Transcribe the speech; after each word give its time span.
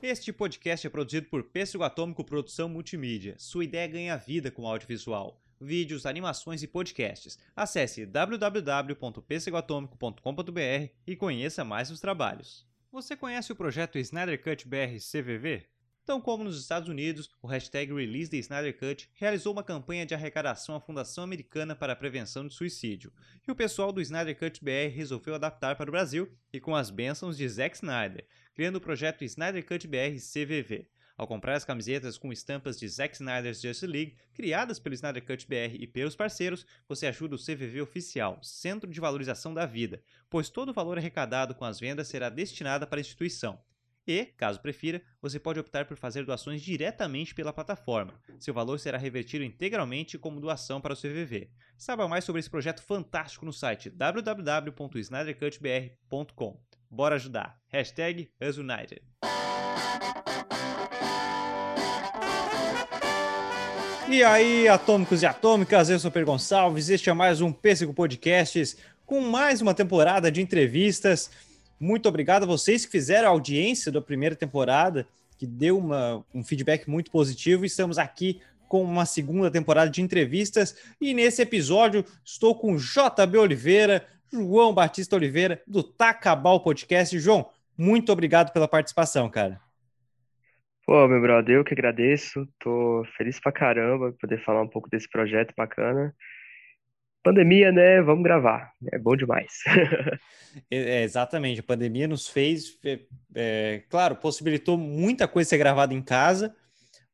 Este 0.00 0.32
podcast 0.32 0.86
é 0.86 0.90
produzido 0.90 1.26
por 1.26 1.42
Pêssego 1.42 1.82
Atômico 1.82 2.22
Produção 2.22 2.68
Multimídia. 2.68 3.34
Sua 3.36 3.64
ideia 3.64 3.88
ganha 3.88 4.16
vida 4.16 4.48
com 4.48 4.64
audiovisual, 4.64 5.42
vídeos, 5.60 6.06
animações 6.06 6.62
e 6.62 6.68
podcasts. 6.68 7.36
Acesse 7.54 8.06
www.pêssegoatômico.com.br 8.06 10.92
e 11.04 11.16
conheça 11.16 11.64
mais 11.64 11.90
os 11.90 11.98
trabalhos. 11.98 12.64
Você 12.92 13.16
conhece 13.16 13.50
o 13.50 13.56
projeto 13.56 13.98
Snyder 13.98 14.40
Cut 14.40 14.68
BR 14.68 15.00
CVV? 15.00 15.66
Tão 16.08 16.22
como 16.22 16.42
nos 16.42 16.58
Estados 16.58 16.88
Unidos, 16.88 17.28
o 17.42 17.46
hashtag 17.46 17.92
Release 17.92 18.30
the 18.30 18.38
Snyder 18.38 18.78
Cut 18.78 19.10
realizou 19.12 19.52
uma 19.52 19.62
campanha 19.62 20.06
de 20.06 20.14
arrecadação 20.14 20.74
à 20.74 20.80
Fundação 20.80 21.22
Americana 21.22 21.76
para 21.76 21.92
a 21.92 21.96
Prevenção 21.96 22.48
de 22.48 22.54
Suicídio, 22.54 23.12
e 23.46 23.52
o 23.52 23.54
pessoal 23.54 23.92
do 23.92 24.00
Snyder 24.00 24.34
Cut 24.38 24.64
BR 24.64 24.90
resolveu 24.90 25.34
adaptar 25.34 25.76
para 25.76 25.90
o 25.90 25.92
Brasil 25.92 26.34
e 26.50 26.58
com 26.58 26.74
as 26.74 26.88
bênçãos 26.88 27.36
de 27.36 27.46
Zack 27.46 27.76
Snyder, 27.76 28.26
criando 28.54 28.76
o 28.76 28.80
projeto 28.80 29.22
Snyder 29.22 29.62
Cut 29.66 29.86
BR 29.86 30.16
CVV. 30.16 30.88
Ao 31.14 31.28
comprar 31.28 31.56
as 31.56 31.64
camisetas 31.66 32.16
com 32.16 32.32
estampas 32.32 32.78
de 32.78 32.88
Zack 32.88 33.14
Snyder's 33.14 33.60
Justice 33.60 33.86
League, 33.86 34.16
criadas 34.32 34.78
pelo 34.78 34.94
Snyder 34.94 35.26
Cut 35.26 35.46
BR 35.46 35.76
e 35.78 35.86
pelos 35.86 36.16
parceiros, 36.16 36.64
você 36.88 37.06
ajuda 37.06 37.34
o 37.34 37.38
CVV 37.38 37.82
Oficial, 37.82 38.38
Centro 38.42 38.90
de 38.90 38.98
Valorização 38.98 39.52
da 39.52 39.66
Vida, 39.66 40.02
pois 40.30 40.48
todo 40.48 40.70
o 40.70 40.74
valor 40.74 40.96
arrecadado 40.96 41.54
com 41.54 41.66
as 41.66 41.78
vendas 41.78 42.08
será 42.08 42.30
destinado 42.30 42.86
para 42.86 42.98
a 42.98 43.02
instituição. 43.02 43.60
E, 44.08 44.24
caso 44.38 44.58
prefira, 44.58 45.02
você 45.20 45.38
pode 45.38 45.60
optar 45.60 45.84
por 45.84 45.98
fazer 45.98 46.24
doações 46.24 46.62
diretamente 46.62 47.34
pela 47.34 47.52
plataforma. 47.52 48.14
Seu 48.40 48.54
valor 48.54 48.80
será 48.80 48.96
revertido 48.96 49.44
integralmente 49.44 50.16
como 50.16 50.40
doação 50.40 50.80
para 50.80 50.94
o 50.94 50.96
CVV. 50.96 51.50
Saiba 51.76 52.08
mais 52.08 52.24
sobre 52.24 52.40
esse 52.40 52.48
projeto 52.48 52.82
fantástico 52.82 53.44
no 53.44 53.52
site 53.52 53.90
www.snydercutbr.com. 53.90 56.58
Bora 56.90 57.16
ajudar! 57.16 57.60
Hashtag 57.68 58.30
UsUnited. 58.40 59.02
E 64.08 64.24
aí, 64.24 64.66
atômicos 64.68 65.22
e 65.22 65.26
atômicas, 65.26 65.90
eu 65.90 65.98
sou 65.98 66.10
Per 66.10 66.24
Gonçalves, 66.24 66.88
este 66.88 67.10
é 67.10 67.12
mais 67.12 67.42
um 67.42 67.52
Pêssego 67.52 67.92
Podcasts 67.92 68.78
com 69.04 69.20
mais 69.20 69.60
uma 69.60 69.74
temporada 69.74 70.32
de 70.32 70.40
entrevistas 70.40 71.30
muito 71.80 72.08
obrigado 72.08 72.42
a 72.42 72.46
vocês 72.46 72.84
que 72.84 72.92
fizeram 72.92 73.28
a 73.28 73.30
audiência 73.30 73.92
da 73.92 74.00
primeira 74.00 74.34
temporada, 74.34 75.06
que 75.38 75.46
deu 75.46 75.78
uma, 75.78 76.24
um 76.34 76.42
feedback 76.42 76.88
muito 76.88 77.10
positivo. 77.10 77.64
Estamos 77.64 77.98
aqui 77.98 78.40
com 78.68 78.82
uma 78.82 79.06
segunda 79.06 79.50
temporada 79.50 79.90
de 79.90 80.02
entrevistas 80.02 80.76
e 81.00 81.14
nesse 81.14 81.40
episódio 81.40 82.04
estou 82.24 82.54
com 82.54 82.76
JB 82.76 83.38
Oliveira, 83.38 84.06
João 84.30 84.74
Batista 84.74 85.16
Oliveira, 85.16 85.62
do 85.66 85.82
Tacabal 85.82 86.60
Podcast. 86.60 87.18
João, 87.18 87.48
muito 87.76 88.12
obrigado 88.12 88.52
pela 88.52 88.68
participação, 88.68 89.30
cara. 89.30 89.60
Pô, 90.84 91.06
meu 91.06 91.20
brother, 91.20 91.56
eu 91.56 91.64
que 91.64 91.74
agradeço. 91.74 92.48
Tô 92.58 93.04
feliz 93.16 93.38
pra 93.38 93.52
caramba 93.52 94.12
poder 94.20 94.42
falar 94.42 94.62
um 94.62 94.68
pouco 94.68 94.88
desse 94.90 95.08
projeto 95.08 95.54
bacana. 95.56 96.14
Pandemia, 97.22 97.72
né? 97.72 98.00
Vamos 98.00 98.22
gravar. 98.22 98.72
É 98.92 98.98
bom 98.98 99.16
demais. 99.16 99.62
é, 100.70 101.02
exatamente. 101.02 101.60
A 101.60 101.64
pandemia 101.64 102.08
nos 102.08 102.28
fez, 102.28 102.78
é, 102.84 103.00
é, 103.34 103.82
claro, 103.88 104.16
possibilitou 104.16 104.78
muita 104.78 105.26
coisa 105.26 105.50
ser 105.50 105.58
gravada 105.58 105.92
em 105.92 106.02
casa, 106.02 106.54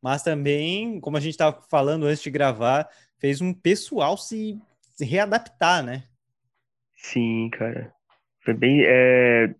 mas 0.02 0.22
também, 0.22 1.00
como 1.00 1.16
a 1.16 1.20
gente 1.20 1.32
estava 1.32 1.60
falando 1.70 2.06
antes 2.06 2.22
de 2.22 2.30
gravar, 2.30 2.88
fez 3.18 3.40
um 3.40 3.54
pessoal 3.54 4.16
se, 4.16 4.58
se 4.94 5.04
readaptar, 5.04 5.82
né? 5.82 6.04
Sim, 6.96 7.48
cara. 7.50 7.92
Foi 8.44 8.54
bem. 8.54 8.82
É... 8.84 9.54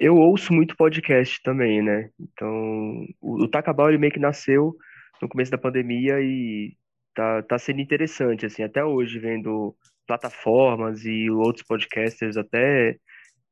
Eu 0.00 0.16
ouço 0.16 0.52
muito 0.52 0.76
podcast 0.76 1.42
também, 1.42 1.82
né? 1.82 2.08
Então, 2.18 3.06
o, 3.20 3.44
o 3.44 3.48
Tacabal 3.48 3.90
ele 3.90 3.98
meio 3.98 4.12
que 4.12 4.18
nasceu 4.18 4.74
no 5.20 5.28
começo 5.28 5.50
da 5.50 5.58
pandemia 5.58 6.20
e 6.20 6.74
tá, 7.14 7.42
tá 7.42 7.58
sendo 7.58 7.80
interessante, 7.80 8.46
assim, 8.46 8.62
até 8.62 8.84
hoje, 8.84 9.18
vendo 9.18 9.74
plataformas 10.06 11.04
e 11.04 11.30
outros 11.30 11.66
podcasters 11.66 12.36
até 12.36 12.98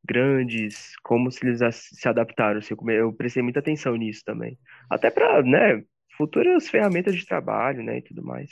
grandes, 0.04 0.92
como 1.02 1.30
se 1.30 1.46
eles 1.46 1.60
se 1.74 2.08
adaptaram. 2.08 2.58
Assim, 2.58 2.74
eu 2.88 3.12
prestei 3.12 3.42
muita 3.42 3.60
atenção 3.60 3.96
nisso 3.96 4.22
também. 4.24 4.58
Até 4.90 5.10
para, 5.10 5.42
né, 5.42 5.82
futuras 6.16 6.68
ferramentas 6.68 7.14
de 7.14 7.24
trabalho, 7.24 7.82
né, 7.82 7.98
e 7.98 8.02
tudo 8.02 8.22
mais. 8.22 8.50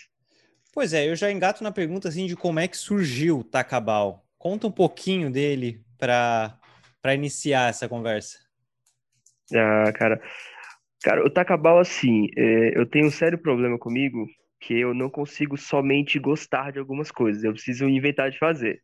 Pois 0.73 0.93
é, 0.93 1.09
eu 1.09 1.17
já 1.17 1.31
engato 1.31 1.65
na 1.65 1.73
pergunta, 1.73 2.09
assim, 2.09 2.27
de 2.27 2.37
como 2.37 2.61
é 2.61 2.69
que 2.69 2.77
surgiu 2.77 3.41
o 3.41 3.45
Tacabal. 3.45 4.25
Conta 4.39 4.69
um 4.69 4.73
pouquinho 4.73 5.31
dele 5.31 5.83
para 5.99 6.59
iniciar 7.13 7.69
essa 7.69 7.89
conversa. 7.89 8.39
Ah, 9.53 9.93
cara, 9.93 10.23
cara, 11.03 11.27
o 11.27 11.31
Tacabal, 11.31 11.81
assim, 11.81 12.29
é, 12.37 12.79
eu 12.79 12.87
tenho 12.87 13.09
um 13.09 13.11
sério 13.11 13.37
problema 13.37 13.77
comigo, 13.79 14.27
que 14.61 14.79
eu 14.79 14.95
não 14.95 15.09
consigo 15.09 15.57
somente 15.57 16.19
gostar 16.19 16.73
de 16.73 16.79
algumas 16.79 17.11
coisas, 17.11 17.43
eu 17.43 17.53
preciso 17.53 17.89
inventar 17.89 18.31
de 18.31 18.39
fazer. 18.39 18.83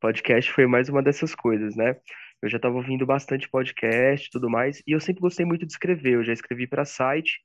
Podcast 0.00 0.52
foi 0.52 0.66
mais 0.66 0.88
uma 0.88 1.02
dessas 1.02 1.34
coisas, 1.34 1.74
né? 1.74 1.96
Eu 2.42 2.48
já 2.48 2.56
estava 2.56 2.76
ouvindo 2.76 3.06
bastante 3.06 3.48
podcast 3.48 4.28
e 4.28 4.30
tudo 4.30 4.50
mais, 4.50 4.82
e 4.86 4.92
eu 4.92 5.00
sempre 5.00 5.22
gostei 5.22 5.46
muito 5.46 5.66
de 5.66 5.72
escrever. 5.72 6.14
Eu 6.14 6.24
já 6.24 6.32
escrevi 6.32 6.66
para 6.66 6.84
site, 6.84 7.40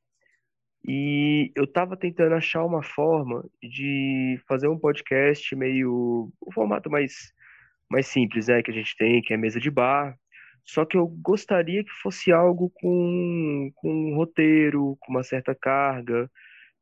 e 0.88 1.52
eu 1.56 1.66
estava 1.66 1.96
tentando 1.96 2.34
achar 2.34 2.66
uma 2.66 2.82
forma 2.82 3.48
de 3.62 4.40
fazer 4.48 4.68
um 4.68 4.80
podcast 4.80 5.56
meio. 5.56 6.32
o 6.42 6.52
formato 6.52 6.90
mais, 6.90 7.32
mais 7.90 8.08
simples, 8.08 8.48
né? 8.48 8.64
Que 8.64 8.72
a 8.72 8.74
gente 8.74 8.96
tem, 8.98 9.22
que 9.22 9.34
é 9.34 9.38
mesa 9.38 9.60
de 9.60 9.70
bar. 9.70 10.18
Só 10.66 10.86
que 10.86 10.98
eu 10.98 11.08
gostaria 11.08 11.84
que 11.84 11.92
fosse 12.02 12.32
algo 12.32 12.72
com, 12.76 13.72
com 13.76 14.12
um 14.12 14.16
roteiro, 14.16 14.98
com 15.00 15.12
uma 15.12 15.24
certa 15.24 15.56
carga, 15.56 16.30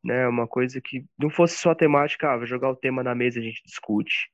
né? 0.04 0.28
Uma 0.28 0.48
coisa 0.48 0.82
que 0.82 1.06
não 1.18 1.30
fosse 1.30 1.58
só 1.58 1.76
temática, 1.76 2.32
ah, 2.32 2.38
vou 2.38 2.46
jogar 2.46 2.70
o 2.70 2.76
tema 2.76 3.04
na 3.04 3.16
mesa 3.16 3.40
e 3.40 3.42
a 3.42 3.46
gente 3.46 3.64
discute. 3.66 4.30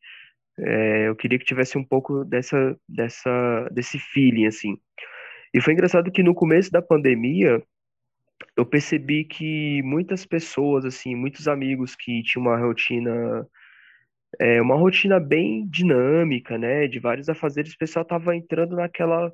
É, 0.57 1.07
eu 1.09 1.15
queria 1.15 1.37
que 1.37 1.45
tivesse 1.45 1.77
um 1.77 1.83
pouco 1.83 2.23
dessa, 2.23 2.77
dessa, 2.87 3.69
desse 3.71 3.99
feeling, 3.99 4.45
assim. 4.45 4.77
E 5.53 5.61
foi 5.61 5.73
engraçado 5.73 6.11
que 6.11 6.23
no 6.23 6.33
começo 6.33 6.71
da 6.71 6.81
pandemia, 6.81 7.61
eu 8.55 8.65
percebi 8.65 9.25
que 9.25 9.81
muitas 9.83 10.25
pessoas, 10.25 10.85
assim, 10.85 11.15
muitos 11.15 11.47
amigos 11.47 11.95
que 11.95 12.23
tinham 12.23 12.45
uma 12.45 12.57
rotina, 12.57 13.47
é, 14.39 14.61
uma 14.61 14.75
rotina 14.75 15.19
bem 15.19 15.67
dinâmica, 15.67 16.57
né, 16.57 16.87
de 16.87 16.99
vários 16.99 17.29
afazeres, 17.29 17.73
o 17.73 17.77
pessoal 17.77 18.05
tava 18.05 18.35
entrando 18.35 18.75
naquela 18.75 19.31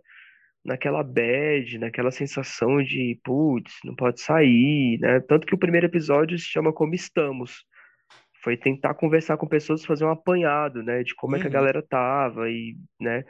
naquela 0.64 1.04
bad, 1.04 1.78
naquela 1.78 2.12
sensação 2.12 2.82
de, 2.84 3.20
putz, 3.24 3.74
não 3.84 3.96
pode 3.96 4.22
sair, 4.22 5.00
né? 5.00 5.20
Tanto 5.22 5.46
que 5.48 5.56
o 5.56 5.58
primeiro 5.58 5.88
episódio 5.88 6.38
se 6.38 6.46
chama 6.46 6.74
Como 6.74 6.94
Estamos. 6.94 7.66
Foi 8.44 8.58
tentar 8.58 8.94
conversar 8.96 9.38
com 9.38 9.48
pessoas, 9.48 9.86
fazer 9.86 10.06
um 10.06 10.12
apanhado, 10.12 10.84
né? 10.84 11.04
De 11.04 11.16
como 11.16 11.34
uhum. 11.34 11.40
é 11.40 11.42
que 11.42 11.48
a 11.48 11.50
uhum. 11.50 11.54
galera 11.54 11.82
tava 11.88 12.50
e, 12.50 12.76
né? 13.00 13.24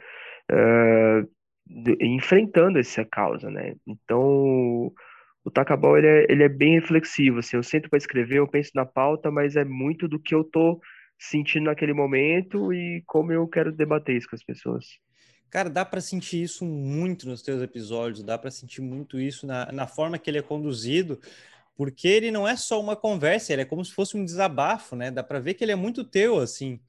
Uh, 0.50 1.28
enfrentando 2.00 2.78
essa 2.78 3.04
causa, 3.04 3.50
né? 3.50 3.74
Então, 3.86 4.92
o 5.44 5.50
Tacabal, 5.50 5.98
ele 5.98 6.06
é, 6.06 6.26
ele 6.28 6.42
é 6.44 6.48
bem 6.48 6.74
reflexivo, 6.74 7.38
assim. 7.38 7.56
Eu 7.56 7.62
sento 7.62 7.88
para 7.88 7.98
escrever, 7.98 8.38
eu 8.38 8.48
penso 8.48 8.70
na 8.74 8.86
pauta, 8.86 9.30
mas 9.30 9.56
é 9.56 9.64
muito 9.64 10.06
do 10.08 10.20
que 10.20 10.34
eu 10.34 10.44
tô 10.44 10.80
sentindo 11.18 11.64
naquele 11.66 11.92
momento 11.92 12.72
e 12.72 13.02
como 13.06 13.32
eu 13.32 13.46
quero 13.46 13.72
debater 13.72 14.16
isso 14.16 14.28
com 14.28 14.36
as 14.36 14.44
pessoas. 14.44 14.84
Cara, 15.52 15.68
dá 15.68 15.84
para 15.84 16.00
sentir 16.00 16.42
isso 16.42 16.64
muito 16.64 17.28
nos 17.28 17.42
teus 17.42 17.62
episódios, 17.62 18.24
dá 18.24 18.38
para 18.38 18.50
sentir 18.50 18.80
muito 18.80 19.20
isso 19.20 19.46
na, 19.46 19.70
na 19.70 19.86
forma 19.86 20.18
que 20.18 20.30
ele 20.30 20.38
é 20.38 20.42
conduzido, 20.42 21.20
porque 21.76 22.08
ele 22.08 22.30
não 22.30 22.48
é 22.48 22.56
só 22.56 22.80
uma 22.80 22.96
conversa, 22.96 23.52
ele 23.52 23.60
é 23.60 23.66
como 23.66 23.84
se 23.84 23.92
fosse 23.92 24.16
um 24.16 24.24
desabafo, 24.24 24.96
né? 24.96 25.10
Dá 25.10 25.22
para 25.22 25.40
ver 25.40 25.52
que 25.52 25.62
ele 25.62 25.72
é 25.72 25.76
muito 25.76 26.04
teu, 26.04 26.38
assim. 26.38 26.80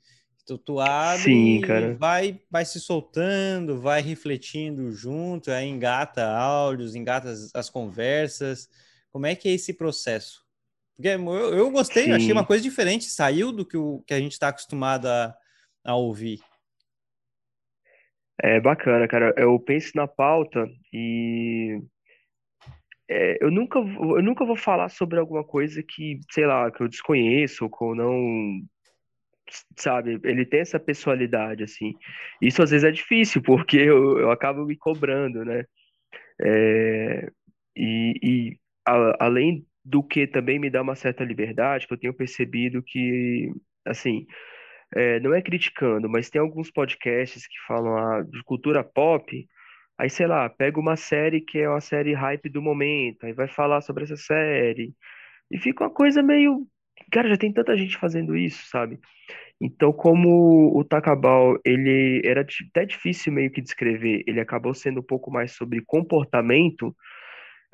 Tu, 0.46 0.57
tu 0.57 0.79
abre 0.79 1.25
Sim, 1.25 1.59
cara. 1.59 1.97
vai, 2.00 2.40
vai 2.50 2.63
se 2.63 2.79
soltando, 2.79 3.81
vai 3.81 4.01
refletindo 4.01 4.94
junto, 4.94 5.51
aí 5.51 5.68
engata 5.68 6.25
áudios, 6.25 6.95
engata 6.95 7.31
as, 7.31 7.53
as 7.53 7.69
conversas. 7.69 8.69
Como 9.12 9.25
é 9.25 9.36
que 9.36 9.50
é 9.50 9.51
esse 9.51 9.74
processo? 9.74 10.42
Porque 10.95 11.10
eu, 11.10 11.54
eu 11.54 11.69
gostei, 11.69 12.06
Sim. 12.06 12.12
achei 12.13 12.31
uma 12.31 12.45
coisa 12.45 12.63
diferente, 12.63 13.10
saiu 13.10 13.51
do 13.51 13.65
que, 13.65 13.75
o, 13.75 14.01
que 14.07 14.13
a 14.13 14.19
gente 14.21 14.31
está 14.31 14.48
acostumado 14.48 15.07
a, 15.07 15.36
a 15.83 15.95
ouvir. 15.98 16.39
É 18.41 18.59
bacana, 18.59 19.07
cara. 19.07 19.33
Eu 19.38 19.59
penso 19.59 19.91
na 19.95 20.07
pauta 20.07 20.68
e 20.91 21.80
é, 23.09 23.38
eu 23.44 23.51
nunca, 23.51 23.80
eu 23.80 24.24
nunca 24.24 24.45
vou 24.45 24.56
falar 24.56 24.89
sobre 24.89 25.19
alguma 25.19 25.44
coisa 25.44 25.83
que, 25.83 26.19
sei 26.31 26.45
lá, 26.45 26.71
que 26.71 26.81
eu 26.81 26.88
desconheço, 26.88 27.69
ou 27.80 27.95
não, 27.95 28.62
sabe? 29.77 30.19
Ele 30.24 30.45
tem 30.45 30.62
essa 30.62 30.80
personalidade, 30.80 31.63
assim. 31.63 31.94
Isso 32.41 32.63
às 32.63 32.71
vezes 32.71 32.83
é 32.88 32.91
difícil, 32.91 33.41
porque 33.41 33.77
eu, 33.77 34.19
eu 34.19 34.31
acabo 34.31 34.65
me 34.65 34.75
cobrando, 34.75 35.44
né? 35.45 35.65
É, 36.41 37.29
e, 37.75 38.13
e 38.24 38.57
a, 38.86 39.25
além 39.25 39.65
do 39.86 40.01
que 40.01 40.25
também 40.25 40.57
me 40.59 40.69
dá 40.69 40.81
uma 40.81 40.95
certa 40.95 41.24
liberdade, 41.24 41.88
que 41.88 41.94
eu 41.94 42.00
tenho 42.00 42.13
percebido 42.13 42.81
que, 42.81 43.51
assim, 43.86 44.25
é, 44.95 45.19
não 45.19 45.34
é 45.34 45.42
criticando, 45.42 46.10
mas 46.10 46.30
tem 46.30 46.42
alguns 46.42 46.72
podcasts 46.72 47.48
que 47.48 47.56
falam 47.68 47.98
ah, 47.98 48.22
de 48.24 48.44
cultura 48.44 48.84
pop, 48.84 49.48
Aí, 49.98 50.10
sei 50.10 50.28
lá, 50.28 50.50
pega 50.50 50.80
uma 50.80 50.95
série 50.95 51.40
que 51.42 51.60
é 51.60 51.69
uma 51.69 51.81
série 51.81 52.13
hype 52.13 52.50
do 52.50 52.62
momento, 52.62 53.25
aí 53.25 53.34
vai 53.34 53.48
falar 53.48 53.81
sobre 53.81 54.04
essa 54.04 54.18
série. 54.18 54.94
E 55.51 55.57
fica 55.60 55.84
uma 55.86 55.90
coisa 55.92 56.24
meio. 56.24 56.68
Cara, 57.12 57.30
já 57.30 57.38
tem 57.38 57.54
tanta 57.54 57.78
gente 57.78 57.98
fazendo 57.98 58.36
isso, 58.36 58.68
sabe? 58.69 59.00
Então, 59.62 59.94
como 59.94 60.78
o 60.78 60.84
Takabal, 60.84 61.57
ele 61.66 62.22
era 62.25 62.42
até 62.42 62.86
difícil 62.86 63.31
meio 63.34 63.51
que 63.51 63.62
descrever, 63.62 64.24
ele 64.28 64.39
acabou 64.42 64.74
sendo 64.74 65.00
um 65.01 65.04
pouco 65.04 65.31
mais 65.31 65.54
sobre 65.54 65.81
comportamento, 65.86 66.96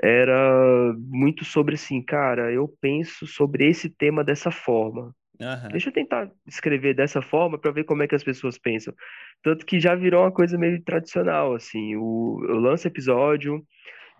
era 0.02 0.94
muito 0.98 1.46
sobre 1.46 1.76
assim, 1.76 2.02
cara, 2.02 2.52
eu 2.54 2.68
penso 2.82 3.28
sobre 3.28 3.68
esse 3.68 3.90
tema 3.90 4.24
dessa 4.24 4.52
forma. 4.52 5.16
Aham. 5.42 5.70
Deixa 5.70 5.90
eu 5.90 5.94
tentar 5.94 6.30
escrever 6.46 6.94
dessa 6.94 7.22
forma 7.22 7.58
para 7.58 7.72
ver 7.72 7.86
como 7.86 8.04
é 8.04 8.08
que 8.08 8.16
as 8.16 8.24
pessoas 8.24 8.58
pensam. 8.58 8.94
Tanto 9.42 9.66
que 9.66 9.80
já 9.80 9.96
virou 9.96 10.24
uma 10.24 10.32
coisa 10.32 10.58
meio 10.58 10.82
tradicional, 10.84 11.56
assim. 11.56 11.96
O, 11.96 12.46
eu 12.50 12.56
lanço 12.60 12.88
episódio 12.88 13.64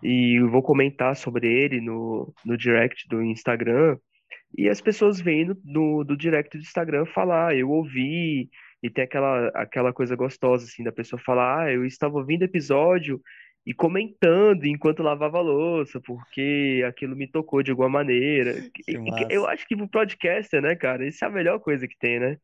e 0.02 0.40
vou 0.50 0.62
comentar 0.62 1.14
sobre 1.16 1.46
ele 1.46 1.80
no, 1.80 2.32
no 2.44 2.56
direct 2.56 3.06
do 3.08 3.22
Instagram. 3.22 3.98
E 4.56 4.68
as 4.68 4.80
pessoas 4.80 5.20
vêm 5.20 5.44
no, 5.46 5.56
no- 5.64 6.04
do 6.04 6.16
direct 6.16 6.56
do 6.56 6.62
Instagram 6.62 7.04
falar, 7.06 7.48
"Ah, 7.48 7.54
eu 7.56 7.70
ouvi, 7.70 8.48
e 8.82 8.90
tem 8.90 9.04
aquela, 9.04 9.48
aquela 9.48 9.92
coisa 9.92 10.16
gostosa, 10.16 10.64
assim, 10.64 10.82
da 10.82 10.92
pessoa 10.92 11.20
falar, 11.20 11.64
ah, 11.66 11.72
eu 11.72 11.84
estava 11.84 12.16
ouvindo 12.16 12.44
episódio 12.44 13.20
e 13.66 13.74
comentando 13.74 14.64
enquanto 14.66 15.02
lavava 15.02 15.38
a 15.38 15.42
louça, 15.42 16.00
porque 16.00 16.82
aquilo 16.86 17.14
me 17.14 17.26
tocou 17.26 17.62
de 17.62 17.70
alguma 17.70 17.88
maneira. 17.88 18.64
E- 18.88 18.98
eu 19.30 19.46
acho 19.46 19.66
que 19.66 19.76
pro 19.76 19.88
podcaster, 19.88 20.62
né, 20.62 20.74
cara, 20.74 21.06
isso 21.06 21.24
é 21.24 21.28
a 21.28 21.30
melhor 21.30 21.60
coisa 21.60 21.86
que 21.86 21.96
tem, 21.98 22.18
né? 22.18 22.36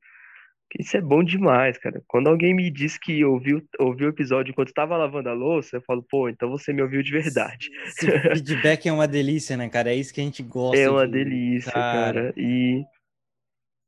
Isso 0.79 0.97
é 0.97 1.01
bom 1.01 1.23
demais, 1.23 1.79
cara. 1.79 2.03
Quando 2.07 2.29
alguém 2.29 2.53
me 2.55 2.71
diz 2.71 2.99
que 2.99 3.25
ouviu, 3.25 3.63
ouviu 3.79 4.09
o 4.09 4.11
episódio 4.11 4.51
enquanto 4.51 4.69
estava 4.69 4.97
lavando 4.97 5.29
a 5.29 5.33
louça, 5.33 5.77
eu 5.77 5.83
falo, 5.83 6.03
pô, 6.03 6.29
então 6.29 6.51
você 6.51 6.73
me 6.73 6.83
ouviu 6.83 7.03
de 7.03 7.13
verdade. 7.13 7.71
Esse 7.87 8.07
feedback 8.11 8.89
é 8.89 8.93
uma 8.93 9.07
delícia, 9.09 9.57
né, 9.57 9.69
cara? 9.69 9.91
É 9.91 9.95
isso 9.95 10.13
que 10.13 10.21
a 10.21 10.25
gente 10.25 10.43
É 10.43 10.49
gosta 10.49 10.91
uma 10.91 11.07
de. 11.07 11.13
delícia, 11.13 11.73
Cara, 11.73 12.13
cara. 12.13 12.35
E, 12.37 12.85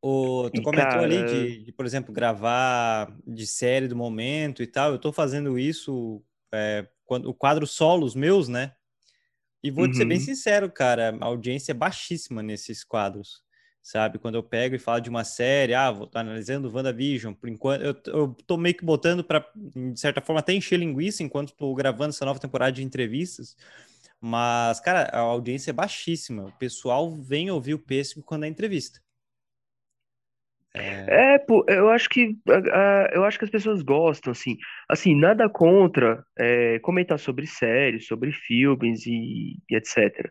o... 0.00 0.48
tu 0.50 0.60
e 0.60 0.64
comentou 0.64 1.00
ali 1.02 1.16
cara, 1.16 1.24
de, 1.24 1.64
de, 1.64 1.72
por 1.72 1.84
exemplo, 1.84 2.14
gravar 2.14 3.12
de 3.26 3.46
série 3.46 3.88
do 3.88 3.96
momento 3.96 4.62
e 4.62 4.66
tal. 4.66 4.92
Eu 4.92 4.98
tô 4.98 5.12
fazendo 5.12 5.58
isso 5.58 6.22
é, 6.54 6.86
quando 7.08 7.28
o 7.28 7.34
quadro 7.34 7.66
solos 7.66 8.14
meus, 8.14 8.48
né? 8.48 8.74
E 9.62 9.70
vou 9.70 9.88
te 9.88 9.96
ser 9.96 10.04
bem 10.04 10.20
uhum, 10.20 10.20
sincero, 10.20 10.70
cara, 10.70 11.16
a 11.20 11.24
audiência 11.24 11.72
é 11.72 11.74
baixíssima 11.74 12.42
nesses 12.42 12.84
quadros, 12.84 13.42
sabe? 13.82 14.18
Quando 14.18 14.36
eu 14.36 14.42
pego 14.42 14.76
e 14.76 14.78
falo 14.78 15.00
de 15.00 15.10
uma 15.10 15.24
série, 15.24 15.74
ah, 15.74 15.90
vou 15.90 16.04
estar 16.04 16.20
analisando 16.20 16.70
WandaVision, 16.72 17.34
por 17.34 17.48
enquanto, 17.48 17.82
eu, 17.82 17.96
eu 18.06 18.36
tô 18.46 18.56
meio 18.56 18.76
que 18.76 18.84
botando 18.84 19.24
para, 19.24 19.44
de 19.56 19.98
certa 19.98 20.20
forma, 20.20 20.40
até 20.40 20.52
encher 20.52 20.78
linguiça 20.78 21.22
enquanto 21.24 21.54
tô 21.56 21.74
gravando 21.74 22.10
essa 22.10 22.24
nova 22.24 22.38
temporada 22.38 22.72
de 22.72 22.84
entrevistas, 22.84 23.56
mas, 24.20 24.78
cara, 24.80 25.04
a 25.12 25.20
audiência 25.20 25.70
é 25.70 25.72
baixíssima, 25.72 26.44
o 26.46 26.52
pessoal 26.52 27.16
vem 27.16 27.50
ouvir 27.50 27.74
o 27.74 27.78
Pêssego 27.78 28.22
quando 28.22 28.44
é 28.44 28.48
entrevista. 28.48 29.00
É... 30.80 31.34
É, 31.34 31.38
pô, 31.38 31.64
eu 31.68 31.88
acho 31.90 32.08
que 32.08 32.36
eu 33.12 33.24
acho 33.24 33.38
que 33.38 33.44
as 33.44 33.50
pessoas 33.50 33.82
gostam, 33.82 34.30
assim, 34.30 34.56
assim, 34.88 35.14
nada 35.14 35.48
contra 35.48 36.24
é, 36.38 36.78
comentar 36.80 37.18
sobre 37.18 37.46
séries, 37.46 38.06
sobre 38.06 38.32
filmes 38.32 39.06
e, 39.06 39.56
e 39.70 39.76
etc. 39.76 40.30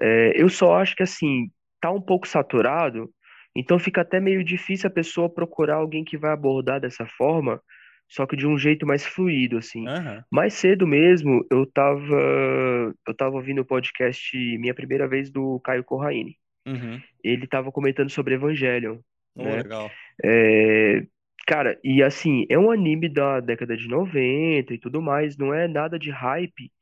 É, 0.00 0.40
eu 0.40 0.48
só 0.48 0.76
acho 0.76 0.94
que 0.94 1.02
assim, 1.02 1.50
tá 1.80 1.90
um 1.90 2.00
pouco 2.00 2.26
saturado, 2.28 3.10
então 3.54 3.78
fica 3.78 4.02
até 4.02 4.20
meio 4.20 4.44
difícil 4.44 4.88
a 4.88 4.92
pessoa 4.92 5.32
procurar 5.32 5.76
alguém 5.76 6.04
que 6.04 6.18
vai 6.18 6.30
abordar 6.32 6.80
dessa 6.80 7.06
forma, 7.06 7.60
só 8.08 8.26
que 8.26 8.36
de 8.36 8.46
um 8.46 8.58
jeito 8.58 8.86
mais 8.86 9.04
fluido, 9.04 9.56
assim. 9.56 9.84
Mais 10.30 10.54
cedo 10.54 10.86
mesmo, 10.86 11.44
eu 11.50 11.66
tava, 11.66 12.94
eu 13.06 13.14
tava 13.16 13.36
ouvindo 13.36 13.62
o 13.62 13.64
podcast 13.64 14.36
Minha 14.58 14.74
Primeira 14.74 15.08
Vez 15.08 15.30
do 15.30 15.58
Caio 15.60 15.82
Corraine. 15.82 16.36
uhum. 16.66 17.00
Ele 17.24 17.46
tava 17.46 17.72
comentando 17.72 18.10
sobre 18.10 18.34
Evangelion, 18.34 18.98
Oh, 19.36 19.44
né? 19.44 19.56
legal. 19.56 19.90
É, 20.24 21.06
cara, 21.46 21.78
e 21.84 22.02
assim, 22.02 22.46
é 22.48 22.58
um 22.58 22.70
anime 22.70 23.08
da 23.08 23.40
década 23.40 23.76
de 23.76 23.88
90 23.88 24.74
e 24.74 24.78
tudo 24.78 25.00
mais, 25.00 25.36
não 25.36 25.52
é 25.52 25.68
nada 25.68 25.98
de 25.98 26.10
hype, 26.10 26.72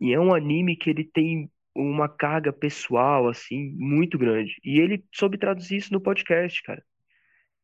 e 0.00 0.12
é 0.12 0.20
um 0.20 0.34
anime 0.34 0.76
que 0.76 0.90
ele 0.90 1.04
tem 1.04 1.50
uma 1.74 2.08
carga 2.08 2.52
pessoal, 2.52 3.28
assim, 3.28 3.74
muito 3.76 4.16
grande. 4.16 4.54
E 4.64 4.78
ele 4.78 5.04
soube 5.12 5.38
traduzir 5.38 5.76
isso 5.76 5.92
no 5.92 6.00
podcast, 6.00 6.62
cara. 6.62 6.82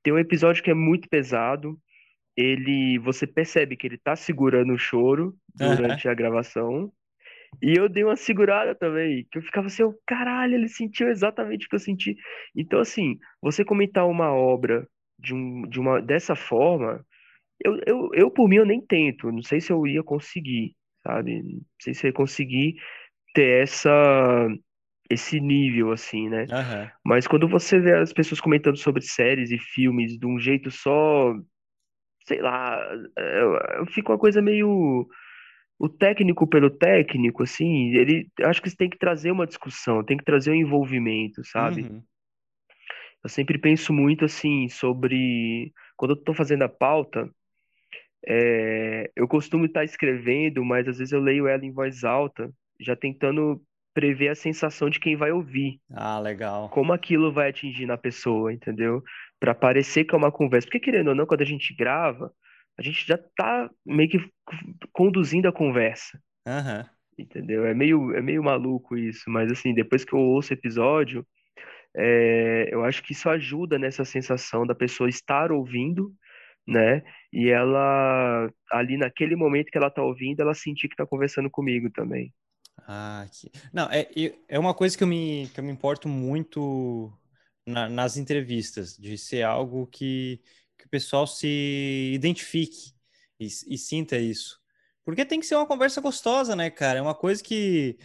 Tem 0.02 0.12
um 0.12 0.18
episódio 0.18 0.62
que 0.62 0.70
é 0.70 0.74
muito 0.74 1.08
pesado, 1.08 1.78
ele, 2.36 2.98
você 2.98 3.26
percebe 3.26 3.76
que 3.76 3.86
ele 3.86 3.98
tá 3.98 4.16
segurando 4.16 4.72
o 4.72 4.78
choro 4.78 5.36
durante 5.54 6.08
a 6.08 6.14
gravação, 6.14 6.90
e 7.62 7.76
eu 7.76 7.88
dei 7.88 8.04
uma 8.04 8.16
segurada 8.16 8.74
também, 8.74 9.26
que 9.30 9.38
eu 9.38 9.42
ficava 9.42 9.66
assim, 9.66 9.82
eu, 9.82 9.98
caralho, 10.06 10.54
ele 10.54 10.68
sentiu 10.68 11.08
exatamente 11.08 11.66
o 11.66 11.68
que 11.68 11.76
eu 11.76 11.80
senti. 11.80 12.16
Então, 12.56 12.80
assim, 12.80 13.18
você 13.42 13.64
comentar 13.64 14.06
uma 14.08 14.32
obra 14.32 14.88
de, 15.18 15.34
um, 15.34 15.62
de 15.68 15.78
uma 15.80 16.00
dessa 16.00 16.34
forma, 16.34 17.04
eu, 17.64 17.78
eu, 17.86 18.10
eu, 18.14 18.30
por 18.30 18.48
mim, 18.48 18.56
eu 18.56 18.66
nem 18.66 18.80
tento. 18.84 19.32
Não 19.32 19.42
sei 19.42 19.60
se 19.60 19.72
eu 19.72 19.86
ia 19.86 20.02
conseguir, 20.02 20.76
sabe? 21.04 21.42
Não 21.42 21.62
sei 21.80 21.94
se 21.94 22.06
eu 22.06 22.10
ia 22.10 22.14
conseguir 22.14 22.76
ter 23.34 23.62
essa, 23.62 24.48
esse 25.10 25.40
nível, 25.40 25.92
assim, 25.92 26.28
né? 26.28 26.50
aham. 26.50 26.90
Mas 27.04 27.26
quando 27.26 27.48
você 27.48 27.80
vê 27.80 27.94
as 27.94 28.12
pessoas 28.12 28.40
comentando 28.40 28.76
sobre 28.78 29.02
séries 29.02 29.50
e 29.50 29.58
filmes 29.58 30.18
de 30.18 30.26
um 30.26 30.38
jeito 30.40 30.70
só, 30.70 31.34
sei 32.26 32.40
lá, 32.40 32.78
eu, 33.16 33.56
eu 33.80 33.86
fico 33.86 34.12
uma 34.12 34.18
coisa 34.18 34.40
meio 34.42 35.06
o 35.80 35.88
técnico 35.88 36.46
pelo 36.46 36.68
técnico, 36.68 37.42
assim, 37.42 37.94
ele 37.94 38.28
acho 38.42 38.60
que 38.60 38.68
você 38.68 38.76
tem 38.76 38.90
que 38.90 38.98
trazer 38.98 39.30
uma 39.30 39.46
discussão, 39.46 40.04
tem 40.04 40.18
que 40.18 40.24
trazer 40.24 40.50
um 40.50 40.54
envolvimento, 40.54 41.42
sabe? 41.42 41.84
Uhum. 41.84 42.02
Eu 43.24 43.30
sempre 43.30 43.56
penso 43.56 43.90
muito 43.90 44.26
assim 44.26 44.68
sobre 44.68 45.72
quando 45.96 46.10
eu 46.10 46.16
tô 46.22 46.34
fazendo 46.34 46.64
a 46.64 46.68
pauta, 46.68 47.30
é, 48.26 49.10
eu 49.16 49.26
costumo 49.26 49.64
estar 49.64 49.82
escrevendo, 49.82 50.62
mas 50.62 50.86
às 50.86 50.98
vezes 50.98 51.12
eu 51.12 51.20
leio 51.20 51.48
ela 51.48 51.64
em 51.64 51.72
voz 51.72 52.04
alta, 52.04 52.52
já 52.78 52.94
tentando 52.94 53.62
prever 53.94 54.28
a 54.28 54.34
sensação 54.34 54.90
de 54.90 55.00
quem 55.00 55.16
vai 55.16 55.32
ouvir, 55.32 55.80
Ah, 55.90 56.20
legal. 56.20 56.68
como 56.68 56.92
aquilo 56.92 57.32
vai 57.32 57.48
atingir 57.48 57.86
na 57.86 57.96
pessoa, 57.96 58.52
entendeu? 58.52 59.02
Para 59.40 59.54
parecer 59.54 60.04
que 60.04 60.14
é 60.14 60.18
uma 60.18 60.30
conversa. 60.30 60.66
Porque 60.66 60.80
querendo 60.80 61.08
ou 61.08 61.14
não, 61.14 61.24
quando 61.24 61.40
a 61.40 61.46
gente 61.46 61.74
grava, 61.74 62.30
a 62.80 62.82
gente 62.82 63.06
já 63.06 63.18
tá 63.36 63.70
meio 63.84 64.08
que 64.08 64.18
conduzindo 64.90 65.46
a 65.46 65.52
conversa. 65.52 66.18
Aham. 66.46 66.88
Entendeu? 67.18 67.66
É 67.66 67.74
meio, 67.74 68.14
é 68.16 68.22
meio 68.22 68.42
maluco 68.42 68.96
isso, 68.96 69.28
mas 69.28 69.52
assim, 69.52 69.74
depois 69.74 70.02
que 70.02 70.14
eu 70.14 70.18
ouço 70.18 70.50
o 70.52 70.56
episódio, 70.56 71.26
é, 71.94 72.68
eu 72.72 72.82
acho 72.82 73.02
que 73.02 73.12
isso 73.12 73.28
ajuda 73.28 73.78
nessa 73.78 74.02
sensação 74.04 74.66
da 74.66 74.74
pessoa 74.74 75.10
estar 75.10 75.52
ouvindo, 75.52 76.14
né? 76.66 77.02
E 77.30 77.50
ela, 77.50 78.50
ali 78.72 78.96
naquele 78.96 79.36
momento 79.36 79.70
que 79.70 79.76
ela 79.76 79.90
tá 79.90 80.02
ouvindo, 80.02 80.40
ela 80.40 80.54
sentir 80.54 80.88
que 80.88 80.96
tá 80.96 81.04
conversando 81.06 81.50
comigo 81.50 81.90
também. 81.90 82.32
Ah, 82.88 83.26
que... 83.30 83.50
Não, 83.74 83.90
é, 83.90 84.08
é 84.48 84.58
uma 84.58 84.72
coisa 84.72 84.96
que 84.96 85.04
eu 85.04 85.08
me, 85.08 85.50
que 85.52 85.60
eu 85.60 85.64
me 85.64 85.70
importo 85.70 86.08
muito 86.08 87.12
na- 87.66 87.88
nas 87.90 88.16
entrevistas, 88.16 88.96
de 88.96 89.18
ser 89.18 89.42
algo 89.42 89.86
que 89.86 90.40
o 90.90 90.92
pessoal 90.92 91.26
se 91.26 92.12
identifique 92.14 92.94
e, 93.38 93.46
e 93.46 93.78
sinta 93.78 94.18
isso. 94.18 94.60
Porque 95.04 95.24
tem 95.24 95.40
que 95.40 95.46
ser 95.46 95.56
uma 95.56 95.66
conversa 95.66 96.00
gostosa, 96.00 96.56
né, 96.56 96.70
cara? 96.70 96.98
É 96.98 97.02
uma 97.02 97.14
coisa 97.14 97.42
que, 97.42 97.98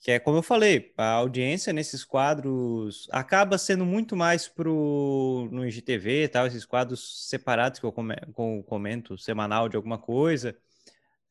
que 0.00 0.10
é 0.12 0.18
como 0.20 0.38
eu 0.38 0.42
falei, 0.42 0.92
a 0.98 1.12
audiência 1.12 1.72
nesses 1.72 2.04
quadros 2.04 3.08
acaba 3.12 3.58
sendo 3.58 3.84
muito 3.86 4.16
mais 4.16 4.48
pro, 4.48 5.48
no 5.52 5.66
IGTV 5.66 6.24
e 6.24 6.28
tal, 6.28 6.46
esses 6.46 6.66
quadros 6.66 7.28
separados 7.28 7.80
que 7.80 7.86
eu 7.86 7.92
come- 7.92 8.16
que 8.16 8.40
eu 8.40 8.64
comento 8.68 9.18
semanal 9.18 9.68
de 9.68 9.76
alguma 9.76 9.98
coisa. 9.98 10.56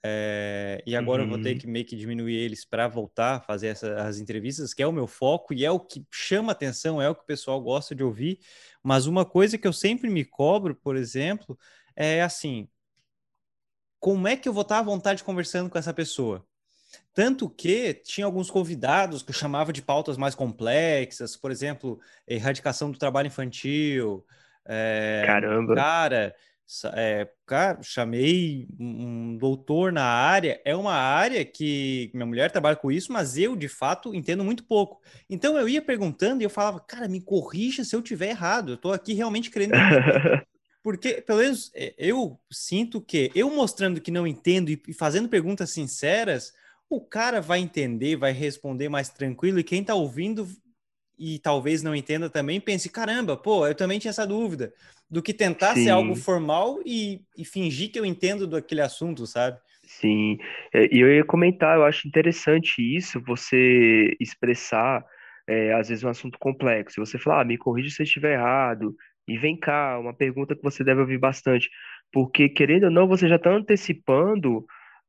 É, 0.06 0.84
e 0.86 0.96
agora 0.96 1.24
eu 1.24 1.28
vou 1.28 1.38
ter 1.38 1.56
Uhum. 1.56 1.56
que 1.56 1.66
meio 1.68 1.86
que 1.86 1.96
diminuir 1.96 2.36
eles 2.36 2.66
para 2.66 2.88
voltar 2.90 3.36
a 3.38 3.42
fazer 3.42 3.68
essa- 3.68 3.96
as 4.06 4.18
entrevistas, 4.20 4.74
que 4.74 4.84
é 4.84 4.88
o 4.88 4.92
meu 4.92 5.08
foco 5.08 5.54
e 5.54 5.64
é 5.66 5.72
o 5.72 5.80
que 5.80 6.06
chama 6.12 6.52
atenção, 6.52 7.02
é 7.02 7.10
o 7.10 7.16
que 7.16 7.24
o 7.24 7.26
pessoal 7.26 7.62
gosta 7.62 7.96
de 7.96 8.04
ouvir. 8.04 8.40
Mas 8.84 9.06
uma 9.08 9.26
coisa 9.26 9.58
que 9.58 9.68
eu 9.68 9.74
sempre 9.74 10.10
me 10.10 10.26
cobro, 10.26 10.76
por 10.76 10.98
exemplo, 10.98 11.58
é 11.96 12.22
assim: 12.22 12.68
como 14.00 14.28
é 14.28 14.36
que 14.36 14.48
eu 14.50 14.54
vou 14.54 14.64
estar 14.64 14.80
à 14.80 14.82
vontade 14.82 15.24
conversando 15.24 15.70
com 15.70 15.78
essa 15.78 15.94
pessoa? 15.94 16.46
Tanto 17.14 17.50
que 17.50 17.94
tinha 17.96 18.26
alguns 18.26 18.52
convidados 18.52 19.24
que 19.24 19.32
eu 19.32 19.36
chamava 19.36 19.74
de 19.74 19.82
pautas 19.82 20.18
mais 20.18 20.36
complexas, 20.36 21.38
por 21.38 21.52
exemplo, 21.52 22.00
erradicação 22.28 22.92
do 22.92 23.00
trabalho 23.00 23.28
infantil. 23.28 24.26
É, 24.68 25.40
Caramba. 25.44 25.76
cara, 25.76 26.36
é, 26.96 27.30
cara, 27.46 27.82
chamei 27.84 28.68
um 28.80 29.38
doutor 29.38 29.92
na 29.92 30.06
área. 30.06 30.62
É 30.66 30.76
uma 30.76 30.94
área 30.94 31.44
que 31.46 32.10
minha 32.14 32.26
mulher 32.26 32.52
trabalha 32.52 32.76
com 32.76 32.92
isso, 32.92 33.12
mas 33.12 33.38
eu, 33.38 33.56
de 33.56 33.68
fato, 33.68 34.14
entendo 34.16 34.44
muito 34.44 34.64
pouco. 34.64 35.02
Então 35.30 35.58
eu 35.58 35.68
ia 35.68 35.82
perguntando 35.82 36.42
e 36.42 36.46
eu 36.46 36.50
falava, 36.50 36.80
cara, 36.80 37.08
me 37.08 37.22
corrija 37.22 37.84
se 37.84 37.96
eu 37.96 38.02
tiver 38.02 38.30
errado. 38.30 38.72
Eu 38.72 38.76
estou 38.76 38.94
aqui 38.94 39.14
realmente 39.14 39.50
querendo. 39.52 39.74
Porque, 40.82 41.22
pelo 41.22 41.40
menos, 41.40 41.72
é, 41.74 41.94
eu 41.98 42.40
sinto 42.52 43.00
que 43.00 43.32
eu 43.34 43.50
mostrando 43.50 44.02
que 44.02 44.12
não 44.12 44.28
entendo 44.28 44.70
e 44.70 44.94
fazendo 44.94 45.30
perguntas 45.30 45.72
sinceras, 45.72 46.54
o 46.90 47.00
cara 47.00 47.42
vai 47.42 47.60
entender, 47.60 48.18
vai 48.18 48.32
responder 48.32 48.90
mais 48.90 49.10
tranquilo, 49.10 49.60
e 49.60 49.64
quem 49.64 49.84
tá 49.84 49.96
ouvindo 49.96 50.48
e 51.24 51.40
talvez 51.40 51.82
não 51.82 51.96
entenda 51.96 52.30
também, 52.30 52.60
pense: 52.60 52.90
caramba, 52.90 53.38
pô, 53.38 53.66
eu 53.66 53.74
também 53.74 53.98
tinha 53.98 54.10
essa 54.10 54.28
dúvida. 54.28 54.74
Do 55.10 55.22
que 55.22 55.34
tentar 55.34 55.76
Sim. 55.76 55.86
ser 55.86 55.90
algo 55.92 56.16
formal 56.16 56.80
e, 56.86 57.22
e 57.38 57.46
fingir 57.46 57.92
que 57.92 58.00
eu 58.00 58.06
entendo 58.06 58.46
daquele 58.46 58.82
assunto, 58.82 59.26
sabe? 59.26 59.58
Sim, 59.86 60.38
é, 60.74 60.94
e 60.94 61.00
eu 61.00 61.14
ia 61.14 61.24
comentar, 61.24 61.78
eu 61.78 61.86
acho 61.86 62.08
interessante 62.08 62.82
isso, 62.82 63.22
você 63.22 64.16
expressar, 64.20 65.06
é, 65.48 65.74
às 65.74 65.88
vezes, 65.88 66.04
um 66.04 66.10
assunto 66.10 66.38
complexo. 66.40 67.00
Você 67.00 67.18
falar, 67.18 67.42
ah, 67.42 67.46
me 67.46 67.58
corrija 67.58 67.90
se 67.90 68.02
eu 68.02 68.06
estiver 68.06 68.34
errado, 68.34 68.94
e 69.28 69.38
vem 69.38 69.58
cá, 69.58 69.98
uma 70.00 70.14
pergunta 70.14 70.56
que 70.56 70.64
você 70.64 70.84
deve 70.84 71.02
ouvir 71.02 71.20
bastante, 71.20 71.70
porque, 72.12 72.50
querendo 72.50 72.86
ou 72.86 72.92
não, 72.92 73.08
você 73.08 73.28
já 73.30 73.36
está 73.36 73.52
antecipando 73.52 74.66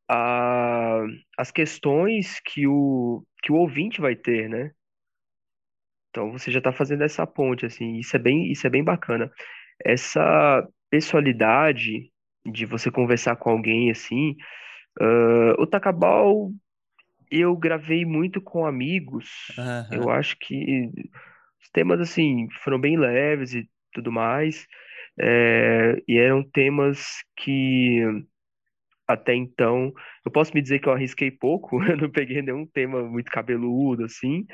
a, 0.08 1.02
as 1.36 1.50
questões 1.50 2.40
que 2.44 2.66
o, 2.66 3.24
que 3.42 3.50
o 3.50 3.56
ouvinte 3.56 4.00
vai 4.00 4.14
ter, 4.14 4.48
né? 4.48 4.70
Então 6.14 6.30
você 6.30 6.48
já 6.48 6.58
está 6.58 6.70
fazendo 6.70 7.02
essa 7.02 7.26
ponte, 7.26 7.66
assim, 7.66 7.96
isso 7.96 8.14
é 8.14 8.20
bem, 8.20 8.52
isso 8.52 8.64
é 8.64 8.70
bem 8.70 8.84
bacana. 8.84 9.28
Essa 9.84 10.64
pessoalidade 10.88 12.08
de 12.46 12.64
você 12.64 12.88
conversar 12.88 13.34
com 13.34 13.50
alguém 13.50 13.90
assim, 13.90 14.36
uh, 15.00 15.60
o 15.60 15.66
Takabal 15.66 16.52
eu 17.28 17.56
gravei 17.56 18.04
muito 18.04 18.40
com 18.40 18.64
amigos. 18.64 19.28
Eu 19.90 20.08
acho 20.08 20.36
que 20.38 20.88
os 21.60 21.68
temas 21.72 22.00
assim 22.00 22.46
foram 22.62 22.80
bem 22.80 22.96
leves 22.96 23.52
e 23.52 23.68
tudo 23.92 24.12
mais, 24.12 24.68
é, 25.20 26.00
e 26.06 26.16
eram 26.16 26.44
temas 26.44 27.24
que 27.36 28.02
até 29.06 29.34
então, 29.34 29.92
eu 30.24 30.30
posso 30.30 30.54
me 30.54 30.62
dizer 30.62 30.78
que 30.78 30.88
eu 30.88 30.92
arrisquei 30.92 31.30
pouco, 31.30 31.78
eu 31.90 31.96
não 31.96 32.08
peguei 32.08 32.40
nenhum 32.40 32.66
tema 32.66 33.02
muito 33.02 33.32
cabeludo 33.32 34.04
assim, 34.04 34.46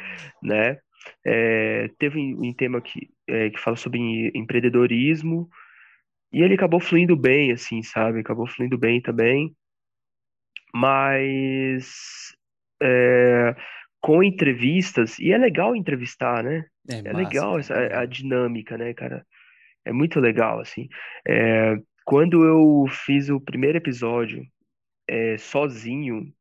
né? 0.43 0.79
É, 1.25 1.89
teve 1.99 2.19
um 2.35 2.53
tema 2.53 2.81
que, 2.81 3.11
é, 3.27 3.51
que 3.51 3.59
fala 3.59 3.77
sobre 3.77 4.31
empreendedorismo 4.35 5.49
e 6.33 6.43
ele 6.43 6.55
acabou 6.55 6.81
fluindo 6.81 7.17
bem, 7.17 7.53
assim, 7.53 7.83
sabe? 7.83 8.21
Acabou 8.21 8.47
fluindo 8.47 8.79
bem 8.79 9.01
também. 9.01 9.55
Mas 10.73 12.35
é, 12.83 13.55
com 14.01 14.23
entrevistas, 14.23 15.19
e 15.19 15.33
é 15.33 15.39
legal 15.39 15.77
entrevistar, 15.77 16.43
né? 16.43 16.65
É, 16.89 16.99
é 16.99 17.03
massa, 17.03 17.17
legal 17.17 17.59
essa, 17.59 17.75
a, 17.75 18.01
a, 18.01 18.07
dinâmica, 18.07 18.79
né, 18.79 18.95
cara? 18.95 19.27
É 19.85 19.93
muito 19.93 20.21
legal, 20.21 20.61
assim. 20.61 20.89
É, 21.27 21.77
quando 22.05 22.45
eu 22.45 22.87
fiz 22.89 23.29
o 23.29 23.41
primeiro 23.41 23.79
episódio 23.79 24.45
é, 25.09 25.37
sozinho, 25.39 26.33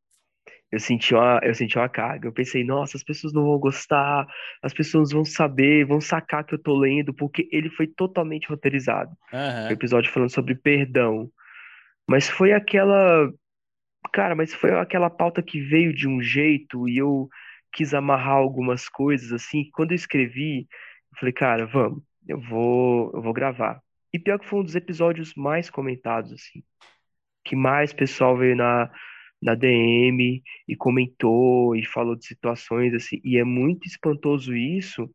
eu 0.71 0.79
senti 0.79 1.15
uma, 1.15 1.39
eu 1.43 1.55
senti 1.55 1.77
uma 1.77 1.89
carga. 1.89 2.27
Eu 2.27 2.33
pensei, 2.33 2.63
nossa, 2.63 2.95
as 2.95 3.03
pessoas 3.03 3.33
não 3.33 3.43
vão 3.43 3.57
gostar, 3.57 4.27
as 4.61 4.73
pessoas 4.73 5.11
vão 5.11 5.25
saber, 5.25 5.85
vão 5.85 5.99
sacar 5.99 6.43
que 6.43 6.53
eu 6.53 6.59
tô 6.61 6.77
lendo, 6.77 7.13
porque 7.13 7.49
ele 7.51 7.69
foi 7.69 7.87
totalmente 7.87 8.47
roteirizado. 8.47 9.11
Uhum. 9.33 9.67
O 9.69 9.71
episódio 9.71 10.11
falando 10.11 10.29
sobre 10.29 10.55
perdão. 10.55 11.31
Mas 12.07 12.29
foi 12.29 12.53
aquela. 12.53 13.31
Cara, 14.13 14.35
mas 14.35 14.53
foi 14.53 14.71
aquela 14.79 15.09
pauta 15.09 15.41
que 15.41 15.59
veio 15.59 15.93
de 15.93 16.07
um 16.07 16.21
jeito 16.21 16.87
e 16.87 16.97
eu 16.97 17.27
quis 17.71 17.93
amarrar 17.93 18.35
algumas 18.35 18.87
coisas, 18.87 19.31
assim. 19.31 19.69
Quando 19.73 19.91
eu 19.91 19.95
escrevi, 19.95 20.67
eu 21.11 21.19
falei, 21.19 21.33
cara, 21.33 21.65
vamos, 21.65 22.01
eu 22.27 22.39
vou, 22.39 23.11
eu 23.13 23.21
vou 23.21 23.33
gravar. 23.33 23.81
E 24.13 24.19
pior 24.19 24.39
que 24.39 24.47
foi 24.47 24.59
um 24.59 24.63
dos 24.63 24.75
episódios 24.75 25.33
mais 25.35 25.69
comentados, 25.69 26.31
assim. 26.31 26.63
Que 27.43 27.55
mais 27.55 27.93
pessoal 27.93 28.37
veio 28.37 28.55
na 28.55 28.91
na 29.41 29.55
DM 29.55 30.41
e 30.67 30.75
comentou 30.75 31.75
e 31.75 31.85
falou 31.85 32.15
de 32.15 32.25
situações 32.25 32.93
assim. 32.93 33.19
E 33.23 33.37
é 33.37 33.43
muito 33.43 33.87
espantoso 33.87 34.55
isso, 34.55 35.09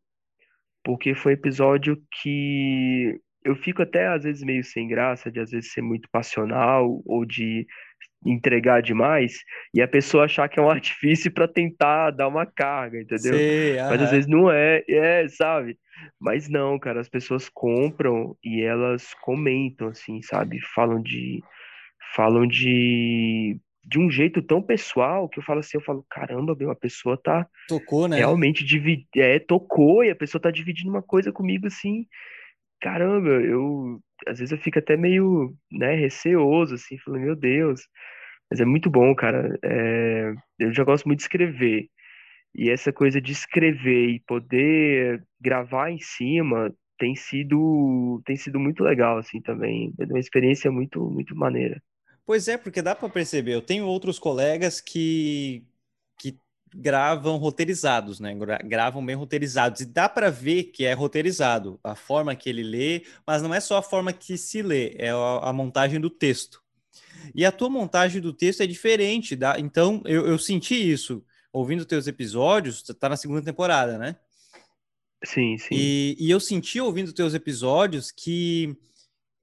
porque 0.83 1.15
foi 1.15 1.33
um 1.33 1.35
episódio 1.35 2.03
que 2.21 3.21
eu 3.45 3.55
fico 3.55 3.83
até 3.83 4.07
às 4.07 4.25
vezes 4.25 4.43
meio 4.43 4.65
sem 4.65 4.89
graça, 4.89 5.31
de 5.31 5.39
às 5.39 5.51
vezes 5.51 5.73
ser 5.73 5.83
muito 5.83 6.09
passional 6.11 7.03
ou 7.05 7.25
de 7.25 7.67
entregar 8.27 8.81
demais 8.81 9.37
e 9.75 9.83
a 9.83 9.89
pessoa 9.89 10.25
achar 10.25 10.49
que 10.49 10.59
é 10.59 10.63
um 10.63 10.71
artifício 10.71 11.31
para 11.31 11.47
tentar 11.47 12.11
dar 12.11 12.29
uma 12.29 12.47
carga, 12.47 13.01
entendeu? 13.01 13.35
Sim, 13.35 13.77
Mas 13.89 14.03
às 14.03 14.11
vezes 14.11 14.27
não 14.27 14.51
é, 14.51 14.83
é, 14.89 15.29
sabe? 15.29 15.79
Mas 16.19 16.49
não, 16.49 16.79
cara, 16.79 17.01
as 17.01 17.09
pessoas 17.09 17.49
compram 17.49 18.37
e 18.43 18.63
elas 18.63 19.15
comentam 19.21 19.89
assim, 19.89 20.23
sabe? 20.23 20.59
Falam 20.75 21.03
de 21.03 21.43
falam 22.15 22.47
de 22.47 23.59
de 23.85 23.99
um 23.99 24.11
jeito 24.11 24.43
tão 24.43 24.63
pessoal 24.63 25.29
que 25.29 25.39
eu 25.39 25.43
falo 25.43 25.61
assim, 25.61 25.77
eu 25.77 25.83
falo, 25.83 26.05
caramba, 26.11 26.55
meu, 26.55 26.71
a 26.71 26.77
pessoa 26.77 27.21
tá 27.23 27.47
tocou, 27.69 28.09
né? 28.09 28.17
realmente 28.17 28.65
dividindo, 28.65 29.09
é, 29.17 29.39
tocou 29.39 30.05
e 30.05 30.11
a 30.11 30.17
pessoa 30.17 30.41
tá 30.41 30.51
dividindo 30.51 30.91
uma 30.91 31.03
coisa 31.03 31.31
comigo 31.33 31.67
assim, 31.67 32.07
caramba, 32.81 33.29
eu 33.29 34.01
às 34.27 34.39
vezes 34.39 34.53
eu 34.53 34.59
fico 34.59 34.79
até 34.79 34.97
meio, 34.97 35.55
né, 35.71 35.95
receoso 35.95 36.75
assim, 36.75 36.99
falando, 36.99 37.23
meu 37.23 37.37
Deus. 37.37 37.83
Mas 38.51 38.61
é 38.61 38.65
muito 38.65 38.91
bom, 38.91 39.15
cara. 39.15 39.59
É, 39.65 40.33
eu 40.59 40.73
já 40.73 40.85
gosto 40.85 41.07
muito 41.07 41.19
de 41.19 41.25
escrever. 41.25 41.89
E 42.55 42.71
essa 42.71 42.93
coisa 42.93 43.21
de 43.21 43.33
escrever 43.33 44.11
e 44.11 44.21
poder 44.21 45.23
gravar 45.41 45.91
em 45.91 45.99
cima 45.99 46.73
tem 46.99 47.17
sido 47.17 48.23
tem 48.25 48.37
sido 48.37 48.61
muito 48.61 48.85
legal 48.85 49.19
assim 49.19 49.41
também. 49.41 49.93
É 49.99 50.05
uma 50.05 50.21
experiência 50.21 50.71
muito 50.71 51.11
muito 51.11 51.35
maneira. 51.35 51.83
Pois 52.27 52.49
é, 52.49 52.57
porque 52.57 52.81
dá 52.81 52.95
para 52.95 53.09
perceber. 53.09 53.53
Eu 53.53 53.63
tenho 53.63 53.87
outros 53.87 54.19
colegas 54.19 54.81
que, 54.81 55.63
que 56.19 56.39
gravam 56.75 57.37
roteirizados, 57.37 58.19
né? 58.19 58.35
Gravam 58.65 59.05
bem 59.05 59.15
roteirizados. 59.15 59.83
E 59.83 59.85
dá 59.85 60.09
para 60.09 60.31
ver 60.31 60.65
que 60.65 60.85
é 60.85 60.95
roteirizado, 60.95 61.79
a 61.85 61.95
forma 61.95 62.35
que 62.35 62.49
ele 62.49 62.63
lê, 62.63 63.05
mas 63.27 63.43
não 63.43 63.55
é 63.55 63.61
só 63.61 63.77
a 63.77 63.83
forma 63.83 64.13
que 64.13 64.39
se 64.39 64.63
lê, 64.63 64.95
é 64.97 65.11
a, 65.11 65.51
a 65.51 65.53
montagem 65.53 66.01
do 66.01 66.09
texto. 66.09 66.63
E 67.35 67.45
a 67.45 67.53
tua 67.53 67.69
montagem 67.69 68.21
do 68.21 68.33
texto 68.33 68.63
é 68.63 68.67
diferente. 68.67 69.37
Da... 69.37 69.59
Então, 69.59 70.03
eu, 70.07 70.27
eu 70.27 70.39
senti 70.39 70.75
isso 70.75 71.23
ouvindo 71.53 71.85
teus 71.85 72.07
episódios. 72.07 72.83
Tá 72.83 73.09
na 73.09 73.17
segunda 73.17 73.43
temporada, 73.43 73.99
né? 73.99 74.17
Sim, 75.23 75.57
sim. 75.59 75.75
E, 75.75 76.17
e 76.19 76.31
eu 76.31 76.41
senti 76.41 76.81
ouvindo 76.81 77.13
teus 77.13 77.35
episódios 77.35 78.11
que, 78.11 78.77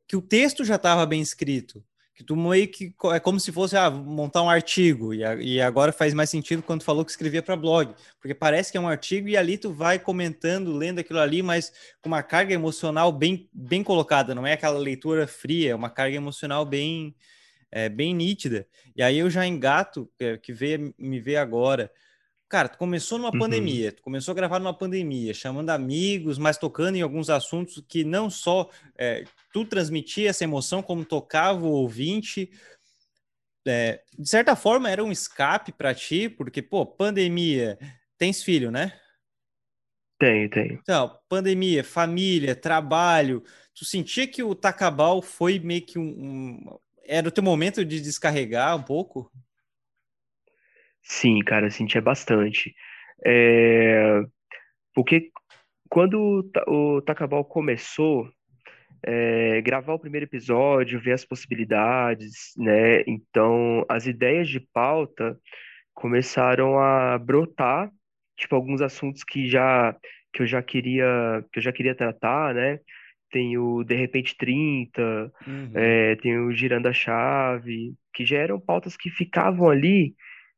que 0.07 0.15
o 0.15 0.21
texto 0.21 0.63
já 0.63 0.75
estava 0.75 1.05
bem 1.05 1.21
escrito 1.21 1.83
que 2.21 2.25
tu 2.25 2.35
meio 2.35 2.67
que 2.67 2.93
é 3.13 3.19
como 3.19 3.39
se 3.39 3.51
fosse 3.51 3.75
ah, 3.75 3.89
montar 3.89 4.43
um 4.43 4.49
artigo 4.49 5.11
e, 5.11 5.23
a, 5.23 5.35
e 5.35 5.59
agora 5.59 5.91
faz 5.91 6.13
mais 6.13 6.29
sentido 6.29 6.61
quando 6.61 6.83
falou 6.83 7.03
que 7.03 7.09
escrevia 7.09 7.41
para 7.41 7.55
blog, 7.55 7.93
porque 8.19 8.35
parece 8.35 8.71
que 8.71 8.77
é 8.77 8.81
um 8.81 8.87
artigo 8.87 9.27
e 9.27 9.35
ali 9.35 9.57
tu 9.57 9.73
vai 9.73 9.97
comentando, 9.97 10.71
lendo 10.71 10.99
aquilo 10.99 11.19
ali, 11.19 11.41
mas 11.41 11.73
com 11.99 12.09
uma 12.09 12.21
carga 12.21 12.53
emocional 12.53 13.11
bem 13.11 13.49
bem 13.51 13.83
colocada, 13.83 14.35
não 14.35 14.45
é 14.45 14.53
aquela 14.53 14.77
leitura 14.77 15.25
fria, 15.25 15.71
é 15.71 15.75
uma 15.75 15.89
carga 15.89 16.15
emocional 16.15 16.63
bem 16.63 17.15
é, 17.71 17.89
bem 17.89 18.13
nítida. 18.13 18.67
E 18.95 19.01
aí 19.01 19.17
eu 19.17 19.29
já 19.29 19.45
engato 19.45 20.07
que, 20.17 20.37
que 20.37 20.53
veio 20.53 20.93
me 20.97 21.19
ver 21.19 21.37
agora. 21.37 21.91
Cara, 22.47 22.67
tu 22.67 22.77
começou 22.77 23.17
numa 23.17 23.31
uhum. 23.31 23.39
pandemia, 23.39 23.93
tu 23.93 24.03
começou 24.03 24.33
a 24.33 24.35
gravar 24.35 24.59
numa 24.59 24.77
pandemia, 24.77 25.33
chamando 25.33 25.69
amigos, 25.69 26.37
mas 26.37 26.57
tocando 26.57 26.97
em 26.97 27.01
alguns 27.01 27.29
assuntos 27.29 27.81
que 27.87 28.03
não 28.03 28.29
só 28.29 28.69
é, 28.97 29.23
tu 29.51 29.65
transmitia 29.65 30.29
essa 30.29 30.43
emoção, 30.43 30.81
como 30.81 31.05
tocava 31.05 31.65
o 31.65 31.71
ouvinte. 31.71 32.49
É, 33.67 34.01
de 34.17 34.27
certa 34.27 34.55
forma, 34.55 34.89
era 34.89 35.03
um 35.03 35.11
escape 35.11 35.71
para 35.71 35.93
ti, 35.93 36.27
porque, 36.27 36.61
pô, 36.61 36.85
pandemia, 36.85 37.77
tens 38.17 38.43
filho, 38.43 38.71
né? 38.71 38.99
Tenho, 40.17 40.49
tenho. 40.49 40.73
Então, 40.73 41.17
pandemia, 41.27 41.83
família, 41.83 42.55
trabalho. 42.55 43.43
Tu 43.73 43.85
sentia 43.85 44.27
que 44.27 44.43
o 44.43 44.53
Takabal 44.53 45.21
foi 45.21 45.57
meio 45.57 45.83
que 45.83 45.97
um, 45.97 46.03
um. 46.03 46.79
Era 47.03 47.27
o 47.27 47.31
teu 47.31 47.43
momento 47.43 47.83
de 47.83 47.99
descarregar 47.99 48.75
um 48.75 48.83
pouco? 48.83 49.31
Sim, 51.01 51.39
cara, 51.39 51.71
sentia 51.71 52.01
bastante. 52.01 52.75
É, 53.25 54.21
porque 54.93 55.31
quando 55.89 56.49
o 56.67 57.01
Takabal 57.01 57.43
começou, 57.43 58.31
é, 59.03 59.61
gravar 59.61 59.93
o 59.93 59.99
primeiro 59.99 60.25
episódio, 60.25 61.01
ver 61.01 61.13
as 61.13 61.25
possibilidades, 61.25 62.53
né? 62.57 63.01
Então, 63.07 63.85
as 63.89 64.07
ideias 64.07 64.49
de 64.49 64.59
pauta 64.59 65.37
começaram 65.93 66.79
a 66.79 67.17
brotar, 67.17 67.91
tipo 68.37 68.55
alguns 68.55 68.81
assuntos 68.81 69.23
que 69.23 69.47
já 69.47 69.95
que 70.33 70.43
eu 70.43 70.47
já 70.47 70.61
queria 70.63 71.43
que 71.51 71.59
eu 71.59 71.63
já 71.63 71.71
queria 71.71 71.95
tratar, 71.95 72.53
né? 72.55 72.79
Tem 73.31 73.57
o 73.57 73.83
De 73.83 73.95
repente 73.95 74.35
30, 74.37 75.31
uhum. 75.47 75.71
é, 75.73 76.15
tem 76.17 76.37
o 76.39 76.51
Girando 76.51 76.87
a 76.87 76.93
Chave, 76.93 77.93
que 78.13 78.25
já 78.25 78.37
eram 78.37 78.59
pautas 78.59 78.97
que 78.97 79.09
ficavam 79.09 79.69
ali 79.69 80.15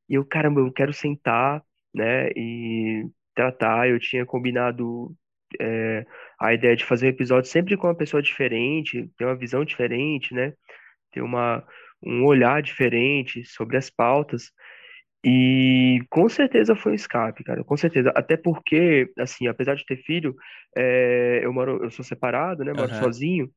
e 0.10 0.16
eu, 0.16 0.26
caramba, 0.26 0.60
eu 0.62 0.72
quero 0.72 0.94
sentar, 0.94 1.64
né, 1.94 2.30
e 2.36 3.08
tratar. 3.34 3.90
Eu 3.90 4.00
tinha 4.00 4.26
combinado 4.26 5.16
é, 5.60 6.06
a 6.40 6.54
ideia 6.54 6.76
de 6.76 6.86
fazer 6.86 7.08
um 7.08 7.10
episódio 7.10 7.50
sempre 7.50 7.78
com 7.78 7.88
uma 7.88 7.96
pessoa 7.96 8.22
diferente, 8.22 9.10
ter 9.18 9.26
uma 9.26 9.36
visão 9.36 9.64
diferente, 9.66 10.34
né? 10.34 10.54
Ter 11.12 11.22
uma, 11.22 11.64
um 12.04 12.26
olhar 12.26 12.62
diferente 12.62 13.46
sobre 13.46 13.78
as 13.78 13.90
pautas. 13.90 14.52
E 15.26 16.02
com 16.10 16.28
certeza 16.28 16.76
foi 16.76 16.92
um 16.94 16.96
escape, 16.96 17.44
cara, 17.44 17.64
com 17.64 17.78
certeza. 17.78 18.12
Até 18.16 18.36
porque, 18.36 19.12
assim, 19.18 19.48
apesar 19.48 19.76
de 19.76 19.86
ter 19.86 19.98
filho, 19.98 20.36
é, 20.76 21.40
eu 21.44 21.54
moro, 21.54 21.84
eu 21.84 21.90
sou 21.92 22.04
separado, 22.04 22.64
né? 22.64 22.74
Moro 22.74 22.92
Aham. 22.92 23.00
sozinho. 23.00 23.50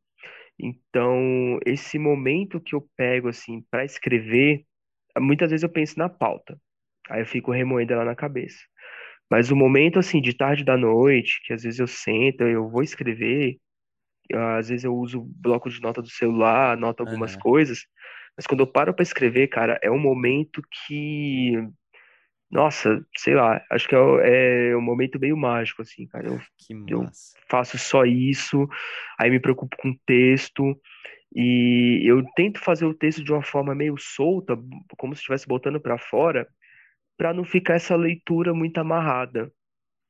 Então, 0.59 1.59
esse 1.67 1.99
momento 1.99 2.61
que 2.61 2.75
eu 2.75 2.89
pego, 2.97 3.29
assim, 3.29 3.63
para 3.71 3.85
escrever, 3.85 4.65
muitas 5.19 5.51
vezes 5.51 5.63
eu 5.65 5.69
penso 5.69 5.99
na 5.99 6.09
pauta. 6.09 6.59
Aí 7.11 7.21
eu 7.23 7.27
fico 7.27 7.53
remoendo 7.53 7.93
ela 7.93 8.05
na 8.05 8.15
cabeça. 8.17 8.59
Mas 9.31 9.51
o 9.51 9.57
momento, 9.57 9.99
assim, 9.99 10.21
de 10.21 10.33
tarde 10.35 10.65
da 10.65 10.77
noite, 10.77 11.41
que 11.45 11.53
às 11.53 11.63
vezes 11.63 11.81
eu 11.81 11.87
sento, 11.87 12.43
eu 12.43 12.69
vou 12.69 12.83
escrever, 12.83 13.59
às 14.33 14.69
vezes 14.69 14.85
eu 14.85 14.95
uso 14.95 15.21
o 15.21 15.25
bloco 15.25 15.69
de 15.69 15.81
nota 15.81 16.01
do 16.01 16.09
celular, 16.09 16.73
anoto 16.73 17.03
algumas 17.03 17.33
Aham. 17.33 17.41
coisas, 17.41 17.87
mas 18.37 18.47
quando 18.47 18.61
eu 18.61 18.67
paro 18.67 18.95
para 18.95 19.03
escrever, 19.03 19.49
cara, 19.49 19.79
é 19.83 19.91
um 19.91 19.99
momento 19.99 20.63
que, 20.87 21.53
nossa, 22.51 23.05
sei 23.17 23.35
lá, 23.35 23.65
acho 23.71 23.89
que 23.89 23.95
é, 23.95 24.71
é 24.71 24.77
um 24.77 24.83
momento 24.83 25.19
meio 25.19 25.37
mágico, 25.37 25.83
assim, 25.83 26.07
cara. 26.07 26.27
Eu, 26.27 26.41
eu 26.89 27.09
faço 27.49 27.79
só 27.79 28.05
isso, 28.05 28.69
aí 29.19 29.31
me 29.31 29.41
preocupo 29.41 29.77
com 29.77 29.91
o 29.91 29.99
texto, 30.07 30.79
e 31.35 32.03
eu 32.05 32.25
tento 32.35 32.61
fazer 32.61 32.87
o 32.87 32.95
texto 32.95 33.25
de 33.25 33.33
uma 33.33 33.43
forma 33.43 33.75
meio 33.75 33.97
solta, 33.99 34.57
como 34.97 35.15
se 35.15 35.21
estivesse 35.21 35.47
botando 35.47 35.81
para 35.81 35.99
fora, 35.99 36.47
para 37.17 37.33
não 37.35 37.45
ficar 37.45 37.75
essa 37.75 37.97
leitura 37.97 38.55
muito 38.55 38.79
amarrada 38.79 39.53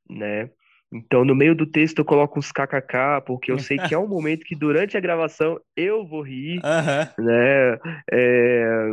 né? 0.09 0.49
Então, 0.91 1.25
no 1.25 1.35
meio 1.35 1.55
do 1.55 1.65
texto 1.65 1.99
eu 1.99 2.05
coloco 2.05 2.39
uns 2.39 2.51
kkk, 2.51 3.21
porque 3.25 3.51
eu 3.51 3.59
sei 3.59 3.77
que 3.79 3.93
é 3.93 3.97
um 3.97 4.07
momento 4.07 4.45
que 4.45 4.55
durante 4.55 4.95
a 4.97 5.01
gravação 5.01 5.59
eu 5.75 6.05
vou 6.07 6.21
rir, 6.21 6.61
Aham. 6.63 7.07
né? 7.19 7.77
É, 8.11 8.91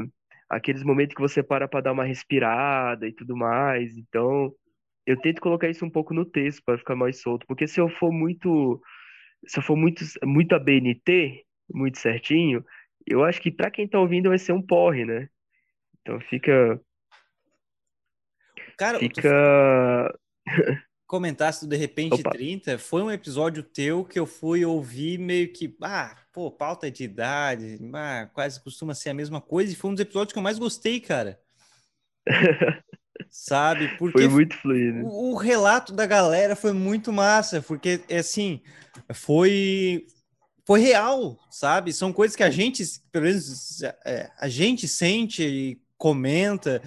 aqueles 0.48 0.82
momentos 0.82 1.14
que 1.14 1.20
você 1.20 1.42
para 1.42 1.68
para 1.68 1.80
dar 1.82 1.92
uma 1.92 2.04
respirada 2.04 3.06
e 3.06 3.12
tudo 3.12 3.36
mais. 3.36 3.96
Então, 3.96 4.52
eu 5.06 5.16
tento 5.20 5.40
colocar 5.40 5.68
isso 5.68 5.84
um 5.84 5.90
pouco 5.90 6.14
no 6.14 6.24
texto 6.24 6.62
para 6.64 6.78
ficar 6.78 6.96
mais 6.96 7.20
solto, 7.20 7.46
porque 7.46 7.66
se 7.68 7.80
eu 7.80 7.88
for 7.88 8.12
muito, 8.12 8.80
se 9.46 9.58
eu 9.58 9.62
for 9.62 9.76
muito, 9.76 10.04
muito 10.24 10.54
ABNT, 10.54 11.44
muito 11.72 11.98
certinho, 11.98 12.64
eu 13.06 13.24
acho 13.24 13.40
que 13.40 13.50
para 13.52 13.70
quem 13.70 13.88
tá 13.88 13.98
ouvindo 14.00 14.30
vai 14.30 14.38
ser 14.38 14.52
um 14.52 14.62
porre, 14.62 15.04
né? 15.04 15.28
Então 16.02 16.20
fica, 16.20 16.80
Cara, 18.76 18.98
fica, 18.98 20.18
comentaste 21.06 21.64
do 21.64 21.68
De 21.68 21.76
Repente 21.76 22.14
opa, 22.14 22.30
30, 22.30 22.78
foi 22.78 23.02
um 23.02 23.10
episódio 23.10 23.62
teu 23.62 24.04
que 24.04 24.18
eu 24.18 24.26
fui 24.26 24.64
ouvir 24.64 25.18
meio 25.18 25.52
que, 25.52 25.76
ah, 25.82 26.16
pô, 26.32 26.50
pauta 26.50 26.90
de 26.90 27.04
idade, 27.04 27.78
ah, 27.92 28.28
quase 28.32 28.62
costuma 28.62 28.94
ser 28.94 29.10
a 29.10 29.14
mesma 29.14 29.40
coisa, 29.40 29.72
e 29.72 29.76
foi 29.76 29.90
um 29.90 29.94
dos 29.94 30.02
episódios 30.02 30.32
que 30.32 30.38
eu 30.38 30.42
mais 30.42 30.58
gostei, 30.58 31.00
cara. 31.00 31.38
Sabe? 33.30 33.88
foi 33.96 34.12
Porque 34.12 34.28
muito 34.28 34.56
fluido. 34.56 35.04
o, 35.04 35.32
o 35.32 35.36
relato 35.36 35.92
da 35.92 36.06
galera 36.06 36.56
foi 36.56 36.72
muito 36.72 37.12
massa, 37.12 37.62
porque, 37.62 38.00
é 38.08 38.18
assim, 38.18 38.60
foi 39.12 40.06
foi 40.66 40.80
real, 40.80 41.38
sabe? 41.50 41.92
São 41.92 42.12
coisas 42.12 42.34
que 42.34 42.42
a 42.42 42.50
gente, 42.50 42.82
pelo 43.12 43.26
menos, 43.26 43.82
é, 43.82 44.30
a 44.38 44.48
gente 44.48 44.88
sente 44.88 45.42
e 45.42 45.80
comenta. 45.96 46.82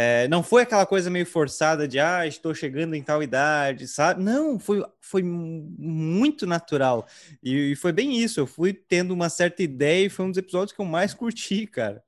É, 0.00 0.28
não 0.28 0.44
foi 0.44 0.62
aquela 0.62 0.86
coisa 0.86 1.10
meio 1.10 1.26
forçada 1.26 1.88
de, 1.88 1.98
ah, 1.98 2.24
estou 2.24 2.54
chegando 2.54 2.94
em 2.94 3.02
tal 3.02 3.20
idade, 3.20 3.88
sabe? 3.88 4.22
Não, 4.22 4.56
foi, 4.56 4.80
foi 5.00 5.24
muito 5.24 6.46
natural. 6.46 7.04
E, 7.42 7.72
e 7.72 7.74
foi 7.74 7.90
bem 7.90 8.16
isso. 8.16 8.38
Eu 8.38 8.46
fui 8.46 8.72
tendo 8.72 9.12
uma 9.12 9.28
certa 9.28 9.60
ideia 9.60 10.06
e 10.06 10.08
foi 10.08 10.26
um 10.26 10.28
dos 10.28 10.38
episódios 10.38 10.72
que 10.72 10.80
eu 10.80 10.84
mais 10.84 11.12
curti, 11.12 11.66
cara. 11.66 12.00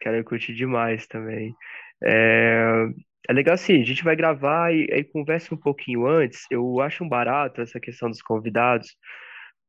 Cara, 0.00 0.16
eu 0.16 0.24
curti 0.24 0.52
demais 0.52 1.06
também. 1.06 1.54
É, 2.02 2.88
é 3.28 3.32
legal 3.32 3.54
assim, 3.54 3.80
a 3.80 3.84
gente 3.84 4.02
vai 4.02 4.16
gravar 4.16 4.74
e 4.74 4.88
aí 4.92 5.04
conversa 5.04 5.54
um 5.54 5.58
pouquinho 5.58 6.04
antes. 6.04 6.46
Eu 6.50 6.80
acho 6.80 7.04
um 7.04 7.08
barato 7.08 7.60
essa 7.60 7.78
questão 7.78 8.10
dos 8.10 8.20
convidados, 8.20 8.96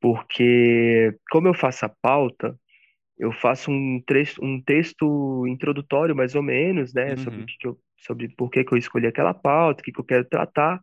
porque 0.01 1.15
como 1.29 1.47
eu 1.47 1.53
faço 1.53 1.85
a 1.85 1.93
pauta, 2.01 2.57
eu 3.19 3.31
faço 3.33 3.71
um, 3.71 4.01
trecho, 4.05 4.43
um 4.43 4.61
texto 4.61 5.45
introdutório, 5.47 6.15
mais 6.15 6.35
ou 6.35 6.43
menos, 6.43 6.93
né, 6.93 7.17
sobre 7.17 7.41
o 7.41 7.43
Uhum, 7.43 7.45
que 7.45 7.57
que 7.59 7.67
eu, 7.67 7.77
sobre 7.97 8.29
por 8.29 8.49
que 8.49 8.63
que 8.63 8.73
eu 8.73 8.77
escolhi 8.77 9.07
aquela 9.07 9.33
pauta, 9.33 9.81
o 9.81 9.83
que 9.85 9.91
que 9.91 9.99
eu 9.99 10.05
quero 10.05 10.25
tratar, 10.25 10.81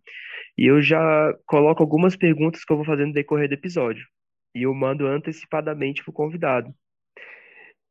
e 0.58 0.66
eu 0.66 0.82
já 0.82 1.34
coloco 1.46 1.82
algumas 1.82 2.16
perguntas 2.16 2.64
que 2.64 2.72
eu 2.72 2.76
vou 2.78 2.86
fazer 2.86 3.06
no 3.06 3.12
decorrer 3.14 3.48
do 3.48 3.54
episódio. 3.54 4.06
E 4.54 4.62
eu 4.64 4.74
mando 4.74 5.06
antecipadamente 5.06 6.02
pro 6.04 6.12
convidado. 6.12 6.74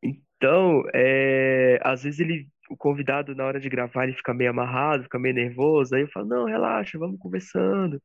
Então, 0.03 0.83
é, 0.93 1.79
às 1.83 2.03
vezes 2.03 2.19
ele, 2.19 2.47
o 2.69 2.77
convidado, 2.77 3.35
na 3.35 3.45
hora 3.45 3.59
de 3.59 3.69
gravar, 3.69 4.03
ele 4.05 4.13
fica 4.15 4.33
meio 4.33 4.49
amarrado, 4.51 5.03
fica 5.03 5.19
meio 5.19 5.35
nervoso. 5.35 5.95
Aí 5.95 6.01
eu 6.01 6.07
falo, 6.09 6.27
não, 6.27 6.45
relaxa, 6.45 6.97
vamos 6.97 7.19
conversando. 7.19 8.01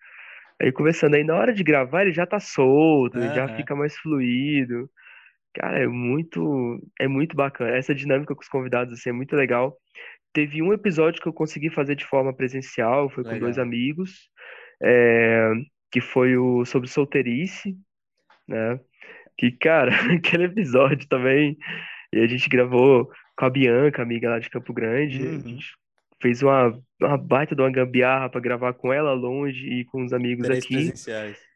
Aí 0.61 0.73
conversando, 0.73 1.17
aí 1.17 1.25
na 1.25 1.37
hora 1.37 1.53
de 1.55 1.65
gravar 1.65 2.03
ele 2.03 2.13
já 2.13 2.27
tá 2.27 2.41
solto, 2.41 3.29
já 3.31 3.49
fica 3.49 3.77
mais 3.77 3.97
fluido. 3.99 4.91
Cara, 5.55 5.79
é 5.81 5.87
muito, 5.87 6.81
é 6.99 7.09
muito 7.09 7.35
bacana. 7.37 7.77
Essa 7.77 7.95
dinâmica 7.95 8.35
com 8.35 8.41
os 8.41 8.49
convidados, 8.49 8.93
assim, 8.95 9.11
é 9.11 9.13
muito 9.13 9.35
legal. 9.35 9.77
Teve 10.33 10.63
um 10.63 10.73
episódio 10.73 11.21
que 11.21 11.29
eu 11.29 11.33
consegui 11.33 11.71
fazer 11.71 11.97
de 11.97 12.05
forma 12.07 12.33
presencial, 12.35 13.11
foi 13.11 13.25
com 13.25 13.31
dois 13.39 13.57
legal. 13.57 13.65
amigos, 13.65 14.29
é, 14.83 15.51
que 15.91 16.01
foi 16.01 16.37
o 16.37 16.65
sobre 16.65 16.89
solteirice, 16.89 17.77
né? 18.47 18.79
Que, 19.37 19.51
cara, 19.51 19.91
aquele 20.15 20.45
episódio 20.45 21.09
também. 21.09 21.57
E 22.13 22.21
a 22.21 22.27
gente 22.29 22.49
gravou 22.49 23.11
com 23.37 23.45
a 23.45 23.51
Bianca, 23.51 24.03
amiga 24.03 24.31
lá 24.31 24.39
de 24.39 24.51
Campo 24.51 24.73
Grande. 24.73 25.19
A 25.27 25.31
Uhum. 25.31 25.41
gente 25.41 25.67
fez 26.23 26.43
uma, 26.43 26.79
uma 27.01 27.17
baita 27.19 27.57
de 27.57 27.63
uma 27.63 27.71
gambiarra 27.73 28.29
para 28.29 28.41
gravar 28.41 28.75
com 28.75 28.93
ela 28.93 29.13
longe 29.15 29.67
e 29.67 29.85
com 29.87 30.05
os 30.05 30.13
amigos 30.13 30.47
Três 30.47 30.65
aqui. 30.65 30.75
presenciais. 30.75 31.50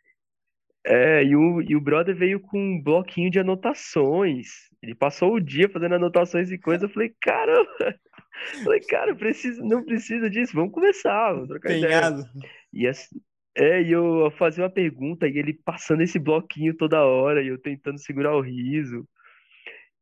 É, 0.87 1.25
e 1.25 1.35
o, 1.35 1.63
e 1.63 1.75
o 1.77 1.81
brother 1.81 2.15
veio 2.15 2.41
com 2.41 2.59
um 2.59 2.83
bloquinho 2.83 3.31
de 3.31 3.39
anotações. 3.41 4.49
Ele 4.83 4.95
passou 4.95 5.35
o 5.35 5.41
dia 5.41 5.69
fazendo 5.69 5.95
anotações 5.95 6.51
e 6.51 6.59
coisas. 6.59 6.83
Eu 6.83 6.91
falei, 6.95 7.15
caramba, 7.21 7.71
eu 7.81 7.95
falei, 8.65 8.81
cara, 8.81 9.15
precisa, 9.15 9.63
não 9.63 9.85
precisa 9.85 10.29
disso, 10.29 10.55
vamos 10.55 10.73
conversar, 10.73 11.33
vamos 11.33 11.49
trocar 11.49 11.73
ideia. 11.75 11.93
Empenhado. 11.93 12.25
E 12.73 12.87
assim, 12.87 13.21
é, 13.57 13.83
e 13.83 13.93
eu 13.93 14.31
fazia 14.33 14.65
uma 14.65 14.71
pergunta 14.71 15.29
e 15.29 15.39
ele 15.39 15.55
passando 15.55 16.03
esse 16.03 16.19
bloquinho 16.19 16.77
toda 16.77 17.05
hora 17.05 17.43
e 17.43 17.49
eu 17.49 17.59
tentando 17.61 17.99
segurar 17.99 18.37
o 18.37 18.41
riso. 18.43 19.07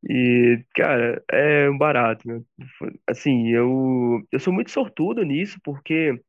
E, 0.08 0.64
cara, 0.74 1.22
é 1.30 1.70
um 1.70 1.78
barato, 1.78 2.26
meu. 2.26 2.44
Foi- 2.78 2.92
Assim, 3.06 3.48
eu, 3.50 4.20
eu 4.32 4.40
sou 4.40 4.52
muito 4.52 4.70
sortudo 4.70 5.22
nisso, 5.22 5.58
porque 5.62 6.20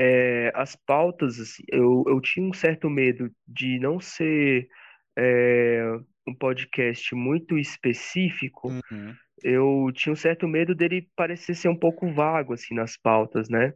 é, 0.00 0.52
as 0.54 0.76
pautas, 0.76 1.40
assim, 1.40 1.64
eu, 1.66 2.04
eu 2.06 2.20
tinha 2.20 2.46
um 2.46 2.52
certo 2.52 2.88
medo 2.88 3.28
de 3.46 3.80
não 3.80 3.98
ser 3.98 4.68
é, 5.18 5.82
um 6.24 6.32
podcast 6.32 7.12
muito 7.16 7.58
específico. 7.58 8.68
Uhum. 8.68 9.14
Eu 9.42 9.90
tinha 9.92 10.12
um 10.12 10.16
certo 10.16 10.46
medo 10.46 10.72
dele 10.72 11.08
parecer 11.16 11.54
ser 11.56 11.68
um 11.68 11.76
pouco 11.76 12.12
vago, 12.12 12.52
assim, 12.52 12.74
nas 12.74 12.96
pautas, 12.96 13.48
né? 13.48 13.74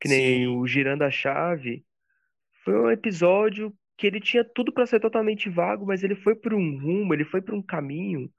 Que 0.00 0.08
nem 0.08 0.44
Sim. 0.44 0.46
o 0.46 0.64
Girando 0.68 1.02
a 1.02 1.10
Chave. 1.10 1.84
Foi 2.64 2.78
um 2.78 2.90
episódio 2.90 3.74
que 3.98 4.06
ele 4.06 4.20
tinha 4.20 4.44
tudo 4.44 4.72
para 4.72 4.86
ser 4.86 5.00
totalmente 5.00 5.48
vago, 5.48 5.84
mas 5.84 6.04
ele 6.04 6.14
foi 6.14 6.36
por 6.36 6.54
um 6.54 6.78
rumo, 6.78 7.12
ele 7.12 7.24
foi 7.24 7.42
por 7.42 7.54
um 7.54 7.62
caminho 7.62 8.30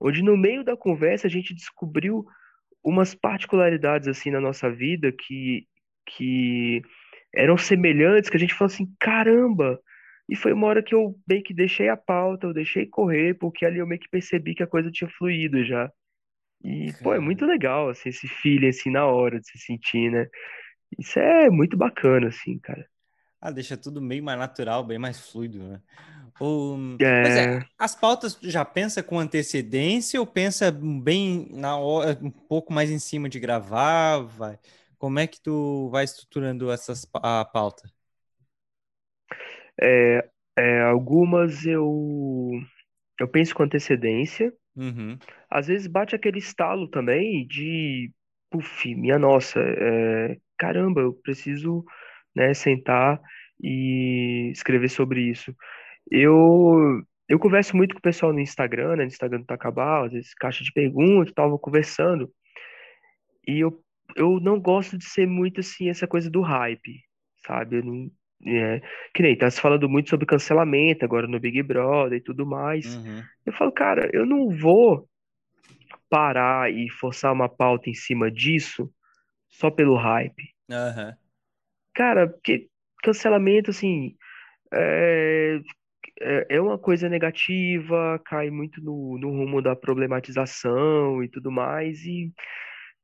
onde 0.00 0.22
no 0.22 0.34
meio 0.34 0.64
da 0.64 0.76
conversa 0.76 1.26
a 1.26 1.30
gente 1.30 1.54
descobriu 1.54 2.24
umas 2.82 3.14
particularidades 3.14 4.08
assim 4.08 4.30
na 4.30 4.40
nossa 4.40 4.70
vida 4.70 5.12
que, 5.12 5.66
que 6.06 6.82
eram 7.34 7.56
semelhantes, 7.58 8.30
que 8.30 8.36
a 8.36 8.40
gente 8.40 8.54
falou 8.54 8.72
assim, 8.72 8.92
caramba! 9.00 9.80
E 10.28 10.36
foi 10.36 10.52
uma 10.52 10.66
hora 10.68 10.82
que 10.82 10.94
eu 10.94 11.16
meio 11.28 11.42
que 11.42 11.54
deixei 11.54 11.88
a 11.88 11.96
pauta, 11.96 12.46
eu 12.46 12.54
deixei 12.54 12.86
correr, 12.86 13.34
porque 13.34 13.66
ali 13.66 13.78
eu 13.78 13.86
meio 13.86 14.00
que 14.00 14.08
percebi 14.08 14.54
que 14.54 14.62
a 14.62 14.66
coisa 14.66 14.90
tinha 14.90 15.10
fluído 15.10 15.64
já. 15.64 15.90
E, 16.64 16.94
pô, 17.02 17.14
é 17.14 17.20
muito 17.20 17.46
legal, 17.46 17.88
assim, 17.90 18.10
esse 18.10 18.28
feeling, 18.28 18.68
assim, 18.68 18.90
na 18.90 19.06
hora 19.06 19.40
de 19.40 19.48
se 19.50 19.58
sentir, 19.58 20.10
né? 20.12 20.26
Isso 20.98 21.18
é 21.18 21.50
muito 21.50 21.76
bacana, 21.76 22.28
assim, 22.28 22.58
cara. 22.58 22.86
Ah, 23.40 23.50
deixa 23.50 23.76
tudo 23.76 24.02
meio 24.02 24.22
mais 24.22 24.38
natural, 24.38 24.84
bem 24.84 24.98
mais 24.98 25.18
fluido, 25.30 25.58
né? 25.62 25.80
Ou, 26.38 26.78
mas 27.18 27.36
é, 27.36 27.48
É, 27.48 27.64
as 27.78 27.94
pautas 27.94 28.38
já 28.42 28.64
pensa 28.64 29.02
com 29.02 29.18
antecedência 29.18 30.20
ou 30.20 30.26
pensa 30.26 30.70
bem 30.70 31.48
na 31.52 31.76
hora, 31.76 32.18
um 32.22 32.30
pouco 32.30 32.72
mais 32.72 32.90
em 32.90 32.98
cima 32.98 33.28
de 33.28 33.40
gravar, 33.40 34.18
vai? 34.20 34.58
Como 35.00 35.18
é 35.18 35.26
que 35.26 35.40
tu 35.42 35.88
vai 35.90 36.04
estruturando 36.04 36.70
essas, 36.70 37.04
a 37.14 37.44
pauta? 37.44 37.90
é, 39.80 40.28
é, 40.56 40.82
algumas 40.82 41.64
eu, 41.66 42.52
eu 43.20 43.28
penso 43.28 43.54
com 43.54 43.62
antecedência, 43.64 44.52
Uhum, 44.76 45.20
Às 45.50 45.66
vezes 45.68 45.86
bate 45.86 46.14
aquele 46.14 46.38
estalo 46.38 46.88
também 46.88 47.46
de, 47.46 48.12
puf, 48.50 48.94
minha 48.94 49.18
nossa, 49.18 49.60
é, 49.60 50.36
caramba, 50.58 51.00
eu 51.02 51.14
preciso, 51.14 51.84
né, 52.34 52.54
sentar 52.54 53.20
e 53.62 54.50
escrever 54.52 54.88
sobre 54.90 55.22
isso. 55.30 55.54
Eu 56.10 57.02
eu 57.28 57.38
converso 57.40 57.76
muito 57.76 57.94
com 57.94 58.00
o 58.00 58.02
pessoal 58.02 58.32
no 58.32 58.40
Instagram, 58.40 58.96
né, 58.96 59.04
no 59.04 59.08
Instagram 59.08 59.40
do 59.40 59.46
Tacabal, 59.46 60.04
às 60.06 60.12
vezes 60.12 60.34
caixa 60.34 60.64
de 60.64 60.72
perguntas, 60.72 61.32
tava 61.34 61.58
conversando. 61.58 62.30
E 63.46 63.60
eu, 63.60 63.82
eu 64.16 64.40
não 64.40 64.60
gosto 64.60 64.96
de 64.96 65.04
ser 65.04 65.26
muito 65.26 65.60
assim 65.60 65.88
essa 65.88 66.06
coisa 66.06 66.30
do 66.30 66.40
hype, 66.40 67.02
sabe? 67.44 67.76
Eu 67.78 67.84
não, 67.84 68.10
é, 68.46 68.80
que 69.14 69.22
nem 69.22 69.36
tá 69.36 69.50
se 69.50 69.60
falando 69.60 69.88
muito 69.88 70.10
sobre 70.10 70.26
cancelamento 70.26 71.04
agora 71.04 71.26
no 71.26 71.40
Big 71.40 71.62
Brother 71.62 72.18
e 72.18 72.22
tudo 72.22 72.46
mais. 72.46 72.96
Uhum. 72.96 73.22
Eu 73.44 73.52
falo, 73.52 73.72
cara, 73.72 74.08
eu 74.12 74.24
não 74.24 74.48
vou 74.50 75.08
parar 76.08 76.72
e 76.72 76.88
forçar 76.90 77.32
uma 77.32 77.48
pauta 77.48 77.88
em 77.88 77.94
cima 77.94 78.30
disso 78.30 78.92
só 79.48 79.70
pelo 79.70 79.96
hype. 79.96 80.42
Uhum. 80.68 81.14
Cara, 81.94 82.28
porque 82.28 82.68
cancelamento, 83.02 83.70
assim, 83.70 84.16
é, 84.72 85.60
é, 86.20 86.46
é 86.50 86.60
uma 86.60 86.78
coisa 86.78 87.08
negativa, 87.08 88.20
cai 88.24 88.50
muito 88.50 88.82
no, 88.82 89.18
no 89.18 89.30
rumo 89.30 89.60
da 89.60 89.76
problematização 89.76 91.22
e 91.22 91.28
tudo 91.28 91.50
mais, 91.50 92.04
e 92.04 92.32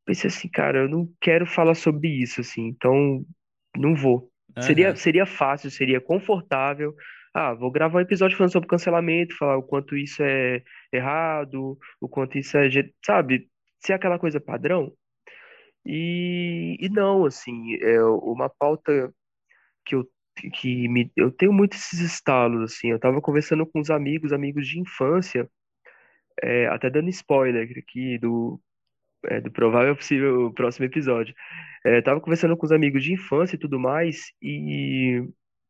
pensei 0.07 0.29
assim, 0.29 0.49
cara, 0.51 0.81
eu 0.81 0.90
não 0.90 1.09
quero 1.21 1.47
falar 1.47 1.77
sobre 1.77 2.09
isso, 2.11 2.42
assim, 2.42 2.69
então 2.69 3.27
não 3.77 3.97
vou. 3.97 4.31
Seria, 4.61 4.90
Uhum. 4.90 4.97
seria 4.97 5.27
fácil, 5.27 5.71
seria 5.71 6.01
confortável. 6.03 6.95
Ah, 7.35 7.55
vou 7.55 7.71
gravar 7.73 7.99
um 7.99 8.03
episódio 8.03 8.37
falando 8.38 8.53
sobre 8.53 8.69
cancelamento, 8.69 9.37
falar 9.38 9.59
o 9.59 9.64
quanto 9.64 9.97
isso 9.97 10.23
é 10.25 10.62
errado, 10.92 11.79
o 12.01 12.09
quanto 12.09 12.38
isso 12.38 12.59
é, 12.59 12.69
sabe, 13.07 13.51
ser 13.81 13.95
aquela 13.95 14.19
coisa 14.19 14.40
padrão. 14.40 14.92
E, 15.85 16.77
e 16.81 16.88
não, 16.90 17.25
assim, 17.27 17.77
é 17.83 18.03
uma 18.05 18.49
pauta 18.49 19.14
que 19.87 19.97
eu 19.97 20.09
que 20.55 20.88
me 20.88 21.12
eu 21.16 21.33
tenho 21.33 21.53
muito 21.53 21.75
esses 21.77 22.01
estalos 22.01 22.62
assim. 22.62 22.90
Eu 22.90 23.01
tava 23.01 23.21
conversando 23.23 23.66
com 23.66 23.81
uns 23.81 23.90
amigos, 23.90 24.33
amigos 24.33 24.69
de 24.69 24.81
infância, 24.81 25.51
é, 26.42 26.66
até 26.69 26.90
dando 26.90 27.09
spoiler 27.11 27.69
aqui 27.79 28.19
do 28.19 28.61
é, 29.29 29.41
do 29.41 29.51
provável 29.51 29.95
possível 29.97 30.53
próximo 30.53 30.87
episódio. 30.87 31.35
É, 31.85 32.01
tava 32.03 32.21
conversando 32.21 32.57
com 32.57 32.67
os 32.67 32.73
amigos 32.73 33.05
de 33.05 33.12
infância 33.12 33.57
e 33.57 33.59
tudo 33.59 33.79
mais 33.79 34.33
e 34.43 35.23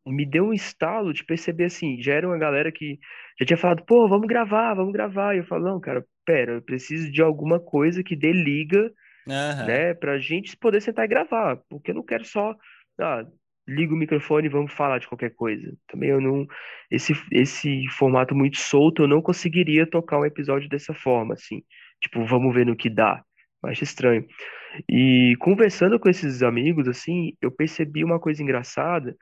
me 0.06 0.24
deu 0.24 0.46
um 0.46 0.52
estalo 0.52 1.12
de 1.12 1.24
perceber 1.24 1.64
assim, 1.64 2.00
já 2.00 2.14
era 2.14 2.28
uma 2.28 2.38
galera 2.38 2.70
que 2.70 2.98
já 3.38 3.44
tinha 3.44 3.56
falado, 3.56 3.84
pô, 3.84 4.08
vamos 4.08 4.28
gravar, 4.28 4.74
vamos 4.74 4.92
gravar. 4.92 5.34
E 5.34 5.38
eu 5.38 5.44
falo, 5.44 5.64
não, 5.64 5.80
cara, 5.80 6.04
pera, 6.24 6.52
eu 6.52 6.62
preciso 6.62 7.10
de 7.10 7.20
alguma 7.20 7.58
coisa 7.58 8.02
que 8.02 8.14
dê 8.14 8.32
liga 8.32 8.90
Aham. 9.28 9.66
né? 9.66 9.94
Pra 9.94 10.18
gente 10.18 10.56
poder 10.56 10.80
sentar 10.80 11.04
e 11.04 11.08
gravar, 11.08 11.56
porque 11.68 11.90
eu 11.90 11.94
não 11.94 12.04
quero 12.04 12.24
só, 12.24 12.54
ah, 13.00 13.26
liga 13.66 13.92
o 13.92 13.96
microfone 13.96 14.46
e 14.46 14.50
vamos 14.50 14.72
falar 14.72 14.98
de 14.98 15.08
qualquer 15.08 15.30
coisa. 15.30 15.76
Também 15.88 16.10
eu 16.10 16.20
não, 16.20 16.46
esse, 16.90 17.12
esse 17.32 17.86
formato 17.88 18.34
muito 18.34 18.58
solto, 18.58 19.02
eu 19.02 19.08
não 19.08 19.20
conseguiria 19.20 19.88
tocar 19.88 20.18
um 20.18 20.24
episódio 20.24 20.68
dessa 20.68 20.94
forma, 20.94 21.34
assim. 21.34 21.62
Tipo, 22.00 22.24
vamos 22.24 22.54
ver 22.54 22.64
no 22.64 22.76
que 22.76 22.88
dá. 22.88 23.24
Acho 23.64 23.84
estranho. 23.84 24.26
E 24.88 25.34
conversando 25.40 25.98
com 25.98 26.08
esses 26.08 26.42
amigos, 26.42 26.86
assim, 26.88 27.32
eu 27.40 27.50
percebi 27.50 28.04
uma 28.04 28.20
coisa 28.20 28.42
engraçada, 28.42 29.16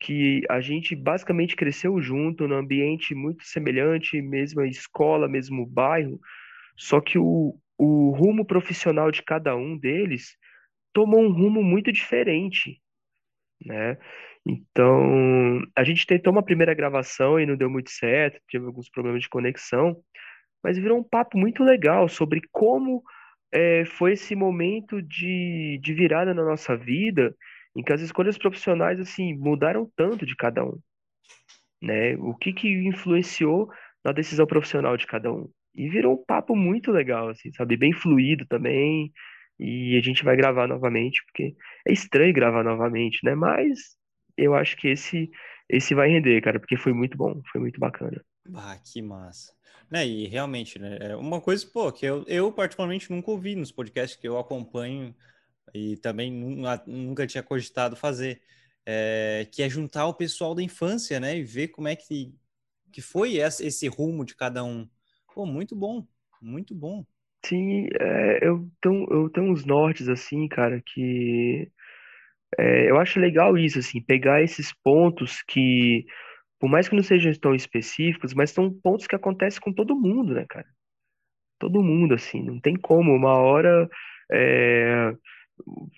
que 0.00 0.42
a 0.50 0.60
gente 0.60 0.94
basicamente 0.94 1.56
cresceu 1.56 2.00
junto, 2.00 2.46
num 2.46 2.56
ambiente 2.56 3.14
muito 3.14 3.44
semelhante, 3.44 4.20
mesma 4.20 4.66
escola, 4.66 5.28
mesmo 5.28 5.66
bairro, 5.66 6.20
só 6.76 7.00
que 7.00 7.18
o, 7.18 7.58
o 7.78 8.10
rumo 8.10 8.44
profissional 8.44 9.10
de 9.10 9.22
cada 9.22 9.56
um 9.56 9.78
deles 9.78 10.36
tomou 10.92 11.20
um 11.20 11.32
rumo 11.32 11.62
muito 11.62 11.90
diferente, 11.90 12.80
né? 13.64 13.96
Então, 14.46 15.62
a 15.74 15.82
gente 15.82 16.06
tentou 16.06 16.32
uma 16.32 16.42
primeira 16.42 16.74
gravação 16.74 17.40
e 17.40 17.46
não 17.46 17.56
deu 17.56 17.70
muito 17.70 17.90
certo, 17.90 18.38
teve 18.50 18.66
alguns 18.66 18.90
problemas 18.90 19.22
de 19.22 19.28
conexão, 19.28 19.96
mas 20.62 20.76
virou 20.76 20.98
um 20.98 21.04
papo 21.04 21.38
muito 21.38 21.64
legal 21.64 22.08
sobre 22.08 22.42
como 22.52 23.02
eh, 23.54 23.84
foi 23.86 24.14
esse 24.14 24.34
momento 24.36 25.02
de, 25.02 25.80
de 25.82 25.94
virada 25.94 26.34
na 26.34 26.44
nossa 26.44 26.76
vida, 26.76 27.34
em 27.76 27.82
que 27.82 27.92
as 27.92 28.00
escolhas 28.02 28.38
profissionais, 28.38 29.00
assim, 29.00 29.34
mudaram 29.34 29.90
tanto 29.96 30.26
de 30.26 30.36
cada 30.36 30.64
um 30.64 30.78
né? 31.84 32.16
O 32.16 32.34
que 32.34 32.52
que 32.52 32.68
influenciou 32.68 33.68
na 34.04 34.12
decisão 34.12 34.46
profissional 34.46 34.96
de 34.96 35.06
cada 35.06 35.32
um. 35.32 35.48
E 35.74 35.88
virou 35.88 36.14
um 36.14 36.24
papo 36.24 36.56
muito 36.56 36.90
legal, 36.90 37.28
assim, 37.28 37.52
sabe? 37.52 37.76
Bem 37.76 37.92
fluido 37.92 38.46
também. 38.46 39.12
E 39.58 39.96
a 39.96 40.02
gente 40.02 40.24
vai 40.24 40.36
gravar 40.36 40.66
novamente, 40.66 41.22
porque 41.26 41.54
é 41.86 41.92
estranho 41.92 42.32
gravar 42.32 42.64
novamente, 42.64 43.20
né? 43.24 43.34
Mas 43.34 43.96
eu 44.36 44.54
acho 44.54 44.76
que 44.76 44.88
esse 44.88 45.30
esse 45.68 45.94
vai 45.94 46.08
render, 46.08 46.42
cara, 46.42 46.60
porque 46.60 46.76
foi 46.76 46.92
muito 46.92 47.16
bom, 47.16 47.40
foi 47.50 47.60
muito 47.60 47.80
bacana. 47.80 48.22
Ah, 48.54 48.76
que 48.84 49.00
massa. 49.00 49.53
Né, 49.90 50.06
e 50.06 50.26
realmente, 50.28 50.78
né, 50.78 50.98
é 51.00 51.16
uma 51.16 51.40
coisa, 51.40 51.66
pô, 51.66 51.92
que 51.92 52.04
eu, 52.06 52.24
eu 52.26 52.52
particularmente 52.52 53.10
nunca 53.10 53.30
ouvi 53.30 53.54
nos 53.54 53.70
podcasts 53.70 54.18
que 54.18 54.26
eu 54.26 54.38
acompanho 54.38 55.14
e 55.74 55.96
também 55.98 56.32
nunca 56.86 57.26
tinha 57.26 57.42
cogitado 57.42 57.96
fazer, 57.96 58.42
é, 58.86 59.48
que 59.52 59.62
é 59.62 59.68
juntar 59.68 60.06
o 60.08 60.14
pessoal 60.14 60.54
da 60.54 60.62
infância, 60.62 61.20
né, 61.20 61.38
e 61.38 61.44
ver 61.44 61.68
como 61.68 61.88
é 61.88 61.96
que, 61.96 62.34
que 62.92 63.02
foi 63.02 63.38
essa- 63.38 63.64
esse 63.66 63.88
rumo 63.88 64.24
de 64.24 64.36
cada 64.36 64.64
um. 64.64 64.88
Pô, 65.34 65.46
muito 65.46 65.76
bom, 65.76 66.06
muito 66.42 66.74
bom. 66.74 67.06
Sim, 67.46 67.88
é, 68.00 68.46
eu 68.48 68.70
tenho, 68.82 69.06
eu 69.12 69.30
tenho 69.30 69.52
uns 69.52 69.64
nortes, 69.66 70.08
assim, 70.08 70.48
cara, 70.48 70.82
que 70.82 71.70
é, 72.58 72.90
eu 72.90 72.98
acho 72.98 73.18
legal 73.20 73.56
isso, 73.58 73.78
assim, 73.78 74.00
pegar 74.00 74.42
esses 74.42 74.72
pontos 74.82 75.42
que, 75.42 76.06
por 76.64 76.70
mais 76.70 76.88
que 76.88 76.96
não 76.96 77.02
sejam 77.02 77.30
tão 77.34 77.54
específicos, 77.54 78.32
mas 78.32 78.50
são 78.50 78.72
pontos 78.72 79.06
que 79.06 79.14
acontecem 79.14 79.60
com 79.60 79.70
todo 79.70 79.94
mundo, 79.94 80.32
né, 80.32 80.46
cara? 80.48 80.64
Todo 81.58 81.82
mundo, 81.82 82.14
assim, 82.14 82.42
não 82.42 82.58
tem 82.58 82.74
como. 82.74 83.12
Uma 83.12 83.36
hora, 83.36 83.86
é, 84.32 85.12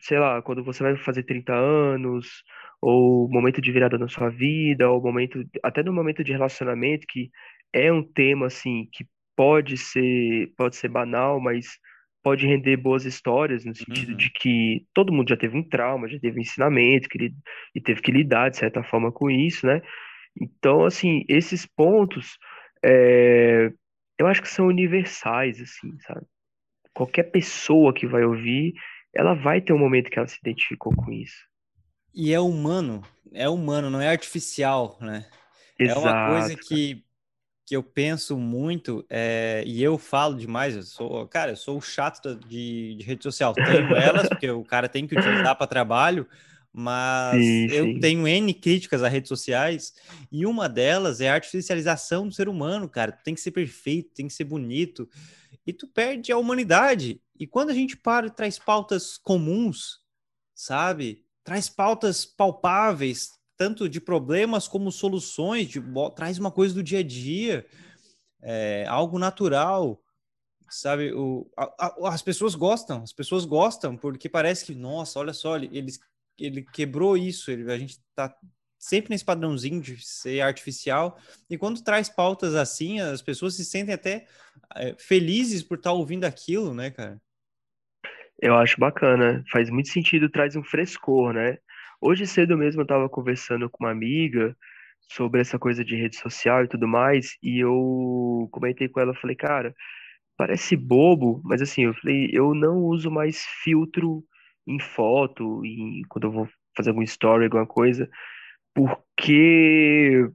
sei 0.00 0.18
lá, 0.18 0.42
quando 0.42 0.64
você 0.64 0.82
vai 0.82 0.96
fazer 0.96 1.22
30 1.22 1.54
anos, 1.54 2.42
ou 2.82 3.28
momento 3.30 3.60
de 3.60 3.70
virada 3.70 3.96
na 3.96 4.08
sua 4.08 4.28
vida, 4.28 4.90
ou 4.90 5.00
momento, 5.00 5.44
até 5.62 5.84
no 5.84 5.92
momento 5.92 6.24
de 6.24 6.32
relacionamento, 6.32 7.06
que 7.08 7.30
é 7.72 7.92
um 7.92 8.02
tema, 8.02 8.46
assim, 8.46 8.88
que 8.90 9.06
pode 9.36 9.76
ser, 9.76 10.52
pode 10.56 10.74
ser 10.74 10.88
banal, 10.88 11.40
mas 11.40 11.78
pode 12.24 12.44
render 12.44 12.76
boas 12.76 13.04
histórias, 13.04 13.64
no 13.64 13.72
sentido 13.72 14.10
Uhum. 14.10 14.16
de 14.16 14.32
que 14.32 14.84
todo 14.92 15.12
mundo 15.12 15.28
já 15.28 15.36
teve 15.36 15.56
um 15.56 15.62
trauma, 15.62 16.08
já 16.08 16.18
teve 16.18 16.40
um 16.40 16.42
ensinamento, 16.42 17.08
que 17.08 17.18
ele, 17.18 17.34
e 17.72 17.80
teve 17.80 18.02
que 18.02 18.10
lidar, 18.10 18.48
de 18.50 18.56
certa 18.56 18.82
forma, 18.82 19.12
com 19.12 19.30
isso, 19.30 19.64
né? 19.64 19.80
Então, 20.40 20.84
assim, 20.84 21.24
esses 21.28 21.66
pontos, 21.66 22.38
é, 22.84 23.72
eu 24.18 24.26
acho 24.26 24.42
que 24.42 24.48
são 24.48 24.66
universais, 24.66 25.60
assim, 25.60 25.98
sabe? 26.00 26.26
Qualquer 26.94 27.24
pessoa 27.24 27.94
que 27.94 28.06
vai 28.06 28.24
ouvir, 28.24 28.74
ela 29.14 29.34
vai 29.34 29.60
ter 29.60 29.72
um 29.72 29.78
momento 29.78 30.10
que 30.10 30.18
ela 30.18 30.28
se 30.28 30.38
identificou 30.40 30.94
com 30.94 31.12
isso. 31.12 31.46
E 32.14 32.32
é 32.32 32.40
humano, 32.40 33.02
é 33.32 33.48
humano, 33.48 33.90
não 33.90 34.00
é 34.00 34.08
artificial, 34.08 34.96
né? 35.00 35.26
É 35.82 35.94
uma 35.94 36.14
coisa 36.14 36.54
Exato, 36.54 36.66
que, 36.66 37.04
que 37.66 37.76
eu 37.76 37.82
penso 37.82 38.38
muito, 38.38 39.04
é, 39.10 39.62
e 39.66 39.82
eu 39.82 39.98
falo 39.98 40.36
demais, 40.36 40.76
eu 40.76 40.82
sou, 40.82 41.28
cara, 41.28 41.52
eu 41.52 41.56
sou 41.56 41.78
o 41.78 41.82
chato 41.82 42.34
de, 42.36 42.96
de 42.96 43.04
rede 43.04 43.22
social. 43.22 43.58
Tenho 43.58 43.94
elas, 43.94 44.28
porque 44.30 44.50
o 44.50 44.64
cara 44.64 44.88
tem 44.88 45.06
que 45.06 45.14
utilizar 45.14 45.56
para 45.56 45.66
trabalho, 45.66 46.26
mas 46.78 47.42
Sim, 47.42 47.68
eu 47.70 47.86
sim. 47.86 48.00
tenho 48.00 48.28
N 48.28 48.52
críticas 48.52 49.02
a 49.02 49.08
redes 49.08 49.28
sociais, 49.30 49.94
e 50.30 50.44
uma 50.44 50.68
delas 50.68 51.22
é 51.22 51.30
a 51.30 51.34
artificialização 51.34 52.28
do 52.28 52.34
ser 52.34 52.50
humano, 52.50 52.86
cara. 52.86 53.12
Tem 53.12 53.34
que 53.34 53.40
ser 53.40 53.50
perfeito, 53.50 54.10
tem 54.12 54.28
que 54.28 54.34
ser 54.34 54.44
bonito, 54.44 55.08
e 55.66 55.72
tu 55.72 55.86
perde 55.88 56.30
a 56.30 56.36
humanidade. 56.36 57.18
E 57.40 57.46
quando 57.46 57.70
a 57.70 57.74
gente 57.74 57.96
para 57.96 58.26
e 58.26 58.30
traz 58.30 58.58
pautas 58.58 59.16
comuns, 59.16 60.00
sabe? 60.54 61.24
Traz 61.42 61.70
pautas 61.70 62.26
palpáveis, 62.26 63.30
tanto 63.56 63.88
de 63.88 63.98
problemas 63.98 64.68
como 64.68 64.92
soluções, 64.92 65.68
de, 65.68 65.82
traz 66.14 66.38
uma 66.38 66.50
coisa 66.50 66.74
do 66.74 66.82
dia 66.82 66.98
a 66.98 67.02
dia, 67.02 67.66
é, 68.42 68.84
algo 68.86 69.18
natural, 69.18 69.98
sabe? 70.68 71.10
O, 71.14 71.50
a- 71.56 71.86
a- 71.86 72.08
as 72.12 72.20
pessoas 72.20 72.54
gostam, 72.54 73.02
as 73.02 73.14
pessoas 73.14 73.46
gostam, 73.46 73.96
porque 73.96 74.28
parece 74.28 74.66
que, 74.66 74.74
nossa, 74.74 75.18
olha 75.18 75.32
só, 75.32 75.56
ele, 75.56 75.70
ele, 76.38 76.62
quebrou 76.62 77.16
isso, 77.16 77.50
ele, 77.50 77.70
a 77.70 77.78
gente 77.78 77.98
tá 78.14 78.34
sempre 78.78 79.10
nesse 79.10 79.24
padrãozinho 79.24 79.80
de 79.80 80.04
ser 80.04 80.40
artificial, 80.40 81.18
e 81.50 81.58
quando 81.58 81.82
traz 81.82 82.08
pautas 82.08 82.54
assim, 82.54 83.00
as 83.00 83.22
pessoas 83.22 83.54
se 83.54 83.64
sentem 83.64 83.94
até 83.94 84.26
é, 84.74 84.94
felizes 84.98 85.62
por 85.62 85.78
estar 85.78 85.92
ouvindo 85.92 86.24
aquilo, 86.24 86.72
né, 86.72 86.90
cara? 86.90 87.20
Eu 88.40 88.54
acho 88.54 88.78
bacana. 88.78 89.42
Faz 89.50 89.70
muito 89.70 89.88
sentido, 89.88 90.28
traz 90.28 90.56
um 90.56 90.62
frescor, 90.62 91.32
né? 91.32 91.58
Hoje 92.00 92.26
cedo 92.26 92.56
mesmo 92.56 92.82
eu 92.82 92.84
estava 92.84 93.08
conversando 93.08 93.68
com 93.70 93.84
uma 93.84 93.90
amiga 93.90 94.54
sobre 95.08 95.40
essa 95.40 95.58
coisa 95.58 95.84
de 95.84 95.96
rede 95.96 96.16
social 96.16 96.64
e 96.64 96.68
tudo 96.68 96.86
mais, 96.86 97.36
e 97.42 97.60
eu 97.60 98.48
comentei 98.50 98.88
com 98.88 99.00
ela, 99.00 99.14
falei, 99.14 99.36
cara, 99.36 99.74
parece 100.36 100.76
bobo, 100.76 101.40
mas 101.44 101.62
assim, 101.62 101.84
eu 101.84 101.94
falei, 101.94 102.28
eu 102.32 102.54
não 102.54 102.78
uso 102.78 103.10
mais 103.10 103.44
filtro 103.62 104.24
em 104.66 104.80
foto, 104.80 105.64
em, 105.64 106.02
quando 106.08 106.24
eu 106.24 106.32
vou 106.32 106.48
fazer 106.76 106.90
algum 106.90 107.02
story, 107.02 107.44
alguma 107.44 107.66
coisa, 107.66 108.08
porque 108.74 110.28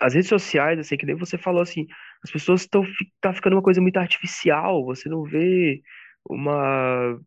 as 0.00 0.14
redes 0.14 0.28
sociais, 0.28 0.78
assim, 0.78 0.96
que 0.96 1.06
nem 1.06 1.16
você 1.16 1.38
falou 1.38 1.62
assim, 1.62 1.86
as 2.24 2.30
pessoas 2.30 2.62
estão 2.62 2.84
tá 3.20 3.32
ficando 3.32 3.56
uma 3.56 3.62
coisa 3.62 3.80
muito 3.80 3.98
artificial, 3.98 4.84
você 4.84 5.08
não 5.08 5.24
vê 5.24 5.82
uma 6.28 7.18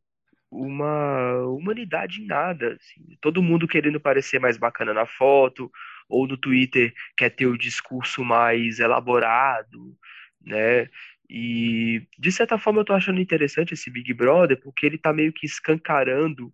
uma 0.51 1.41
humanidade 1.45 2.21
em 2.21 2.25
nada, 2.25 2.73
assim. 2.73 3.17
Todo 3.21 3.43
mundo 3.43 3.67
querendo 3.67 3.99
parecer 3.99 4.39
mais 4.39 4.57
bacana 4.57 4.93
na 4.93 5.05
foto, 5.05 5.71
ou 6.09 6.27
no 6.27 6.37
Twitter 6.37 6.93
quer 7.15 7.29
ter 7.29 7.45
o 7.45 7.57
discurso 7.57 8.23
mais 8.25 8.79
elaborado, 8.79 9.95
né? 10.41 10.89
E 11.29 12.07
de 12.17 12.31
certa 12.31 12.57
forma 12.57 12.81
eu 12.81 12.85
tô 12.85 12.93
achando 12.93 13.21
interessante 13.21 13.73
esse 13.73 13.89
Big 13.89 14.13
Brother, 14.13 14.59
porque 14.59 14.85
ele 14.85 14.97
tá 14.97 15.13
meio 15.13 15.31
que 15.31 15.45
escancarando 15.45 16.51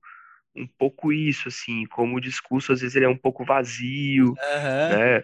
um 0.55 0.67
pouco 0.67 1.11
isso, 1.11 1.47
assim, 1.47 1.85
como 1.85 2.15
o 2.17 2.21
discurso 2.21 2.73
às 2.73 2.81
vezes 2.81 2.95
ele 2.95 3.05
é 3.05 3.09
um 3.09 3.17
pouco 3.17 3.45
vazio, 3.45 4.33
Aham. 4.55 4.89
né? 4.89 5.23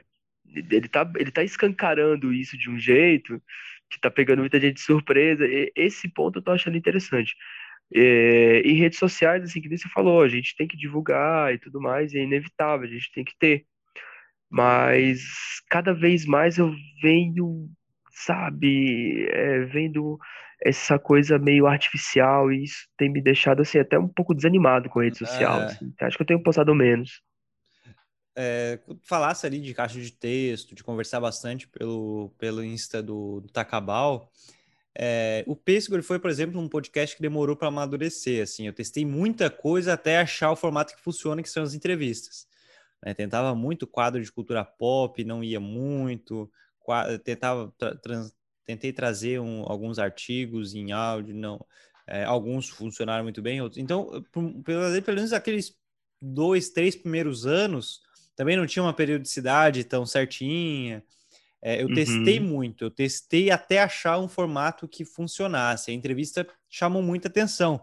Ele 0.53 0.87
tá, 0.87 1.09
ele 1.17 1.31
tá 1.31 1.43
escancarando 1.43 2.33
isso 2.33 2.57
de 2.57 2.69
um 2.69 2.77
jeito 2.77 3.41
que 3.89 3.99
tá 3.99 4.09
pegando 4.09 4.39
muita 4.39 4.59
gente 4.59 4.75
de 4.75 4.81
surpresa. 4.81 5.45
E 5.45 5.71
esse 5.75 6.09
ponto 6.09 6.39
eu 6.39 6.43
tô 6.43 6.51
achando 6.51 6.77
interessante. 6.77 7.35
É, 7.93 8.61
e 8.65 8.73
redes 8.73 8.99
sociais, 8.99 9.43
assim, 9.43 9.61
que 9.61 9.67
nem 9.67 9.77
você 9.77 9.89
falou, 9.89 10.21
a 10.21 10.27
gente 10.29 10.55
tem 10.55 10.67
que 10.67 10.77
divulgar 10.77 11.53
e 11.53 11.57
tudo 11.59 11.81
mais, 11.81 12.13
é 12.13 12.19
inevitável, 12.19 12.87
a 12.87 12.91
gente 12.91 13.11
tem 13.11 13.23
que 13.23 13.35
ter. 13.37 13.65
Mas 14.49 15.21
cada 15.69 15.93
vez 15.93 16.25
mais 16.25 16.57
eu 16.57 16.73
venho, 17.01 17.69
sabe, 18.11 19.27
é, 19.29 19.65
vendo 19.65 20.17
essa 20.63 20.99
coisa 20.99 21.39
meio 21.39 21.65
artificial 21.65 22.51
e 22.51 22.63
isso 22.63 22.87
tem 22.97 23.09
me 23.09 23.21
deixado, 23.21 23.61
assim, 23.61 23.79
até 23.79 23.97
um 23.97 24.07
pouco 24.07 24.33
desanimado 24.33 24.89
com 24.89 24.99
a 24.99 25.03
rede 25.03 25.17
social, 25.17 25.57
Aham. 25.57 25.65
assim. 25.65 25.93
Acho 26.01 26.17
que 26.17 26.23
eu 26.23 26.27
tenho 26.27 26.43
postado 26.43 26.73
menos. 26.75 27.21
É, 28.35 28.79
falasse 29.03 29.45
ali 29.45 29.59
de 29.59 29.73
caixa 29.73 29.99
de 29.99 30.11
texto, 30.11 30.73
de 30.73 30.83
conversar 30.83 31.19
bastante 31.19 31.67
pelo, 31.67 32.33
pelo 32.37 32.63
Insta 32.63 33.01
do, 33.01 33.41
do 33.41 33.49
Tacabal. 33.49 34.31
É, 34.97 35.43
o 35.47 35.55
Pêssego 35.55 36.01
foi, 36.03 36.19
por 36.19 36.29
exemplo, 36.29 36.59
um 36.59 36.67
podcast 36.67 37.15
que 37.15 37.21
demorou 37.21 37.55
para 37.55 37.67
amadurecer. 37.67 38.43
Assim, 38.43 38.67
eu 38.67 38.73
testei 38.73 39.05
muita 39.05 39.49
coisa 39.49 39.93
até 39.93 40.19
achar 40.19 40.51
o 40.51 40.55
formato 40.55 40.95
que 40.95 41.01
funciona, 41.01 41.41
que 41.41 41.49
são 41.49 41.63
as 41.63 41.73
entrevistas. 41.73 42.47
Né? 43.03 43.13
Tentava 43.13 43.53
muito 43.55 43.87
quadro 43.87 44.21
de 44.21 44.31
cultura 44.31 44.63
pop, 44.63 45.23
não 45.23 45.43
ia 45.43 45.59
muito. 45.59 46.49
Tentava 47.23 47.73
tra 47.77 47.95
trans, 47.95 48.33
tentei 48.65 48.91
trazer 48.93 49.39
um, 49.39 49.63
alguns 49.65 49.99
artigos 49.99 50.73
em 50.73 50.91
áudio, 50.91 51.35
não. 51.35 51.63
É, 52.07 52.23
alguns 52.23 52.69
funcionaram 52.69 53.23
muito 53.23 53.41
bem, 53.41 53.61
outros. 53.61 53.81
Então, 53.81 54.23
pelo, 54.31 54.61
pelo 54.63 55.15
menos 55.15 55.33
aqueles 55.33 55.75
dois, 56.21 56.69
três 56.69 56.95
primeiros 56.95 57.45
anos, 57.45 58.01
também 58.35 58.57
não 58.57 58.65
tinha 58.65 58.83
uma 58.83 58.93
periodicidade 58.93 59.83
tão 59.83 60.05
certinha. 60.05 61.03
É, 61.61 61.81
eu 61.81 61.87
uhum. 61.87 61.93
testei 61.93 62.39
muito, 62.39 62.85
eu 62.85 62.89
testei 62.89 63.51
até 63.51 63.79
achar 63.79 64.19
um 64.19 64.27
formato 64.27 64.87
que 64.87 65.05
funcionasse. 65.05 65.91
A 65.91 65.93
entrevista 65.93 66.47
chamou 66.67 67.03
muita 67.03 67.27
atenção. 67.27 67.79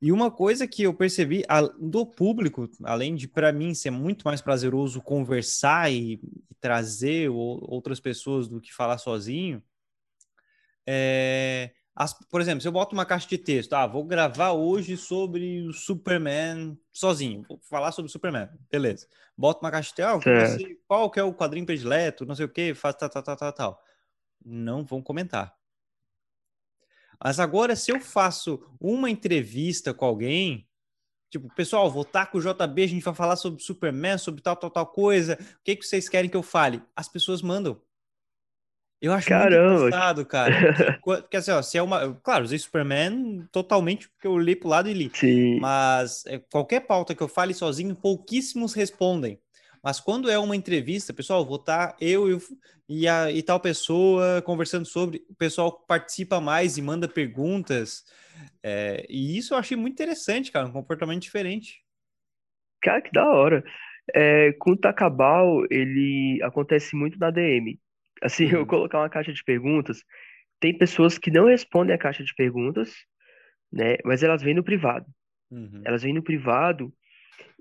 E 0.00 0.12
uma 0.12 0.30
coisa 0.30 0.66
que 0.66 0.84
eu 0.84 0.94
percebi 0.94 1.44
a, 1.48 1.60
do 1.60 2.06
público, 2.06 2.70
além 2.84 3.16
de 3.16 3.26
para 3.26 3.52
mim 3.52 3.74
ser 3.74 3.90
muito 3.90 4.22
mais 4.24 4.40
prazeroso 4.40 5.02
conversar 5.02 5.90
e, 5.90 6.14
e 6.14 6.54
trazer 6.60 7.28
o, 7.30 7.36
outras 7.36 7.98
pessoas 7.98 8.48
do 8.48 8.60
que 8.60 8.72
falar 8.72 8.98
sozinho, 8.98 9.62
é, 10.86 11.72
as, 11.98 12.14
por 12.14 12.40
exemplo, 12.40 12.60
se 12.60 12.68
eu 12.68 12.72
boto 12.72 12.94
uma 12.94 13.04
caixa 13.04 13.28
de 13.28 13.36
texto, 13.36 13.72
ah, 13.72 13.84
vou 13.84 14.04
gravar 14.04 14.52
hoje 14.52 14.96
sobre 14.96 15.66
o 15.66 15.72
Superman 15.72 16.78
sozinho, 16.92 17.44
vou 17.48 17.58
falar 17.68 17.90
sobre 17.90 18.08
o 18.08 18.12
Superman, 18.12 18.48
beleza. 18.70 19.08
Boto 19.36 19.60
uma 19.64 19.70
caixa 19.72 19.90
de 19.90 19.96
texto, 19.96 20.64
ah, 20.64 20.76
qual 20.86 21.10
que 21.10 21.18
é 21.18 21.24
o 21.24 21.34
quadrinho 21.34 21.66
predileto, 21.66 22.24
não 22.24 22.36
sei 22.36 22.46
o 22.46 22.48
que, 22.48 22.72
faz 22.72 22.94
tal, 22.94 23.10
tal, 23.10 23.22
tal, 23.24 23.36
tal, 23.36 23.52
tal. 23.52 23.82
Não 24.44 24.84
vão 24.84 25.02
comentar. 25.02 25.57
Mas 27.22 27.40
agora, 27.40 27.74
se 27.74 27.90
eu 27.90 28.00
faço 28.00 28.62
uma 28.80 29.10
entrevista 29.10 29.92
com 29.92 30.04
alguém, 30.04 30.66
tipo, 31.30 31.52
pessoal, 31.54 31.90
vou 31.90 32.02
estar 32.02 32.26
com 32.26 32.38
o 32.38 32.40
JB, 32.40 32.82
a 32.82 32.86
gente 32.86 33.04
vai 33.04 33.14
falar 33.14 33.36
sobre 33.36 33.62
Superman, 33.62 34.18
sobre 34.18 34.40
tal, 34.40 34.56
tal, 34.56 34.70
tal 34.70 34.86
coisa, 34.86 35.34
o 35.40 35.64
que, 35.64 35.76
que 35.76 35.84
vocês 35.84 36.08
querem 36.08 36.30
que 36.30 36.36
eu 36.36 36.42
fale? 36.42 36.82
As 36.94 37.08
pessoas 37.08 37.42
mandam. 37.42 37.80
Eu 39.00 39.12
acho 39.12 39.28
Caramba. 39.28 39.70
muito 39.70 39.86
engraçado, 39.86 40.26
cara. 40.26 40.98
Porque 41.04 41.36
assim, 41.36 41.52
ó, 41.52 41.62
se 41.62 41.78
é 41.78 41.82
uma. 41.82 42.14
Claro, 42.14 42.44
usei 42.44 42.58
Superman 42.58 43.46
totalmente 43.52 44.08
porque 44.08 44.26
eu 44.26 44.36
li 44.36 44.56
pro 44.56 44.68
lado 44.68 44.88
e 44.88 44.92
li. 44.92 45.10
Sim. 45.14 45.60
Mas 45.60 46.26
é, 46.26 46.38
qualquer 46.38 46.80
pauta 46.80 47.14
que 47.14 47.22
eu 47.22 47.28
fale 47.28 47.54
sozinho, 47.54 47.94
pouquíssimos 47.94 48.74
respondem. 48.74 49.38
Mas 49.82 50.00
quando 50.00 50.30
é 50.30 50.38
uma 50.38 50.56
entrevista, 50.56 51.12
pessoal, 51.12 51.44
vou 51.44 51.56
estar 51.56 51.96
eu 52.00 52.30
e, 52.30 52.38
e, 52.88 53.08
a, 53.08 53.30
e 53.30 53.42
tal 53.42 53.60
pessoa 53.60 54.42
conversando 54.42 54.86
sobre, 54.86 55.24
o 55.28 55.34
pessoal 55.34 55.72
participa 55.72 56.40
mais 56.40 56.76
e 56.76 56.82
manda 56.82 57.08
perguntas. 57.08 58.04
É, 58.62 59.06
e 59.08 59.36
isso 59.36 59.54
eu 59.54 59.58
achei 59.58 59.76
muito 59.76 59.94
interessante, 59.94 60.52
cara, 60.52 60.66
um 60.66 60.72
comportamento 60.72 61.22
diferente. 61.22 61.82
Cara, 62.82 63.02
que 63.02 63.12
da 63.12 63.26
hora. 63.26 63.64
É, 64.14 64.52
com 64.58 64.72
o 64.72 64.76
Takabal, 64.76 65.64
ele 65.70 66.40
acontece 66.42 66.96
muito 66.96 67.18
na 67.18 67.30
DM. 67.30 67.78
Assim, 68.22 68.46
uhum. 68.46 68.60
eu 68.60 68.66
colocar 68.66 68.98
uma 68.98 69.10
caixa 69.10 69.32
de 69.32 69.44
perguntas, 69.44 70.02
tem 70.60 70.76
pessoas 70.76 71.18
que 71.18 71.30
não 71.30 71.46
respondem 71.46 71.94
a 71.94 71.98
caixa 71.98 72.24
de 72.24 72.34
perguntas, 72.34 72.92
né? 73.72 73.96
Mas 74.04 74.22
elas 74.22 74.42
vêm 74.42 74.54
no 74.54 74.64
privado. 74.64 75.06
Uhum. 75.50 75.82
Elas 75.84 76.02
vêm 76.02 76.12
no 76.12 76.22
privado 76.22 76.92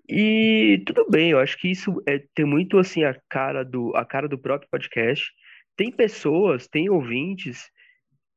e 0.09 0.83
tudo 0.85 1.09
bem, 1.09 1.31
eu 1.31 1.39
acho 1.39 1.57
que 1.57 1.69
isso 1.69 2.01
é, 2.07 2.23
tem 2.33 2.45
muito 2.45 2.77
assim 2.77 3.03
a 3.03 3.13
cara 3.29 3.63
do 3.63 3.95
a 3.95 4.05
cara 4.05 4.27
do 4.27 4.37
próprio 4.37 4.69
podcast. 4.69 5.31
Tem 5.75 5.91
pessoas, 5.91 6.67
tem 6.67 6.89
ouvintes 6.89 7.69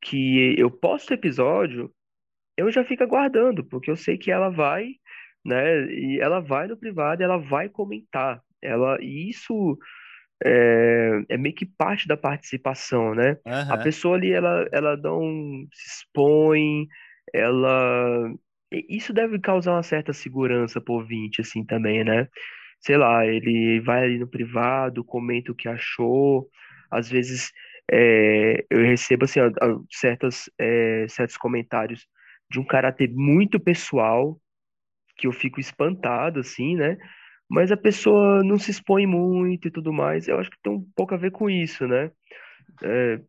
que 0.03 0.55
eu 0.59 0.71
posto 0.71 1.15
episódio, 1.15 1.91
eu 2.57 2.71
já 2.71 2.85
fico 2.85 3.03
aguardando, 3.03 3.65
porque 3.65 3.91
eu 3.91 3.97
sei 3.97 4.19
que 4.19 4.31
ela 4.31 4.51
vai, 4.51 4.95
né? 5.45 5.85
E 5.93 6.21
ela 6.21 6.41
vai 6.41 6.67
no 6.67 6.77
privado, 6.77 7.23
ela 7.23 7.39
vai 7.39 7.69
comentar. 7.69 8.43
Ela, 8.63 8.99
e 9.01 9.31
isso 9.31 9.79
é, 10.45 11.23
é 11.29 11.37
meio 11.39 11.55
que 11.55 11.65
parte 11.65 12.07
da 12.07 12.17
participação, 12.17 13.15
né? 13.15 13.39
A 13.73 13.79
pessoa 13.79 14.17
ali, 14.17 14.33
ela, 14.33 14.69
ela 14.73 14.97
não 14.97 15.67
se 15.73 15.89
expõe, 15.89 16.87
ela... 17.33 18.31
Isso 18.91 19.13
deve 19.13 19.39
causar 19.39 19.73
uma 19.73 19.83
certa 19.83 20.13
segurança 20.13 20.81
pro 20.81 20.95
ouvinte, 20.95 21.41
assim, 21.41 21.65
também, 21.65 22.05
né? 22.05 22.29
Sei 22.81 22.97
lá, 22.97 23.27
ele 23.27 23.81
vai 23.81 24.05
ali 24.05 24.19
no 24.19 24.29
privado, 24.29 25.05
comenta 25.05 25.53
o 25.53 25.55
que 25.55 25.69
achou, 25.69 26.49
às 26.91 27.09
vezes 27.11 27.53
é, 27.91 28.65
eu 28.71 28.81
recebo, 28.85 29.25
assim, 29.25 29.41
certas, 29.91 30.51
é, 30.59 31.07
certos 31.09 31.37
comentários 31.37 32.07
de 32.51 32.59
um 32.61 32.65
caráter 32.65 33.11
muito 33.13 33.61
pessoal, 33.61 34.41
que 35.17 35.27
eu 35.27 35.33
fico 35.33 35.61
espantado, 35.61 36.41
assim, 36.41 36.77
né? 36.77 36.97
mas 37.51 37.73
a 37.73 37.77
pessoa 37.77 38.45
não 38.45 38.57
se 38.59 38.71
expõe 38.71 39.07
muito 39.07 39.67
e 39.67 39.71
tudo 39.73 39.93
mais. 39.93 40.29
Eu 40.29 40.39
acho 40.39 40.49
que 40.51 40.59
tem 40.63 40.73
um 40.73 40.89
pouco 40.95 41.15
a 41.15 41.17
ver 41.19 41.33
com 41.33 41.51
isso, 41.51 41.87
né? 41.87 42.13
É, 42.83 43.21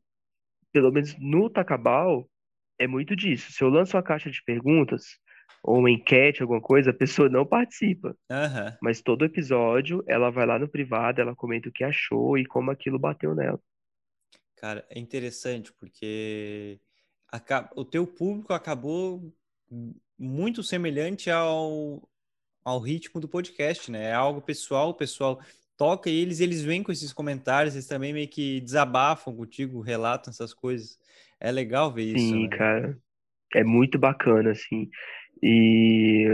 pelo 0.71 0.91
menos 0.91 1.15
no 1.19 1.49
Tacabal, 1.49 2.29
é 2.77 2.87
muito 2.87 3.15
disso. 3.15 3.51
Se 3.51 3.63
eu 3.63 3.69
lanço 3.69 3.97
uma 3.97 4.03
caixa 4.03 4.29
de 4.29 4.43
perguntas 4.43 5.17
ou 5.63 5.77
uma 5.79 5.91
enquete, 5.91 6.41
alguma 6.41 6.61
coisa, 6.61 6.91
a 6.91 6.93
pessoa 6.93 7.29
não 7.29 7.45
participa. 7.45 8.15
Uhum. 8.29 8.77
Mas 8.81 9.01
todo 9.01 9.25
episódio, 9.25 10.03
ela 10.07 10.29
vai 10.29 10.45
lá 10.45 10.57
no 10.57 10.67
privado, 10.67 11.21
ela 11.21 11.35
comenta 11.35 11.69
o 11.69 11.71
que 11.71 11.83
achou 11.83 12.37
e 12.37 12.45
como 12.45 12.71
aquilo 12.71 12.97
bateu 12.97 13.35
nela. 13.35 13.59
Cara, 14.55 14.85
é 14.89 14.99
interessante 14.99 15.71
porque 15.73 16.79
o 17.75 17.85
teu 17.85 18.05
público 18.05 18.53
acabou 18.53 19.33
muito 20.17 20.61
semelhante 20.61 21.31
ao, 21.31 22.07
ao 22.63 22.79
ritmo 22.79 23.19
do 23.19 23.27
podcast, 23.27 23.89
né? 23.89 24.09
É 24.09 24.13
algo 24.13 24.41
pessoal, 24.41 24.89
o 24.89 24.93
pessoal 24.93 25.39
toca 25.77 26.11
e 26.11 26.19
eles, 26.19 26.39
eles 26.39 26.61
vêm 26.61 26.83
com 26.83 26.91
esses 26.91 27.11
comentários, 27.11 27.73
eles 27.73 27.87
também 27.87 28.13
meio 28.13 28.27
que 28.27 28.61
desabafam 28.61 29.35
contigo, 29.35 29.81
relatam 29.81 30.29
essas 30.29 30.53
coisas. 30.53 30.99
É 31.39 31.51
legal 31.51 31.91
ver 31.91 32.03
isso. 32.03 32.19
Sim, 32.19 32.47
né? 32.47 32.57
cara. 32.57 32.97
É 33.55 33.63
muito 33.63 33.97
bacana, 33.97 34.51
assim. 34.51 34.89
E 35.41 36.27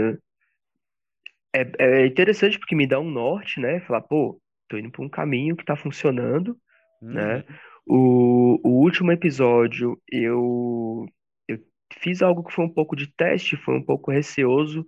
é, 1.54 1.70
é 1.78 2.06
interessante 2.06 2.58
porque 2.58 2.74
me 2.74 2.86
dá 2.86 3.00
um 3.00 3.10
norte, 3.10 3.60
né? 3.60 3.80
Falar, 3.80 4.02
pô, 4.02 4.40
tô 4.68 4.76
indo 4.76 4.90
por 4.90 5.04
um 5.04 5.08
caminho 5.08 5.56
que 5.56 5.64
tá 5.64 5.76
funcionando, 5.76 6.56
né? 7.00 7.22
uhum. 7.22 7.38
né? 7.38 7.44
O, 7.90 8.60
o 8.62 8.82
último 8.82 9.10
episódio 9.10 9.98
eu, 10.12 11.06
eu 11.48 11.58
fiz 12.00 12.20
algo 12.20 12.44
que 12.44 12.52
foi 12.52 12.66
um 12.66 12.72
pouco 12.72 12.94
de 12.94 13.06
teste, 13.06 13.56
foi 13.56 13.76
um 13.76 13.82
pouco 13.82 14.10
receoso, 14.10 14.84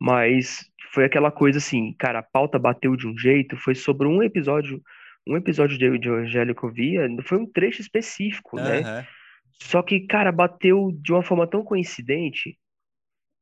mas 0.00 0.68
foi 0.92 1.04
aquela 1.04 1.30
coisa 1.30 1.58
assim, 1.58 1.94
cara, 1.96 2.18
a 2.18 2.22
pauta 2.24 2.58
bateu 2.58 2.96
de 2.96 3.06
um 3.06 3.16
jeito, 3.16 3.56
foi 3.56 3.76
sobre 3.76 4.08
um 4.08 4.20
episódio, 4.20 4.82
um 5.24 5.36
episódio 5.36 5.78
de, 5.78 5.96
de 5.96 6.08
Evangelho 6.08 6.56
que 6.56 6.64
eu 6.64 6.72
via, 6.72 7.08
foi 7.22 7.38
um 7.38 7.46
trecho 7.46 7.80
específico, 7.80 8.56
né? 8.56 8.80
Uhum. 8.80 9.04
Só 9.52 9.80
que, 9.82 10.00
cara, 10.00 10.32
bateu 10.32 10.90
de 10.92 11.12
uma 11.12 11.22
forma 11.22 11.46
tão 11.46 11.62
coincidente 11.62 12.58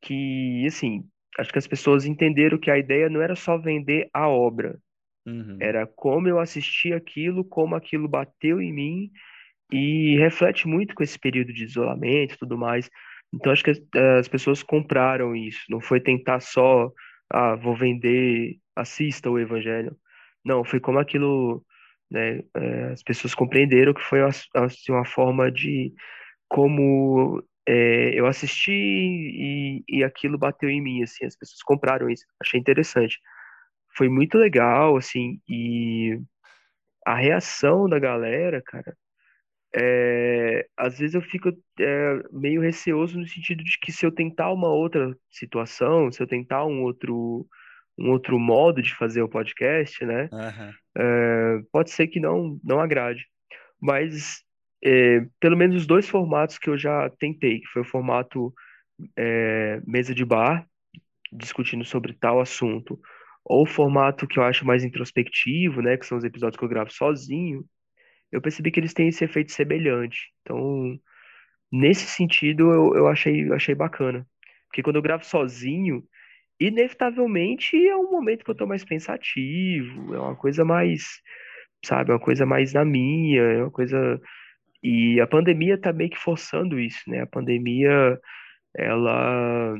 que, 0.02 0.64
assim, 0.66 1.04
acho 1.38 1.52
que 1.52 1.58
as 1.58 1.66
pessoas 1.66 2.04
entenderam 2.04 2.58
que 2.58 2.70
a 2.70 2.78
ideia 2.78 3.08
não 3.08 3.22
era 3.22 3.36
só 3.36 3.56
vender 3.56 4.10
a 4.12 4.28
obra, 4.28 4.78
Uhum. 5.26 5.56
Era 5.60 5.86
como 5.86 6.28
eu 6.28 6.38
assisti 6.38 6.92
aquilo, 6.92 7.44
como 7.44 7.74
aquilo 7.74 8.08
bateu 8.08 8.60
em 8.60 8.72
mim 8.72 9.10
e 9.70 10.16
reflete 10.18 10.66
muito 10.66 10.94
com 10.94 11.02
esse 11.02 11.18
período 11.18 11.52
de 11.52 11.64
isolamento 11.64 12.34
e 12.34 12.38
tudo 12.38 12.58
mais. 12.58 12.90
Então 13.32 13.52
acho 13.52 13.64
que 13.64 13.70
as, 13.70 13.80
as 14.18 14.28
pessoas 14.28 14.62
compraram 14.62 15.34
isso. 15.34 15.60
Não 15.70 15.80
foi 15.80 16.00
tentar 16.00 16.40
só, 16.40 16.90
ah, 17.30 17.54
vou 17.56 17.76
vender, 17.76 18.58
assista 18.76 19.30
o 19.30 19.38
evangelho. 19.38 19.96
Não, 20.44 20.64
foi 20.64 20.80
como 20.80 20.98
aquilo, 20.98 21.64
né? 22.10 22.42
eh, 22.56 22.90
as 22.92 23.02
pessoas 23.02 23.34
compreenderam 23.34 23.94
que 23.94 24.02
foi 24.02 24.20
assim, 24.22 24.92
uma 24.92 25.04
forma 25.04 25.50
de 25.50 25.92
como 26.48 27.42
é, 27.66 28.18
eu 28.18 28.26
assisti 28.26 28.72
e, 28.72 29.84
e 29.88 30.04
aquilo 30.04 30.38
bateu 30.38 30.68
em 30.70 30.80
mim, 30.80 31.02
assim, 31.02 31.24
as 31.26 31.36
pessoas 31.36 31.62
compraram 31.62 32.10
isso, 32.10 32.26
achei 32.40 32.58
interessante. 32.60 33.20
Foi 33.96 34.08
muito 34.08 34.38
legal, 34.38 34.96
assim, 34.96 35.40
e 35.48 36.20
a 37.06 37.14
reação 37.16 37.88
da 37.88 37.98
galera, 37.98 38.62
cara, 38.62 38.96
é, 39.74 40.66
às 40.76 40.98
vezes 40.98 41.14
eu 41.14 41.22
fico 41.22 41.50
é, 41.80 42.22
meio 42.32 42.60
receoso 42.60 43.18
no 43.18 43.26
sentido 43.26 43.64
de 43.64 43.78
que 43.80 43.92
se 43.92 44.04
eu 44.06 44.12
tentar 44.12 44.52
uma 44.52 44.68
outra 44.68 45.16
situação, 45.30 46.12
se 46.12 46.22
eu 46.22 46.26
tentar 46.26 46.66
um 46.66 46.82
outro, 46.82 47.46
um 47.98 48.10
outro 48.10 48.38
modo 48.38 48.82
de 48.82 48.94
fazer 48.94 49.22
o 49.22 49.28
podcast, 49.28 50.04
né, 50.04 50.30
Aham. 50.32 50.72
é, 50.96 51.60
pode 51.72 51.90
ser 51.90 52.08
que 52.08 52.20
não, 52.20 52.58
não 52.64 52.80
agrade. 52.80 53.26
Mas 53.80 54.44
é, 54.82 55.26
pelo 55.38 55.56
menos 55.56 55.76
os 55.76 55.86
dois 55.86 56.08
formatos 56.08 56.58
que 56.58 56.68
eu 56.68 56.76
já 56.76 57.08
tentei, 57.10 57.60
que 57.60 57.68
foi 57.68 57.82
o 57.82 57.86
formato 57.86 58.52
é, 59.16 59.80
mesa 59.86 60.14
de 60.14 60.24
bar, 60.24 60.66
discutindo 61.32 61.84
sobre 61.84 62.12
tal 62.12 62.40
assunto, 62.40 62.98
ou 63.44 63.62
o 63.62 63.66
formato 63.66 64.26
que 64.26 64.38
eu 64.38 64.42
acho 64.42 64.66
mais 64.66 64.84
introspectivo, 64.84 65.80
né, 65.80 65.96
que 65.96 66.06
são 66.06 66.18
os 66.18 66.24
episódios 66.24 66.58
que 66.58 66.64
eu 66.64 66.68
gravo 66.68 66.92
sozinho, 66.92 67.64
eu 68.30 68.40
percebi 68.40 68.70
que 68.70 68.80
eles 68.80 68.94
têm 68.94 69.08
esse 69.08 69.24
efeito 69.24 69.52
semelhante. 69.52 70.32
Então, 70.42 70.98
nesse 71.70 72.06
sentido, 72.06 72.70
eu, 72.72 72.94
eu 72.96 73.08
achei, 73.08 73.48
eu 73.48 73.54
achei 73.54 73.74
bacana. 73.74 74.26
Porque 74.68 74.82
quando 74.82 74.96
eu 74.96 75.02
gravo 75.02 75.24
sozinho, 75.24 76.02
inevitavelmente 76.58 77.76
é 77.88 77.96
um 77.96 78.10
momento 78.10 78.44
que 78.44 78.50
eu 78.50 78.54
tô 78.54 78.66
mais 78.66 78.84
pensativo, 78.84 80.14
é 80.14 80.18
uma 80.18 80.36
coisa 80.36 80.64
mais, 80.64 81.20
sabe, 81.84 82.12
uma 82.12 82.20
coisa 82.20 82.46
mais 82.46 82.72
na 82.72 82.84
minha, 82.84 83.42
é 83.42 83.62
uma 83.62 83.70
coisa 83.70 84.20
e 84.82 85.20
a 85.20 85.26
pandemia 85.26 85.78
tá 85.80 85.92
meio 85.92 86.10
que 86.10 86.18
forçando 86.18 86.78
isso, 86.80 87.00
né? 87.08 87.22
A 87.22 87.26
pandemia, 87.26 88.18
ela. 88.76 89.76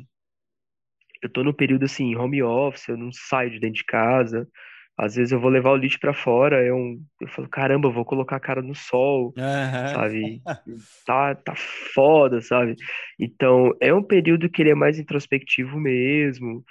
Eu 1.23 1.31
tô 1.31 1.45
no 1.45 1.55
período 1.55 1.85
assim, 1.85 2.17
home 2.17 2.43
office, 2.43 2.89
eu 2.89 2.97
não 2.97 3.11
saio 3.13 3.51
de 3.51 3.61
dentro 3.61 3.77
de 3.77 3.85
casa. 3.85 4.49
Às 4.97 5.15
vezes 5.17 5.33
eu 5.33 5.41
vou 5.41 5.51
levar 5.51 5.71
o 5.71 5.77
lixo 5.77 5.99
pra 6.01 6.13
fora, 6.13 6.65
eu, 6.65 6.77
eu 7.21 7.29
falo, 7.29 7.49
caramba, 7.49 7.89
eu 7.89 7.93
vou 7.93 8.05
colocar 8.05 8.37
a 8.37 8.41
cara 8.41 8.61
no 8.63 8.75
sol, 8.75 9.35
Aham. 9.39 9.93
sabe? 9.95 10.43
Tá, 11.05 11.35
tá 11.35 11.55
foda, 11.95 12.41
sabe? 12.41 12.77
Então, 13.19 13.73
é 13.81 13.93
um 13.93 14.03
período 14.03 14.49
que 14.51 14.63
ele 14.63 14.71
é 14.71 14.75
mais 14.75 14.99
introspectivo 14.99 15.79
mesmo. 15.81 16.65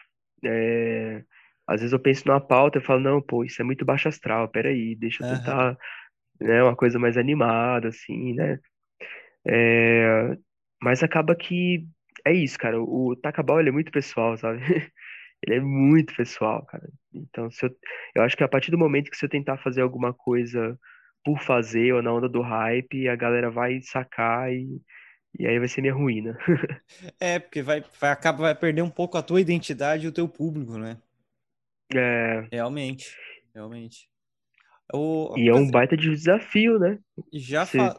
É, 0.46 1.24
Às 1.68 1.82
vezes 1.82 1.94
eu 1.94 2.00
penso 2.00 2.28
numa 2.28 2.40
pauta 2.42 2.80
e 2.80 2.82
falo, 2.82 3.02
não, 3.02 3.22
pô, 3.22 3.44
isso 3.44 3.62
é 3.62 3.66
muito 3.66 3.86
baixo 3.86 4.08
astral, 4.10 4.48
peraí, 4.50 4.96
deixa 4.96 5.24
eu 5.24 5.28
tentar 5.28 5.78
né? 6.42 6.64
Uma 6.64 6.76
coisa 6.76 7.00
mais 7.00 7.18
animada, 7.18 7.90
assim, 7.90 8.34
né? 8.34 8.60
É, 9.48 10.38
mas 10.82 11.04
acaba 11.04 11.36
que 11.36 11.88
é 12.26 12.34
isso, 12.34 12.58
cara. 12.58 12.82
O 12.82 13.16
Takabal, 13.16 13.60
ele 13.60 13.70
é 13.70 13.72
muito 13.72 13.92
pessoal, 13.92 14.38
sabe? 14.38 14.60
Ele 15.44 15.56
é 15.56 15.60
muito 15.60 16.16
pessoal, 16.16 16.64
cara. 16.68 16.88
Então, 17.12 17.50
se 17.50 17.66
eu, 17.66 17.76
eu 18.14 18.22
acho 18.22 18.38
que 18.38 18.44
a 18.44 18.48
partir 18.48 18.70
do 18.70 18.78
momento 18.78 19.10
que 19.10 19.18
se 19.18 19.26
eu 19.26 19.30
tentar 19.30 19.58
fazer 19.58 19.82
alguma 19.82 20.14
coisa 20.14 20.78
por 21.26 21.42
fazer 21.42 21.94
ou 21.94 22.02
na 22.04 22.14
onda 22.14 22.30
do 22.30 22.42
hype, 22.42 23.10
a 23.10 23.16
galera 23.16 23.50
vai 23.50 23.82
sacar 23.82 24.54
e, 24.54 24.80
e 25.40 25.48
aí 25.48 25.58
vai 25.58 25.68
ser 25.68 25.82
minha 25.82 25.96
ruína. 25.96 26.38
É, 27.20 27.40
porque 27.40 27.64
vai, 27.64 27.84
vai, 28.00 28.12
acaba, 28.12 28.44
vai 28.44 28.54
perder 28.54 28.84
um 28.84 28.90
pouco 28.90 29.18
a 29.18 29.24
tua 29.24 29.42
identidade 29.42 30.06
e 30.06 30.10
o 30.10 30.12
teu 30.12 30.30
público, 30.30 30.78
né? 30.78 31.02
É, 31.92 32.48
Realmente, 32.52 33.18
realmente. 33.54 34.11
O, 34.94 35.34
e 35.38 35.48
é 35.48 35.54
um 35.54 35.70
baita 35.70 35.96
de 35.96 36.10
desafio, 36.10 36.80
né? 36.80 37.00
já 37.34 37.66
Você, 37.66 37.78
fa... 37.78 37.94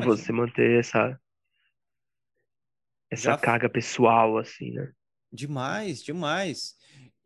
você 0.00 0.32
Imagina. 0.32 0.32
manter 0.32 0.78
essa, 0.78 1.20
essa 3.10 3.32
Já 3.32 3.38
carga 3.38 3.68
pessoal, 3.68 4.38
assim, 4.38 4.72
né? 4.72 4.92
demais, 5.32 6.02
demais. 6.02 6.76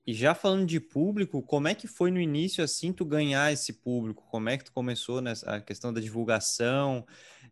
E 0.05 0.13
já 0.13 0.35
falando 0.35 0.67
de 0.67 0.81
público, 0.81 1.43
como 1.43 1.69
é 1.69 1.75
que 1.75 1.87
foi 1.87 2.11
no 2.11 2.21
início 2.21 2.65
assim 2.65 2.93
tu 2.93 3.05
ganhar 3.05 3.53
esse 3.53 3.73
público? 3.73 4.27
Como 4.31 4.49
é 4.49 4.59
que 4.59 4.65
tu 4.65 4.73
começou 4.73 5.21
nessa 5.21 5.57
a 5.57 5.61
questão 5.61 5.93
da 5.93 6.01
divulgação? 6.01 7.07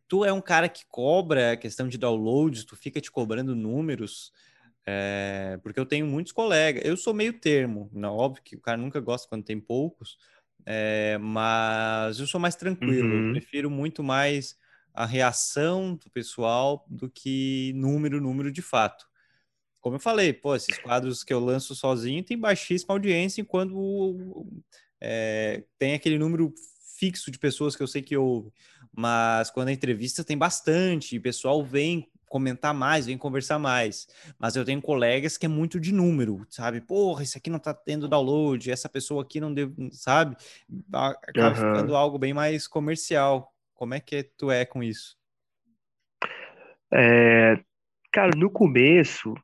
Tu 0.09 0.25
é 0.25 0.33
um 0.33 0.41
cara 0.41 0.69
que 0.69 0.85
cobra 0.89 1.53
a 1.53 1.57
questão 1.57 1.89
de 1.89 1.97
downloads, 1.97 2.65
tu 2.65 2.75
fica 2.77 3.01
te 3.01 3.11
cobrando 3.11 3.55
números, 3.55 4.33
é, 4.85 5.59
porque 5.63 5.79
eu 5.79 5.87
tenho 5.87 6.07
muitos 6.07 6.33
colegas. 6.33 6.83
Eu 6.85 6.97
sou 6.97 7.15
meio 7.15 7.39
termo, 7.39 7.89
não, 7.93 8.17
óbvio 8.17 8.43
que 8.43 8.57
o 8.57 8.61
cara 8.61 8.77
nunca 8.77 8.99
gosta 9.01 9.29
quando 9.29 9.45
tem 9.45 9.61
poucos, 9.61 10.19
é, 10.67 11.19
mas 11.19 12.19
eu 12.21 12.27
sou 12.27 12.41
mais 12.41 12.57
tranquilo. 12.57 13.17
Eu 13.19 13.23
Uhum, 13.23 13.33
prefiro 13.33 13.71
muito 13.71 14.03
mais 14.03 14.57
a 14.95 15.07
reação 15.07 15.95
do 15.97 16.11
pessoal 16.11 16.85
do 16.89 17.09
que 17.11 17.73
número, 17.75 18.21
número 18.21 18.53
de 18.53 18.63
fato. 18.63 19.07
Como 19.81 19.97
eu 19.97 20.01
falei, 20.01 20.33
pô, 20.33 20.55
esses 20.55 20.79
quadros 20.79 21.25
que 21.25 21.33
eu 21.33 21.41
lanço 21.41 21.75
sozinho 21.75 22.23
tem 22.25 22.39
baixíssima 22.39 22.95
audiência, 22.95 23.41
enquanto 23.41 24.47
é, 25.01 25.65
tem 25.79 25.95
aquele 25.95 26.19
número 26.19 26.53
fixo 26.99 27.31
de 27.31 27.39
pessoas 27.39 27.75
que 27.77 27.83
eu 27.83 27.87
sei 27.87 28.03
que 28.03 28.17
ouve. 28.17 28.53
Mas 28.93 29.51
quando 29.51 29.69
a 29.69 29.73
entrevista 29.73 30.23
tem 30.25 30.37
bastante, 30.37 31.17
o 31.19 31.23
pessoal 31.23 31.65
vem 31.65 32.11
comentar 32.31 32.73
mais, 32.73 33.07
vem 33.07 33.19
conversar 33.19 33.59
mais. 33.59 34.07
Mas 34.39 34.55
eu 34.55 34.65
tenho 34.65 34.81
colegas 34.81 35.37
que 35.37 35.45
é 35.45 35.49
muito 35.49 35.81
de 35.81 35.93
número, 35.93 36.47
sabe? 36.49 36.81
Porra, 36.81 37.25
esse 37.25 37.37
aqui 37.37 37.51
não 37.51 37.59
tá 37.59 37.75
tendo 37.75 38.09
download, 38.09 38.71
essa 38.71 38.89
pessoa 38.89 39.23
aqui 39.23 39.41
não 39.41 39.53
deu, 39.53 39.75
sabe? 39.91 40.37
Acaba 40.93 41.55
ficando 41.55 41.91
aham. 41.91 41.99
algo 41.99 42.19
bem 42.19 42.33
mais 42.33 42.69
comercial. 42.69 43.53
Como 43.75 43.95
é 43.95 44.01
que 44.01 44.23
tu 44.23 44.51
é 44.51 44.65
com 44.65 44.83
isso? 44.83 45.19
É, 46.93 47.59
cara, 48.13 48.31
no 48.37 48.49
começo, 48.49 49.35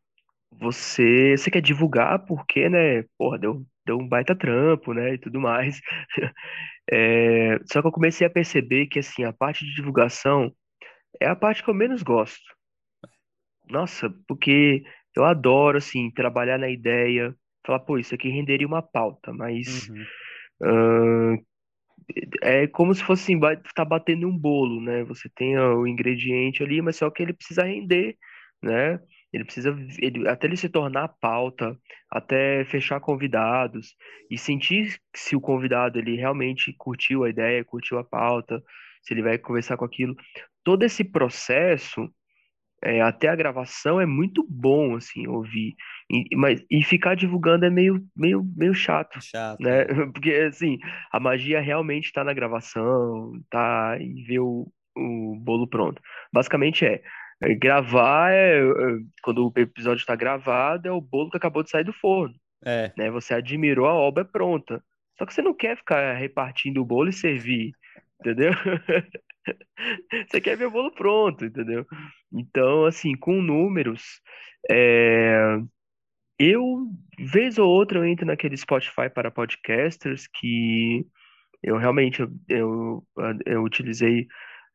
você, 0.53 1.37
você 1.37 1.51
quer 1.51 1.61
divulgar 1.61 2.25
porque, 2.25 2.69
né, 2.69 3.03
porra, 3.19 3.39
deu, 3.39 3.67
deu 3.85 3.99
um 3.99 4.09
baita 4.09 4.35
trampo, 4.37 4.95
né, 4.95 5.15
e 5.15 5.19
tudo 5.19 5.41
mais. 5.41 5.81
É, 6.89 7.59
só 7.65 7.83
que 7.83 7.89
eu 7.89 7.93
comecei 7.93 8.25
a 8.25 8.31
perceber 8.31 8.87
que, 8.87 9.01
assim, 9.01 9.25
a 9.25 9.33
parte 9.33 9.65
de 9.65 9.75
divulgação 9.75 10.53
é 11.21 11.27
a 11.27 11.35
parte 11.35 11.63
que 11.63 11.69
eu 11.69 11.75
menos 11.75 12.01
gosto. 12.01 12.56
Nossa, 13.69 14.11
porque 14.29 14.85
eu 15.15 15.25
adoro, 15.25 15.79
assim, 15.79 16.11
trabalhar 16.11 16.59
na 16.59 16.69
ideia, 16.69 17.35
falar, 17.67 17.81
pô, 17.81 17.99
isso 17.99 18.15
aqui 18.15 18.29
renderia 18.29 18.67
uma 18.67 18.83
pauta, 18.83 19.33
mas 19.33 19.89
Uhum. 19.91 20.05
ahn, 20.63 21.39
é 22.43 22.67
como 22.67 22.95
se 22.95 23.03
fosse 23.03 23.35
assim, 23.35 23.41
tá 23.75 23.85
batendo 23.85 24.29
um 24.29 24.37
bolo, 24.37 24.81
né? 24.81 25.05
Você 25.05 25.29
tem 25.35 25.59
o 25.59 25.87
ingrediente 25.87 26.63
ali, 26.63 26.81
mas 26.83 26.97
só 26.97 27.11
que 27.11 27.23
ele 27.23 27.33
precisa 27.33 27.65
render, 27.65 28.17
né? 28.63 29.01
Ele 29.33 29.45
precisa, 29.45 29.77
ele, 30.01 30.29
até 30.29 30.47
ele 30.47 30.57
se 30.57 30.69
tornar 30.69 31.09
pauta, 31.21 31.77
até 32.11 32.65
fechar 32.67 33.01
convidados 33.01 33.95
e 34.31 34.39
sentir 34.39 34.99
se 35.15 35.37
o 35.37 35.41
convidado 35.41 35.99
ele 35.99 36.17
realmente 36.17 36.73
curtiu 36.79 37.25
a 37.25 37.29
ideia, 37.31 37.65
curtiu 37.65 37.99
a 37.99 38.05
pauta, 38.05 38.63
se 39.03 39.13
ele 39.13 39.23
vai 39.23 39.37
conversar 39.39 39.77
com 39.77 39.85
aquilo. 39.85 40.15
Todo 40.65 40.85
esse 40.85 41.05
processo 41.05 42.09
é, 42.87 43.01
até 43.03 43.29
a 43.29 43.37
gravação 43.37 44.01
é 44.01 44.07
muito 44.07 44.47
bom, 44.49 44.95
assim, 44.97 45.27
ouvir. 45.27 45.75
E, 46.11 46.37
mas, 46.37 46.65
e 46.71 46.85
ficar 46.85 47.17
divulgando 47.17 47.65
é 47.67 47.71
meio, 47.71 48.01
meio, 48.17 48.45
meio 48.57 48.73
chato, 48.75 49.19
Chato, 49.21 49.61
né? 49.61 49.83
é. 49.83 49.87
Porque, 50.13 50.31
assim, 50.33 50.79
a 51.11 51.19
magia 51.19 51.61
realmente 51.61 52.13
tá 52.13 52.23
na 52.23 52.33
gravação, 52.33 53.33
tá 53.51 53.97
em 54.01 54.23
ver 54.25 54.39
o, 54.41 54.71
o 54.97 55.37
bolo 55.41 55.67
pronto. 55.67 56.01
Basicamente 56.33 56.87
é, 56.87 57.03
é, 57.43 57.55
gravar 57.55 58.33
é, 58.33 58.61
é, 58.61 58.99
quando 59.23 59.47
o 59.47 59.61
episódio 59.61 60.01
está 60.01 60.15
gravado, 60.15 60.87
é 60.87 60.93
o 60.93 61.01
bolo 61.01 61.31
que 61.31 61.37
acabou 61.37 61.63
de 61.65 61.71
sair 61.71 61.85
do 61.85 61.93
forno, 61.93 62.35
É, 62.65 62.93
né? 62.97 63.11
Você 63.11 63.35
admirou 63.35 63.87
a 63.87 63.95
obra 63.95 64.25
pronta. 64.25 64.83
Só 65.19 65.27
que 65.27 65.35
você 65.35 65.43
não 65.43 65.55
quer 65.55 65.77
ficar 65.77 66.15
repartindo 66.15 66.81
o 66.81 66.85
bolo 66.85 67.09
e 67.09 67.13
servir, 67.13 67.73
entendeu? 68.21 68.53
Você 70.31 70.41
quer 70.41 70.57
ver 70.57 70.67
o 70.67 70.71
bolo 70.71 70.91
pronto, 70.93 71.45
entendeu? 71.45 71.87
Então, 72.33 72.85
assim, 72.87 73.17
com 73.17 73.41
números, 73.43 74.21
é, 74.71 75.59
eu, 76.39 76.89
vez 77.19 77.59
ou 77.59 77.69
outra, 77.69 77.99
eu 77.99 78.05
entro 78.07 78.27
naquele 78.27 78.57
Spotify 78.57 79.09
para 79.13 79.31
podcasters 79.31 80.27
que 80.29 81.07
eu 81.63 81.79
realmente 81.79 82.23
eu, 82.23 82.31
eu, 82.49 83.07
eu 83.47 83.63
utilizei, 83.65 84.27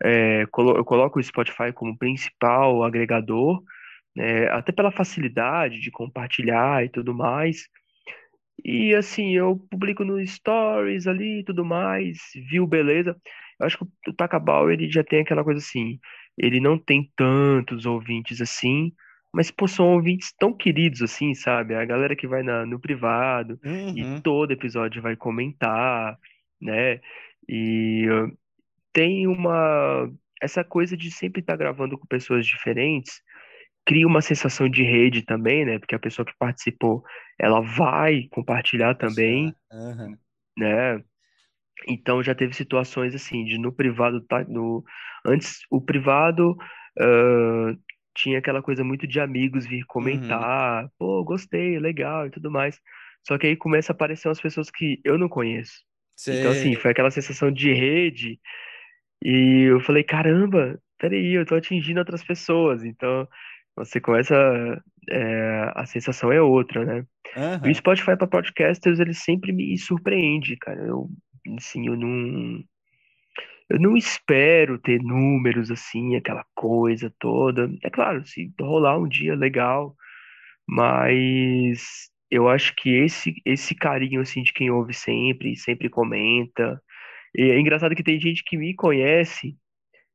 é, 0.04 0.46
colo- 0.48 0.78
eu 0.78 0.86
coloco 0.86 1.20
o 1.20 1.24
Spotify 1.24 1.74
como 1.74 1.98
principal 1.98 2.84
agregador, 2.84 3.64
né, 4.16 4.48
até 4.50 4.72
pela 4.74 4.92
facilidade 4.92 5.80
de 5.82 5.92
compartilhar 5.92 6.84
e 6.86 6.90
tudo 6.90 7.14
mais. 7.16 7.68
E 8.64 8.94
assim, 8.96 9.36
eu 9.36 9.58
publico 9.70 10.04
no 10.04 10.26
Stories 10.26 11.08
ali 11.08 11.40
e 11.40 11.44
tudo 11.44 11.66
mais, 11.66 12.18
viu, 12.50 12.68
beleza. 12.68 13.16
Eu 13.60 13.66
acho 13.66 13.78
que 13.78 14.10
o 14.10 14.14
Takabal, 14.14 14.72
ele 14.72 14.90
já 14.90 15.04
tem 15.04 15.22
aquela 15.22 15.44
coisa 15.44 15.60
assim, 15.60 16.00
ele 16.38 16.60
não 16.60 16.78
tem 16.78 17.12
tantos 17.16 17.86
ouvintes 17.86 18.42
assim, 18.42 18.94
mas, 19.34 19.50
pô, 19.50 19.68
são 19.68 19.94
ouvintes 19.94 20.34
tão 20.38 20.54
queridos 20.56 21.02
assim, 21.02 21.34
sabe? 21.34 21.74
A 21.76 21.86
galera 21.86 22.16
que 22.16 22.28
vai 22.28 22.44
na, 22.44 22.66
no 22.66 22.80
privado 22.80 23.60
e 23.96 24.06
Uhum, 24.06 24.22
todo 24.22 24.52
episódio 24.52 25.02
vai 25.02 25.16
comentar, 25.16 26.18
né? 26.62 27.00
E 27.48 28.08
uh, 28.10 28.38
tem 28.94 29.28
uma... 29.28 30.12
Essa 30.42 30.64
coisa 30.64 30.98
de 30.98 31.12
sempre 31.12 31.42
estar 31.42 31.56
gravando 31.56 31.98
com 31.98 32.06
pessoas 32.08 32.46
diferentes 32.46 33.22
cria 33.86 34.08
uma 34.08 34.22
sensação 34.22 34.70
de 34.70 34.84
rede 34.84 35.24
também, 35.24 35.66
né? 35.66 35.80
Porque 35.80 35.96
a 35.96 36.00
pessoa 36.00 36.26
que 36.26 36.34
participou, 36.38 37.04
ela 37.40 37.62
vai 37.62 38.28
compartilhar 38.32 38.96
também, 38.96 39.56
Aham. 39.72 40.20
né? 40.58 41.04
Então 41.88 42.24
já 42.24 42.36
teve 42.36 42.54
situações 42.56 43.16
assim, 43.16 43.46
de 43.46 43.58
no 43.60 43.72
privado, 43.74 44.22
tá, 44.28 44.44
no, 44.46 44.84
antes 45.26 45.60
o 45.72 45.82
privado 45.82 46.56
ah, 47.00 47.76
tinha 48.16 48.40
aquela 48.40 48.62
coisa 48.64 48.84
muito 48.84 49.08
de 49.08 49.20
amigos 49.20 49.66
vir 49.68 49.86
Uhum. 50.00 50.50
comentar, 50.50 50.90
pô, 51.00 51.24
gostei, 51.24 51.80
legal 51.80 52.28
e 52.28 52.32
tudo 52.32 52.52
mais. 52.52 52.80
Só 53.28 53.38
que 53.38 53.48
aí 53.48 53.56
começa 53.58 53.94
a 53.94 53.96
aparecer 53.96 54.28
umas 54.30 54.42
pessoas 54.42 54.72
que 54.72 55.02
eu 55.06 55.18
não 55.18 55.30
conheço. 55.30 55.74
Então, 56.32 56.52
assim, 56.52 56.76
foi 56.76 56.92
aquela 56.92 57.12
sensação 57.12 57.52
de 57.52 57.74
rede, 57.74 58.40
e 59.24 59.70
eu 59.70 59.80
falei, 59.82 60.04
caramba, 60.04 60.80
peraí, 60.98 61.34
eu 61.34 61.46
tô 61.46 61.56
atingindo 61.56 62.00
outras 62.00 62.24
pessoas. 62.24 62.84
Então, 62.84 63.28
você 63.86 64.00
começa, 64.00 64.36
é, 65.10 65.72
a 65.76 65.86
sensação 65.86 66.32
é 66.32 66.42
outra, 66.42 66.86
né? 66.86 67.06
E 67.66 67.70
o. 67.70 67.76
Spotify 67.76 68.16
para 68.18 68.28
podcasters, 68.28 69.00
ele 69.00 69.14
sempre 69.14 69.52
me 69.52 69.78
surpreende, 69.78 70.56
cara. 70.58 70.82
Eu, 70.82 71.10
assim, 71.58 71.88
eu 71.88 71.98
não, 71.98 72.64
eu 73.70 73.80
não 73.80 73.98
espero 73.98 74.78
ter 74.78 75.02
números 75.02 75.72
assim, 75.72 76.16
aquela 76.16 76.46
coisa 76.56 77.14
toda. 77.20 77.72
É 77.84 77.90
claro, 77.90 78.26
se 78.26 78.52
rolar 78.60 78.98
um 79.00 79.08
dia, 79.08 79.36
legal, 79.36 79.96
mas 80.68 82.10
eu 82.30 82.48
acho 82.50 82.74
que 82.76 82.90
esse 82.90 83.36
esse 83.46 83.76
carinho 83.76 84.22
assim 84.22 84.44
de 84.44 84.54
quem 84.54 84.70
ouve 84.72 84.94
sempre, 84.94 85.56
sempre 85.56 85.90
comenta. 85.90 86.82
E 87.36 87.44
é 87.52 87.60
engraçado 87.60 87.96
que 87.96 88.04
tem 88.04 88.20
gente 88.20 88.44
que 88.44 88.58
me 88.58 88.74
conhece 88.76 89.58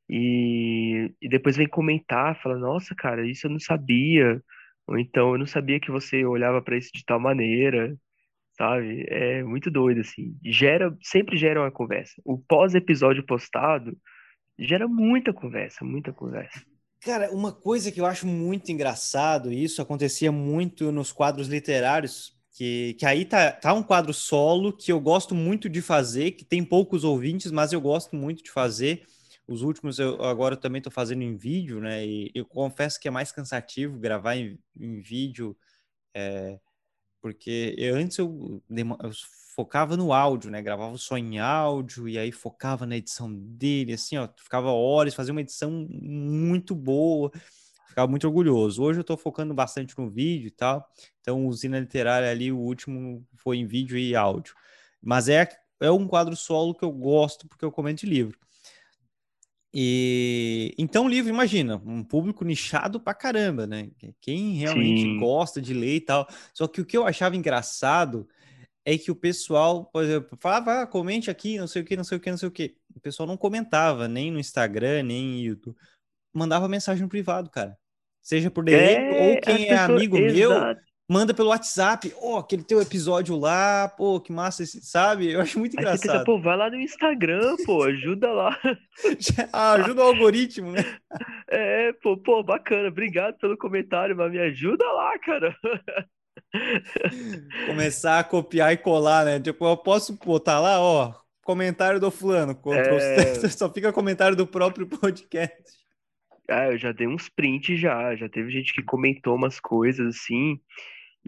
e, 0.08 1.12
e 1.20 1.28
depois 1.28 1.56
vem 1.56 1.68
comentar, 1.68 2.40
fala, 2.42 2.56
nossa, 2.58 2.94
cara, 2.94 3.26
isso 3.26 3.46
eu 3.46 3.50
não 3.50 3.60
sabia. 3.60 4.42
Ou 4.86 4.98
então, 4.98 5.32
eu 5.32 5.38
não 5.38 5.46
sabia 5.46 5.80
que 5.80 5.90
você 5.90 6.24
olhava 6.24 6.62
para 6.62 6.76
isso 6.76 6.90
de 6.94 7.04
tal 7.04 7.18
maneira 7.20 7.96
sabe? 8.56 9.04
É 9.08 9.42
muito 9.42 9.70
doido, 9.70 10.00
assim. 10.00 10.36
Gera, 10.42 10.96
sempre 11.02 11.36
gera 11.36 11.60
uma 11.60 11.70
conversa. 11.70 12.14
O 12.24 12.38
pós-episódio 12.38 13.24
postado 13.24 13.96
gera 14.58 14.88
muita 14.88 15.32
conversa, 15.32 15.84
muita 15.84 16.12
conversa. 16.12 16.62
Cara, 17.00 17.30
uma 17.30 17.52
coisa 17.52 17.92
que 17.92 18.00
eu 18.00 18.06
acho 18.06 18.26
muito 18.26 18.72
engraçado, 18.72 19.52
e 19.52 19.62
isso 19.62 19.82
acontecia 19.82 20.32
muito 20.32 20.90
nos 20.90 21.12
quadros 21.12 21.46
literários, 21.46 22.34
que, 22.56 22.94
que 22.94 23.04
aí 23.04 23.24
tá, 23.24 23.52
tá 23.52 23.74
um 23.74 23.82
quadro 23.82 24.14
solo 24.14 24.72
que 24.72 24.90
eu 24.90 24.98
gosto 24.98 25.34
muito 25.34 25.68
de 25.68 25.82
fazer, 25.82 26.32
que 26.32 26.44
tem 26.44 26.64
poucos 26.64 27.04
ouvintes, 27.04 27.52
mas 27.52 27.72
eu 27.72 27.80
gosto 27.80 28.16
muito 28.16 28.42
de 28.42 28.50
fazer. 28.50 29.02
Os 29.46 29.62
últimos 29.62 29.98
eu 29.98 30.22
agora 30.24 30.56
também 30.56 30.78
estou 30.78 30.92
fazendo 30.92 31.22
em 31.22 31.36
vídeo, 31.36 31.80
né? 31.80 32.04
E 32.04 32.32
eu 32.34 32.44
confesso 32.44 32.98
que 33.00 33.08
é 33.08 33.10
mais 33.10 33.30
cansativo 33.30 33.98
gravar 33.98 34.36
em, 34.36 34.58
em 34.78 35.00
vídeo 35.00 35.56
porque 37.20 37.74
eu, 37.76 37.96
antes 37.96 38.18
eu, 38.18 38.62
eu, 38.70 39.10
focava 39.54 39.96
no 39.96 40.12
áudio, 40.12 40.50
né? 40.50 40.62
Gravava 40.62 40.96
só 40.96 41.16
em 41.16 41.38
áudio 41.38 42.08
e 42.08 42.18
aí 42.18 42.30
focava 42.30 42.86
na 42.86 42.96
edição 42.96 43.32
dele, 43.32 43.94
assim, 43.94 44.16
ó, 44.16 44.28
ficava 44.36 44.70
horas, 44.70 45.14
fazia 45.14 45.32
uma 45.32 45.40
edição 45.40 45.88
muito 45.90 46.74
boa, 46.74 47.32
ficava 47.88 48.06
muito 48.06 48.26
orgulhoso. 48.26 48.82
Hoje 48.82 49.00
eu 49.00 49.04
tô 49.04 49.16
focando 49.16 49.54
bastante 49.54 49.98
no 49.98 50.08
vídeo 50.10 50.48
e 50.48 50.50
tal, 50.50 50.86
então 51.20 51.46
usina 51.46 51.80
literária 51.80 52.30
ali, 52.30 52.52
o 52.52 52.58
último 52.58 53.26
foi 53.34 53.56
em 53.56 53.66
vídeo 53.66 53.98
e 53.98 54.14
áudio. 54.14 54.54
Mas 55.02 55.28
é, 55.28 55.48
é 55.80 55.90
um 55.90 56.06
quadro 56.06 56.36
solo 56.36 56.74
que 56.74 56.84
eu 56.84 56.92
gosto 56.92 57.48
porque 57.48 57.64
eu 57.64 57.72
comento 57.72 58.06
livro. 58.06 58.38
E 59.78 60.74
então, 60.78 61.06
livro, 61.06 61.28
imagina, 61.28 61.76
um 61.84 62.02
público 62.02 62.46
nichado 62.46 62.98
pra 62.98 63.12
caramba, 63.12 63.66
né? 63.66 63.90
Quem 64.22 64.54
realmente 64.54 65.02
Sim. 65.02 65.18
gosta 65.18 65.60
de 65.60 65.74
ler 65.74 65.96
e 65.96 66.00
tal. 66.00 66.26
Só 66.54 66.66
que 66.66 66.80
o 66.80 66.84
que 66.86 66.96
eu 66.96 67.06
achava 67.06 67.36
engraçado 67.36 68.26
é 68.86 68.96
que 68.96 69.10
o 69.10 69.14
pessoal, 69.14 69.84
por 69.84 70.02
exemplo, 70.02 70.38
falava, 70.40 70.80
ah, 70.80 70.86
comente 70.86 71.30
aqui, 71.30 71.58
não 71.58 71.66
sei 71.66 71.82
o 71.82 71.84
que, 71.84 71.94
não 71.94 72.04
sei 72.04 72.16
o 72.16 72.20
que, 72.22 72.30
não 72.30 72.38
sei 72.38 72.48
o 72.48 72.52
que. 72.52 72.74
O 72.94 73.00
pessoal 73.00 73.26
não 73.26 73.36
comentava, 73.36 74.08
nem 74.08 74.30
no 74.30 74.40
Instagram, 74.40 75.02
nem 75.02 75.22
no 75.22 75.40
YouTube. 75.40 75.76
Mandava 76.32 76.66
mensagem 76.68 77.02
no 77.02 77.08
privado, 77.10 77.50
cara. 77.50 77.76
Seja 78.22 78.50
por 78.50 78.64
ou 78.66 78.74
É, 78.74 79.38
as 79.38 79.44
quem 79.44 79.66
é 79.66 79.68
pessoas. 79.68 79.90
amigo 79.90 80.16
meu, 80.16 80.52
Exato. 80.52 80.80
Manda 81.08 81.32
pelo 81.32 81.50
WhatsApp. 81.50 82.12
Ó, 82.20 82.34
oh, 82.34 82.38
aquele 82.38 82.62
teu 82.62 82.80
episódio 82.80 83.36
lá, 83.36 83.88
pô, 83.88 84.20
que 84.20 84.32
massa, 84.32 84.62
esse, 84.62 84.80
sabe? 84.80 85.32
Eu 85.32 85.40
acho 85.40 85.58
muito 85.58 85.72
você 85.72 85.78
pensa, 85.78 85.94
engraçado. 85.94 86.24
pô, 86.24 86.40
vai 86.40 86.56
lá 86.56 86.70
no 86.70 86.80
Instagram, 86.80 87.56
pô, 87.64 87.84
ajuda 87.84 88.32
lá. 88.32 88.58
ah, 89.52 89.72
ajuda 89.72 90.02
o 90.02 90.06
algoritmo, 90.06 90.72
né? 90.72 90.82
É, 91.48 91.92
pô, 91.94 92.16
pô, 92.16 92.42
bacana, 92.42 92.88
obrigado 92.88 93.38
pelo 93.38 93.56
comentário, 93.56 94.16
mas 94.16 94.30
me 94.30 94.38
ajuda 94.38 94.84
lá, 94.92 95.18
cara. 95.18 95.56
Começar 97.66 98.18
a 98.18 98.24
copiar 98.24 98.72
e 98.72 98.76
colar, 98.76 99.24
né? 99.24 99.40
Tipo, 99.40 99.66
eu 99.66 99.76
posso 99.76 100.18
botar 100.18 100.60
lá, 100.60 100.80
ó, 100.80 101.14
comentário 101.44 102.00
do 102.00 102.10
fulano, 102.10 102.58
É, 102.72 103.34
só 103.48 103.72
fica 103.72 103.92
comentário 103.92 104.36
do 104.36 104.46
próprio 104.46 104.86
podcast. 104.86 105.62
ah, 106.48 106.66
eu 106.66 106.78
já 106.78 106.92
dei 106.92 107.06
uns 107.06 107.28
prints 107.28 107.78
já, 107.78 108.14
já 108.16 108.28
teve 108.28 108.50
gente 108.50 108.72
que 108.72 108.82
comentou 108.82 109.34
umas 109.34 109.60
coisas 109.60 110.16
assim, 110.16 110.60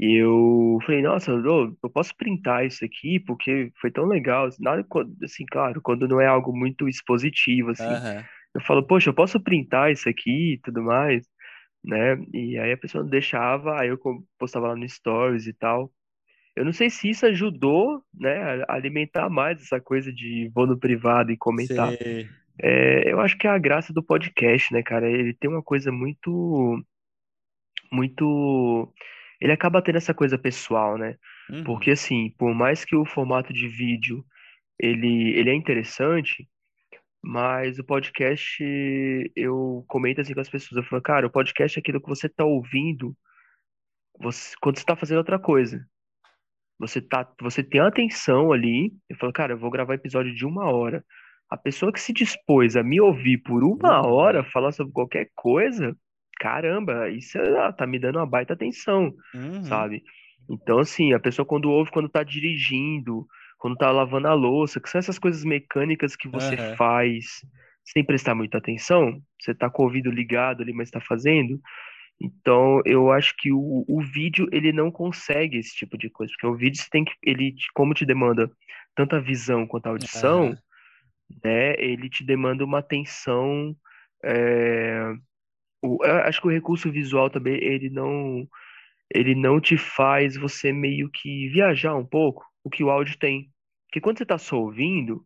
e 0.00 0.22
eu 0.22 0.78
falei, 0.86 1.02
nossa, 1.02 1.32
eu, 1.32 1.76
eu 1.82 1.90
posso 1.90 2.16
printar 2.16 2.64
isso 2.64 2.84
aqui 2.84 3.18
porque 3.18 3.72
foi 3.80 3.90
tão 3.90 4.04
legal. 4.04 4.48
Nada, 4.60 4.86
assim, 5.24 5.44
claro, 5.44 5.80
quando 5.82 6.06
não 6.06 6.20
é 6.20 6.26
algo 6.26 6.56
muito 6.56 6.88
expositivo, 6.88 7.70
assim. 7.70 7.82
Eu 8.54 8.60
falo, 8.60 8.86
poxa, 8.86 9.10
eu 9.10 9.14
posso 9.14 9.40
printar 9.40 9.90
isso 9.90 10.08
aqui 10.08 10.54
e 10.54 10.58
tudo 10.58 10.82
mais, 10.82 11.26
né? 11.84 12.16
E 12.32 12.56
aí 12.56 12.70
a 12.72 12.78
pessoa 12.78 13.02
deixava, 13.02 13.80
aí 13.80 13.88
eu 13.88 13.98
postava 14.38 14.68
lá 14.68 14.76
no 14.76 14.88
Stories 14.88 15.48
e 15.48 15.52
tal. 15.52 15.90
Eu 16.54 16.64
não 16.64 16.72
sei 16.72 16.90
se 16.90 17.10
isso 17.10 17.26
ajudou, 17.26 18.00
né, 18.14 18.64
a 18.68 18.74
alimentar 18.74 19.28
mais 19.28 19.60
essa 19.60 19.80
coisa 19.80 20.12
de 20.12 20.50
vou 20.54 20.66
no 20.66 20.78
privado 20.78 21.32
e 21.32 21.36
comentar. 21.36 21.92
É, 22.60 23.12
eu 23.12 23.20
acho 23.20 23.36
que 23.36 23.46
é 23.46 23.50
a 23.50 23.58
graça 23.58 23.92
do 23.92 24.02
podcast, 24.02 24.72
né, 24.72 24.82
cara? 24.82 25.10
Ele 25.10 25.34
tem 25.34 25.50
uma 25.50 25.62
coisa 25.62 25.90
muito, 25.90 26.80
muito. 27.92 28.92
Ele 29.40 29.52
acaba 29.52 29.82
tendo 29.82 29.96
essa 29.96 30.14
coisa 30.14 30.38
pessoal, 30.38 30.98
né? 30.98 31.16
Uhum. 31.50 31.64
Porque 31.64 31.92
assim, 31.92 32.34
por 32.38 32.54
mais 32.54 32.84
que 32.84 32.96
o 32.96 33.04
formato 33.04 33.52
de 33.52 33.68
vídeo 33.68 34.24
ele, 34.78 35.32
ele 35.38 35.50
é 35.50 35.54
interessante, 35.54 36.48
mas 37.22 37.78
o 37.78 37.84
podcast 37.84 38.62
eu 39.36 39.84
comento 39.88 40.20
assim 40.20 40.34
com 40.34 40.40
as 40.40 40.48
pessoas, 40.48 40.76
eu 40.76 40.88
falo, 40.88 41.02
cara, 41.02 41.26
o 41.26 41.30
podcast 41.30 41.78
é 41.78 41.80
aquilo 41.80 42.00
que 42.00 42.08
você 42.08 42.28
tá 42.28 42.44
ouvindo 42.44 43.16
você, 44.20 44.54
quando 44.60 44.78
você 44.78 44.84
tá 44.84 44.96
fazendo 44.96 45.18
outra 45.18 45.38
coisa. 45.38 45.86
Você 46.78 47.00
tá, 47.00 47.28
você 47.40 47.62
tem 47.62 47.80
atenção 47.80 48.52
ali, 48.52 48.92
eu 49.08 49.16
falo, 49.16 49.32
cara, 49.32 49.52
eu 49.52 49.58
vou 49.58 49.70
gravar 49.70 49.94
episódio 49.94 50.34
de 50.34 50.46
uma 50.46 50.70
hora. 50.70 51.04
A 51.50 51.56
pessoa 51.56 51.92
que 51.92 52.00
se 52.00 52.12
dispôs 52.12 52.76
a 52.76 52.82
me 52.82 53.00
ouvir 53.00 53.38
por 53.38 53.64
uma 53.64 54.06
hora 54.06 54.40
Uhum. 54.40 54.50
falar 54.50 54.72
sobre 54.72 54.92
qualquer 54.92 55.30
coisa, 55.34 55.96
caramba, 56.38 57.08
isso 57.10 57.38
é- 57.38 57.72
tá 57.72 57.86
me 57.86 57.98
dando 57.98 58.16
uma 58.18 58.26
baita 58.26 58.52
atenção, 58.54 59.12
Uhum. 59.34 59.62
sabe? 59.62 60.02
Então, 60.50 60.78
assim, 60.78 61.12
a 61.12 61.20
pessoa 61.20 61.44
quando 61.46 61.70
ouve, 61.70 61.90
quando 61.90 62.08
tá 62.08 62.22
dirigindo, 62.22 63.26
quando 63.58 63.76
tá 63.76 63.90
lavando 63.90 64.28
a 64.28 64.34
louça, 64.34 64.80
que 64.80 64.88
são 64.88 64.98
essas 64.98 65.18
coisas 65.18 65.44
mecânicas 65.44 66.16
que 66.16 66.28
você 66.28 66.56
Aham. 66.56 66.78
faz 66.78 67.26
sem 67.84 68.04
prestar 68.04 68.34
muita 68.34 68.58
atenção, 68.58 69.20
você 69.40 69.54
tá 69.54 69.70
com 69.70 69.82
o 69.82 69.86
ouvido 69.86 70.10
ligado 70.10 70.62
ali, 70.62 70.72
mas 70.72 70.90
tá 70.90 71.00
fazendo. 71.00 71.60
Então, 72.20 72.80
eu 72.84 73.12
acho 73.12 73.34
que 73.38 73.52
o, 73.52 73.84
o 73.88 74.00
vídeo 74.02 74.48
ele 74.52 74.72
não 74.72 74.90
consegue 74.90 75.58
esse 75.58 75.74
tipo 75.76 75.96
de 75.98 76.10
coisa, 76.10 76.32
porque 76.32 76.46
o 76.46 76.56
vídeo 76.56 76.80
você 76.82 76.88
tem 76.90 77.04
que, 77.04 77.12
ele, 77.22 77.54
como 77.74 77.94
te 77.94 78.04
demanda 78.06 78.50
tanto 78.94 79.16
a 79.16 79.20
visão 79.20 79.66
quanto 79.66 79.86
a 79.86 79.90
audição, 79.90 80.50
Aham. 80.50 80.60
né, 81.44 81.74
ele 81.78 82.08
te 82.08 82.24
demanda 82.24 82.64
uma 82.64 82.78
atenção, 82.78 83.76
é, 84.24 85.12
o, 85.82 86.04
eu 86.04 86.16
acho 86.18 86.40
que 86.40 86.46
o 86.48 86.50
recurso 86.50 86.90
visual 86.90 87.30
também, 87.30 87.54
ele 87.62 87.90
não, 87.90 88.46
ele 89.14 89.34
não 89.34 89.60
te 89.60 89.76
faz 89.76 90.36
você 90.36 90.72
meio 90.72 91.10
que 91.10 91.48
viajar 91.48 91.94
um 91.94 92.06
pouco, 92.06 92.44
o 92.64 92.70
que 92.70 92.84
o 92.84 92.90
áudio 92.90 93.18
tem. 93.18 93.50
Porque 93.86 94.00
quando 94.00 94.18
você 94.18 94.26
tá 94.26 94.38
só 94.38 94.58
ouvindo, 94.58 95.24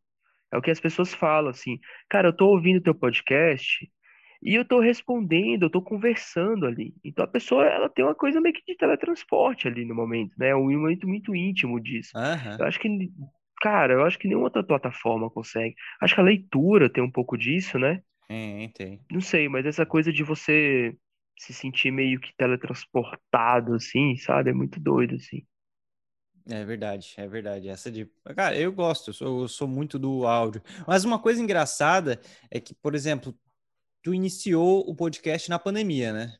é 0.53 0.57
o 0.57 0.63
que 0.63 0.71
as 0.71 0.81
pessoas 0.81 1.13
falam, 1.15 1.51
assim, 1.51 1.79
cara, 2.09 2.29
eu 2.29 2.37
tô 2.37 2.47
ouvindo 2.49 2.81
teu 2.81 2.95
podcast, 2.95 3.91
e 4.43 4.57
eu 4.57 4.65
tô 4.65 4.81
respondendo, 4.81 5.63
eu 5.63 5.71
tô 5.71 5.81
conversando 5.81 6.67
ali. 6.67 6.93
Então 7.05 7.25
a 7.25 7.29
pessoa, 7.29 7.65
ela 7.65 7.89
tem 7.89 8.05
uma 8.05 8.15
coisa 8.15 8.41
meio 8.41 8.55
que 8.55 8.63
de 8.67 8.77
teletransporte 8.77 9.69
ali 9.69 9.85
no 9.85 9.95
momento, 9.95 10.35
né? 10.37 10.55
Um 10.55 10.69
momento 10.73 11.07
muito 11.07 11.35
íntimo 11.35 11.81
disso. 11.81 12.11
Aham. 12.17 12.57
Eu 12.59 12.67
acho 12.67 12.81
que, 12.81 12.89
cara, 13.61 13.95
eu 13.95 14.05
acho 14.05 14.19
que 14.19 14.27
nenhuma 14.27 14.47
outra 14.47 14.65
plataforma 14.65 15.31
consegue. 15.31 15.77
Acho 16.01 16.17
que 16.17 16.21
a 16.21 16.25
leitura 16.25 16.91
tem 16.91 17.03
um 17.03 17.11
pouco 17.11 17.39
disso, 17.39 17.79
né? 17.79 18.03
Tem. 18.75 19.01
Não 19.11 19.21
sei, 19.21 19.49
mas 19.49 19.67
essa 19.67 19.85
coisa 19.85 20.13
de 20.13 20.23
você 20.23 20.97
se 21.39 21.53
sentir 21.53 21.91
meio 21.91 22.21
que 22.21 22.35
teletransportado, 22.37 23.75
assim, 23.75 24.17
sabe? 24.17 24.51
É 24.51 24.53
muito 24.53 24.79
doido, 24.79 25.17
assim. 25.17 25.45
É 26.47 26.65
verdade, 26.65 27.15
é 27.17 27.29
verdade. 27.29 27.69
Essa 27.69 27.91
de. 27.91 28.11
Cara, 28.35 28.59
eu 28.59 28.73
gosto, 28.73 29.11
eu 29.11 29.15
sou, 29.15 29.43
eu 29.43 29.49
sou 29.49 29.69
muito 29.69 29.99
do 29.99 30.27
áudio. 30.27 30.63
Mas 30.87 31.05
uma 31.05 31.19
coisa 31.19 31.41
engraçada 31.41 32.21
é 32.51 32.61
que, 32.61 32.75
por 32.75 32.95
exemplo, 32.95 33.37
tu 34.03 34.13
iniciou 34.13 34.89
o 34.89 34.95
podcast 34.95 35.49
na 35.49 35.59
pandemia, 35.59 36.13
né? 36.13 36.37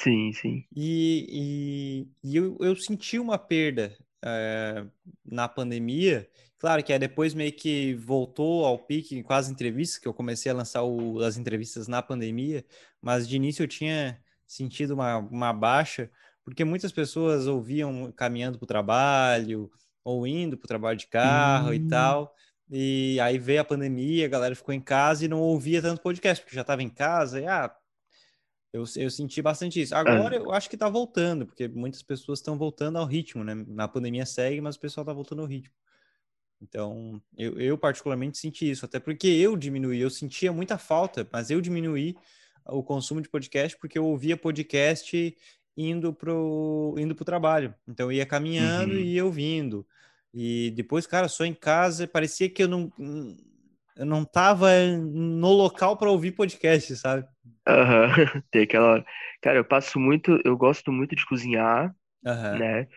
Sim, 0.00 0.32
sim. 0.32 0.64
E, 0.74 2.06
e, 2.24 2.30
e 2.30 2.36
eu, 2.36 2.56
eu 2.60 2.74
senti 2.74 3.18
uma 3.18 3.38
perda 3.38 3.96
eh, 4.24 4.84
na 5.24 5.48
pandemia. 5.48 6.28
Claro 6.58 6.82
que 6.84 6.92
aí 6.92 6.98
depois 6.98 7.34
meio 7.34 7.52
que 7.52 7.94
voltou 7.94 8.64
ao 8.64 8.78
pique 8.78 9.22
com 9.22 9.32
as 9.32 9.48
entrevistas, 9.50 9.98
que 9.98 10.06
eu 10.08 10.14
comecei 10.14 10.50
a 10.52 10.54
lançar 10.54 10.82
o- 10.84 11.20
as 11.20 11.36
entrevistas 11.36 11.88
na 11.88 12.02
pandemia, 12.02 12.64
mas 13.00 13.28
de 13.28 13.36
início 13.36 13.62
eu 13.64 13.68
tinha 13.68 14.20
sentido 14.46 14.94
uma, 14.94 15.16
uma 15.18 15.52
baixa, 15.52 16.10
porque 16.44 16.64
muitas 16.64 16.92
pessoas 16.92 17.46
ouviam 17.46 18.12
caminhando 18.12 18.58
para 18.58 18.64
o 18.64 18.68
trabalho, 18.68 19.70
ou 20.04 20.26
indo 20.26 20.56
para 20.56 20.64
o 20.66 20.68
trabalho 20.68 20.98
de 20.98 21.06
carro 21.06 21.72
e 21.74 21.78
Hum, 21.78 21.80
tal. 21.80 22.34
E 22.70 23.18
aí 23.20 23.38
veio 23.38 23.60
a 23.60 23.64
pandemia, 23.64 24.26
a 24.26 24.28
galera 24.28 24.54
ficou 24.54 24.74
em 24.74 24.80
casa 24.80 25.24
e 25.24 25.28
não 25.28 25.40
ouvia 25.40 25.82
tanto 25.82 26.02
podcast, 26.02 26.42
porque 26.42 26.54
já 26.56 26.62
estava 26.62 26.82
em 26.82 26.88
casa, 26.88 27.40
e 27.40 27.46
ah, 27.46 27.74
eu, 28.72 28.84
eu 28.96 29.10
senti 29.10 29.42
bastante 29.42 29.80
isso. 29.80 29.94
Agora 29.94 30.36
ah, 30.36 30.38
eu 30.38 30.50
acho 30.50 30.70
que 30.70 30.76
tá 30.76 30.88
voltando, 30.88 31.46
porque 31.46 31.68
muitas 31.68 32.02
pessoas 32.02 32.38
estão 32.38 32.56
voltando 32.56 32.96
ao 32.96 33.04
ritmo, 33.04 33.44
né? 33.44 33.54
Na 33.68 33.86
pandemia 33.86 34.24
segue, 34.24 34.60
mas 34.60 34.76
o 34.76 34.80
pessoal 34.80 35.04
tá 35.04 35.12
voltando 35.12 35.42
ao 35.42 35.46
ritmo. 35.48 35.74
Então, 36.60 37.20
eu, 37.36 37.60
eu 37.60 37.76
particularmente 37.76 38.38
senti 38.38 38.70
isso, 38.70 38.84
até 38.84 38.98
porque 38.98 39.26
eu 39.26 39.56
diminuí, 39.56 40.00
eu 40.00 40.08
sentia 40.08 40.52
muita 40.52 40.78
falta, 40.78 41.28
mas 41.30 41.50
eu 41.50 41.60
diminuí 41.60 42.16
o 42.66 42.82
consumo 42.82 43.20
de 43.20 43.28
podcast 43.28 43.76
porque 43.76 43.98
eu 43.98 44.06
ouvia 44.06 44.36
podcast 44.36 45.36
indo 45.76 46.12
pro, 46.12 46.94
indo 46.96 47.14
pro 47.14 47.24
trabalho. 47.24 47.74
Então, 47.86 48.06
eu 48.06 48.12
ia 48.12 48.24
caminhando 48.24 48.94
uhum. 48.94 49.00
e 49.00 49.14
ia 49.14 49.24
ouvindo. 49.24 49.86
E 50.32 50.70
depois, 50.70 51.06
cara, 51.06 51.28
só 51.28 51.44
em 51.44 51.52
casa, 51.52 52.06
parecia 52.06 52.48
que 52.48 52.62
eu 52.62 52.68
não, 52.68 52.90
eu 53.96 54.06
não 54.06 54.24
tava 54.24 54.68
no 54.86 55.52
local 55.52 55.96
para 55.96 56.10
ouvir 56.10 56.32
podcast, 56.32 56.96
sabe? 56.96 57.26
Aham, 57.66 58.08
Tem 58.50 58.62
aquela. 58.62 59.04
Cara, 59.40 59.58
eu 59.58 59.64
passo 59.64 59.98
muito, 59.98 60.40
eu 60.44 60.56
gosto 60.56 60.92
muito 60.92 61.16
de 61.16 61.26
cozinhar, 61.26 61.94
Aham. 62.26 62.58
né? 62.58 62.88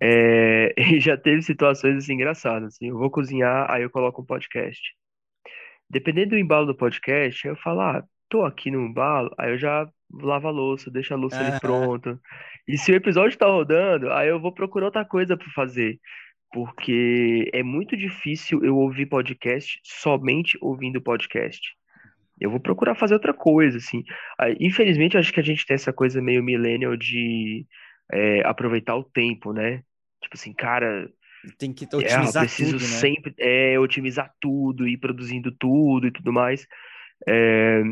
É, 0.00 0.74
E 0.96 1.00
já 1.00 1.16
teve 1.16 1.42
situações 1.42 1.96
assim 1.96 2.14
engraçadas. 2.14 2.74
Assim, 2.74 2.88
eu 2.88 2.98
vou 2.98 3.10
cozinhar, 3.10 3.70
aí 3.70 3.82
eu 3.82 3.90
coloco 3.90 4.22
um 4.22 4.26
podcast. 4.26 4.80
Dependendo 5.88 6.30
do 6.30 6.38
embalo 6.38 6.66
do 6.66 6.74
podcast, 6.74 7.46
eu 7.46 7.56
falo, 7.56 7.80
ah, 7.82 8.04
tô 8.28 8.44
aqui 8.44 8.70
no 8.70 8.80
embalo, 8.80 9.30
aí 9.38 9.52
eu 9.52 9.58
já 9.58 9.86
lavo 10.12 10.48
a 10.48 10.50
louça, 10.50 10.90
deixo 10.90 11.12
a 11.14 11.16
louça 11.16 11.42
ali 11.42 11.50
Aham. 11.50 11.60
pronta. 11.60 12.18
E 12.66 12.78
se 12.78 12.92
o 12.92 12.94
episódio 12.94 13.38
tá 13.38 13.46
rodando, 13.46 14.10
aí 14.12 14.28
eu 14.28 14.40
vou 14.40 14.52
procurar 14.54 14.86
outra 14.86 15.04
coisa 15.04 15.36
pra 15.36 15.46
fazer. 15.54 15.98
Porque 16.52 17.50
é 17.52 17.62
muito 17.62 17.96
difícil 17.96 18.62
eu 18.62 18.76
ouvir 18.76 19.06
podcast 19.06 19.80
somente 19.82 20.58
ouvindo 20.60 21.00
podcast. 21.00 21.60
Eu 22.40 22.50
vou 22.50 22.60
procurar 22.60 22.94
fazer 22.94 23.14
outra 23.14 23.32
coisa, 23.32 23.78
assim. 23.78 24.04
Aí, 24.38 24.56
infelizmente, 24.60 25.16
acho 25.16 25.32
que 25.32 25.40
a 25.40 25.44
gente 25.44 25.64
tem 25.64 25.74
essa 25.74 25.92
coisa 25.92 26.20
meio 26.20 26.42
millennial 26.42 26.96
de 26.96 27.66
é, 28.12 28.46
aproveitar 28.46 28.96
o 28.96 29.04
tempo, 29.04 29.52
né? 29.52 29.82
Tipo 30.20 30.34
assim, 30.34 30.52
cara, 30.52 31.08
Tem 31.58 31.72
que 31.72 31.84
é, 31.84 31.88
eu 31.92 31.98
otimizar 31.98 32.42
preciso 32.42 32.72
tudo, 32.72 32.82
né? 32.82 32.88
sempre 32.88 33.34
é, 33.38 33.78
otimizar 33.78 34.32
tudo, 34.40 34.86
ir 34.88 34.98
produzindo 34.98 35.50
tudo 35.52 36.06
e 36.06 36.10
tudo 36.10 36.32
mais. 36.32 36.66
É, 37.28 37.82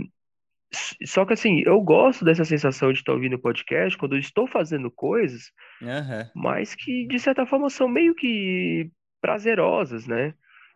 só 1.04 1.24
que 1.24 1.32
assim, 1.32 1.62
eu 1.66 1.80
gosto 1.80 2.24
dessa 2.24 2.44
sensação 2.44 2.92
de 2.92 3.00
estar 3.00 3.12
ouvindo 3.12 3.38
podcast 3.38 3.98
quando 3.98 4.14
eu 4.14 4.20
estou 4.20 4.46
fazendo 4.46 4.90
coisas, 4.90 5.50
Aham. 5.82 6.30
mas 6.34 6.74
que 6.74 7.06
de 7.06 7.18
certa 7.18 7.46
forma 7.46 7.68
são 7.70 7.88
meio 7.88 8.14
que 8.14 8.90
prazerosas, 9.20 10.06
né? 10.06 10.34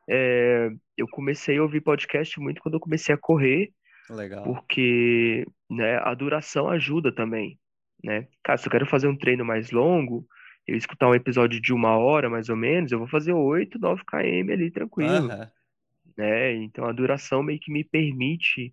É, 0.08 0.70
eu 0.96 1.08
comecei 1.08 1.58
a 1.58 1.62
ouvir 1.62 1.80
podcast 1.80 2.38
muito 2.40 2.60
quando 2.60 2.74
eu 2.74 2.80
comecei 2.80 3.14
a 3.14 3.18
correr, 3.18 3.72
Legal. 4.10 4.44
porque, 4.44 5.46
né, 5.70 5.96
a 5.98 6.12
duração 6.14 6.68
ajuda 6.68 7.12
também, 7.14 7.58
né? 8.02 8.28
Cara, 8.42 8.58
se 8.58 8.66
eu 8.66 8.70
quero 8.72 8.86
fazer 8.86 9.08
um 9.08 9.16
treino 9.16 9.44
mais 9.44 9.70
longo, 9.70 10.26
eu 10.66 10.76
escutar 10.76 11.08
um 11.08 11.14
episódio 11.14 11.60
de 11.60 11.72
uma 11.72 11.96
hora, 11.96 12.28
mais 12.28 12.48
ou 12.48 12.56
menos, 12.56 12.92
eu 12.92 12.98
vou 12.98 13.08
fazer 13.08 13.32
8 13.32 13.78
9 13.78 14.02
km 14.04 14.52
ali, 14.52 14.70
tranquilo, 14.70 15.28
Aham. 15.28 15.50
né? 16.16 16.52
Então 16.54 16.86
a 16.86 16.92
duração 16.92 17.42
meio 17.42 17.60
que 17.60 17.72
me 17.72 17.84
permite, 17.84 18.72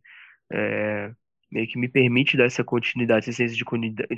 é, 0.52 1.12
meio 1.52 1.68
que 1.68 1.78
me 1.78 1.88
permite 1.88 2.38
dar 2.38 2.46
essa 2.46 2.64
continuidade, 2.64 3.30
essa 3.30 3.38
senso 3.38 3.56
de 3.56 3.66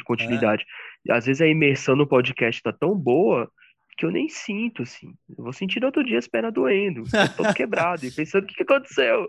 continuidade. 0.04 0.66
E 1.06 1.12
às 1.12 1.26
vezes 1.26 1.42
a 1.42 1.48
imersão 1.48 1.96
no 1.96 2.08
podcast 2.08 2.62
tá 2.62 2.72
tão 2.72 2.96
boa 2.96 3.52
que 3.98 4.06
eu 4.06 4.12
nem 4.12 4.28
sinto, 4.28 4.84
assim. 4.84 5.14
Eu 5.38 5.44
vou 5.44 5.54
sentir 5.54 5.80
no 5.80 5.88
outro 5.88 6.04
dia 6.04 6.18
as 6.18 6.28
pernas 6.28 6.54
doendo, 6.54 7.04
todo 7.38 7.54
quebrado 7.54 8.06
e 8.06 8.12
pensando 8.12 8.44
o 8.44 8.48
que 8.48 8.56
que 8.56 8.64
aconteceu. 8.64 9.28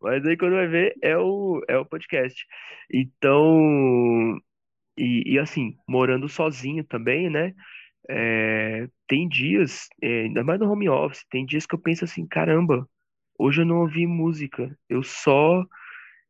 Mas 0.00 0.24
aí 0.24 0.36
quando 0.36 0.54
vai 0.54 0.68
ver 0.68 0.94
é 1.02 1.16
o, 1.16 1.62
é 1.68 1.76
o 1.76 1.84
podcast. 1.84 2.44
Então, 2.92 4.38
e, 4.96 5.34
e 5.34 5.38
assim, 5.38 5.76
morando 5.88 6.28
sozinho 6.28 6.84
também, 6.84 7.28
né? 7.28 7.52
É, 8.08 8.88
tem 9.08 9.28
dias, 9.28 9.88
é, 10.02 10.22
ainda 10.22 10.44
mais 10.44 10.60
no 10.60 10.70
home 10.70 10.88
office, 10.88 11.24
tem 11.30 11.44
dias 11.46 11.66
que 11.66 11.74
eu 11.74 11.78
penso 11.78 12.04
assim, 12.04 12.26
caramba, 12.26 12.86
hoje 13.38 13.62
eu 13.62 13.66
não 13.66 13.80
ouvi 13.80 14.06
música, 14.06 14.76
eu 14.88 15.02
só, 15.02 15.64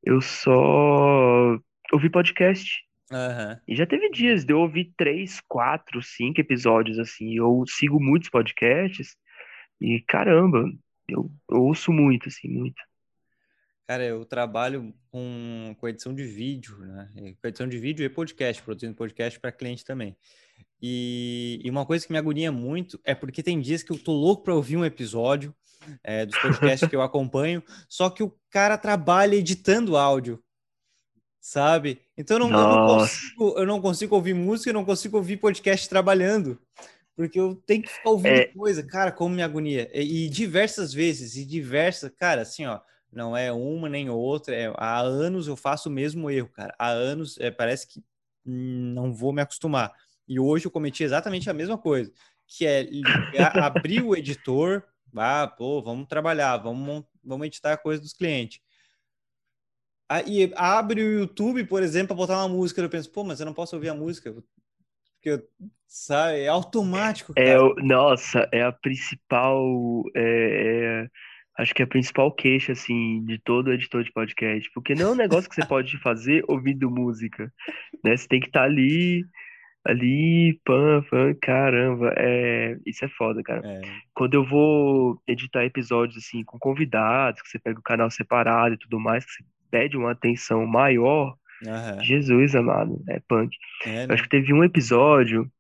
eu 0.05 0.21
só 0.21 1.59
ouvi 1.93 2.11
podcast. 2.11 2.83
Aham. 3.11 3.61
E 3.67 3.75
já 3.75 3.87
teve 3.87 4.11
dias 4.11 4.45
de 4.45 4.53
eu 4.53 4.61
ouvir 4.61 4.93
três, 4.97 5.41
quatro, 5.49 6.03
cinco 6.03 6.41
episódios 6.41 6.99
assim. 6.99 7.35
Eu 7.37 7.65
sigo 7.67 8.01
muitos 8.01 8.29
podcasts 8.29 9.17
e 9.81 10.01
caramba, 10.01 10.71
eu, 11.09 11.31
eu 11.51 11.63
ouço 11.63 11.93
muito, 11.93 12.29
assim, 12.29 12.49
muito. 12.49 12.81
Cara, 13.87 14.03
eu 14.03 14.25
trabalho 14.25 14.95
com, 15.11 15.77
com 15.79 15.89
edição 15.89 16.15
de 16.15 16.25
vídeo, 16.25 16.79
né? 16.79 17.35
Com 17.41 17.49
edição 17.49 17.69
de 17.69 17.79
vídeo 17.79 18.05
e 18.05 18.09
podcast, 18.09 18.63
produzindo 18.63 18.95
podcast 18.95 19.39
para 19.39 19.53
cliente 19.53 19.85
também. 19.85 20.17
E, 20.81 21.61
e 21.63 21.71
uma 21.71 21.85
coisa 21.85 22.07
que 22.07 22.13
me 22.13 22.19
agonia 22.19 22.51
muito 22.51 22.99
é 23.05 23.15
porque 23.15 23.43
tem 23.43 23.61
dias 23.61 23.83
que 23.83 23.93
eu 23.93 23.99
tô 23.99 24.13
louco 24.13 24.43
para 24.43 24.55
ouvir 24.55 24.77
um 24.77 24.85
episódio 24.85 25.55
é, 26.03 26.25
dos 26.25 26.39
podcasts 26.39 26.89
que 26.89 26.97
eu 26.97 27.03
acompanho, 27.03 27.63
só 27.89 28.09
que 28.09 28.23
o 28.23 28.35
cara 28.51 28.79
trabalha 28.79 29.35
editando 29.35 29.99
áudio, 29.99 30.43
sabe? 31.39 32.01
Então 32.17 32.39
eu 32.39 32.49
não, 32.49 32.51
eu 32.51 32.69
não 32.69 32.87
consigo, 32.87 33.59
eu 33.59 33.67
não 33.67 33.81
consigo 33.83 34.15
ouvir 34.15 34.35
música, 34.35 34.71
eu 34.71 34.75
não 34.75 34.85
consigo 34.85 35.19
ouvir 35.19 35.37
podcast 35.37 35.89
trabalhando. 35.89 36.59
Porque 37.17 37.39
eu 37.39 37.55
tenho 37.55 37.83
que 37.83 37.91
ficar 37.91 38.11
ouvindo 38.11 38.35
é, 38.35 38.47
coisa, 38.47 38.83
cara, 38.83 39.13
como 39.13 39.35
me 39.35 39.43
agonia. 39.43 39.89
E, 39.95 40.25
e 40.25 40.29
diversas 40.29 40.93
vezes, 40.93 41.37
e 41.37 41.45
diversas, 41.45 42.11
cara, 42.11 42.43
assim, 42.43 42.67
ó, 42.67 42.81
não 43.15 43.37
é 43.37 43.53
uma 43.53 43.89
nem 43.89 44.11
outra, 44.11 44.55
é, 44.55 44.73
há 44.77 45.01
anos 45.01 45.47
eu 45.47 45.57
faço 45.57 45.89
o 45.89 45.93
mesmo 45.93 46.31
erro, 46.31 46.49
cara. 46.49 46.75
Há 46.79 46.89
anos, 46.89 47.39
é, 47.39 47.51
parece 47.51 47.87
que 47.87 48.03
hum, 48.45 48.93
não 48.95 49.13
vou 49.13 49.33
me 49.33 49.41
acostumar. 49.43 49.93
E 50.27 50.39
hoje 50.41 50.67
eu 50.67 50.71
cometi 50.71 51.05
exatamente 51.05 51.49
a 51.51 51.55
mesma 51.55 51.79
coisa, 51.79 52.13
que 52.47 52.67
é 52.67 52.83
ligar, 52.83 53.55
abrir 53.63 54.03
o 54.03 54.15
editor, 54.17 54.83
ah, 55.17 55.47
pô, 55.47 55.83
vamos 55.83 56.07
trabalhar, 56.09 56.57
vamos, 56.59 57.05
vamos 57.23 57.47
editar 57.47 57.73
a 57.75 57.79
coisa 57.79 58.03
dos 58.03 58.13
clientes. 58.13 58.61
Aí 60.09 60.53
abre 60.57 61.03
o 61.03 61.21
YouTube, 61.21 61.65
por 61.65 61.83
exemplo, 61.83 62.09
para 62.09 62.17
botar 62.17 62.39
uma 62.39 62.49
música, 62.49 62.81
eu 62.81 62.91
penso, 62.91 63.11
pô, 63.11 63.25
mas 63.25 63.41
eu 63.41 63.47
não 63.47 63.55
posso 63.55 63.75
ouvir 63.75 63.89
a 63.89 63.95
música, 63.95 64.33
porque 64.33 65.31
eu, 65.31 65.49
sabe, 65.87 66.41
é 66.41 66.49
automático, 66.49 67.33
é, 67.37 67.45
cara. 67.45 67.65
o- 67.65 67.75
nossa, 67.77 68.49
é 68.53 68.63
a 68.63 68.73
principal, 68.73 69.65
é, 70.15 71.05
é, 71.05 71.11
acho 71.59 71.75
que 71.75 71.83
é 71.83 71.85
a 71.85 71.89
principal 71.89 72.33
queixa, 72.33 72.73
assim, 72.73 73.25
de 73.25 73.39
todo 73.39 73.73
editor 73.73 74.03
de 74.03 74.13
podcast, 74.13 74.71
porque 74.73 74.95
não 74.95 75.09
é 75.09 75.13
um 75.13 75.17
negócio 75.17 75.49
que 75.49 75.55
você 75.55 75.65
pode 75.67 75.97
fazer 75.99 76.45
ouvindo 76.49 76.91
música, 76.91 77.53
né? 78.03 78.17
Você 78.17 78.27
tem 78.27 78.41
que 78.41 78.47
estar 78.49 78.65
ali, 78.65 79.25
ali, 79.85 80.61
pã, 80.65 81.03
pã, 81.11 81.35
caramba, 81.41 82.13
é, 82.17 82.77
isso 82.87 83.05
é 83.05 83.09
foda, 83.09 83.43
cara. 83.43 83.63
É, 83.65 83.81
Quando 84.15 84.35
eu 84.35 84.45
vou 84.45 85.21
editar 85.27 85.65
episódios, 85.65 86.25
assim, 86.25 86.43
com 86.43 86.59
convidados, 86.59 87.43
que 87.43 87.49
você 87.49 87.59
pega 87.59 87.79
o 87.79 87.83
canal 87.83 88.11
separado 88.11 88.75
e 88.75 88.79
tudo 88.79 88.99
mais, 88.99 89.25
que 89.25 89.33
você 89.33 89.45
pede 89.71 89.97
uma 89.97 90.13
atenção 90.13 90.67
maior, 90.67 91.37
aham. 91.67 92.03
Jesus 92.03 92.55
amado, 92.55 93.03
é 93.09 93.21
punk. 93.29 93.57
É, 93.87 94.05
Eu 94.05 94.15
acho 94.15 94.23
que 94.23 94.29
teve 94.29 94.53
um 94.53 94.65
episódio, 94.65 95.51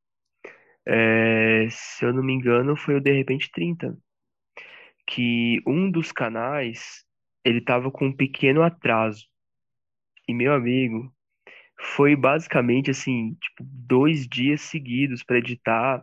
é, 0.86 1.66
se 1.70 2.04
eu 2.04 2.12
não 2.12 2.22
me 2.22 2.32
engano, 2.32 2.76
foi 2.76 2.96
o 2.96 3.00
De 3.00 3.12
Repente 3.12 3.50
30, 3.52 3.96
que 5.06 5.60
um 5.66 5.90
dos 5.90 6.12
canais, 6.12 7.04
ele 7.44 7.60
tava 7.60 7.90
com 7.90 8.06
um 8.06 8.16
pequeno 8.16 8.62
atraso. 8.62 9.26
E 10.28 10.34
meu 10.34 10.54
amigo, 10.54 11.12
foi 11.78 12.16
basicamente 12.16 12.90
assim, 12.90 13.34
tipo, 13.34 13.64
dois 13.64 14.26
dias 14.26 14.60
seguidos 14.62 15.22
para 15.22 15.38
editar 15.38 16.02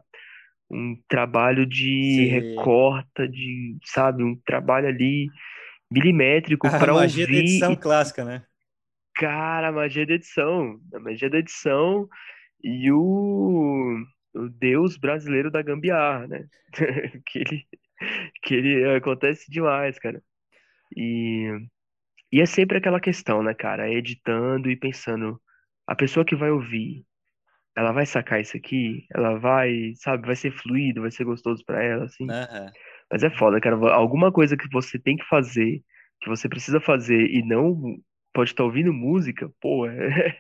um 0.70 0.96
trabalho 1.08 1.66
de 1.66 2.16
Sim. 2.16 2.26
recorta, 2.28 3.28
de, 3.28 3.78
sabe, 3.84 4.24
um 4.24 4.36
trabalho 4.46 4.88
ali 4.88 5.28
milimétrico 5.92 6.68
A 6.68 6.80
para 6.80 6.94
magia 6.94 7.26
da 7.26 7.34
ouvir 7.34 7.40
edição 7.40 7.76
clássica, 7.76 8.24
né? 8.24 8.46
cara, 9.22 9.70
a 9.70 9.72
magia 9.72 10.06
da 10.06 10.14
edição, 10.14 10.80
a 10.94 11.00
magia 11.00 11.30
da 11.30 11.38
edição 11.38 12.08
e 12.64 12.92
o, 12.92 14.04
o 14.34 14.50
Deus 14.50 14.98
brasileiro 14.98 15.52
da 15.52 15.62
gambiarra, 15.62 16.28
né? 16.28 16.48
Que 17.28 17.40
ele, 17.40 17.68
que 18.44 18.56
ele 18.56 18.96
acontece 18.98 19.52
demais, 19.52 20.00
cara. 20.00 20.22
E, 20.96 21.50
e 22.32 22.42
é 22.42 22.46
sempre 22.46 22.78
aquela 22.78 23.00
questão, 23.02 23.44
né, 23.44 23.54
cara? 23.54 23.92
Editando 23.92 24.70
e 24.72 24.78
pensando, 24.78 25.42
a 25.88 25.96
pessoa 25.96 26.26
que 26.26 26.36
vai 26.36 26.52
ouvir, 26.52 27.06
ela 27.78 27.92
vai 27.92 28.06
sacar 28.06 28.42
isso 28.42 28.58
aqui? 28.58 29.06
Ela 29.14 29.38
vai, 29.40 29.94
sabe, 29.96 30.28
vai 30.28 30.36
ser 30.36 30.52
fluido, 30.52 31.02
vai 31.02 31.12
ser 31.12 31.26
gostoso 31.26 31.64
pra 31.66 31.84
ela, 31.84 32.06
assim? 32.06 32.28
Aham. 32.28 32.72
Mas 33.12 33.24
é 33.24 33.30
foda, 33.30 33.60
cara. 33.62 33.76
Alguma 33.94 34.32
coisa 34.32 34.58
que 34.58 34.70
você 34.72 35.00
tem 35.00 35.18
que 35.18 35.26
fazer, 35.26 35.84
que 36.22 36.30
você 36.30 36.50
precisa 36.50 36.80
fazer 36.82 37.28
e 37.32 37.44
não 37.44 37.98
pode 38.34 38.52
estar 38.52 38.64
ouvindo 38.64 38.94
música, 38.94 39.52
pô, 39.62 39.88
é, 39.88 40.38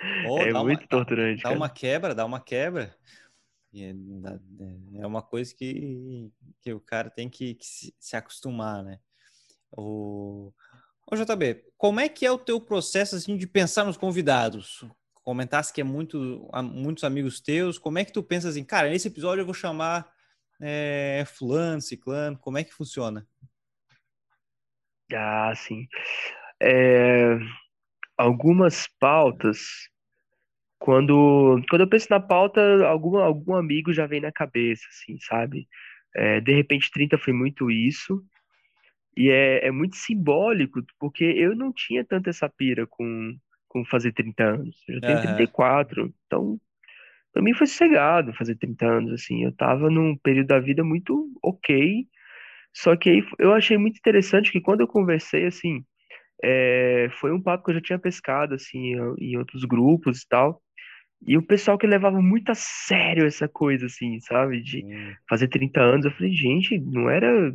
Ou 0.22 0.38
é 0.48 0.52
dá 0.52 0.62
uma, 0.62 0.76
muito 0.76 0.88
dá, 0.88 0.88
torturante, 0.88 1.42
dá 1.42 1.50
cara. 1.50 1.60
uma 1.60 1.68
quebra, 1.68 2.14
dá 2.14 2.24
uma 2.24 2.40
quebra. 2.40 2.96
É, 3.76 3.92
dá- 3.94 4.38
é 4.94 5.06
uma 5.06 5.22
coisa 5.22 5.54
que, 5.54 6.30
que 6.60 6.72
o 6.72 6.80
cara 6.80 7.10
tem 7.10 7.28
que, 7.28 7.54
que 7.54 7.66
se, 7.98 8.16
acostumar, 8.16 8.82
né? 8.84 8.98
O... 9.72 10.52
Ô, 11.10 11.16
JB, 11.16 11.64
como 11.76 12.00
é 12.00 12.08
que 12.08 12.24
é 12.24 12.30
o 12.30 12.38
teu 12.38 12.60
processo 12.60 13.16
assim, 13.16 13.36
de 13.36 13.46
pensar 13.46 13.84
nos 13.84 13.96
convidados? 13.96 14.84
Comentasse 15.22 15.72
que 15.72 15.80
é 15.80 15.84
muito, 15.84 16.48
muitos 16.62 17.04
amigos 17.04 17.40
teus, 17.40 17.78
como 17.78 17.98
é 17.98 18.04
que 18.04 18.12
tu 18.12 18.22
pensa 18.22 18.48
assim, 18.48 18.64
cara, 18.64 18.88
nesse 18.88 19.08
episódio 19.08 19.42
eu 19.42 19.46
vou 19.46 19.54
chamar 19.54 20.10
é, 20.60 21.24
fulano, 21.26 21.80
ciclano, 21.80 22.38
como 22.38 22.58
é 22.58 22.64
que 22.64 22.72
funciona? 22.72 23.26
Ah, 25.12 25.52
sim. 25.54 25.86
É, 26.60 27.36
algumas 28.16 28.86
pautas, 28.98 29.88
quando, 30.84 31.62
quando 31.70 31.80
eu 31.80 31.88
penso 31.88 32.08
na 32.10 32.20
pauta, 32.20 32.60
algum, 32.86 33.16
algum 33.16 33.54
amigo 33.54 33.90
já 33.90 34.06
vem 34.06 34.20
na 34.20 34.30
cabeça, 34.30 34.84
assim, 34.90 35.18
sabe? 35.18 35.66
É, 36.14 36.42
de 36.42 36.52
repente, 36.54 36.90
30 36.92 37.16
foi 37.16 37.32
muito 37.32 37.70
isso. 37.70 38.22
E 39.16 39.30
é, 39.30 39.66
é 39.66 39.70
muito 39.70 39.96
simbólico, 39.96 40.80
porque 41.00 41.24
eu 41.24 41.56
não 41.56 41.72
tinha 41.72 42.04
tanta 42.04 42.30
essa 42.30 42.48
pira 42.50 42.86
com, 42.86 43.34
com 43.68 43.84
fazer 43.86 44.12
30 44.12 44.44
anos. 44.44 44.76
Eu 44.88 44.96
já 44.96 45.02
tenho 45.02 45.18
Aham. 45.18 45.20
34, 45.20 46.12
então 46.26 46.60
pra 47.32 47.42
mim 47.42 47.54
foi 47.54 47.66
sossegado 47.66 48.34
fazer 48.34 48.56
30 48.56 48.86
anos, 48.86 49.12
assim. 49.14 49.44
Eu 49.44 49.52
tava 49.56 49.90
num 49.90 50.16
período 50.18 50.48
da 50.48 50.60
vida 50.60 50.84
muito 50.84 51.30
ok, 51.42 52.06
só 52.74 52.96
que 52.96 53.10
aí 53.10 53.24
eu 53.38 53.52
achei 53.54 53.78
muito 53.78 53.98
interessante 53.98 54.52
que 54.52 54.60
quando 54.60 54.82
eu 54.82 54.88
conversei, 54.88 55.46
assim, 55.46 55.84
é, 56.44 57.08
foi 57.20 57.32
um 57.32 57.42
papo 57.42 57.64
que 57.64 57.72
eu 57.72 57.76
já 57.76 57.82
tinha 57.82 58.00
pescado, 58.00 58.54
assim, 58.56 58.94
em 59.20 59.38
outros 59.38 59.64
grupos 59.64 60.22
e 60.22 60.28
tal. 60.28 60.62
E 61.26 61.36
o 61.38 61.42
pessoal 61.42 61.78
que 61.78 61.86
levava 61.86 62.20
muito 62.20 62.50
a 62.50 62.54
sério 62.54 63.26
essa 63.26 63.48
coisa, 63.48 63.86
assim, 63.86 64.20
sabe? 64.20 64.62
De 64.62 64.84
fazer 65.28 65.48
30 65.48 65.80
anos, 65.80 66.04
eu 66.04 66.12
falei, 66.12 66.32
gente, 66.32 66.78
não 66.78 67.08
era 67.08 67.54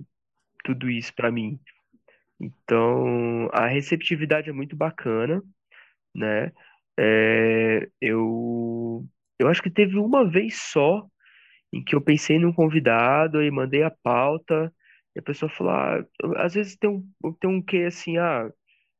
tudo 0.63 0.89
isso 0.89 1.13
pra 1.15 1.31
mim. 1.31 1.59
Então, 2.39 3.49
a 3.53 3.67
receptividade 3.67 4.49
é 4.49 4.53
muito 4.53 4.75
bacana, 4.75 5.43
né? 6.15 6.51
É, 6.99 7.89
eu, 8.01 9.05
eu 9.39 9.47
acho 9.47 9.61
que 9.63 9.69
teve 9.71 9.97
uma 9.97 10.29
vez 10.29 10.61
só 10.61 11.07
em 11.73 11.83
que 11.83 11.95
eu 11.95 12.01
pensei 12.01 12.39
num 12.39 12.53
convidado 12.53 13.41
e 13.43 13.51
mandei 13.51 13.83
a 13.83 13.91
pauta, 13.91 14.73
e 15.15 15.19
a 15.19 15.23
pessoa 15.23 15.49
falou, 15.49 15.73
ah, 15.73 16.03
às 16.37 16.53
vezes 16.53 16.75
tem 16.77 16.89
um, 16.89 17.33
tem 17.39 17.49
um 17.49 17.61
quê 17.61 17.85
assim, 17.87 18.17
ah, 18.17 18.49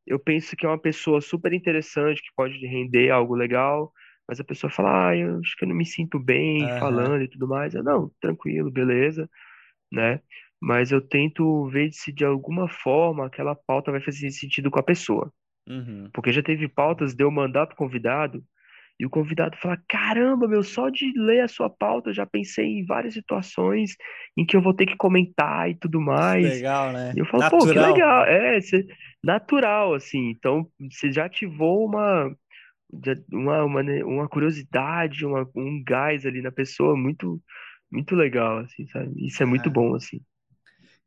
eu 0.05 0.19
penso 0.19 0.55
que 0.55 0.65
é 0.65 0.69
uma 0.69 0.79
pessoa 0.81 1.21
super 1.21 1.53
interessante, 1.53 2.21
que 2.21 2.29
pode 2.35 2.57
render 2.67 3.11
algo 3.11 3.35
legal, 3.35 3.93
mas 4.29 4.39
a 4.39 4.45
pessoa 4.45 4.71
fala, 4.71 5.09
ah, 5.09 5.17
eu 5.17 5.39
acho 5.39 5.57
que 5.57 5.65
eu 5.65 5.69
não 5.69 5.75
me 5.75 5.85
sinto 5.85 6.19
bem 6.19 6.61
Aham. 6.61 6.79
falando 6.79 7.23
e 7.23 7.27
tudo 7.27 7.47
mais. 7.47 7.73
Eu, 7.73 7.83
não, 7.83 8.11
tranquilo, 8.21 8.71
beleza 8.71 9.27
né? 9.91 10.21
Mas 10.61 10.91
eu 10.91 11.01
tento 11.01 11.67
ver 11.69 11.91
se 11.91 12.11
de 12.11 12.25
alguma 12.25 12.67
forma 12.67 13.25
aquela 13.25 13.55
pauta 13.55 13.91
vai 13.91 14.01
fazer 14.01 14.29
sentido 14.31 14.69
com 14.69 14.79
a 14.79 14.83
pessoa. 14.83 15.31
Uhum. 15.67 16.09
Porque 16.13 16.31
já 16.33 16.43
teve 16.43 16.67
pautas 16.67 17.13
de 17.13 17.23
eu 17.23 17.31
mandar 17.31 17.67
pro 17.67 17.75
convidado 17.75 18.43
e 18.99 19.05
o 19.05 19.09
convidado 19.09 19.57
falar: 19.57 19.81
Caramba, 19.87 20.47
meu, 20.47 20.63
só 20.63 20.89
de 20.89 21.11
ler 21.15 21.41
a 21.41 21.47
sua 21.47 21.69
pauta 21.69 22.09
eu 22.09 22.13
já 22.13 22.25
pensei 22.25 22.65
em 22.65 22.85
várias 22.85 23.13
situações 23.13 23.95
em 24.37 24.45
que 24.45 24.55
eu 24.57 24.61
vou 24.61 24.73
ter 24.73 24.85
que 24.85 24.97
comentar 24.97 25.69
e 25.69 25.75
tudo 25.75 25.99
Que 25.99 26.05
mais. 26.05 26.55
legal, 26.55 26.91
E 26.91 26.93
né? 26.93 27.13
eu 27.19 27.25
falo: 27.25 27.43
Pô, 27.49 27.59
que 27.59 27.67
Natural. 27.67 27.93
legal. 27.93 28.25
É, 28.25 28.59
natural, 29.23 29.93
assim. 29.93 30.29
Então, 30.29 30.67
você 30.91 31.11
já 31.11 31.25
ativou 31.25 31.85
uma. 31.85 32.35
Uma, 33.31 33.63
uma, 33.63 33.83
né, 33.83 34.03
uma 34.03 34.27
curiosidade, 34.27 35.25
uma, 35.25 35.49
um 35.55 35.83
gás 35.83 36.25
ali 36.25 36.41
na 36.41 36.51
pessoa 36.51 36.95
muito, 36.97 37.41
muito 37.91 38.15
legal, 38.15 38.59
assim, 38.59 38.87
sabe? 38.87 39.25
Isso 39.27 39.43
é 39.43 39.45
muito 39.45 39.69
Ah, 39.69 39.71
bom, 39.71 39.95
assim. 39.95 40.21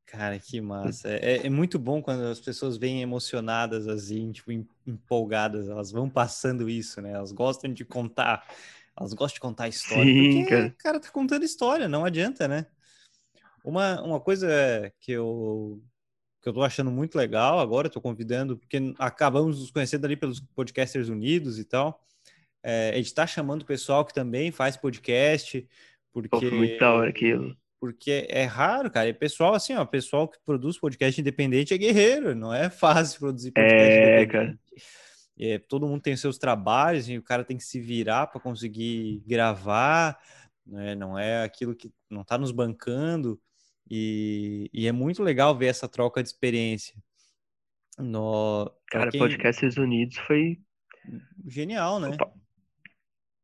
Cara, 0.07 0.39
que 0.39 0.61
massa. 0.61 1.09
É, 1.09 1.47
é 1.47 1.51
muito 1.51 1.79
bom 1.79 2.03
quando 2.03 2.23
as 2.27 2.41
pessoas 2.41 2.77
vêm 2.77 3.01
emocionadas, 3.01 3.89
assim, 3.89 4.31
tipo, 4.33 4.53
em- 4.53 4.69
empolgadas, 4.87 5.69
elas 5.69 5.91
vão 5.91 6.09
passando 6.11 6.69
isso, 6.69 7.01
né? 7.01 7.13
Elas 7.13 7.33
gostam 7.33 7.73
de 7.73 7.85
contar, 7.85 8.47
elas 8.99 9.15
gostam 9.15 9.37
de 9.37 9.41
contar 9.41 9.69
história, 9.69 10.13
Sim, 10.13 10.45
porque, 10.45 10.45
cara. 10.45 10.75
cara, 10.79 11.01
tá 11.01 11.11
contando 11.11 11.45
história, 11.45 11.89
não 11.89 12.05
adianta, 12.05 12.47
né? 12.47 12.67
Uma, 13.65 14.03
uma 14.03 14.21
coisa 14.21 14.49
que 15.01 15.13
eu, 15.13 15.83
que 16.43 16.49
eu 16.49 16.53
tô 16.53 16.63
achando 16.63 16.91
muito 16.91 17.17
legal 17.17 17.61
agora, 17.61 17.89
tô 17.89 18.01
convidando, 18.01 18.59
porque 18.59 18.93
acabamos 18.99 19.61
nos 19.61 19.71
conhecendo 19.71 20.05
ali 20.05 20.17
pelos 20.17 20.41
Podcasters 20.41 21.09
Unidos 21.09 21.59
e 21.59 21.65
tal, 21.65 22.05
é, 22.63 22.91
a 22.91 22.97
gente 22.97 23.15
tá 23.15 23.27
chamando 23.27 23.63
o 23.63 23.67
pessoal 23.67 24.05
que 24.05 24.13
também 24.13 24.51
faz 24.51 24.77
podcast, 24.77 25.67
Pô, 26.13 26.41
foi 26.41 26.51
muito 26.51 26.79
da 26.79 26.93
hora 26.93 27.13
porque 27.13 27.27
aquilo. 27.27 27.57
porque 27.81 28.27
é 28.29 28.45
raro, 28.45 28.91
cara. 28.91 29.09
E 29.09 29.15
pessoal, 29.15 29.55
assim, 29.55 29.75
ó, 29.75 29.85
pessoal 29.85 30.29
que 30.29 30.39
produz 30.45 30.79
podcast 30.79 31.21
independente 31.21 31.73
é 31.73 31.79
guerreiro, 31.79 32.35
não 32.35 32.53
é 32.53 32.69
fácil 32.71 33.21
produzir 33.21 33.53
podcast 33.53 33.93
É, 33.93 34.27
cara. 34.27 34.59
É, 35.39 35.59
todo 35.59 35.87
mundo 35.87 36.03
tem 36.03 36.17
seus 36.17 36.39
trabalhos 36.39 37.09
e 37.09 37.17
o 37.17 37.23
cara 37.23 37.45
tem 37.45 37.57
que 37.57 37.65
se 37.65 37.81
virar 37.81 38.27
para 38.27 38.41
conseguir 38.41 39.23
gravar, 39.27 40.19
né? 40.67 40.95
Não 40.95 41.19
é 41.19 41.43
aquilo 41.43 41.75
que 41.75 41.91
não 42.11 42.23
tá 42.23 42.37
nos 42.37 42.53
bancando. 42.53 43.41
E, 43.91 44.71
e 44.73 44.87
é 44.87 44.93
muito 44.93 45.23
legal 45.23 45.57
ver 45.57 45.67
essa 45.67 45.89
troca 45.89 46.23
de 46.23 46.29
experiência. 46.29 46.95
No, 47.99 48.73
Cara, 48.91 49.11
quem. 49.11 49.21
Podcasters 49.21 49.77
Unidos 49.77 50.17
foi. 50.19 50.59
Genial, 51.47 52.01
né? 52.01 52.09
Opa. 52.09 52.33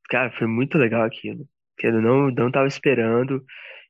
Cara, 0.08 0.30
foi 0.38 0.46
muito 0.46 0.78
legal 0.78 1.02
aquilo. 1.02 1.46
Que 1.76 1.88
eu 1.88 2.00
não, 2.00 2.30
não 2.30 2.50
tava 2.50 2.66
esperando. 2.66 3.44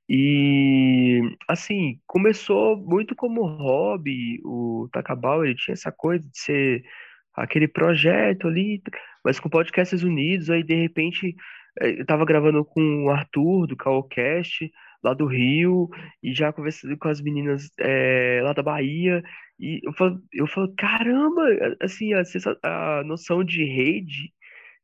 E, 0.08 1.20
assim, 1.46 2.00
começou 2.06 2.76
muito 2.76 3.14
como 3.14 3.46
hobby. 3.46 4.40
O 4.44 4.88
Takabau, 4.92 5.44
ele 5.44 5.54
tinha 5.54 5.74
essa 5.74 5.92
coisa 5.92 6.24
de 6.24 6.38
ser 6.38 6.84
aquele 7.34 7.68
projeto 7.68 8.48
ali, 8.48 8.82
mas 9.24 9.38
com 9.38 9.48
Podcasters 9.48 10.02
Unidos, 10.02 10.50
aí 10.50 10.62
de 10.62 10.74
repente 10.74 11.36
eh, 11.80 12.00
eu 12.00 12.06
tava 12.06 12.24
gravando 12.24 12.64
com 12.64 13.04
o 13.04 13.10
Arthur, 13.10 13.66
do 13.66 13.76
Caocast, 13.76 14.70
lá 15.02 15.14
do 15.14 15.26
Rio, 15.26 15.88
e 16.22 16.32
já 16.34 16.52
conversando 16.52 16.96
com 16.98 17.08
as 17.08 17.20
meninas 17.20 17.70
eh, 17.78 18.40
lá 18.42 18.52
da 18.52 18.62
Bahia. 18.62 19.22
E 19.58 19.80
eu 19.84 19.92
falo, 19.92 20.20
eu 20.32 20.46
falo, 20.46 20.72
caramba, 20.76 21.42
assim, 21.80 22.12
a, 22.14 22.22
a 22.62 23.04
noção 23.04 23.44
de 23.44 23.64
rede 23.64 24.32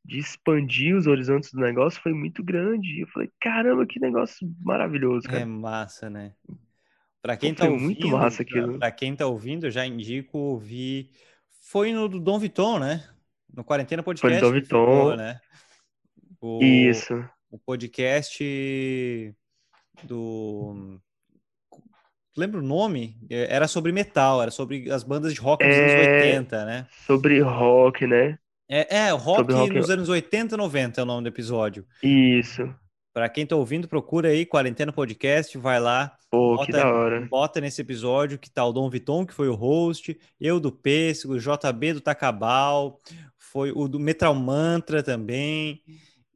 de 0.04 0.18
expandir 0.18 0.94
os 0.94 1.06
horizontes 1.06 1.50
do 1.52 1.60
negócio 1.60 2.00
foi 2.02 2.12
muito 2.12 2.44
grande. 2.44 3.00
Eu 3.00 3.08
falei, 3.08 3.30
caramba, 3.40 3.86
que 3.86 3.98
negócio 3.98 4.46
maravilhoso, 4.60 5.26
É 5.28 5.30
cara. 5.30 5.46
massa, 5.46 6.10
né? 6.10 6.34
Para 7.22 7.38
quem 7.38 7.54
tá 7.54 7.64
foi 7.64 7.78
muito 7.78 8.04
ouvindo, 8.04 8.18
massa 8.18 8.42
aquilo. 8.42 8.78
para 8.78 8.92
quem 8.92 9.16
tá 9.16 9.26
ouvindo, 9.26 9.66
eu 9.66 9.70
já 9.70 9.86
indico 9.86 10.36
ouvir. 10.36 11.10
Foi 11.70 11.90
no 11.90 12.06
do 12.06 12.20
Dom 12.20 12.38
Viton, 12.38 12.78
né? 12.78 13.08
No 13.50 13.64
Quarentena 13.64 14.02
Foi 14.02 14.12
no 14.12 14.20
Podcast 14.20 14.44
ele 14.44 14.62
ficou, 14.62 14.86
Doviton, 14.86 15.16
né? 15.16 15.40
O, 16.38 16.62
isso. 16.62 17.24
o 17.50 17.58
podcast 17.58 19.34
do. 20.02 20.98
Lembra 22.36 22.58
o 22.60 22.64
nome? 22.64 23.16
É, 23.30 23.54
Era 23.54 23.68
sobre 23.68 23.92
metal, 23.92 24.42
era 24.42 24.50
sobre 24.50 24.90
as 24.90 25.04
bandas 25.04 25.32
de 25.32 25.40
rock 25.40 25.64
dos 25.64 25.76
anos 25.76 25.92
É 25.92 26.16
80, 26.26 26.64
né? 26.64 26.86
sobre 27.06 27.40
rock, 27.40 28.06
né? 28.06 28.38
É, 28.68 28.96
é 29.06 29.10
rock 29.10 29.52
rock. 29.52 29.74
nos 29.74 29.90
anos 29.90 30.08
80 30.08 30.54
e 30.54 30.58
90 30.58 31.00
é 31.00 31.04
o 31.04 31.06
nome 31.06 31.22
do 31.22 31.28
episódio. 31.28 31.86
Isso. 32.02 32.74
Para 33.12 33.28
quem 33.28 33.46
tá 33.46 33.54
ouvindo, 33.54 33.86
procura 33.86 34.30
aí 34.30 34.44
Quarentena 34.44 34.92
Podcast, 34.92 35.56
vai 35.58 35.78
lá, 35.78 36.16
Pô, 36.28 36.58
que 36.64 36.72
bota, 36.72 36.72
da 36.72 36.92
hora. 36.92 37.20
bota 37.30 37.60
nesse 37.60 37.80
episódio 37.80 38.38
que 38.38 38.50
tá 38.50 38.64
o 38.64 38.72
Dom 38.72 38.90
Viton, 38.90 39.24
que 39.24 39.32
foi 39.32 39.48
o 39.48 39.54
host, 39.54 40.18
eu 40.40 40.58
do 40.58 40.72
Pêssego, 40.72 41.38
JB 41.38 41.92
do 41.92 42.00
Tacabal, 42.00 43.00
foi 43.38 43.70
o 43.70 43.86
do 43.86 44.00
Metal 44.00 44.34
Mantra 44.34 45.00
também. 45.00 45.80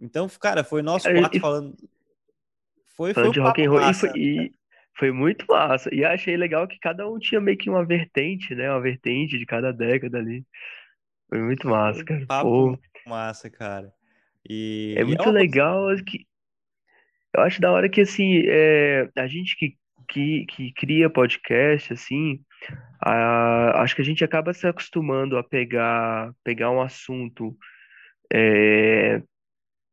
Então, 0.01 0.29
cara, 0.41 0.63
foi 0.63 0.81
nós 0.83 1.03
quatro 1.03 1.41
falando. 1.41 1.75
Foi, 2.99 3.15
foi 3.15 3.31
de 3.31 3.39
rock 3.39 3.65
and 3.65 3.71
roll. 3.71 3.81
Massa, 3.81 4.09
e, 4.09 4.11
foi, 4.11 4.21
e 4.21 4.53
foi 4.99 5.13
muito 5.13 5.47
massa. 5.49 5.89
E 5.95 6.05
achei 6.05 6.37
legal 6.37 6.67
que 6.67 6.81
cada 6.81 7.09
um 7.09 7.17
tinha 7.17 7.41
meio 7.41 7.57
que 7.57 7.71
uma 7.71 7.87
vertente, 7.87 8.57
né? 8.57 8.69
Uma 8.69 8.81
vertente 8.81 9.39
de 9.39 9.47
cada 9.47 9.73
década 9.73 10.19
ali. 10.19 10.45
Foi 11.29 11.41
muito 11.41 11.69
massa, 11.69 12.05
cara. 12.05 12.27
Papo 12.27 12.77
Pô. 12.77 12.79
massa, 13.09 13.49
cara. 13.49 13.93
E 14.49 14.97
é 14.99 15.05
muito 15.05 15.29
é 15.29 15.31
legal 15.31 15.87
que 16.05 16.27
eu 17.33 17.43
acho 17.43 17.61
da 17.61 17.71
hora 17.71 17.89
que 17.89 18.01
assim, 18.01 18.43
é, 18.47 19.09
a 19.17 19.29
gente 19.29 19.57
que, 19.57 19.77
que, 20.09 20.47
que 20.47 20.73
cria 20.73 21.09
podcast, 21.09 21.93
assim, 21.93 22.41
a, 23.01 23.81
acho 23.83 23.95
que 23.95 24.03
a 24.03 24.05
gente 24.05 24.25
acaba 24.25 24.53
se 24.53 24.67
acostumando 24.67 25.39
a 25.39 25.45
pegar, 25.45 26.33
pegar 26.43 26.73
um 26.73 26.81
assunto 26.81 27.57
é, 28.33 29.23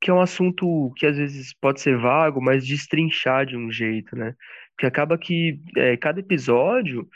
que 0.06 0.12
é 0.12 0.14
um 0.14 0.22
assunto 0.22 0.94
que 0.98 1.08
às 1.08 1.18
vezes 1.18 1.52
pode 1.52 1.82
ser 1.82 1.98
vago, 1.98 2.40
mas 2.40 2.64
destrinchar 2.64 3.44
de 3.44 3.58
um 3.58 3.72
jeito, 3.72 4.16
né? 4.16 4.36
Porque 4.70 4.86
acaba 4.86 5.18
que 5.18 5.60
é, 5.76 5.98
cada 5.98 6.20
episódio 6.20 7.10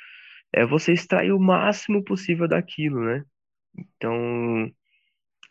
é 0.52 0.66
você 0.66 0.92
extrair 0.92 1.32
o 1.32 1.40
máximo 1.40 2.04
possível 2.04 2.48
daquilo, 2.48 3.06
né? 3.06 3.24
Então, 3.78 4.72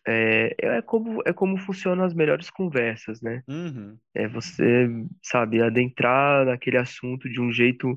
é, 0.04 0.52
é 0.58 0.82
como, 0.82 1.22
é 1.24 1.32
como 1.32 1.56
funcionam 1.58 2.04
as 2.04 2.12
melhores 2.12 2.50
conversas, 2.50 3.22
né? 3.22 3.44
Uhum. 3.46 3.96
É 4.12 4.26
você, 4.26 4.88
sabe, 5.22 5.62
adentrar 5.62 6.44
naquele 6.44 6.76
assunto 6.76 7.30
de 7.30 7.40
um 7.40 7.52
jeito 7.52 7.96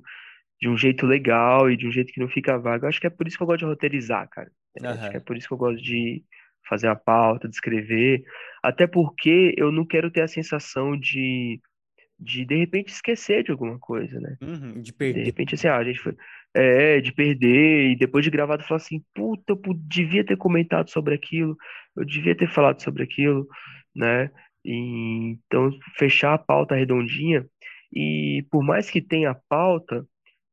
de 0.62 0.70
um 0.70 0.78
jeito 0.78 1.08
legal 1.08 1.68
e 1.72 1.76
de 1.76 1.88
um 1.88 1.92
jeito 1.92 2.14
que 2.14 2.20
não 2.20 2.30
fica 2.30 2.60
vago. 2.60 2.86
Eu 2.86 2.90
acho 2.90 3.02
que 3.02 3.08
é 3.08 3.10
por 3.10 3.28
isso 3.28 3.38
que 3.38 3.42
eu 3.42 3.48
gosto 3.48 3.62
de 3.62 3.66
roteirizar, 3.66 4.30
cara. 4.30 4.52
Uhum. 4.80 4.88
Acho 4.88 5.10
que 5.10 5.18
é 5.18 5.20
por 5.20 5.36
isso 5.36 5.48
que 5.48 5.54
eu 5.56 5.58
gosto 5.58 5.82
de 5.82 6.24
fazer 6.68 6.88
a 6.88 6.96
pauta, 6.96 7.48
de 7.48 7.56
escrever. 7.56 8.24
Até 8.64 8.88
porque 8.88 9.54
eu 9.58 9.72
não 9.72 9.86
quero 9.86 10.12
ter 10.12 10.22
a 10.22 10.28
sensação 10.28 10.98
de 10.98 11.60
de 12.22 12.46
de 12.46 12.56
repente 12.56 12.90
esquecer 12.90 13.44
de 13.44 13.52
alguma 13.52 13.80
coisa, 13.80 14.20
né? 14.20 14.38
Uhum, 14.42 14.80
de 14.80 14.94
perder. 14.94 15.22
De 15.22 15.26
repente, 15.26 15.56
assim, 15.56 15.68
ah, 15.68 15.78
a 15.78 15.84
gente 15.84 16.00
foi. 16.00 16.16
É, 16.54 17.00
de 17.00 17.14
perder, 17.14 17.92
e 17.92 17.96
depois 17.96 18.24
de 18.26 18.30
gravado 18.30 18.64
falar 18.64 18.76
assim, 18.76 19.02
puta, 19.16 19.54
eu 19.54 19.74
devia 19.74 20.24
ter 20.24 20.36
comentado 20.36 20.90
sobre 20.90 21.16
aquilo, 21.16 21.58
eu 21.96 22.06
devia 22.06 22.36
ter 22.36 22.48
falado 22.50 22.82
sobre 22.82 23.04
aquilo, 23.04 23.48
né? 23.96 24.30
E, 24.64 25.38
então, 25.48 25.72
fechar 25.98 26.34
a 26.34 26.38
pauta 26.38 26.76
redondinha, 26.76 27.46
e 27.92 28.46
por 28.52 28.62
mais 28.64 28.90
que 28.90 29.02
tenha 29.02 29.34
pauta, 29.48 30.06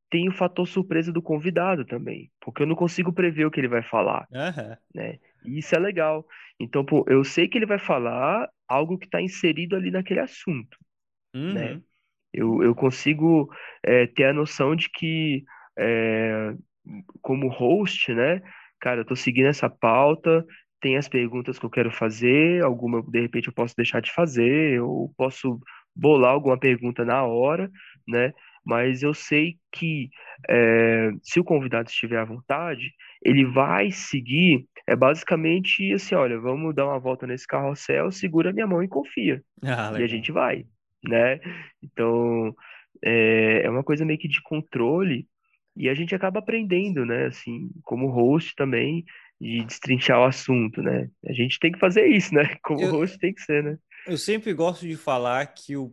tem 0.09 0.27
o 0.27 0.33
fator 0.33 0.65
surpresa 0.65 1.11
do 1.11 1.21
convidado 1.21 1.85
também, 1.85 2.31
porque 2.41 2.63
eu 2.63 2.67
não 2.67 2.75
consigo 2.75 3.13
prever 3.13 3.45
o 3.45 3.51
que 3.51 3.59
ele 3.59 3.67
vai 3.67 3.83
falar, 3.83 4.25
uhum. 4.31 4.75
né? 4.95 5.19
E 5.45 5.59
isso 5.59 5.75
é 5.75 5.79
legal. 5.79 6.25
Então, 6.59 6.83
pô, 6.85 7.05
eu 7.07 7.23
sei 7.23 7.47
que 7.47 7.57
ele 7.57 7.65
vai 7.65 7.79
falar 7.79 8.49
algo 8.67 8.97
que 8.97 9.05
está 9.05 9.21
inserido 9.21 9.75
ali 9.75 9.91
naquele 9.91 10.19
assunto, 10.19 10.77
né? 11.33 11.39
uhum. 11.39 11.53
né? 11.53 11.81
Eu, 12.31 12.63
eu 12.63 12.75
consigo 12.75 13.49
é, 13.83 14.05
ter 14.05 14.25
a 14.25 14.33
noção 14.33 14.75
de 14.75 14.89
que, 14.89 15.43
é, 15.77 16.53
como 17.21 17.47
host, 17.47 18.13
né? 18.13 18.41
Cara, 18.79 19.01
eu 19.01 19.05
tô 19.05 19.15
seguindo 19.15 19.47
essa 19.47 19.69
pauta, 19.69 20.45
tem 20.79 20.95
as 20.97 21.09
perguntas 21.09 21.57
que 21.59 21.65
eu 21.65 21.69
quero 21.69 21.91
fazer, 21.91 22.63
alguma 22.63 23.01
de 23.01 23.19
repente 23.21 23.47
eu 23.47 23.53
posso 23.53 23.75
deixar 23.75 24.01
de 24.01 24.11
fazer, 24.13 24.81
ou 24.81 25.13
posso 25.17 25.59
bolar 25.95 26.31
alguma 26.31 26.57
pergunta 26.57 27.03
na 27.03 27.23
hora, 27.23 27.69
né? 28.07 28.33
Mas 28.69 29.01
eu 29.01 29.15
sei 29.15 29.57
que 29.71 30.11
é, 30.47 31.09
se 31.23 31.39
o 31.39 31.43
convidado 31.43 31.89
estiver 31.89 32.19
à 32.19 32.23
vontade, 32.23 32.93
ele 33.19 33.43
vai 33.43 33.89
seguir, 33.89 34.67
é 34.85 34.95
basicamente 34.95 35.91
assim, 35.91 36.13
olha, 36.13 36.39
vamos 36.39 36.75
dar 36.75 36.85
uma 36.85 36.99
volta 36.99 37.25
nesse 37.25 37.47
carrossel, 37.47 38.11
segura 38.11 38.53
minha 38.53 38.67
mão 38.67 38.83
e 38.83 38.87
confia. 38.87 39.43
Ah, 39.65 39.91
e 39.99 40.03
a 40.03 40.07
gente 40.07 40.31
vai, 40.31 40.65
né? 41.03 41.39
Então, 41.81 42.55
é, 43.03 43.63
é 43.63 43.69
uma 43.71 43.83
coisa 43.83 44.05
meio 44.05 44.19
que 44.19 44.27
de 44.27 44.41
controle, 44.43 45.27
e 45.75 45.89
a 45.89 45.95
gente 45.95 46.13
acaba 46.13 46.37
aprendendo, 46.39 47.03
né? 47.05 47.25
Assim, 47.25 47.71
como 47.83 48.11
host 48.11 48.53
também, 48.55 49.03
de 49.41 49.65
destrinchar 49.65 50.19
o 50.19 50.25
assunto, 50.25 50.79
né? 50.83 51.09
A 51.25 51.33
gente 51.33 51.57
tem 51.59 51.71
que 51.71 51.79
fazer 51.79 52.05
isso, 52.05 52.35
né? 52.35 52.43
Como 52.61 52.81
eu, 52.81 52.91
host 52.91 53.17
tem 53.17 53.33
que 53.33 53.41
ser, 53.41 53.63
né? 53.63 53.77
Eu 54.05 54.17
sempre 54.17 54.53
gosto 54.53 54.87
de 54.87 54.95
falar 54.95 55.45
que 55.47 55.75
o, 55.75 55.91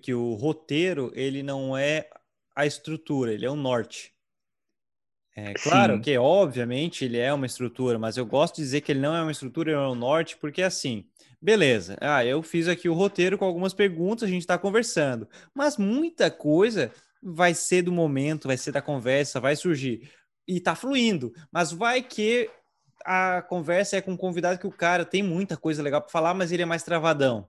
que 0.00 0.14
o 0.14 0.34
roteiro, 0.34 1.12
ele 1.14 1.42
não 1.42 1.76
é 1.76 2.08
a 2.54 2.66
estrutura, 2.66 3.32
ele 3.32 3.46
é 3.46 3.50
o 3.50 3.56
norte. 3.56 4.12
É 5.36 5.54
claro 5.54 5.96
Sim. 5.96 6.02
que, 6.02 6.18
obviamente, 6.18 7.04
ele 7.04 7.18
é 7.18 7.32
uma 7.32 7.46
estrutura, 7.46 7.98
mas 7.98 8.16
eu 8.16 8.26
gosto 8.26 8.56
de 8.56 8.62
dizer 8.62 8.80
que 8.80 8.92
ele 8.92 9.00
não 9.00 9.14
é 9.14 9.22
uma 9.22 9.30
estrutura, 9.30 9.70
ele 9.70 9.78
é 9.78 9.82
o 9.82 9.94
norte, 9.94 10.36
porque 10.36 10.60
assim, 10.62 11.06
beleza, 11.40 11.96
ah, 12.00 12.24
eu 12.24 12.42
fiz 12.42 12.68
aqui 12.68 12.88
o 12.88 12.94
roteiro 12.94 13.38
com 13.38 13.44
algumas 13.44 13.72
perguntas, 13.72 14.28
a 14.28 14.30
gente 14.30 14.42
está 14.42 14.58
conversando, 14.58 15.28
mas 15.54 15.76
muita 15.76 16.30
coisa 16.30 16.92
vai 17.22 17.54
ser 17.54 17.82
do 17.82 17.92
momento, 17.92 18.48
vai 18.48 18.56
ser 18.56 18.72
da 18.72 18.82
conversa, 18.82 19.40
vai 19.40 19.54
surgir 19.54 20.10
e 20.46 20.60
tá 20.60 20.74
fluindo, 20.74 21.32
mas 21.52 21.70
vai 21.70 22.02
que 22.02 22.50
a 23.04 23.42
conversa 23.42 23.96
é 23.96 24.00
com 24.00 24.12
um 24.12 24.16
convidado 24.16 24.58
que 24.58 24.66
o 24.66 24.72
cara 24.72 25.04
tem 25.04 25.22
muita 25.22 25.56
coisa 25.56 25.82
legal 25.82 26.02
para 26.02 26.10
falar, 26.10 26.34
mas 26.34 26.52
ele 26.52 26.62
é 26.62 26.66
mais 26.66 26.82
travadão. 26.82 27.48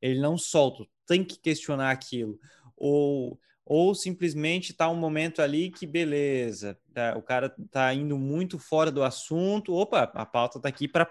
Ele 0.00 0.20
não 0.20 0.36
solta, 0.36 0.84
tem 1.10 1.24
que 1.24 1.36
questionar 1.36 1.90
aquilo. 1.90 2.38
Ou, 2.76 3.36
ou 3.66 3.96
simplesmente 3.96 4.72
tá 4.72 4.88
um 4.88 4.94
momento 4.94 5.42
ali 5.42 5.68
que 5.68 5.84
beleza, 5.84 6.78
tá, 6.94 7.16
o 7.16 7.22
cara 7.22 7.52
tá 7.68 7.92
indo 7.92 8.16
muito 8.16 8.60
fora 8.60 8.92
do 8.92 9.02
assunto. 9.02 9.74
Opa, 9.74 10.04
a 10.14 10.24
pauta 10.24 10.60
tá 10.60 10.68
aqui 10.68 10.86
para 10.86 11.06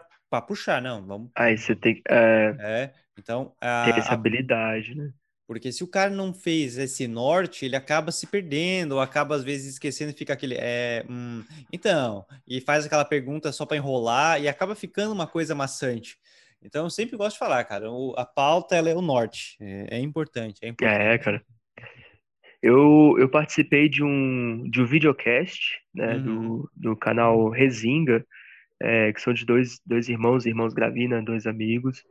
puxar, 0.47 0.81
não, 0.81 1.05
vamos. 1.05 1.31
Aí 1.35 1.57
você 1.57 1.75
tem 1.75 2.01
é, 2.07 2.55
é 2.59 2.93
então 3.17 3.53
a, 3.59 3.91
tem 3.91 3.99
essa 3.99 4.13
habilidade, 4.13 4.95
né? 4.95 5.11
Porque 5.45 5.71
se 5.71 5.83
o 5.83 5.87
cara 5.87 6.11
não 6.11 6.33
fez 6.33 6.77
esse 6.77 7.07
norte, 7.07 7.65
ele 7.65 7.75
acaba 7.75 8.11
se 8.11 8.27
perdendo, 8.27 8.93
ou 8.93 9.01
acaba 9.01 9.35
às 9.35 9.43
vezes 9.43 9.73
esquecendo 9.73 10.11
e 10.11 10.15
fica 10.15 10.31
aquele. 10.31 10.55
É, 10.57 11.03
hum, 11.09 11.43
então, 11.73 12.23
e 12.47 12.61
faz 12.61 12.85
aquela 12.85 13.03
pergunta 13.03 13.51
só 13.51 13.65
para 13.65 13.75
enrolar 13.75 14.39
e 14.39 14.47
acaba 14.47 14.75
ficando 14.75 15.11
uma 15.11 15.25
coisa 15.25 15.55
maçante. 15.55 16.17
Então, 16.61 16.85
eu 16.85 16.89
sempre 16.89 17.15
gosto 17.15 17.33
de 17.33 17.39
falar, 17.39 17.63
cara, 17.63 17.89
o, 17.89 18.13
a 18.17 18.25
pauta 18.25 18.75
ela 18.75 18.89
é 18.89 18.95
o 18.95 19.01
norte. 19.01 19.57
É, 19.61 19.97
é 19.97 19.99
importante, 19.99 20.59
é 20.61 20.69
importante. 20.69 21.01
É, 21.01 21.17
cara. 21.17 21.41
Eu, 22.61 23.15
eu 23.17 23.29
participei 23.29 23.87
de 23.87 24.03
um, 24.03 24.69
de 24.69 24.81
um 24.81 24.85
videocast, 24.85 25.79
né, 25.93 26.15
uhum. 26.15 26.23
do, 26.23 26.71
do 26.75 26.95
canal 26.95 27.49
Resinga, 27.49 28.25
é, 28.81 29.13
que 29.13 29.21
são 29.21 29.33
de 29.33 29.45
dois, 29.45 29.79
dois 29.85 30.09
irmãos, 30.09 30.45
irmãos 30.45 30.73
Gravina, 30.73 31.23
dois 31.23 31.47
amigos. 31.47 32.03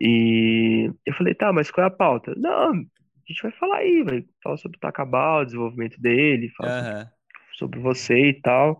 E 0.00 0.90
eu 1.04 1.14
falei, 1.14 1.34
tá, 1.34 1.52
mas 1.52 1.70
qual 1.70 1.84
é 1.84 1.88
a 1.88 1.90
pauta? 1.90 2.34
Não, 2.36 2.72
a 2.72 2.74
gente 3.26 3.42
vai 3.42 3.52
falar 3.52 3.78
aí, 3.78 4.02
vai 4.02 4.24
falar 4.42 4.56
sobre 4.58 4.76
o 4.76 4.80
Takabal, 4.80 5.40
o 5.40 5.44
desenvolvimento 5.44 6.00
dele, 6.00 6.52
falar 6.56 6.82
uhum. 6.82 7.00
sobre, 7.00 7.10
sobre, 7.54 7.80
você 7.80 8.28
e 8.28 8.40
tal. 8.40 8.78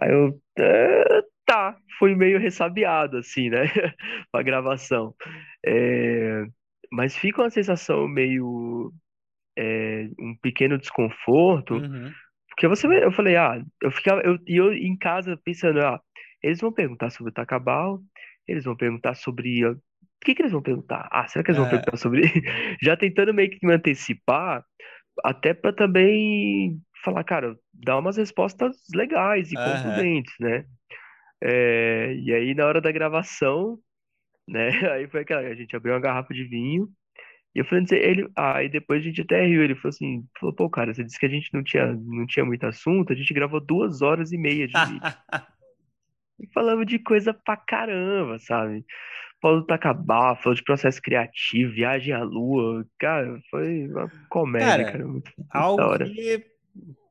Aí 0.00 0.10
eu, 0.10 0.40
é, 0.58 1.22
tá, 1.50 1.76
fui 1.98 2.14
meio 2.14 2.38
ressabiado, 2.38 3.16
assim, 3.16 3.50
né, 3.50 3.64
pra 4.30 4.42
gravação. 4.42 5.12
É, 5.66 6.44
mas 6.92 7.16
fica 7.16 7.42
uma 7.42 7.50
sensação 7.50 8.06
meio, 8.06 8.92
é, 9.58 10.08
um 10.20 10.36
pequeno 10.40 10.78
desconforto, 10.78 11.74
uhum. 11.74 12.12
porque 12.48 12.68
você, 12.68 12.86
eu 12.86 13.10
falei, 13.10 13.36
ah, 13.36 13.60
eu 13.82 13.90
ficava, 13.90 14.20
eu, 14.22 14.38
eu 14.46 14.72
em 14.72 14.96
casa 14.96 15.36
pensando, 15.44 15.80
ah, 15.80 16.00
eles 16.40 16.60
vão 16.60 16.72
perguntar 16.72 17.10
sobre 17.10 17.30
o 17.30 17.34
Takabal, 17.34 18.00
eles 18.46 18.64
vão 18.64 18.76
perguntar 18.76 19.14
sobre 19.14 19.66
o 19.66 19.76
que 20.24 20.34
que 20.34 20.42
eles 20.42 20.52
vão 20.52 20.62
perguntar? 20.62 21.08
Ah, 21.10 21.26
será 21.26 21.42
que 21.42 21.50
eles 21.50 21.58
vão 21.58 21.66
é. 21.66 21.70
perguntar 21.70 21.96
sobre. 21.96 22.22
Já 22.82 22.96
tentando 22.96 23.32
meio 23.32 23.50
que 23.50 23.66
me 23.66 23.72
antecipar, 23.72 24.62
até 25.24 25.54
para 25.54 25.72
também 25.72 26.78
falar, 27.02 27.24
cara, 27.24 27.56
dar 27.72 27.98
umas 27.98 28.18
respostas 28.18 28.76
legais 28.94 29.50
e 29.50 29.56
uhum. 29.56 29.64
contundentes, 29.64 30.34
né? 30.38 30.64
É, 31.42 32.14
e 32.14 32.32
aí, 32.32 32.54
na 32.54 32.66
hora 32.66 32.80
da 32.80 32.92
gravação, 32.92 33.78
né? 34.50 34.68
Aí 34.94 35.08
foi 35.08 35.20
aquela, 35.20 35.40
a 35.40 35.54
gente 35.54 35.74
abriu 35.74 35.94
uma 35.94 36.00
garrafa 36.00 36.34
de 36.34 36.44
vinho. 36.44 36.90
E 37.54 37.58
eu 37.58 37.64
falei, 37.64 37.84
ele, 37.90 38.30
aí 38.36 38.66
ah, 38.66 38.70
depois 38.70 39.00
a 39.00 39.04
gente 39.04 39.22
até 39.22 39.44
riu, 39.44 39.64
ele 39.64 39.74
falou 39.74 39.88
assim, 39.88 40.24
falou, 40.38 40.54
pô, 40.54 40.70
cara, 40.70 40.94
você 40.94 41.02
disse 41.02 41.18
que 41.18 41.26
a 41.26 41.28
gente 41.28 41.52
não 41.52 41.64
tinha, 41.64 41.92
não 41.92 42.24
tinha 42.24 42.44
muito 42.44 42.64
assunto, 42.64 43.12
a 43.12 43.16
gente 43.16 43.34
gravou 43.34 43.60
duas 43.60 44.02
horas 44.02 44.30
e 44.30 44.38
meia 44.38 44.68
de 44.68 44.72
vídeo. 44.72 45.00
e 46.38 46.46
falamos 46.54 46.86
de 46.86 47.00
coisa 47.00 47.34
pra 47.34 47.56
caramba, 47.56 48.38
sabe? 48.38 48.84
Paulo 49.40 49.64
Takabá, 49.64 50.36
falou 50.36 50.54
de 50.54 50.62
processo 50.62 51.02
criativo, 51.02 51.72
viagem 51.72 52.14
à 52.14 52.22
lua. 52.22 52.86
Cara, 52.98 53.40
foi 53.50 53.88
uma 53.88 54.08
comédia, 54.28 54.84
cara. 54.84 54.92
cara 54.92 55.06
muito, 55.08 55.32
muito 55.36 55.50
algo 55.50 55.98
que 56.04 56.46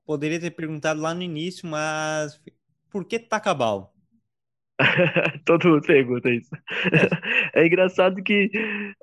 poderia 0.05 0.39
ter 0.39 0.51
perguntado 0.51 1.01
lá 1.01 1.13
no 1.13 1.21
início, 1.21 1.67
mas 1.67 2.39
por 2.89 3.03
que 3.03 3.19
Takabal? 3.19 3.93
Todo 5.45 5.67
mundo 5.69 5.81
pergunta 5.85 6.29
isso. 6.31 6.49
É. 7.53 7.61
é. 7.61 7.67
engraçado 7.67 8.21
que 8.23 8.49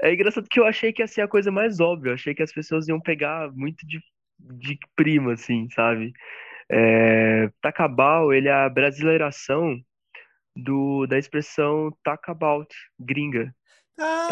é 0.01 0.13
engraçado 0.13 0.49
que 0.49 0.59
eu 0.59 0.67
achei 0.67 0.93
que 0.93 1.03
ia 1.03 1.07
ser 1.07 1.23
a 1.23 1.29
coisa 1.29 1.51
mais 1.51 1.81
óbvia. 1.81 2.11
Eu 2.11 2.15
achei 2.15 2.35
que 2.35 2.43
as 2.43 2.53
pessoas 2.53 2.89
iam 2.89 3.01
pegar 3.01 3.51
muito 3.53 3.87
de, 3.87 4.01
de 4.39 4.79
prima, 4.95 5.35
assim, 5.35 5.69
sabe? 5.71 6.13
É, 6.71 7.49
Takabal, 7.61 8.33
ele 8.33 8.49
é 8.49 8.53
a 8.53 8.69
brasileiração 8.69 9.79
do, 10.57 11.07
da 11.07 11.19
expressão 11.19 11.93
about, 12.27 12.75
gringa. 12.99 13.55
Ah, 13.99 14.27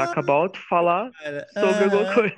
falar 0.68 1.10
cara. 1.12 1.46
sobre 1.58 1.84
alguma 1.84 2.04
Aham. 2.04 2.14
coisa, 2.14 2.36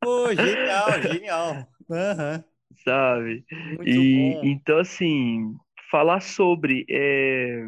Pô, 0.00 0.34
genial, 0.34 1.00
genial. 1.02 1.68
Aham. 1.90 2.44
sabe? 2.84 3.44
Muito 3.50 3.88
E 3.88 4.40
bom. 4.40 4.44
então, 4.52 4.78
assim, 4.78 5.54
falar 5.90 6.20
sobre, 6.20 6.84
é, 6.88 7.66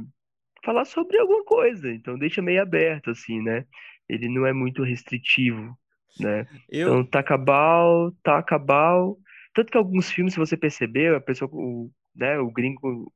falar 0.66 0.86
sobre 0.86 1.18
alguma 1.20 1.44
coisa, 1.44 1.90
então 1.92 2.18
deixa 2.18 2.42
meio 2.42 2.62
aberto, 2.62 3.10
assim, 3.12 3.42
né? 3.42 3.66
Ele 4.08 4.28
não 4.30 4.46
é 4.46 4.54
muito 4.54 4.84
restritivo, 4.84 5.78
né? 6.18 6.46
Eu, 6.68 6.88
Então, 6.88 7.06
talk 7.06 7.32
about, 7.32 8.16
talk 8.24 8.54
about. 8.54 9.18
Tanto 9.54 9.72
que 9.72 9.78
alguns 9.78 10.10
filmes, 10.12 10.34
se 10.34 10.40
você 10.40 10.56
perceber, 10.58 11.14
a 11.16 11.20
pessoa, 11.22 11.50
o, 11.52 11.90
né, 12.16 12.38
o 12.40 12.50
gringo 12.52 13.12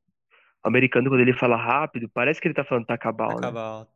americano, 0.63 1.09
quando 1.09 1.21
ele 1.21 1.33
fala 1.33 1.57
rápido, 1.57 2.09
parece 2.13 2.41
que 2.41 2.47
ele 2.47 2.55
tá 2.55 2.63
falando 2.65 2.87
talk 2.87 3.07
about, 3.07 3.41
né? 3.43 3.49
acabar. 3.49 3.87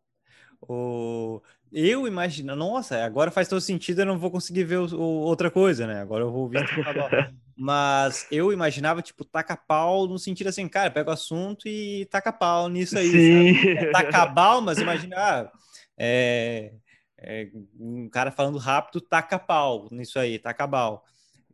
O... 0.61 1.41
Eu 1.71 2.07
imagino, 2.07 2.55
nossa, 2.55 3.03
agora 3.03 3.31
faz 3.31 3.47
todo 3.47 3.61
sentido, 3.61 4.01
eu 4.01 4.05
não 4.05 4.19
vou 4.19 4.31
conseguir 4.31 4.63
ver 4.63 4.77
o- 4.79 4.95
o- 4.95 5.21
outra 5.21 5.51
coisa, 5.51 5.85
né? 5.87 6.01
Agora 6.01 6.23
eu 6.23 6.31
vou 6.31 6.43
ouvir. 6.43 6.65
Mas 7.57 8.27
eu 8.29 8.51
imaginava, 8.51 9.01
tipo, 9.01 9.23
taca 9.23 9.55
pau 9.55 10.07
no 10.07 10.19
sentido 10.19 10.47
assim, 10.47 10.67
cara, 10.67 10.91
pega 10.91 11.09
o 11.09 11.13
assunto 11.13 11.67
e 11.67 12.05
taca 12.07 12.33
pau 12.33 12.67
nisso 12.67 12.97
aí, 12.99 13.09
Sim. 13.09 13.69
É, 13.77 13.85
taca 13.91 14.27
pau, 14.27 14.61
mas 14.61 14.77
imagina, 14.79 15.15
ah, 15.17 15.51
é, 15.97 16.73
é, 17.17 17.49
um 17.79 18.09
cara 18.09 18.29
falando 18.29 18.57
rápido, 18.57 18.99
taca 18.99 19.39
pau 19.39 19.87
nisso 19.89 20.19
aí, 20.19 20.37
taca 20.37 20.67
pau. 20.67 21.05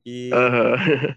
E 0.04 0.32
Aham. 0.34 1.16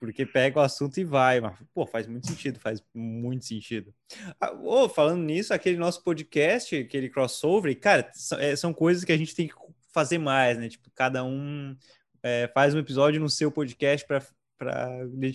porque 0.00 0.26
pega 0.26 0.58
o 0.58 0.62
assunto 0.62 0.98
e 0.98 1.04
vai, 1.04 1.40
mas, 1.40 1.56
pô, 1.72 1.86
faz 1.86 2.06
muito 2.06 2.26
sentido, 2.26 2.58
faz 2.58 2.82
muito 2.92 3.44
sentido. 3.44 3.94
Ah, 4.40 4.52
ô, 4.52 4.88
falando 4.88 5.22
nisso, 5.22 5.54
aquele 5.54 5.78
nosso 5.78 6.02
podcast, 6.02 6.76
aquele 6.76 7.08
crossover, 7.08 7.78
cara, 7.78 8.10
são, 8.12 8.38
é, 8.38 8.54
são 8.56 8.74
coisas 8.74 9.04
que 9.04 9.12
a 9.12 9.16
gente 9.16 9.34
tem 9.34 9.48
que 9.48 9.54
fazer 9.92 10.18
mais, 10.18 10.58
né? 10.58 10.68
Tipo, 10.68 10.90
cada 10.90 11.24
um 11.24 11.74
é, 12.24 12.48
faz 12.54 12.74
um 12.74 12.78
episódio 12.78 13.20
no 13.20 13.28
seu 13.28 13.52
podcast 13.52 14.06
para 14.06 14.22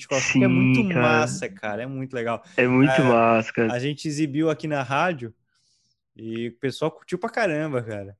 ao 0.09 0.17
assunto, 0.17 0.39
que 0.39 0.43
é 0.43 0.47
muito 0.47 0.75
Sim, 0.81 0.89
cara. 0.89 1.01
massa, 1.01 1.49
cara, 1.49 1.83
é 1.83 1.85
muito 1.85 2.13
legal. 2.13 2.43
É 2.57 2.67
muito 2.67 2.91
É, 2.91 3.03
massa, 3.03 3.53
cara. 3.53 3.73
A 3.73 3.79
gente 3.79 4.07
exibiu 4.07 4.49
aqui 4.49 4.67
na 4.67 4.81
rádio 4.81 5.33
e 6.15 6.47
o 6.49 6.59
pessoal 6.59 6.91
curtiu 6.91 7.19
pra 7.19 7.29
caramba, 7.29 7.83
cara. 7.83 8.17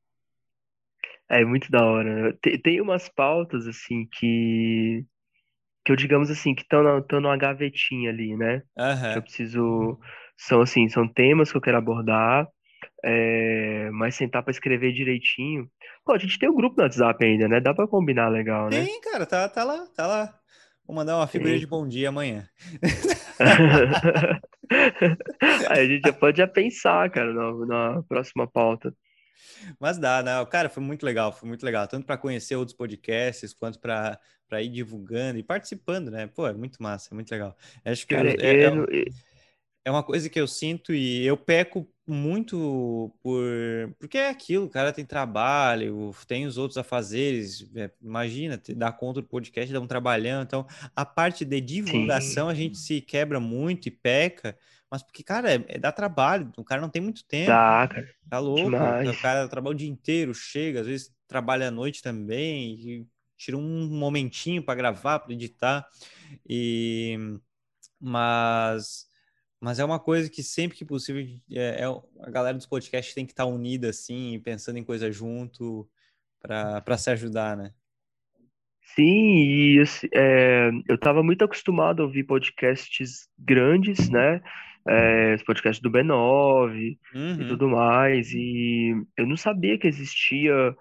É 1.27 1.43
muito 1.43 1.71
da 1.71 1.83
hora. 1.83 2.31
né? 2.31 2.37
Tem, 2.41 2.59
tem 2.61 2.81
umas 2.81 3.09
pautas, 3.09 3.67
assim, 3.67 4.07
que, 4.11 5.05
que 5.85 5.91
eu, 5.91 5.95
digamos 5.95 6.29
assim, 6.29 6.53
que 6.53 6.61
estão 6.63 6.83
na, 6.83 7.01
tão 7.01 7.19
numa 7.19 7.37
gavetinha 7.37 8.09
ali, 8.09 8.35
né? 8.35 8.63
Que 9.13 9.19
eu 9.19 9.21
preciso. 9.23 9.99
São, 10.37 10.61
assim, 10.61 10.87
são 10.87 11.07
temas 11.07 11.51
que 11.51 11.57
eu 11.57 11.61
quero 11.61 11.77
abordar, 11.77 12.47
é, 13.03 13.89
mas 13.91 14.15
sentar 14.15 14.43
pra 14.43 14.51
escrever 14.51 14.93
direitinho. 14.93 15.69
Pô, 16.05 16.13
a 16.13 16.17
gente 16.17 16.39
tem 16.39 16.49
um 16.49 16.55
grupo 16.55 16.77
no 16.77 16.83
WhatsApp 16.83 17.23
ainda, 17.25 17.47
né? 17.47 17.59
Dá 17.59 17.73
pra 17.73 17.87
combinar 17.87 18.29
legal, 18.29 18.69
né? 18.69 18.83
Tem, 18.83 19.01
cara, 19.01 19.25
tá, 19.25 19.49
tá 19.49 19.63
lá, 19.63 19.85
tá 19.95 20.07
lá. 20.07 20.39
Vou 20.85 20.95
mandar 20.95 21.17
uma 21.17 21.27
figurinha 21.27 21.59
de 21.59 21.65
Tem. 21.65 21.69
bom 21.69 21.87
dia 21.87 22.09
amanhã. 22.09 22.47
Aí 25.69 25.81
a 25.81 25.85
gente 25.87 26.03
já 26.03 26.13
pode 26.13 26.37
já 26.37 26.47
pensar, 26.47 27.09
cara, 27.11 27.33
na, 27.33 27.95
na 27.95 28.03
próxima 28.03 28.47
pauta. 28.47 28.93
Mas 29.79 29.97
dá, 29.97 30.21
né? 30.21 30.45
Cara, 30.47 30.69
foi 30.69 30.83
muito 30.83 31.05
legal, 31.05 31.31
foi 31.31 31.47
muito 31.47 31.63
legal. 31.63 31.87
Tanto 31.87 32.05
para 32.05 32.17
conhecer 32.17 32.55
outros 32.55 32.75
podcasts, 32.75 33.53
quanto 33.53 33.79
para 33.79 34.19
para 34.47 34.63
ir 34.63 34.69
divulgando 34.69 35.37
e 35.37 35.43
participando, 35.43 36.09
né? 36.09 36.25
Pô, 36.25 36.47
é 36.47 36.53
muito 36.53 36.81
massa, 36.81 37.09
é 37.11 37.13
muito 37.13 37.29
legal. 37.29 37.55
Acho 37.85 38.07
que 38.07 38.15
eu- 38.15 38.17
Cara, 38.17 38.29
é, 38.41 38.63
é, 38.63 38.65
eu, 38.65 38.83
eu- 38.85 39.05
é 39.85 39.91
uma 39.91 40.01
coisa 40.01 40.27
que 40.27 40.41
eu 40.41 40.47
sinto 40.47 40.91
e 40.91 41.23
eu 41.23 41.37
peco 41.37 41.87
muito 42.11 43.13
por. 43.21 43.43
Porque 43.99 44.17
é 44.17 44.29
aquilo, 44.29 44.65
o 44.65 44.69
cara 44.69 44.91
tem 44.91 45.05
trabalho, 45.05 46.13
tem 46.27 46.45
os 46.45 46.57
outros 46.57 46.77
afazeres. 46.77 47.69
é, 47.75 47.89
imagina, 48.01 48.61
dar 48.75 48.91
conta 48.93 49.21
do 49.21 49.27
podcast, 49.27 49.71
dá 49.71 49.79
um 49.79 49.87
trabalhão. 49.87 50.41
Então, 50.41 50.65
a 50.95 51.05
parte 51.05 51.45
de 51.45 51.61
divulgação 51.61 52.49
a 52.49 52.53
gente 52.53 52.77
se 52.77 53.01
quebra 53.01 53.39
muito 53.39 53.87
e 53.87 53.91
peca, 53.91 54.57
mas 54.91 55.03
porque, 55.03 55.23
cara, 55.23 55.53
é, 55.53 55.63
é 55.67 55.77
dá 55.77 55.91
trabalho, 55.91 56.51
o 56.57 56.63
cara 56.63 56.81
não 56.81 56.89
tem 56.89 57.01
muito 57.01 57.23
tempo. 57.25 57.47
dá, 57.47 57.87
cara, 57.87 58.09
Tá 58.29 58.39
louco? 58.39 58.63
demais. 58.65 59.09
O 59.09 59.21
cara 59.21 59.47
trabalha 59.47 59.73
o 59.73 59.77
dia 59.77 59.89
inteiro, 59.89 60.33
chega, 60.33 60.81
às 60.81 60.87
vezes 60.87 61.13
trabalha 61.27 61.67
à 61.67 61.71
noite 61.71 62.01
também, 62.01 63.07
tira 63.37 63.57
um 63.57 63.87
momentinho 63.87 64.63
para 64.63 64.75
gravar, 64.75 65.19
para 65.19 65.33
editar. 65.33 65.87
E 66.47 67.17
mas 67.99 69.08
mas 69.59 69.79
é 69.79 69.85
uma 69.85 69.99
coisa 69.99 70.29
que 70.29 70.43
sempre 70.43 70.77
que 70.77 70.85
possível 70.85 71.23
é, 71.51 71.81
é- 71.83 71.85
a 72.25 72.29
galera 72.31 72.57
dos 72.57 72.65
podcasts 72.67 73.13
tem 73.13 73.25
que 73.25 73.33
estar 73.33 73.45
unida 73.45 73.89
assim, 73.89 74.39
pensando 74.41 74.77
em 74.77 74.83
coisa 74.83 75.11
junto 75.11 75.89
para 76.41 76.81
para 76.81 76.97
se 76.97 77.09
ajudar, 77.11 77.57
né? 77.57 77.73
Sim, 78.95 79.03
e 79.05 79.83
é, 80.13 80.69
eu 80.87 80.95
estava 80.95 81.23
muito 81.23 81.43
acostumado 81.45 82.01
a 82.01 82.05
ouvir 82.05 82.23
podcasts 82.25 83.29
grandes, 83.37 84.09
né? 84.09 84.41
É, 84.87 85.35
os 85.35 85.43
podcasts 85.43 85.81
do 85.81 85.89
B9 85.91 86.97
e 87.37 87.45
Uhum. 87.45 87.45
tudo 87.45 87.69
mais, 87.69 88.31
e 88.33 88.91
eu 89.15 89.25
não 89.27 89.37
sabia 89.37 89.77
que 89.77 89.87
existia 89.87 90.75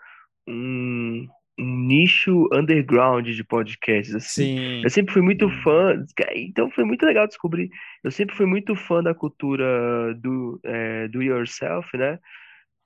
um, 0.48 1.28
um 1.58 1.76
nicho 1.86 2.48
underground 2.52 3.26
de 3.28 3.44
podcasts, 3.44 4.14
assim. 4.14 4.44
Sim. 4.44 4.82
Eu 4.82 4.90
sempre 4.90 5.12
fui 5.12 5.22
muito 5.22 5.48
fã, 5.50 5.94
então 6.36 6.70
foi 6.70 6.84
muito 6.84 7.04
legal 7.04 7.26
descobrir. 7.26 7.68
Eu 8.04 8.10
sempre 8.10 8.36
fui 8.36 8.46
muito 8.46 8.74
fã 8.76 9.02
da 9.02 9.14
cultura 9.14 10.14
do, 10.14 10.60
é, 10.64 11.08
do 11.08 11.22
yourself, 11.22 11.96
né? 11.96 12.18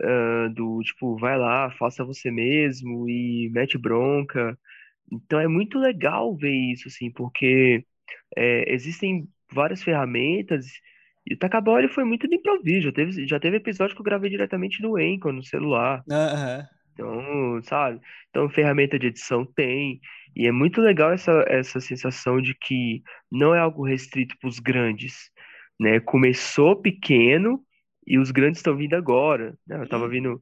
Ah, 0.02 0.48
do 0.48 0.80
tipo, 0.82 1.16
vai 1.18 1.38
lá, 1.38 1.70
faça 1.72 2.04
você 2.04 2.30
mesmo 2.30 3.08
e 3.08 3.48
mete 3.52 3.78
bronca. 3.78 4.58
Então 5.12 5.40
é 5.40 5.48
muito 5.48 5.78
legal 5.78 6.36
ver 6.36 6.52
isso, 6.72 6.88
assim, 6.88 7.10
porque 7.12 7.84
é, 8.36 8.72
existem 8.72 9.28
várias 9.52 9.82
ferramentas 9.82 10.66
e 11.26 11.34
o 11.34 11.38
Takabal 11.38 11.78
ele 11.78 11.88
foi 11.88 12.04
muito 12.04 12.28
de 12.28 12.36
improviso. 12.36 12.86
Já 12.88 12.92
teve, 12.92 13.28
já 13.28 13.40
teve 13.40 13.56
episódio 13.58 13.94
que 13.94 14.00
eu 14.02 14.04
gravei 14.04 14.30
diretamente 14.30 14.82
no 14.82 14.96
Anchor, 14.96 15.32
no 15.32 15.44
celular. 15.44 16.04
Aham. 16.10 16.68
Então, 16.92 17.62
sabe? 17.62 18.00
Então, 18.30 18.48
ferramenta 18.50 18.98
de 18.98 19.06
edição 19.08 19.44
tem. 19.46 20.00
E 20.36 20.46
é 20.46 20.52
muito 20.52 20.80
legal 20.80 21.12
essa, 21.12 21.44
essa 21.48 21.80
sensação 21.80 22.40
de 22.40 22.54
que 22.54 23.02
não 23.30 23.54
é 23.54 23.60
algo 23.60 23.84
restrito 23.86 24.36
para 24.40 24.48
os 24.48 24.58
grandes, 24.58 25.30
né? 25.80 26.00
Começou 26.00 26.80
pequeno 26.80 27.64
e 28.06 28.18
os 28.18 28.30
grandes 28.30 28.58
estão 28.60 28.76
vindo 28.76 28.94
agora, 28.94 29.56
né? 29.66 29.76
Eu 29.82 29.88
tava 29.88 30.06
Hum. 30.06 30.10
vindo 30.10 30.40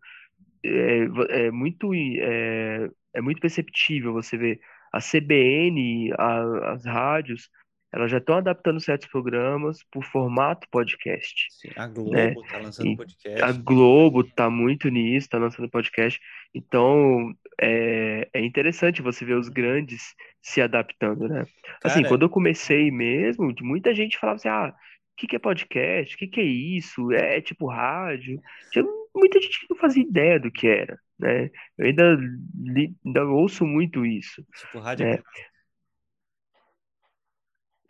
é, 0.65 1.07
vo- 1.09 1.25
é 1.31 1.51
muito 1.51 1.93
é, 1.95 2.91
é 3.15 3.21
muito 3.21 3.41
perceptível 3.41 4.13
você 4.13 4.37
ver 4.37 4.61
a 4.93 5.01
CBN, 5.01 6.13
a- 6.19 6.73
as 6.75 6.85
rádios, 6.85 7.49
elas 7.93 8.11
já 8.11 8.19
estão 8.19 8.37
adaptando 8.37 8.81
certos 8.81 9.09
programas 9.09 9.83
por 9.91 10.05
formato 10.05 10.67
podcast, 10.71 11.47
Sim, 11.51 11.71
A 11.77 11.87
né? 11.89 12.31
Globo 12.31 12.47
tá 12.49 12.59
lançando 12.59 12.87
E 12.89 12.93
a 12.93 12.97
podcast. 12.97 13.63
Globo 13.63 14.25
tá 14.25 14.51
muito 14.51 14.89
nisso, 14.89 15.29
tá 15.29 15.39
lançando 15.39 15.69
podcast. 15.69 16.21
Então, 16.55 17.35
é, 17.61 18.29
é 18.33 18.41
interessante 18.41 19.03
você 19.03 19.25
ver 19.25 19.35
os 19.37 19.49
grandes 19.49 20.15
se 20.41 20.61
adaptando, 20.61 21.29
né? 21.29 21.45
Assim, 21.85 22.03
Cara, 22.03 22.09
quando 22.09 22.23
eu 22.23 22.31
comecei 22.31 22.91
mesmo, 22.91 23.53
muita 23.63 23.95
gente 23.95 24.19
falava 24.19 24.37
assim, 24.37 24.49
ah, 24.49 24.73
o 24.75 25.17
que 25.17 25.27
que 25.27 25.37
é 25.37 25.39
podcast? 25.39 26.15
O 26.15 26.19
que 26.19 26.27
que 26.27 26.41
é 26.41 26.45
isso? 26.45 27.13
É 27.13 27.41
tipo 27.41 27.67
rádio? 27.67 28.41
Tinha 28.73 28.85
muita 29.15 29.41
gente 29.41 29.61
que 29.61 29.67
não 29.69 29.77
fazia 29.77 30.03
ideia 30.03 30.41
do 30.41 30.51
que 30.51 30.67
era, 30.67 30.99
né? 31.19 31.51
Eu 31.77 31.87
ainda, 31.87 32.19
li- 32.59 32.95
ainda 33.05 33.25
ouço 33.27 33.67
muito 33.67 34.07
isso, 34.07 34.43
tipo, 34.57 34.79
rádio 34.79 35.07
né? 35.07 35.15
É, 35.15 35.23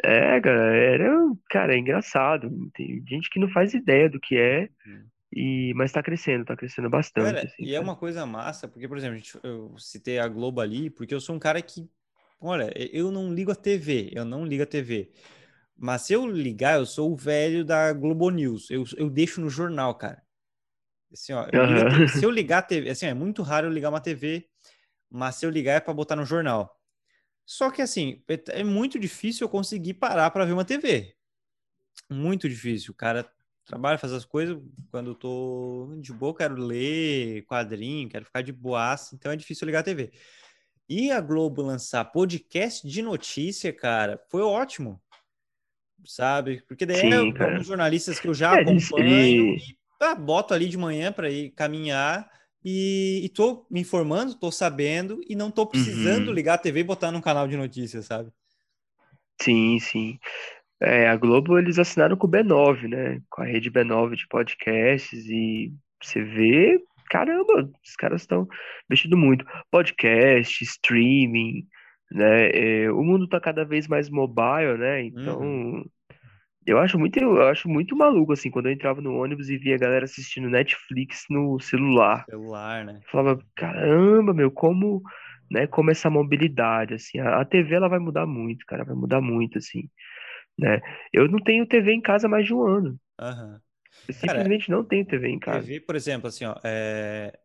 cara, 0.03 0.77
era, 0.77 1.15
cara, 1.51 1.75
é 1.75 1.79
engraçado. 1.79 2.51
Tem 2.75 3.03
gente 3.07 3.29
que 3.31 3.39
não 3.41 3.49
faz 3.51 3.75
ideia 3.75 4.09
do 4.09 4.21
que 4.21 4.37
é, 4.37 4.69
Hum. 4.87 5.07
e, 5.33 5.73
mas 5.75 5.93
tá 5.93 6.03
crescendo, 6.03 6.45
tá 6.45 6.57
crescendo 6.57 6.89
bastante, 6.91 7.35
Cara, 7.35 7.47
assim, 7.47 7.63
e 7.65 7.71
é 7.71 7.73
cara. 7.75 7.85
uma 7.85 7.97
coisa 7.97 8.27
massa, 8.27 8.69
porque, 8.69 8.89
por 8.89 8.97
exemplo, 8.97 9.21
eu 9.43 9.75
citei 9.79 10.19
a 10.19 10.29
Globo 10.29 10.61
ali, 10.61 10.91
porque 10.91 11.15
eu 11.15 11.21
sou 11.21 11.35
um 11.37 11.39
cara 11.39 11.61
que, 11.63 11.89
olha, 12.41 12.73
eu 12.93 13.11
não 13.11 13.33
ligo 13.33 13.51
a 13.53 13.55
TV, 13.55 14.11
eu 14.13 14.25
não 14.25 14.45
ligo 14.45 14.63
a 14.63 14.67
TV. 14.67 15.13
Mas 15.77 16.03
se 16.03 16.13
eu 16.13 16.27
ligar, 16.27 16.79
eu 16.79 16.85
sou 16.85 17.13
o 17.13 17.17
velho 17.17 17.65
da 17.65 17.93
Globo 17.93 18.29
News. 18.29 18.71
Eu, 18.71 18.85
eu 18.99 19.09
deixo 19.09 19.41
no 19.41 19.49
jornal, 19.49 19.95
cara. 19.95 20.23
Assim, 21.13 21.33
ó, 21.33 21.47
eu. 21.53 21.89
TV 21.89 22.09
se 22.09 22.25
eu 22.25 22.31
ligar 22.31 22.59
a 22.59 22.63
TV, 22.63 22.91
assim, 22.91 23.07
é 23.07 23.15
muito 23.15 23.43
raro 23.43 23.67
eu 23.67 23.73
ligar 23.73 23.89
uma 23.89 24.01
TV, 24.01 24.47
mas 25.11 25.37
se 25.37 25.47
eu 25.47 25.51
ligar 25.51 25.75
é 25.75 25.81
para 25.81 25.95
botar 25.95 26.17
no 26.17 26.25
jornal. 26.25 26.80
Só 27.51 27.69
que 27.69 27.83
assim, 27.83 28.23
é, 28.29 28.61
é 28.61 28.63
muito 28.63 28.97
difícil 28.97 29.45
eu 29.45 29.49
conseguir 29.49 29.95
parar 29.95 30.31
para 30.31 30.45
ver 30.45 30.53
uma 30.53 30.65
TV. 30.65 31.17
Muito 32.09 32.49
difícil. 32.49 32.93
O 32.93 32.95
cara 32.95 33.29
trabalha, 33.65 33.99
faz 33.99 34.13
as 34.13 34.25
coisas. 34.25 34.57
Quando 34.89 35.11
eu 35.11 35.15
tô 35.17 35.93
de 36.01 36.13
boa, 36.13 36.31
eu 36.31 36.35
quero 36.35 36.55
ler 36.55 37.45
quadrinho, 37.47 38.09
quero 38.09 38.25
ficar 38.25 38.43
de 38.43 38.53
boaça, 38.53 39.17
então 39.17 39.33
é 39.33 39.37
difícil 39.37 39.67
ligar 39.67 39.81
a 39.81 39.83
TV. 39.83 40.13
E 40.89 41.11
a 41.11 41.21
Globo 41.21 41.61
lançar 41.61 42.05
podcast 42.05 42.87
de 42.87 43.03
notícia, 43.03 43.73
cara, 43.73 44.25
foi 44.29 44.43
ótimo. 44.43 45.03
sabe? 46.05 46.63
Porque 46.69 46.87
daí 46.87 47.01
Sim, 47.01 47.13
é 47.13 47.43
alguns 47.45 47.67
jornalistas 47.67 48.21
que 48.21 48.29
eu 48.29 48.35
já 48.35 48.57
é, 48.57 48.61
acompanho 48.61 49.57
e 49.57 49.77
ah, 49.99 50.15
boto 50.15 50.55
ali 50.55 50.69
de 50.69 50.79
manhã 50.79 51.11
para 51.11 51.29
ir 51.29 51.51
caminhar 51.51 52.31
e, 52.65 53.21
e 53.25 53.29
tô 53.29 53.67
me 53.71 53.81
informando, 53.81 54.35
tô 54.35 54.51
sabendo 54.51 55.21
e 55.29 55.35
não 55.35 55.51
tô 55.51 55.67
precisando 55.67 56.29
uhum. 56.29 56.35
ligar 56.35 56.55
a 56.55 56.59
TV 56.59 56.81
e 56.81 56.85
botar 56.85 57.11
num 57.11 57.21
canal 57.21 57.49
de 57.49 57.57
notícias, 57.57 58.07
sabe? 58.07 58.31
Sim, 59.41 59.79
sim. 59.79 60.19
É, 60.81 61.09
a 61.09 61.17
Globo 61.17 61.59
eles 61.59 61.79
assinaram 61.79 62.17
com 62.17 62.27
o 62.27 62.31
B9, 62.31 62.89
né? 62.89 63.21
Com 63.31 63.43
a 63.43 63.47
rede 63.47 63.71
B9 63.71 64.17
de 64.17 64.27
podcasts 64.29 65.27
e 65.27 65.73
você 66.03 66.23
vê, 66.23 66.83
caramba, 67.11 67.71
os 67.85 67.97
caras 67.97 68.23
estão 68.23 68.47
mexendo 68.89 69.17
muito. 69.17 69.45
Podcast, 69.71 70.63
streaming, 70.63 71.67
né? 72.11 72.51
É, 72.51 72.93
o 72.93 73.03
mundo 73.03 73.29
tá 73.29 73.41
cada 73.41 73.65
vez 73.65 73.87
mais 73.87 74.09
mobile, 74.11 74.79
né? 74.79 75.05
Então, 75.05 75.41
uhum. 75.41 75.85
Eu 76.67 76.79
acho 76.79 76.99
muito, 76.99 77.19
eu 77.19 77.49
acho 77.49 77.69
muito 77.69 77.97
maluco 77.97 78.33
assim, 78.33 78.51
quando 78.51 78.67
eu 78.67 78.73
entrava 78.73 79.01
no 79.01 79.15
ônibus 79.15 79.49
e 79.49 79.57
via 79.57 79.75
a 79.75 79.79
galera 79.79 80.05
assistindo 80.05 80.49
Netflix 80.49 81.25
no 81.31 81.59
celular. 81.59 82.25
Celular, 82.29 82.85
né? 82.85 83.01
Eu 83.03 83.11
falava, 83.11 83.43
caramba, 83.55 84.35
meu, 84.35 84.51
como, 84.51 85.03
né, 85.51 85.67
como 85.67 85.91
essa 85.91 86.11
mobilidade 86.11 86.95
assim, 86.95 87.19
a, 87.19 87.41
a 87.41 87.45
TV 87.45 87.75
ela 87.75 87.89
vai 87.89 87.99
mudar 87.99 88.27
muito, 88.27 88.67
cara, 88.67 88.85
vai 88.85 88.95
mudar 88.95 89.21
muito 89.21 89.59
assim, 89.59 89.89
né? 90.59 90.81
Eu 91.13 91.29
não 91.29 91.39
tenho 91.39 91.67
TV 91.67 91.93
em 91.93 92.01
casa 92.01 92.29
mais 92.29 92.47
de 92.47 92.55
um 92.55 92.63
ano. 92.63 93.01
Uhum. 93.21 93.59
Eu 94.07 94.15
simplesmente 94.15 94.67
Cara, 94.67 94.79
não 94.79 94.85
tenho 94.85 95.07
TV 95.07 95.29
em 95.29 95.39
casa. 95.39 95.61
TV, 95.61 95.81
por 95.81 95.97
exemplo, 95.97 96.29
assim, 96.29 96.45
ó, 96.45 96.55
é... 96.63 97.39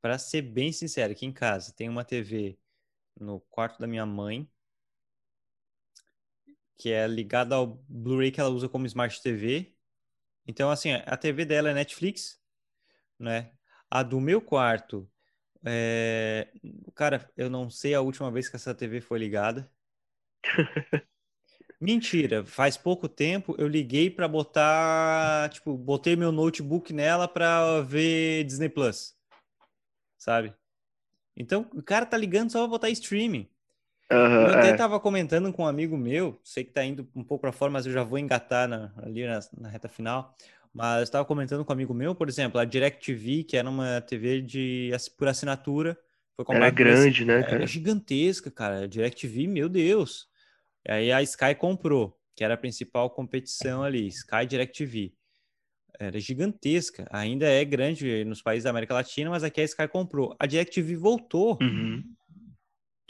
para 0.00 0.18
ser 0.18 0.42
bem 0.42 0.72
sincero, 0.72 1.12
aqui 1.12 1.26
em 1.26 1.32
casa 1.32 1.74
tem 1.76 1.88
uma 1.88 2.04
TV 2.04 2.56
no 3.20 3.40
quarto 3.50 3.78
da 3.80 3.86
minha 3.86 4.06
mãe, 4.06 4.48
que 6.78 6.90
é 6.90 7.06
ligada 7.06 7.54
ao 7.54 7.66
Blu-ray 7.88 8.30
que 8.30 8.40
ela 8.40 8.50
usa 8.50 8.68
como 8.68 8.86
Smart 8.86 9.22
TV. 9.22 9.74
Então, 10.46 10.70
assim, 10.70 10.92
a 10.92 11.16
TV 11.16 11.44
dela 11.44 11.70
é 11.70 11.74
Netflix, 11.74 12.40
né? 13.18 13.52
A 13.90 14.02
do 14.02 14.20
meu 14.20 14.40
quarto, 14.40 15.08
é... 15.64 16.48
cara, 16.94 17.30
eu 17.36 17.48
não 17.48 17.70
sei 17.70 17.94
a 17.94 18.00
última 18.00 18.30
vez 18.30 18.48
que 18.48 18.56
essa 18.56 18.74
TV 18.74 19.00
foi 19.00 19.18
ligada. 19.18 19.70
Mentira, 21.80 22.44
faz 22.46 22.76
pouco 22.76 23.08
tempo 23.08 23.56
eu 23.58 23.66
liguei 23.66 24.08
para 24.08 24.28
botar, 24.28 25.50
tipo, 25.50 25.76
botei 25.76 26.14
meu 26.14 26.30
notebook 26.30 26.92
nela 26.92 27.26
para 27.26 27.80
ver 27.82 28.44
Disney 28.44 28.68
Plus. 28.68 29.16
Sabe? 30.16 30.54
Então, 31.36 31.68
o 31.74 31.82
cara 31.82 32.06
tá 32.06 32.16
ligando 32.16 32.52
só 32.52 32.60
pra 32.60 32.68
botar 32.68 32.90
streaming. 32.90 33.51
Uhum, 34.12 34.42
eu 34.42 34.54
até 34.54 34.68
é. 34.68 34.76
tava 34.76 35.00
comentando 35.00 35.52
com 35.52 35.62
um 35.62 35.66
amigo 35.66 35.96
meu, 35.96 36.38
sei 36.44 36.64
que 36.64 36.72
tá 36.72 36.84
indo 36.84 37.08
um 37.14 37.24
pouco 37.24 37.42
para 37.42 37.52
fora, 37.52 37.70
mas 37.70 37.86
eu 37.86 37.92
já 37.92 38.02
vou 38.02 38.18
engatar 38.18 38.68
na, 38.68 38.92
ali 38.98 39.26
na, 39.26 39.40
na, 39.58 39.68
reta 39.68 39.88
final. 39.88 40.36
Mas 40.72 41.04
estava 41.04 41.24
comentando 41.24 41.64
com 41.64 41.72
um 41.72 41.74
amigo 41.74 41.92
meu, 41.92 42.14
por 42.14 42.28
exemplo, 42.28 42.60
a 42.60 42.64
DirecTV, 42.64 43.44
que 43.44 43.56
era 43.56 43.68
uma 43.68 44.00
TV 44.00 44.40
de 44.40 44.90
por 45.18 45.28
assinatura, 45.28 45.98
foi. 46.34 46.56
Era 46.56 46.70
grande, 46.70 47.24
né, 47.24 47.42
cara? 47.42 47.56
Era 47.56 47.66
gigantesca, 47.66 48.50
cara. 48.50 48.84
A 48.84 48.86
DirecTV, 48.86 49.46
meu 49.46 49.68
Deus. 49.68 50.28
E 50.86 50.90
aí 50.92 51.12
a 51.12 51.22
Sky 51.22 51.54
comprou, 51.54 52.18
que 52.34 52.42
era 52.42 52.54
a 52.54 52.56
principal 52.56 53.10
competição 53.10 53.82
ali, 53.82 54.06
Sky 54.08 54.46
DirecTV 54.46 55.12
era 55.98 56.18
gigantesca, 56.18 57.06
ainda 57.10 57.46
é 57.46 57.64
grande 57.64 58.24
nos 58.24 58.42
países 58.42 58.64
da 58.64 58.70
América 58.70 58.94
Latina, 58.94 59.30
mas 59.30 59.44
aqui 59.44 59.60
a 59.60 59.64
Sky 59.64 59.88
comprou. 59.88 60.34
A 60.38 60.46
DirecTV 60.46 60.96
voltou 60.96 61.58
uhum. 61.60 62.02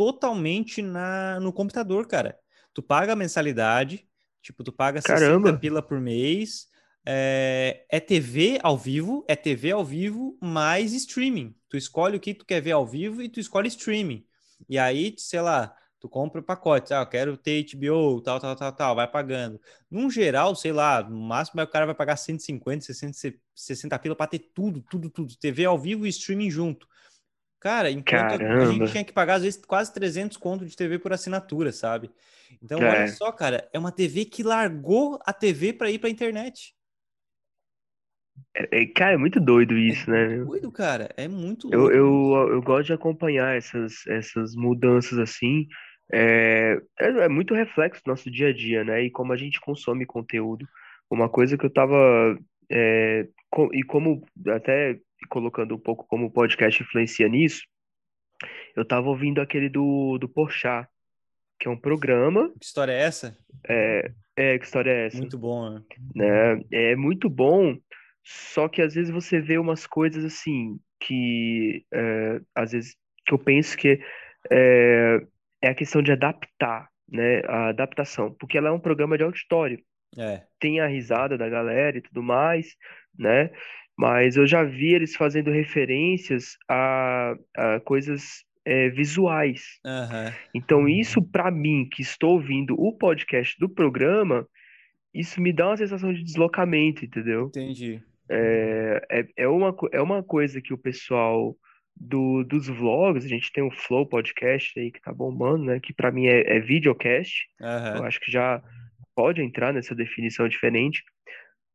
Totalmente 0.02 0.82
na, 0.82 1.38
no 1.38 1.52
computador, 1.52 2.06
cara. 2.06 2.36
Tu 2.74 2.82
paga 2.82 3.12
a 3.12 3.16
mensalidade, 3.16 4.04
tipo, 4.42 4.64
tu 4.64 4.72
paga 4.72 5.00
Caramba. 5.00 5.48
60 5.48 5.60
pila 5.60 5.82
por 5.82 6.00
mês, 6.00 6.66
é, 7.06 7.84
é, 7.88 8.00
TV 8.00 8.58
ao 8.62 8.76
vivo, 8.76 9.24
é 9.28 9.36
TV 9.36 9.70
ao 9.70 9.84
vivo 9.84 10.36
mais 10.40 10.92
streaming. 10.92 11.54
Tu 11.68 11.76
escolhe 11.76 12.16
o 12.16 12.20
que 12.20 12.34
tu 12.34 12.44
quer 12.44 12.60
ver 12.60 12.72
ao 12.72 12.86
vivo 12.86 13.22
e 13.22 13.28
tu 13.28 13.38
escolhe 13.38 13.68
streaming. 13.68 14.24
E 14.68 14.78
aí, 14.78 15.14
sei 15.18 15.40
lá, 15.40 15.74
Tu 16.02 16.08
compra 16.08 16.40
o 16.40 16.44
pacote, 16.44 16.92
ah, 16.92 17.02
eu 17.02 17.06
quero 17.06 17.36
ter 17.36 17.64
HBO, 17.64 18.20
tal, 18.20 18.40
tal, 18.40 18.56
tal, 18.56 18.72
tal, 18.72 18.96
vai 18.96 19.06
pagando. 19.06 19.60
Num 19.88 20.10
geral, 20.10 20.52
sei 20.56 20.72
lá, 20.72 21.00
no 21.00 21.16
máximo 21.16 21.62
o 21.62 21.66
cara 21.68 21.86
vai 21.86 21.94
pagar 21.94 22.16
150, 22.16 22.86
60, 22.86 23.38
60 23.54 23.98
pila 24.00 24.16
para 24.16 24.26
ter 24.26 24.40
tudo, 24.52 24.82
tudo, 24.82 25.08
tudo. 25.08 25.36
TV 25.36 25.64
ao 25.64 25.78
vivo 25.78 26.04
e 26.04 26.08
streaming 26.08 26.50
junto. 26.50 26.88
Cara, 27.62 27.92
enquanto 27.92 28.38
Caramba. 28.38 28.62
a 28.64 28.72
gente 28.72 28.90
tinha 28.90 29.04
que 29.04 29.12
pagar, 29.12 29.34
às 29.34 29.44
vezes, 29.44 29.64
quase 29.64 29.94
300 29.94 30.36
conto 30.36 30.66
de 30.66 30.76
TV 30.76 30.98
por 30.98 31.12
assinatura, 31.12 31.70
sabe? 31.70 32.10
Então, 32.60 32.82
é. 32.82 32.90
olha 32.90 33.06
só, 33.06 33.30
cara, 33.30 33.68
é 33.72 33.78
uma 33.78 33.92
TV 33.92 34.24
que 34.24 34.42
largou 34.42 35.20
a 35.24 35.32
TV 35.32 35.72
para 35.72 35.88
ir 35.88 36.00
pra 36.00 36.10
internet. 36.10 36.74
É, 38.52 38.82
é, 38.82 38.86
cara, 38.86 39.14
é 39.14 39.16
muito 39.16 39.38
doido 39.38 39.78
isso, 39.78 40.10
é 40.10 40.38
né? 40.38 40.44
Doido, 40.44 40.72
cara, 40.72 41.08
é 41.16 41.28
muito 41.28 41.72
eu, 41.72 41.88
eu, 41.92 42.48
eu 42.50 42.62
gosto 42.62 42.86
de 42.86 42.94
acompanhar 42.94 43.56
essas, 43.56 44.04
essas 44.08 44.56
mudanças 44.56 45.16
assim, 45.16 45.68
é, 46.12 46.82
é, 46.98 47.06
é, 47.06 47.28
muito 47.28 47.54
reflexo 47.54 48.02
do 48.04 48.08
nosso 48.08 48.28
dia 48.28 48.48
a 48.48 48.52
dia, 48.52 48.82
né? 48.82 49.04
E 49.04 49.10
como 49.12 49.32
a 49.32 49.36
gente 49.36 49.60
consome 49.60 50.04
conteúdo. 50.04 50.66
Uma 51.08 51.28
coisa 51.28 51.56
que 51.56 51.64
eu 51.64 51.72
tava. 51.72 52.36
É, 52.68 53.28
com, 53.48 53.72
e 53.72 53.84
como, 53.84 54.26
até 54.48 54.98
colocando 55.28 55.74
um 55.74 55.78
pouco 55.78 56.06
como 56.06 56.26
o 56.26 56.30
podcast 56.30 56.82
influencia 56.82 57.28
nisso, 57.28 57.62
eu 58.76 58.84
tava 58.84 59.08
ouvindo 59.08 59.40
aquele 59.40 59.68
do, 59.68 60.18
do 60.18 60.28
Porchat, 60.28 60.88
que 61.58 61.68
é 61.68 61.70
um 61.70 61.76
programa. 61.76 62.50
Que 62.58 62.64
história 62.64 62.92
é 62.92 63.00
essa? 63.00 63.38
É, 63.68 64.12
é 64.36 64.58
que 64.58 64.64
história 64.64 64.90
é 64.90 65.06
essa? 65.06 65.18
Muito 65.18 65.38
bom, 65.38 65.70
né? 65.70 65.82
né? 66.14 66.64
É 66.72 66.96
muito 66.96 67.28
bom, 67.28 67.76
só 68.24 68.68
que 68.68 68.82
às 68.82 68.94
vezes 68.94 69.10
você 69.10 69.40
vê 69.40 69.58
umas 69.58 69.86
coisas 69.86 70.24
assim, 70.24 70.78
que 71.00 71.84
é, 71.92 72.40
às 72.54 72.72
vezes 72.72 72.96
que 73.26 73.34
eu 73.34 73.38
penso 73.38 73.76
que 73.76 74.00
é, 74.50 75.20
é 75.60 75.68
a 75.68 75.74
questão 75.74 76.02
de 76.02 76.12
adaptar, 76.12 76.88
né? 77.08 77.42
A 77.46 77.68
adaptação, 77.68 78.34
porque 78.34 78.58
ela 78.58 78.68
é 78.68 78.72
um 78.72 78.80
programa 78.80 79.16
de 79.16 79.24
auditório. 79.24 79.80
É. 80.16 80.42
Tem 80.58 80.80
a 80.80 80.86
risada 80.86 81.38
da 81.38 81.48
galera 81.48 81.96
e 81.96 82.02
tudo 82.02 82.22
mais, 82.22 82.76
né? 83.18 83.50
Mas 84.02 84.36
eu 84.36 84.44
já 84.48 84.64
vi 84.64 84.94
eles 84.94 85.14
fazendo 85.14 85.52
referências 85.52 86.56
a, 86.68 87.36
a 87.56 87.78
coisas 87.78 88.44
é, 88.64 88.88
visuais. 88.88 89.78
Uhum. 89.86 90.32
Então, 90.52 90.88
isso 90.88 91.22
para 91.22 91.52
mim, 91.52 91.88
que 91.88 92.02
estou 92.02 92.32
ouvindo 92.32 92.74
o 92.76 92.98
podcast 92.98 93.56
do 93.60 93.68
programa, 93.68 94.44
isso 95.14 95.40
me 95.40 95.52
dá 95.52 95.68
uma 95.68 95.76
sensação 95.76 96.12
de 96.12 96.24
deslocamento, 96.24 97.04
entendeu? 97.04 97.46
Entendi. 97.46 98.02
É, 98.28 99.06
é, 99.08 99.26
é, 99.36 99.48
uma, 99.48 99.72
é 99.92 100.02
uma 100.02 100.20
coisa 100.20 100.60
que 100.60 100.74
o 100.74 100.78
pessoal 100.78 101.56
do, 101.94 102.42
dos 102.42 102.66
vlogs, 102.66 103.24
a 103.24 103.28
gente 103.28 103.52
tem 103.52 103.62
o 103.62 103.70
Flow 103.70 104.04
Podcast 104.04 104.80
aí 104.80 104.90
que 104.90 105.00
tá 105.00 105.12
bombando, 105.12 105.66
né? 105.66 105.78
Que 105.78 105.94
para 105.94 106.10
mim 106.10 106.26
é, 106.26 106.56
é 106.56 106.58
videocast. 106.58 107.46
Uhum. 107.60 107.98
Eu 107.98 108.04
acho 108.04 108.18
que 108.18 108.32
já 108.32 108.60
pode 109.14 109.40
entrar 109.40 109.72
nessa 109.72 109.94
definição 109.94 110.48
diferente, 110.48 111.04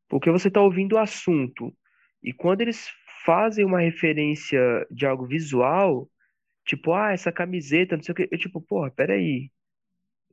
porque 0.10 0.30
você 0.30 0.52
tá 0.52 0.60
ouvindo 0.60 0.96
o 0.96 1.00
assunto. 1.00 1.74
E 2.22 2.34
quando 2.34 2.62
eles 2.62 2.90
fazem 3.26 3.66
uma 3.66 3.80
referência 3.80 4.60
de 4.90 5.06
algo 5.06 5.26
visual, 5.26 6.10
tipo, 6.66 6.94
ah, 6.94 7.12
essa 7.12 7.32
camiseta, 7.32 7.96
não 7.96 8.04
sei 8.04 8.14
o 8.14 8.16
que, 8.16 8.30
eu 8.32 8.38
tipo, 8.38 8.62
porra, 8.62 8.92
peraí. 8.92 9.50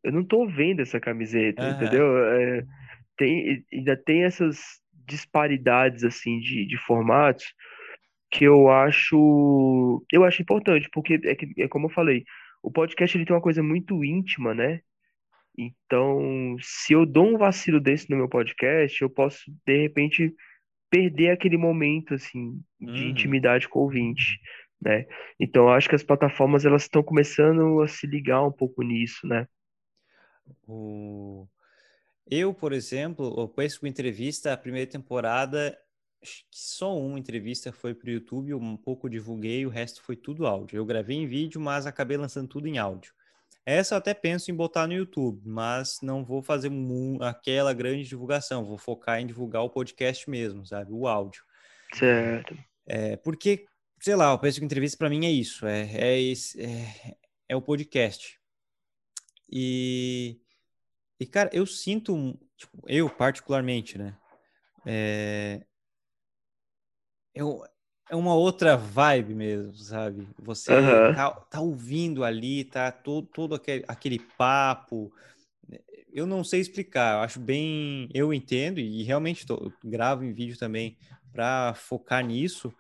Eu 0.03 0.13
não 0.13 0.25
tô 0.25 0.47
vendo 0.47 0.81
essa 0.81 1.01
camiseta, 1.01 1.63
uhum. 1.63 1.71
entendeu? 1.71 2.19
É, 2.19 2.65
tem, 3.17 3.65
ainda 3.73 3.97
tem 3.97 4.25
essas 4.25 4.81
disparidades, 5.07 6.05
assim, 6.05 6.41
de, 6.41 6.67
de 6.67 6.77
formatos 6.79 7.55
que 8.31 8.45
eu 8.45 8.69
acho 8.69 10.05
eu 10.13 10.25
acho 10.25 10.43
importante, 10.43 10.89
porque 10.93 11.21
é, 11.25 11.35
que, 11.37 11.63
é 11.63 11.69
como 11.69 11.87
eu 11.87 11.91
falei, 11.91 12.25
o 12.63 12.71
podcast 12.71 13.17
ele 13.17 13.25
tem 13.25 13.35
uma 13.35 13.43
coisa 13.43 13.63
muito 13.63 14.05
íntima, 14.05 14.53
né? 14.53 14.81
Então, 15.57 16.57
se 16.61 16.93
eu 16.93 17.07
dou 17.07 17.27
um 17.27 17.39
vacilo 17.39 17.81
desse 17.81 18.11
no 18.11 18.17
meu 18.17 18.29
podcast, 18.29 19.01
eu 19.01 19.09
posso 19.09 19.41
de 19.65 19.83
repente 19.83 20.35
perder 20.95 21.31
aquele 21.31 21.57
momento 21.57 22.15
assim 22.15 22.63
de 22.81 22.87
uhum. 22.87 23.09
intimidade 23.09 23.69
com 23.69 23.81
o 23.81 23.83
ouvinte, 23.83 24.39
né? 24.81 25.05
Então, 25.41 25.65
eu 25.65 25.71
acho 25.71 25.89
que 25.89 25.97
as 25.97 26.05
plataformas 26.05 26.65
elas 26.65 26.83
estão 26.83 27.03
começando 27.03 27.83
a 27.83 27.89
se 27.89 28.07
ligar 28.07 28.47
um 28.47 28.53
pouco 28.53 28.81
nisso, 28.81 29.27
né? 29.27 29.49
O... 30.69 31.49
Eu, 32.31 32.55
por 32.55 32.73
exemplo, 32.73 33.27
o 33.27 33.49
Pesco 33.49 33.89
Entrevista, 33.89 34.53
a 34.53 34.57
primeira 34.57 34.89
temporada, 34.89 35.77
só 36.49 36.97
uma 36.97 37.19
entrevista 37.19 37.73
foi 37.73 37.93
para 37.93 38.07
o 38.07 38.13
YouTube, 38.13 38.55
um 38.55 38.77
pouco 38.77 39.11
divulguei, 39.11 39.67
o 39.67 39.71
resto 39.71 40.01
foi 40.01 40.15
tudo 40.15 40.47
áudio. 40.47 40.77
Eu 40.77 40.87
gravei 40.87 41.17
em 41.17 41.27
vídeo, 41.27 41.61
mas 41.61 41.87
acabei 41.87 42.17
lançando 42.17 42.47
tudo 42.47 42.69
em 42.69 42.79
áudio. 42.79 43.13
Essa 43.67 43.95
eu 43.95 43.99
até 43.99 44.13
penso 44.13 44.51
em 44.51 44.55
botar 44.55 44.87
no 44.87 44.93
YouTube, 44.93 45.41
mas 45.45 46.01
não 46.03 46.25
vou 46.25 46.43
fazer 46.43 46.71
aquela 47.21 47.73
grande 47.73 48.05
divulgação, 48.09 48.65
vou 48.65 48.77
focar 48.77 49.21
em 49.21 49.27
divulgar 49.27 49.63
o 49.63 49.71
podcast 49.71 50.29
mesmo, 50.29 50.67
sabe? 50.67 50.93
O 50.93 51.07
áudio. 51.07 51.43
Certo. 51.95 52.57
É, 52.87 53.17
porque, 53.17 53.67
sei 54.01 54.15
lá, 54.15 54.35
o 54.35 54.39
preço 54.39 54.59
de 54.59 54.67
entrevista 54.67 54.99
para 54.99 55.09
mim 55.09 55.25
é 55.25 55.31
isso, 55.31 55.67
é, 55.67 55.91
é, 55.95 56.21
esse, 56.21 56.61
é, 56.61 57.17
é 57.49 57.57
o 57.57 57.63
podcast. 57.63 58.39
E, 59.51 60.41
E, 61.19 61.27
cara, 61.27 61.49
eu 61.53 61.65
sinto, 61.65 62.39
tipo, 62.57 62.83
eu 62.87 63.09
particularmente, 63.09 63.97
né? 63.97 64.17
É... 64.85 65.65
Eu, 67.35 67.65
é 68.11 68.17
uma 68.17 68.35
outra 68.35 68.77
vibe 68.77 69.35
mesmo, 69.35 69.75
sabe? 69.75 70.27
Você 70.39 70.73
Aham. 70.73 71.15
tá, 71.15 71.31
tá 71.31 71.61
ouvindo 71.61 72.25
ali, 72.25 72.65
tá 72.65 72.93
todo, 72.93 73.27
todo 73.29 73.55
aquele, 73.55 73.85
aquele 73.89 74.19
papo. 74.19 75.13
Eu 76.13 76.27
não 76.27 76.45
sei 76.45 76.61
explicar, 76.61 77.17
eu 77.17 77.21
acho 77.21 77.41
bem. 77.41 78.09
Eu 78.15 78.33
entendo 78.33 78.79
e 78.79 79.03
realmente 79.03 79.47
tô, 79.47 79.73
gravo 79.85 80.25
em 80.25 80.33
vídeo 80.33 80.59
também 80.59 80.97
para 81.33 81.75
focar 81.75 82.25
nisso, 82.25 82.73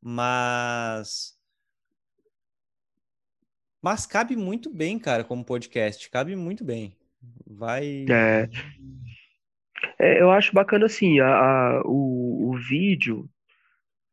mas. 0.00 1.34
Mas 3.82 4.04
cabe 4.06 4.36
muito 4.36 4.68
bem, 4.70 4.98
cara, 4.98 5.24
como 5.24 5.44
podcast, 5.44 6.10
cabe 6.10 6.34
muito 6.36 6.64
bem. 6.64 6.96
Vai. 7.46 8.06
É, 8.08 8.48
é, 9.98 10.20
eu 10.20 10.30
acho 10.30 10.52
bacana 10.54 10.86
assim, 10.86 11.20
a, 11.20 11.26
a- 11.28 11.82
o, 11.84 12.50
o 12.52 12.58
vídeo 12.58 13.28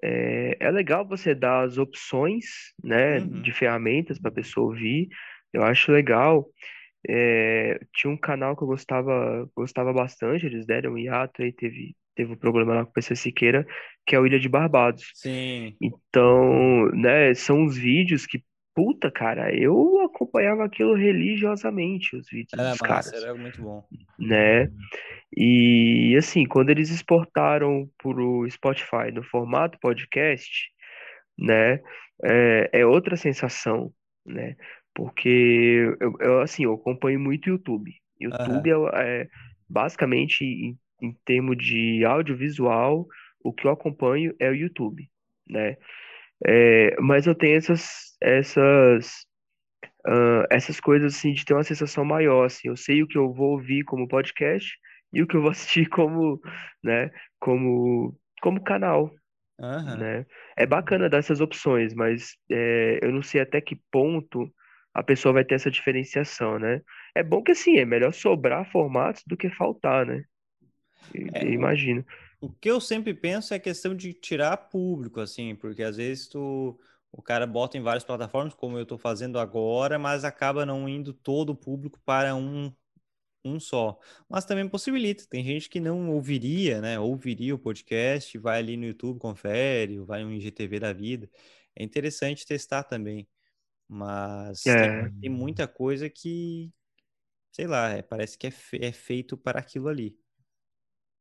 é, 0.03 0.57
é 0.59 0.71
legal 0.71 1.07
você 1.07 1.35
dar 1.35 1.63
as 1.65 1.77
opções, 1.79 2.45
né, 2.83 3.19
Uhum. 3.19 3.41
de 3.43 3.53
ferramentas 3.53 4.19
para 4.19 4.31
a 4.31 4.35
pessoa 4.35 4.67
ouvir. 4.67 5.09
Eu 5.53 5.63
acho 5.63 5.91
legal. 5.93 6.47
É, 7.09 7.79
tinha 7.93 8.11
um 8.11 8.17
canal 8.17 8.55
que 8.57 8.63
eu 8.63 8.67
gostava, 8.67 9.49
gostava 9.55 9.93
bastante, 9.93 10.45
eles 10.45 10.65
deram 10.65 10.93
um 10.93 10.97
hiato 10.97 11.41
aí, 11.43 11.51
teve, 11.53 11.95
teve 12.15 12.33
um 12.33 12.37
problema 12.37 12.75
lá 12.75 12.85
com 12.85 12.91
o 12.91 12.93
PC 12.93 13.15
Siqueira, 13.15 13.65
que 14.07 14.15
é 14.15 14.19
o 14.19 14.25
Ilha 14.27 14.39
de 14.39 14.49
Barbados. 14.49 15.13
Sim, 15.13 15.79
Então, 15.81 16.89
né, 16.91 17.33
são 17.33 17.65
os 17.65 17.77
vídeos 17.77 18.25
que, 18.25 18.43
puta, 18.73 19.11
cara, 19.11 19.53
eu 19.55 20.01
acompanhava 20.01 20.63
aquilo 20.65 20.95
religiosamente, 20.95 22.15
os 22.15 22.27
vídeos 22.29 22.53
era 22.53 22.71
dos 22.71 22.81
massa, 22.81 23.11
caras, 23.11 23.13
era 23.13 23.35
muito 23.35 23.61
bom. 23.61 23.83
né? 24.17 24.69
E 25.35 26.15
assim, 26.17 26.45
quando 26.45 26.69
eles 26.69 26.89
exportaram 26.89 27.89
pro 27.97 28.47
Spotify 28.49 29.11
no 29.13 29.23
formato 29.23 29.79
podcast, 29.79 30.69
né, 31.37 31.79
é, 32.23 32.69
é 32.71 32.85
outra 32.85 33.15
sensação, 33.17 33.91
né? 34.25 34.55
Porque 34.93 35.95
eu, 35.99 36.15
eu, 36.19 36.41
assim, 36.41 36.63
eu 36.65 36.73
acompanho 36.73 37.19
muito 37.19 37.49
YouTube. 37.49 37.91
YouTube 38.19 38.71
Aham. 38.71 38.89
é, 38.93 39.21
é 39.21 39.27
basicamente 39.67 40.43
em, 40.45 40.77
em 41.01 41.17
termos 41.25 41.57
de 41.57 42.05
audiovisual, 42.05 43.07
o 43.43 43.51
que 43.51 43.65
eu 43.65 43.71
acompanho 43.71 44.35
é 44.39 44.49
o 44.49 44.55
YouTube, 44.55 45.09
né? 45.49 45.77
É, 46.45 46.95
mas 47.01 47.27
eu 47.27 47.35
tenho 47.35 47.57
essas, 47.57 48.15
essas, 48.21 49.25
ah, 50.05 50.45
essas 50.51 50.79
coisas 50.79 51.15
assim 51.15 51.33
de 51.33 51.45
ter 51.45 51.53
uma 51.53 51.63
sensação 51.63 52.05
maior, 52.05 52.45
assim. 52.45 52.67
Eu 52.69 52.77
sei 52.77 53.03
o 53.03 53.07
que 53.07 53.17
eu 53.17 53.33
vou 53.33 53.51
ouvir 53.51 53.83
como 53.85 54.07
podcast 54.07 54.77
e 55.13 55.21
o 55.21 55.27
que 55.27 55.35
eu 55.35 55.41
vou 55.41 55.51
assistir 55.51 55.87
como, 55.89 56.39
né, 56.83 57.11
como, 57.39 58.17
como 58.41 58.63
canal, 58.63 59.11
Aham. 59.59 59.97
né? 59.97 60.25
É 60.57 60.65
bacana 60.65 61.09
dar 61.09 61.19
essas 61.19 61.41
opções, 61.41 61.93
mas 61.93 62.35
é, 62.49 62.99
eu 63.01 63.11
não 63.11 63.21
sei 63.21 63.41
até 63.41 63.61
que 63.61 63.75
ponto 63.91 64.51
a 64.93 65.03
pessoa 65.03 65.33
vai 65.33 65.43
ter 65.45 65.55
essa 65.55 65.71
diferenciação, 65.71 66.59
né? 66.59 66.81
É 67.15 67.23
bom 67.23 67.41
que 67.41 67.51
assim, 67.51 67.77
é 67.77 67.85
melhor 67.85 68.13
sobrar 68.13 68.69
formatos 68.71 69.23
do 69.25 69.37
que 69.37 69.49
faltar, 69.49 70.05
né? 70.05 70.23
É, 71.33 71.45
imagino. 71.51 72.05
O 72.45 72.51
que 72.53 72.69
eu 72.69 72.81
sempre 72.81 73.13
penso 73.13 73.53
é 73.53 73.59
questão 73.59 73.95
de 73.95 74.13
tirar 74.13 74.57
público, 74.57 75.19
assim, 75.21 75.55
porque 75.55 75.83
às 75.83 75.97
vezes 75.97 76.27
tu, 76.27 76.79
o 77.11 77.21
cara 77.21 77.47
bota 77.47 77.77
em 77.77 77.81
várias 77.81 78.03
plataformas, 78.03 78.53
como 78.53 78.77
eu 78.77 78.85
tô 78.85 78.97
fazendo 78.97 79.39
agora, 79.39 79.97
mas 79.99 80.23
acaba 80.25 80.65
não 80.65 80.87
indo 80.89 81.13
todo 81.13 81.51
o 81.51 81.55
público 81.55 81.99
para 82.05 82.35
um, 82.35 82.73
um 83.45 83.59
só. 83.59 83.99
Mas 84.29 84.45
também 84.45 84.69
possibilita, 84.69 85.25
tem 85.29 85.43
gente 85.45 85.69
que 85.69 85.79
não 85.79 86.11
ouviria, 86.11 86.81
né? 86.81 86.99
Ouviria 86.99 87.55
o 87.55 87.59
podcast, 87.59 88.37
vai 88.39 88.59
ali 88.59 88.77
no 88.77 88.85
YouTube, 88.85 89.19
confere, 89.19 89.99
vai 89.99 90.23
no 90.23 90.33
IGTV 90.33 90.79
da 90.79 90.93
vida. 90.93 91.29
É 91.75 91.83
interessante 91.83 92.45
testar 92.45 92.83
também, 92.83 93.27
mas 93.87 94.75
tem, 94.75 94.89
É, 94.89 95.13
tem 95.21 95.29
muita 95.31 95.67
coisa 95.67 96.09
que, 96.09 96.73
sei 97.51 97.67
lá, 97.67 97.89
é, 97.91 98.01
parece 98.01 98.37
que 98.37 98.47
é, 98.47 98.51
fe- 98.51 98.79
é 98.83 98.91
feito 98.91 99.37
para 99.37 99.59
aquilo 99.59 99.87
ali. 99.89 100.17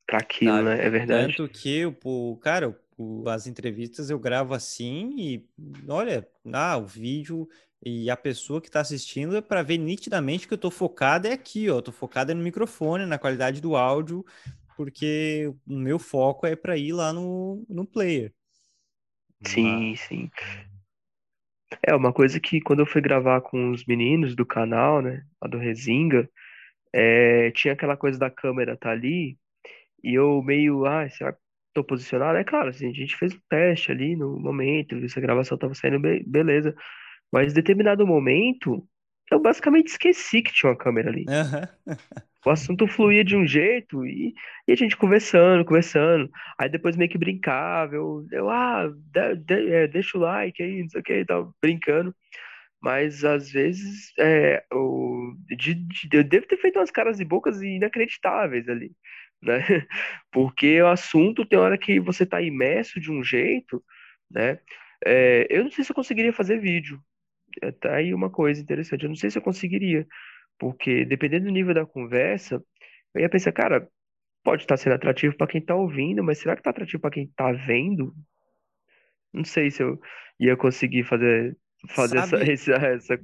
Pra 0.06 0.18
aquilo, 0.18 0.62
sabe? 0.62 0.64
né? 0.64 0.84
É 0.84 0.90
verdade. 0.90 1.34
Tanto 1.34 1.48
que, 1.48 1.84
o, 2.04 2.36
cara, 2.38 2.78
o- 2.96 3.28
as 3.28 3.46
entrevistas 3.46 4.10
eu 4.10 4.18
gravo 4.18 4.54
assim 4.54 5.10
e, 5.18 5.48
olha, 5.88 6.26
ah, 6.52 6.76
o 6.78 6.86
vídeo 6.86 7.48
e 7.84 8.08
a 8.10 8.16
pessoa 8.16 8.60
que 8.60 8.68
está 8.68 8.80
assistindo 8.80 9.36
é 9.36 9.40
para 9.40 9.62
ver 9.62 9.78
nitidamente 9.78 10.46
que 10.46 10.54
eu 10.54 10.58
tô 10.58 10.70
focado 10.70 11.26
é 11.26 11.32
aqui, 11.32 11.68
ó, 11.70 11.80
tô 11.80 11.90
focado 11.92 12.30
é 12.32 12.34
no 12.34 12.42
microfone, 12.42 13.06
na 13.06 13.18
qualidade 13.18 13.60
do 13.60 13.74
áudio, 13.76 14.24
porque 14.76 15.52
o 15.66 15.74
meu 15.76 15.98
foco 15.98 16.46
é 16.46 16.54
para 16.56 16.76
ir 16.76 16.92
lá 16.92 17.12
no, 17.12 17.64
no 17.68 17.84
player. 17.86 18.32
Mas, 19.40 19.84
Sim, 19.84 19.94
sim. 19.96 20.30
É 21.82 21.94
uma 21.94 22.12
coisa 22.12 22.40
que 22.40 22.60
quando 22.60 22.80
eu 22.80 22.86
fui 22.86 23.00
gravar 23.00 23.40
com 23.40 23.70
os 23.70 23.84
meninos 23.86 24.34
do 24.36 24.44
canal, 24.46 25.00
né, 25.02 25.24
lá 25.40 25.48
do 25.48 25.58
Rezinga, 25.58 26.28
é, 26.92 27.50
tinha 27.52 27.74
aquela 27.74 27.96
coisa 27.96 28.18
da 28.18 28.30
câmera 28.30 28.76
tá 28.76 28.90
ali 28.90 29.38
e 30.04 30.14
eu 30.14 30.42
meio, 30.42 30.86
ah, 30.86 31.08
será 31.10 31.32
que 31.32 31.40
tô 31.74 31.84
posicionado? 31.84 32.38
É 32.38 32.44
claro, 32.44 32.70
assim, 32.70 32.88
a 32.90 32.92
gente 32.92 33.16
fez 33.16 33.34
um 33.34 33.40
teste 33.48 33.90
ali 33.92 34.16
no 34.16 34.38
momento, 34.40 34.98
viu 34.98 35.08
se 35.08 35.18
a 35.18 35.22
gravação 35.22 35.58
tava 35.58 35.74
saindo 35.74 36.00
be- 36.00 36.22
beleza, 36.26 36.74
mas 37.32 37.52
em 37.52 37.56
determinado 37.56 38.06
momento 38.06 38.86
eu 39.32 39.40
basicamente 39.40 39.88
esqueci 39.88 40.42
que 40.42 40.52
tinha 40.52 40.70
uma 40.72 40.78
câmera 40.78 41.10
ali. 41.10 41.32
aham, 41.32 41.66
O 42.44 42.50
assunto 42.50 42.88
fluía 42.88 43.24
de 43.24 43.36
um 43.36 43.46
jeito 43.46 44.04
e, 44.04 44.34
e 44.66 44.72
a 44.72 44.74
gente 44.76 44.96
conversando, 44.96 45.64
conversando. 45.64 46.28
Aí 46.58 46.68
depois 46.68 46.96
meio 46.96 47.08
que 47.10 47.16
brincava, 47.18 47.94
eu, 47.94 48.26
eu 48.32 48.50
ah, 48.50 48.88
de- 49.12 49.36
de- 49.36 49.72
é, 49.72 49.86
deixa 49.86 50.18
o 50.18 50.20
like 50.20 50.60
aí, 50.62 50.82
não 50.82 50.88
sei 50.88 51.00
o 51.00 51.04
que, 51.04 51.24
tava 51.24 51.52
brincando. 51.62 52.12
Mas 52.82 53.24
às 53.24 53.50
vezes 53.52 54.12
é, 54.18 54.64
o, 54.72 55.34
de, 55.58 55.74
de- 55.74 56.08
eu 56.12 56.24
devo 56.24 56.46
ter 56.46 56.58
feito 56.58 56.78
umas 56.78 56.90
caras 56.92 57.20
e 57.20 57.24
bocas 57.26 57.62
inacreditáveis 57.62 58.68
ali, 58.68 58.92
né? 59.42 59.58
Porque 60.30 60.80
o 60.80 60.88
assunto 60.88 61.44
tem 61.44 61.58
hora 61.58 61.76
que 61.78 62.00
você 62.00 62.24
tá 62.24 62.40
imerso 62.40 63.00
de 63.00 63.10
um 63.10 63.22
jeito, 63.22 63.82
né? 64.30 64.58
É, 65.04 65.46
eu 65.50 65.64
não 65.64 65.70
sei 65.70 65.84
se 65.84 65.90
eu 65.90 65.96
conseguiria 65.96 66.32
fazer 66.32 66.60
vídeo. 66.60 67.00
É, 67.62 67.72
Tá 67.72 67.96
aí 67.96 68.14
uma 68.14 68.30
coisa 68.30 68.60
interessante. 68.60 69.02
Eu 69.02 69.08
não 69.08 69.16
sei 69.16 69.30
se 69.30 69.38
eu 69.38 69.42
conseguiria, 69.42 70.06
porque 70.58 71.04
dependendo 71.04 71.46
do 71.46 71.52
nível 71.52 71.74
da 71.74 71.84
conversa, 71.84 72.62
eu 73.14 73.20
ia 73.20 73.28
pensar, 73.28 73.52
cara, 73.52 73.88
pode 74.44 74.62
estar 74.62 74.76
sendo 74.76 74.94
atrativo 74.94 75.36
para 75.36 75.46
quem 75.46 75.60
tá 75.60 75.74
ouvindo, 75.74 76.22
mas 76.22 76.38
será 76.38 76.56
que 76.56 76.62
tá 76.62 76.70
atrativo 76.70 77.00
para 77.00 77.10
quem 77.10 77.26
tá 77.28 77.52
vendo? 77.52 78.14
Não 79.32 79.44
sei 79.44 79.70
se 79.70 79.82
eu 79.82 80.00
ia 80.38 80.56
conseguir 80.56 81.04
fazer 81.04 81.56
fazer 81.90 82.18
essa, 82.18 82.38
Sabe, 82.38 82.50
essa, 82.52 82.72
essa 82.72 83.20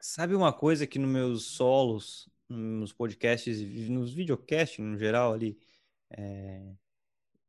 sabe 0.00 0.34
uma 0.34 0.52
coisa 0.52 0.86
que 0.86 0.98
nos 0.98 1.10
meus 1.10 1.46
solos, 1.46 2.28
nos 2.48 2.92
podcasts, 2.92 3.60
nos 3.88 4.12
videocasts 4.12 4.78
no 4.78 4.96
geral 4.96 5.32
ali, 5.32 5.58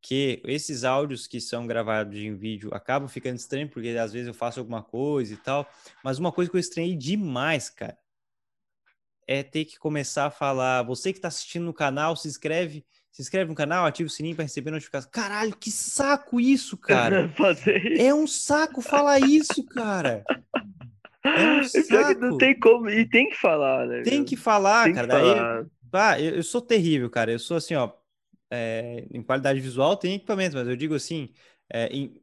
que 0.02 0.41
esses 0.45 0.84
áudios 0.84 1.28
que 1.28 1.41
são 1.41 1.68
gravados 1.68 2.18
em 2.18 2.36
vídeo 2.36 2.74
acabam 2.74 3.10
ficando 3.10 3.36
estranhos, 3.36 3.72
porque 3.72 3.90
às 3.90 4.14
vezes 4.14 4.28
eu 4.28 4.34
faço 4.34 4.60
alguma 4.60 4.82
coisa 4.82 5.34
e 5.34 5.38
tal. 5.38 5.69
Mas 6.03 6.18
uma 6.18 6.32
coisa 6.32 6.49
que 6.49 6.56
eu 6.56 6.61
estranhei 6.61 6.95
demais, 6.95 7.69
cara, 7.69 7.98
é 9.28 9.44
ter 9.44 9.65
que 9.65 9.78
começar 9.78 10.28
a 10.28 10.32
falar. 10.32 10.84
Você 10.84 11.11
que 11.11 11.19
está 11.19 11.28
assistindo 11.28 11.65
no 11.65 11.74
canal, 11.74 12.15
se 12.15 12.28
inscreve, 12.28 12.86
se 13.11 13.22
inscreve 13.22 13.49
no 13.49 13.56
canal, 13.56 13.86
ativa 13.86 14.07
o 14.07 14.10
sininho 14.10 14.36
para 14.36 14.44
receber 14.44 14.72
notificação. 14.72 15.11
Caralho, 15.11 15.56
que 15.57 15.69
saco 15.69 16.40
isso, 16.40 16.78
cara! 16.78 17.28
É 17.99 18.14
um 18.14 18.26
saco 18.26 18.82
falar 18.82 19.19
isso, 19.19 19.64
cara! 19.65 20.24
É 21.36 21.52
um 21.52 21.62
pior 21.88 22.08
que 22.08 22.16
não 22.16 22.32
saco! 22.32 22.38
tem 22.38 22.60
como, 22.60 22.90
e 22.90 23.08
tem 23.10 23.30
que 23.30 23.36
falar, 23.36 23.86
né, 23.88 24.02
Tem 24.04 24.24
que 24.24 24.36
falar, 24.38 24.84
Tem 24.86 24.94
que 24.94 24.95
cara. 24.95 25.08
Daí, 25.08 25.36
falar. 25.36 25.66
pá, 25.91 26.20
eu, 26.22 26.36
eu 26.36 26.44
sou 26.44 26.62
terrível, 26.62 27.10
cara. 27.10 27.32
Eu 27.32 27.40
sou 27.40 27.58
assim, 27.58 27.76
ó. 27.76 27.91
é, 28.52 29.06
em 29.12 29.22
qualidade 29.22 29.60
visual 29.60 29.95
tem 29.98 30.16
equipamento, 30.16 30.56
mas 30.56 30.68
eu 30.68 30.76
digo 30.76 30.95
assim, 30.95 31.34
é, 31.72 31.88
em, 31.88 32.22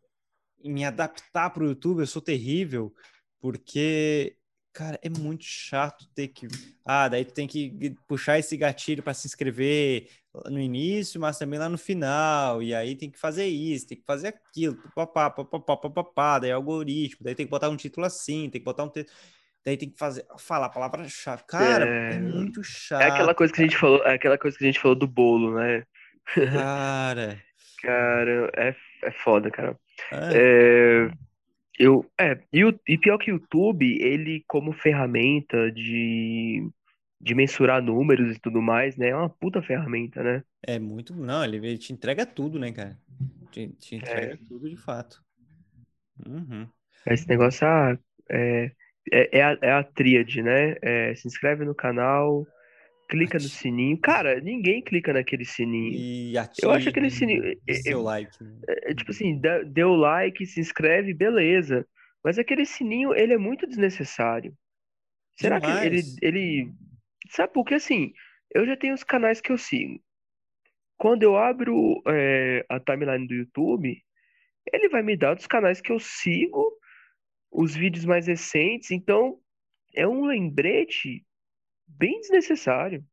em 0.63 0.73
me 0.73 0.85
adaptar 0.85 1.51
para 1.51 1.63
o 1.63 1.67
YouTube, 1.69 2.01
eu 2.01 2.07
sou 2.07 2.23
terrível, 2.23 2.95
porque, 3.41 4.37
cara, 4.73 4.99
é 5.03 5.09
muito 5.11 5.45
chato 5.45 6.07
ter 6.15 6.29
que. 6.29 6.47
Ah, 6.85 7.09
daí 7.09 7.25
tu 7.25 7.35
tem 7.35 7.47
que 7.47 7.95
puxar 8.09 8.39
esse 8.39 8.57
gatilho 8.57 9.03
para 9.03 9.15
se 9.15 9.27
inscrever 9.27 10.09
no 10.51 10.61
início, 10.61 11.20
mas 11.20 11.39
também 11.39 11.59
lá 11.59 11.69
no 11.69 11.78
final, 11.78 12.62
e 12.62 12.74
aí 12.74 12.97
tem 12.97 13.11
que 13.11 13.19
fazer 13.19 13.47
isso, 13.47 13.86
tem 13.89 13.98
que 13.98 14.05
fazer 14.06 14.28
aquilo, 14.28 14.77
papapá, 14.94 15.31
papapá, 15.31 15.77
papapá, 15.77 16.39
daí 16.40 16.51
é 16.51 16.52
algoritmo, 16.55 17.20
daí 17.24 17.35
tem 17.35 17.47
que 17.47 17.51
botar 17.51 17.69
um 17.70 17.77
título 17.77 18.06
assim, 18.06 18.51
tem 18.51 18.61
que 18.61 18.65
botar 18.65 18.85
um 18.85 18.89
texto. 18.90 19.12
Daí 19.65 19.77
tem 19.78 19.90
que 19.90 19.98
fazer, 19.98 20.27
falar 20.39 20.66
a 20.66 20.70
palavra-chave. 20.70 21.44
Cara, 21.47 21.97
é 22.09 22.15
É, 22.15 22.19
muito 22.19 22.62
é 23.01 23.06
aquela 23.06 23.35
chato, 23.35 23.36
coisa 23.36 23.52
que 23.52 23.61
a 23.61 23.65
gente 23.65 23.77
falou, 23.78 24.02
é 24.05 24.15
aquela 24.15 24.39
coisa 24.39 24.56
que 24.59 24.65
a 24.65 24.66
gente 24.66 24.81
falou 24.81 24.97
do 24.97 25.06
bolo, 25.06 25.55
né? 25.59 25.85
cara. 26.51 27.44
Cara, 27.82 28.51
é, 28.56 28.74
é 29.02 29.11
foda, 29.12 29.51
cara. 29.51 29.78
Ah, 30.11 30.35
É, 30.35 31.11
eu, 31.78 32.06
é, 32.20 32.39
e, 32.52 32.65
o- 32.65 32.78
e 32.89 32.98
pior 32.98 33.19
que 33.19 33.32
o 33.32 33.36
YouTube, 33.36 33.98
ele 34.02 34.44
como 34.48 34.73
ferramenta 34.73 35.70
de, 35.73 36.69
de 37.20 37.35
mensurar 37.35 37.82
números 37.82 38.36
e 38.36 38.41
tudo 38.41 38.61
mais, 38.61 38.97
né? 38.97 39.09
É 39.09 39.16
uma 39.16 39.28
puta 39.28 39.62
ferramenta, 39.62 40.23
né? 40.23 40.43
É 40.62 40.78
muito. 40.78 41.15
Não, 41.15 41.45
ele, 41.45 41.57
ele 41.57 41.78
te 41.78 41.93
entrega 41.93 42.27
tudo, 42.27 42.59
né, 42.59 42.73
cara? 42.73 42.99
Te, 43.51 43.69
te 43.69 43.97
entrega 43.97 44.35
É. 44.35 44.39
tudo 44.49 44.69
de 44.69 44.77
fato. 44.77 45.23
Uhum. 46.27 46.69
Esse 47.07 47.28
negócio, 47.28 47.66
ah, 47.66 47.99
é, 48.31 48.70
é, 49.12 49.39
é 49.39 49.43
a, 49.43 49.59
é 49.61 49.73
a 49.73 49.82
tríade, 49.82 50.43
né? 50.43 50.77
É, 50.82 51.15
se 51.15 51.27
inscreve 51.28 51.65
no 51.65 51.74
canal, 51.74 52.47
clica 53.09 53.39
no 53.39 53.45
sininho. 53.45 53.99
Cara, 54.01 54.41
ninguém 54.41 54.82
clica 54.82 55.12
naquele 55.12 55.45
sininho. 55.45 55.95
E 55.95 56.35
Eu 56.62 56.70
acho 56.70 56.89
aquele 56.89 57.11
sininho. 57.11 57.45
É, 57.45 57.57
é- 57.66 57.74
seu 57.74 58.03
like. 58.03 58.43
né? 58.43 58.59
é 58.69 58.95
tipo 58.95 59.11
assim, 59.11 59.39
dá- 59.41 59.62
deu 59.62 59.95
like, 59.95 60.45
se 60.47 60.61
inscreve, 60.61 61.12
beleza. 61.12 61.86
Mas 62.23 62.39
aquele 62.39 62.65
sininho, 62.65 63.15
ele 63.15 63.35
é 63.35 63.39
muito 63.39 63.66
desnecessário. 63.66 64.55
Será 65.36 65.61
que 65.61 65.66
ele, 65.66 66.03
Demais. 66.03 66.16
ele. 66.23 66.73
Sabe, 67.31 67.53
porque 67.53 67.75
assim, 67.75 68.13
eu 68.55 68.67
já 68.67 68.77
tenho 68.77 68.95
os 68.95 69.03
canais 69.05 69.41
que 69.41 69.51
eu 69.51 69.59
sigo. 69.59 70.03
Quando 70.97 71.23
eu 71.23 71.37
abro 71.37 72.03
é, 72.07 72.65
a 72.69 72.79
timeline 72.79 73.27
do 73.27 73.35
YouTube, 73.35 74.03
ele 74.73 74.89
vai 74.89 75.03
me 75.03 75.17
dar 75.17 75.35
dos 75.35 75.47
canais 75.47 75.81
que 75.81 75.91
eu 75.93 75.99
sigo, 75.99 76.73
os 77.51 77.75
vídeos 77.75 78.05
mais 78.05 78.27
recentes. 78.27 78.91
Então, 78.91 79.39
é 79.95 80.07
um 80.07 80.25
lembrete 80.27 81.27
bem 81.87 82.21
desnecessário. 82.21 83.05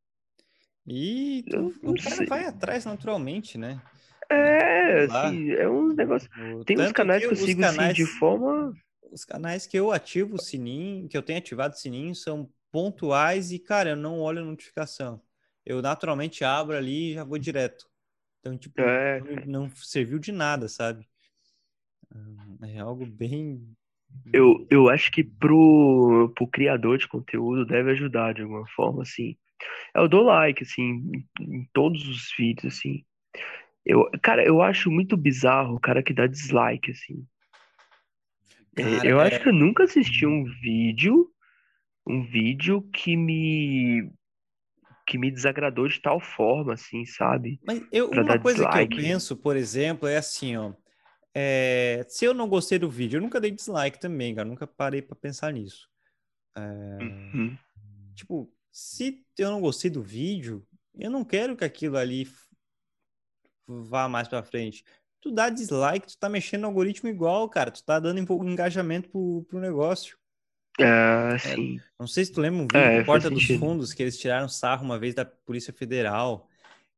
E 0.87 1.43
tu- 1.49 1.73
o 1.83 1.93
cara 1.95 2.15
sei. 2.17 2.25
vai 2.27 2.45
atrás 2.45 2.85
naturalmente, 2.85 3.57
né? 3.57 3.81
É, 4.29 5.03
assim, 5.03 5.51
é 5.51 5.67
um 5.69 5.93
negócio. 5.93 6.29
Tem 6.65 6.77
uns 6.77 6.83
tanto 6.85 6.93
canais 6.95 7.21
que 7.21 7.27
que 7.27 7.33
eu 7.33 7.37
sigo 7.37 7.63
assim 7.63 7.73
de 7.75 7.77
canais- 7.77 8.09
forma. 8.17 8.73
Os 9.11 9.25
canais 9.25 9.67
que 9.67 9.77
eu 9.77 9.91
ativo 9.91 10.35
o 10.35 10.41
sininho, 10.41 11.09
que 11.09 11.17
eu 11.17 11.21
tenho 11.21 11.37
ativado 11.39 11.73
o 11.73 11.77
sininho, 11.77 12.15
são 12.15 12.49
pontuais 12.71 13.51
e, 13.51 13.59
cara, 13.59 13.91
eu 13.91 13.95
não 13.97 14.19
olho 14.19 14.41
a 14.41 14.45
notificação. 14.45 15.21
Eu 15.65 15.81
naturalmente 15.81 16.43
abro 16.43 16.75
ali 16.77 17.11
e 17.11 17.13
já 17.15 17.23
vou 17.23 17.37
direto. 17.37 17.89
Então, 18.39 18.57
tipo, 18.57 18.77
É, 18.77 19.21
não, 19.21 19.39
não 19.45 19.69
serviu 19.75 20.19
de 20.19 20.31
nada, 20.31 20.67
sabe? 20.69 21.09
Ah, 22.61 22.67
É 22.67 22.79
algo 22.79 23.05
bem. 23.05 23.75
Eu, 24.33 24.65
eu 24.69 24.89
acho 24.89 25.11
que 25.11 25.23
pro, 25.23 26.31
pro 26.35 26.47
criador 26.47 26.97
de 26.97 27.07
conteúdo 27.07 27.65
deve 27.65 27.91
ajudar 27.91 28.33
de 28.33 28.41
alguma 28.41 28.65
forma, 28.75 29.03
assim. 29.03 29.35
Eu 29.95 30.07
dou 30.09 30.23
like, 30.23 30.63
assim, 30.63 31.03
em, 31.41 31.69
todos 31.73 32.07
os 32.07 32.33
vídeos, 32.37 32.75
assim. 32.75 33.03
Eu, 33.85 34.09
cara, 34.23 34.45
eu 34.45 34.61
acho 34.61 34.91
muito 34.91 35.17
bizarro 35.17 35.75
o 35.75 35.79
cara 35.79 36.03
que 36.03 36.13
dá 36.13 36.27
dislike, 36.27 36.91
assim. 36.91 37.25
É, 38.75 38.81
Cara, 38.81 39.09
eu 39.11 39.19
acho 39.19 39.39
é- 39.39 39.41
que 39.41 39.49
eu 39.49 39.53
nunca 39.53 39.83
assisti 39.83 40.25
um 40.25 40.43
vídeo, 40.61 41.29
um 42.05 42.23
vídeo 42.23 42.81
que 42.93 43.15
me, 43.15 44.11
que 45.07 45.17
me 45.17 45.31
desagradou 45.31 45.87
de 45.87 46.01
tal 46.01 46.19
forma, 46.19 46.73
assim, 46.73 47.05
sabe? 47.05 47.59
Mas 47.65 47.81
eu, 47.91 48.09
pra 48.09 48.23
uma 48.23 48.39
coisa 48.39 48.67
que 48.67 48.77
eu 48.77 48.87
dislike. 48.87 48.95
penso, 48.95 49.37
por 49.37 49.55
exemplo, 49.55 50.07
é 50.07 50.17
assim, 50.17 50.55
ó. 50.57 50.73
é, 51.33 52.05
se 52.07 52.25
eu 52.25 52.33
não 52.33 52.47
gostei 52.47 52.79
do 52.79 52.89
vídeo, 52.89 53.17
eu 53.17 53.21
nunca 53.21 53.39
dei 53.39 53.51
dislike 53.51 53.99
também, 53.99 54.35
cara. 54.35 54.47
Nunca 54.47 54.65
parei 54.65 55.01
pra 55.01 55.15
pensar 55.15 55.53
nisso. 55.53 55.87
Uhum. 56.57 57.57
Tipo, 58.15 58.51
se 58.71 59.25
eu 59.37 59.51
não 59.51 59.61
gostei 59.61 59.89
do 59.89 60.01
vídeo, 60.01 60.65
eu 60.97 61.09
não 61.09 61.23
quero 61.23 61.55
que 61.55 61.63
aquilo 61.63 61.97
ali 61.97 62.27
vá 63.67 64.09
mais 64.09 64.27
pra 64.27 64.43
frente. 64.43 64.83
Tu 65.21 65.31
dá 65.31 65.49
dislike, 65.49 66.07
tu 66.07 66.17
tá 66.17 66.27
mexendo 66.27 66.61
no 66.61 66.67
algoritmo 66.67 67.07
igual, 67.09 67.47
cara. 67.47 67.71
Tu 67.71 67.83
tá 67.83 67.99
dando 67.99 68.19
engajamento 68.43 69.09
pro, 69.09 69.45
pro 69.47 69.59
negócio. 69.59 70.17
Ah, 70.83 71.37
sim. 71.39 71.79
Não 71.99 72.07
sei 72.07 72.25
se 72.25 72.31
tu 72.31 72.41
lembra 72.41 72.59
um 72.59 72.67
vídeo 72.67 72.77
É, 72.77 73.03
Porta 73.03 73.29
dos. 73.29 73.43
Fundos 73.45 73.93
que 73.93 74.01
eles 74.03 74.17
tiraram 74.17 74.47
sarro 74.49 74.83
uma 74.83 74.97
vez 74.99 75.13
da 75.15 75.25
Polícia 75.25 75.71
Federal, 75.73 76.47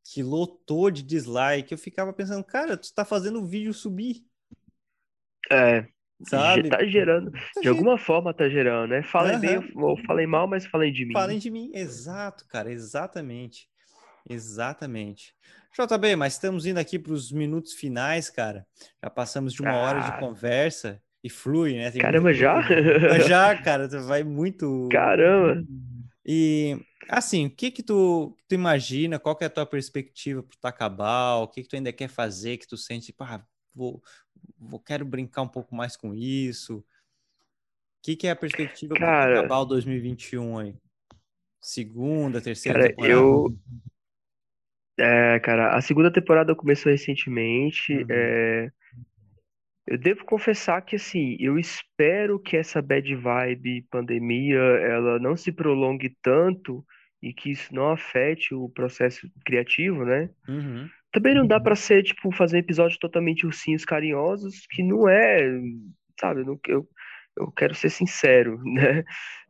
que 0.03 0.21
lotou 0.23 0.89
de 0.91 1.01
dislike. 1.03 1.71
Eu 1.71 1.77
ficava 1.77 2.11
pensando, 2.13 2.43
cara, 2.43 2.75
tu 2.77 2.93
tá 2.93 3.03
fazendo 3.05 3.39
o 3.41 3.45
vídeo 3.45 3.73
subir, 3.73 4.23
É, 5.51 5.85
sabe? 6.27 6.69
tá 6.69 6.83
gerando, 6.85 7.31
Tá 7.31 7.37
de 7.37 7.43
gente- 7.55 7.67
alguma 7.69 7.97
forma 7.97 8.33
tá 8.33 8.47
gerando, 8.49 8.89
né? 8.89 9.03
Falem 9.03 9.39
bem 9.39 9.55
Aham. 9.57 9.67
ou 9.75 9.97
falem 10.05 10.27
mal, 10.27 10.47
mas 10.47 10.65
falem 10.65 10.91
de 10.91 11.05
mim. 11.05 11.13
Falem 11.13 11.39
de 11.39 11.49
mim. 11.49 11.71
Exato, 11.73 12.45
cara, 12.47 12.71
exatamente. 12.71 13.67
Exatamente. 14.29 15.35
JB, 15.75 16.15
mas 16.15 16.33
estamos 16.33 16.65
indo 16.65 16.77
aqui 16.79 16.97
para 16.99 17.11
os 17.13 17.31
minutos 17.31 17.73
finais, 17.73 18.29
cara. 18.29 18.65
Já 19.03 19.09
passamos 19.09 19.53
de 19.53 19.61
uma 19.61 19.75
hora 19.75 19.99
de 20.01 20.09
Ah. 20.11 20.17
conversa 20.19 21.01
e 21.23 21.29
flui, 21.29 21.75
né? 21.75 21.89
Tem 21.89 22.01
Caramba, 22.01 22.29
muito 22.29 22.37
já? 22.37 22.61
Já, 23.27 23.55
cara, 23.61 23.87
tu 23.87 24.01
vai 24.01 24.23
muito. 24.23 24.89
Caramba. 24.91 25.65
E 26.25 26.77
assim, 27.07 27.45
o 27.45 27.49
que 27.49 27.71
que 27.71 27.81
tu, 27.81 28.37
tu 28.47 28.55
imagina? 28.55 29.17
Qual 29.17 29.35
que 29.35 29.43
é 29.43 29.47
a 29.47 29.49
tua 29.49 29.65
perspectiva 29.65 30.43
pro 30.43 30.57
Tacabal? 30.57 31.43
O 31.43 31.47
que 31.47 31.63
que 31.63 31.69
tu 31.69 31.75
ainda 31.77 31.93
quer 31.93 32.09
fazer? 32.09 32.57
Que 32.57 32.67
tu 32.67 32.75
sente, 32.75 33.13
pá, 33.13 33.45
vou, 33.73 34.03
vou 34.59 34.79
quero 34.79 35.05
brincar 35.05 35.41
um 35.43 35.47
pouco 35.47 35.73
mais 35.73 35.95
com 35.95 36.13
isso. 36.13 36.79
O 36.79 36.83
que 38.03 38.17
que 38.17 38.27
é 38.27 38.31
a 38.31 38.35
perspectiva 38.35 38.93
pro 38.93 39.03
Cara. 39.03 39.35
Tacabal 39.35 39.65
2021 39.65 40.57
aí? 40.57 40.75
Segunda, 41.61 42.41
terceira 42.41 42.79
Cara, 42.79 42.89
temporada? 42.89 43.13
eu. 43.13 43.57
É, 44.99 45.39
cara, 45.39 45.75
a 45.75 45.81
segunda 45.81 46.11
temporada 46.11 46.53
começou 46.53 46.91
recentemente. 46.91 47.93
Uhum. 47.93 48.05
é, 48.09 48.71
Eu 49.85 49.97
devo 49.97 50.23
confessar 50.25 50.81
que, 50.81 50.95
assim, 50.95 51.35
eu 51.39 51.59
espero 51.59 52.39
que 52.39 52.55
essa 52.55 52.81
bad 52.81 53.13
vibe 53.15 53.85
pandemia 53.91 54.57
ela 54.57 55.19
não 55.19 55.35
se 55.35 55.51
prolongue 55.51 56.15
tanto 56.21 56.85
e 57.21 57.33
que 57.33 57.51
isso 57.51 57.73
não 57.73 57.91
afete 57.91 58.53
o 58.53 58.69
processo 58.69 59.29
criativo, 59.45 60.05
né? 60.05 60.29
Uhum. 60.47 60.89
Também 61.11 61.33
não 61.35 61.45
dá 61.45 61.59
pra 61.59 61.75
ser, 61.75 62.03
tipo, 62.03 62.31
fazer 62.31 62.57
um 62.57 62.59
episódio 62.59 62.97
totalmente 62.99 63.45
ursinhos 63.45 63.85
carinhosos, 63.85 64.65
que 64.69 64.81
não 64.81 65.07
é, 65.07 65.41
sabe? 66.19 66.43
Não- 66.43 66.59
eu, 66.67 66.87
eu 67.37 67.51
quero 67.51 67.75
ser 67.75 67.89
sincero, 67.89 68.59
né? 68.65 69.03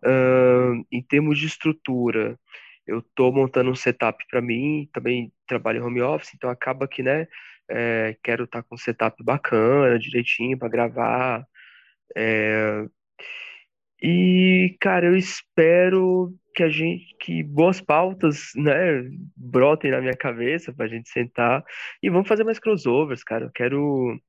Ahn, 0.03 0.83
em 0.91 1.01
termos 1.01 1.37
de 1.39 1.45
estrutura, 1.47 2.37
eu 2.85 3.01
tô 3.15 3.31
montando 3.31 3.71
um 3.71 3.75
setup 3.75 4.23
pra 4.29 4.41
mim, 4.41 4.89
também 4.93 5.31
trabalho 5.47 5.79
em 5.79 5.81
home 5.81 6.01
office, 6.01 6.33
então 6.35 6.49
acaba 6.49 6.87
que, 6.87 7.01
né? 7.01 7.27
É, 7.69 8.17
quero 8.23 8.45
estar 8.45 8.63
com 8.63 8.75
um 8.75 8.77
setup 8.77 9.23
bacana, 9.23 9.99
direitinho 9.99 10.57
pra 10.57 10.69
gravar. 10.69 11.45
é, 12.15 12.85
e, 14.01 14.75
cara, 14.81 15.05
eu 15.07 15.15
espero 15.15 16.35
que 16.53 16.61
a 16.61 16.69
gente, 16.69 17.15
que 17.19 17.41
boas 17.41 17.79
pautas, 17.81 18.51
né, 18.55 18.73
brotem 19.35 19.91
na 19.91 20.01
minha 20.01 20.15
cabeça 20.15 20.73
pra 20.73 20.87
gente 20.87 21.09
sentar 21.09 21.63
e 22.01 22.09
vamos 22.09 22.27
fazer 22.27 22.43
mais 22.43 22.59
crossovers, 22.59 23.23
cara. 23.23 23.45
Eu 23.45 23.51
quero, 23.51 24.19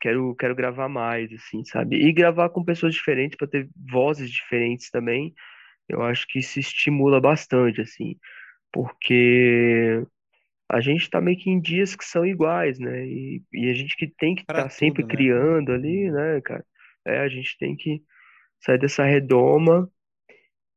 quero, 0.00 0.34
quero 0.36 0.54
gravar 0.54 0.88
mais, 0.88 1.32
assim, 1.32 1.64
sabe? 1.64 1.96
E 1.96 2.12
gravar 2.12 2.50
com 2.50 2.64
pessoas 2.64 2.94
diferentes 2.94 3.36
pra 3.36 3.46
ter 3.48 3.68
vozes 3.90 4.30
diferentes 4.30 4.90
também. 4.90 5.34
Eu 5.88 6.02
acho 6.02 6.26
que 6.28 6.38
isso 6.40 6.58
estimula 6.60 7.20
bastante, 7.20 7.80
assim, 7.82 8.16
porque 8.72 10.02
a 10.68 10.80
gente 10.80 11.08
tá 11.10 11.20
meio 11.20 11.38
que 11.38 11.50
em 11.50 11.60
dias 11.60 11.94
que 11.94 12.04
são 12.04 12.24
iguais, 12.24 12.78
né? 12.78 13.06
E, 13.06 13.42
e 13.52 13.70
a 13.70 13.74
gente 13.74 13.96
que 13.96 14.06
tem 14.06 14.34
que 14.34 14.42
estar 14.42 14.68
sempre 14.70 15.02
tudo, 15.02 15.10
né? 15.10 15.16
criando 15.16 15.72
ali, 15.72 16.10
né, 16.10 16.40
cara? 16.40 16.64
É, 17.06 17.20
a 17.20 17.28
gente 17.28 17.56
tem 17.58 17.76
que 17.76 18.02
sair 18.60 18.78
dessa 18.78 19.04
redoma. 19.04 19.90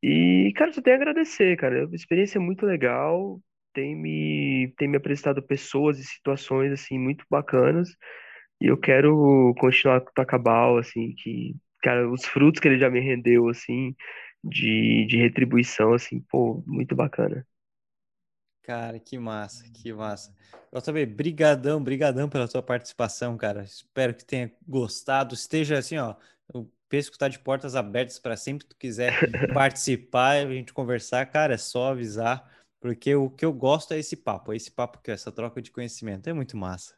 E, 0.03 0.53
cara, 0.55 0.73
só 0.73 0.81
tenho 0.81 0.97
a 0.97 0.99
agradecer, 0.99 1.57
cara. 1.57 1.88
A 1.88 1.95
experiência 1.95 2.38
é 2.38 2.41
muito 2.41 2.65
legal. 2.65 3.41
Tem 3.73 3.95
me, 3.95 4.73
tem 4.77 4.88
me 4.88 4.97
apresentado 4.97 5.41
pessoas 5.41 5.99
e 5.99 6.03
situações, 6.03 6.72
assim, 6.72 6.99
muito 6.99 7.26
bacanas. 7.30 7.89
E 8.61 8.68
eu 8.68 8.77
quero 8.77 9.53
continuar 9.59 10.01
com 10.01 10.09
o 10.09 10.14
Tacabal, 10.14 10.77
assim, 10.77 11.14
que, 11.15 11.55
cara, 11.84 12.09
os 12.09 12.26
frutos 12.26 12.59
que 12.59 12.68
ele 12.68 12.80
já 12.80 12.89
me 12.89 12.99
rendeu, 12.99 13.47
assim, 13.49 13.95
de, 14.43 15.05
de 15.07 15.18
retribuição, 15.18 15.93
assim, 15.93 16.22
pô, 16.30 16.64
muito 16.68 16.95
bacana. 16.95 17.45
Cara, 18.68 18.99
que 18.99 19.18
massa, 19.18 19.64
que 19.72 19.94
massa. 19.94 20.35
JB, 20.73 21.06
brigadão, 21.06 21.81
brigadão 21.81 22.27
pela 22.27 22.49
tua 22.49 22.61
participação, 22.61 23.38
cara. 23.38 23.64
Espero 23.64 24.14
que 24.14 24.26
tenha 24.26 24.52
gostado. 24.68 25.34
Esteja 25.34 25.77
assim, 25.77 25.98
ó, 25.98 26.15
o 26.53 26.65
Pesco 26.89 27.18
tá 27.18 27.30
de 27.30 27.39
portas 27.39 27.77
abertas 27.77 28.19
para 28.19 28.35
sempre 28.35 28.65
que 28.65 28.72
tu 28.72 28.77
quiser 28.77 29.14
participar 29.53 30.45
a 30.45 30.52
gente 30.53 30.73
conversar, 30.73 31.26
cara, 31.27 31.53
é 31.53 31.57
só 31.57 31.91
avisar, 31.91 32.45
porque 32.81 33.15
o 33.15 33.30
que 33.30 33.45
eu 33.45 33.53
gosto 33.53 33.94
é 33.94 33.99
esse 33.99 34.18
papo, 34.18 34.52
é 34.52 34.57
esse 34.57 34.69
papo 34.69 34.99
que 35.02 35.11
é 35.11 35.14
essa 35.14 35.31
troca 35.31 35.61
de 35.61 35.72
conhecimento, 35.72 36.27
é 36.27 36.34
muito 36.34 36.57
massa. 36.57 36.94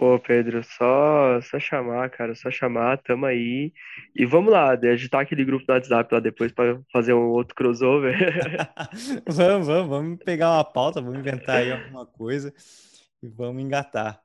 Pô, 0.00 0.18
Pedro, 0.18 0.64
só, 0.64 1.42
só 1.42 1.60
chamar, 1.60 2.08
cara, 2.08 2.34
só 2.34 2.50
chamar, 2.50 2.96
tamo 3.02 3.26
aí. 3.26 3.70
E 4.16 4.24
vamos 4.24 4.50
lá, 4.50 4.70
agitar 4.72 5.20
aquele 5.20 5.44
grupo 5.44 5.66
do 5.66 5.74
WhatsApp 5.74 6.14
lá 6.14 6.18
depois 6.20 6.50
pra 6.50 6.80
fazer 6.90 7.12
um 7.12 7.28
outro 7.28 7.54
crossover. 7.54 8.16
Vamos, 9.28 9.66
vamos, 9.66 9.88
vamos 9.90 10.18
pegar 10.24 10.52
uma 10.52 10.64
pauta, 10.64 11.02
vamos 11.02 11.18
inventar 11.18 11.58
aí 11.58 11.70
alguma 11.70 12.06
coisa 12.06 12.50
e 13.22 13.28
vamos 13.28 13.62
engatar. 13.62 14.18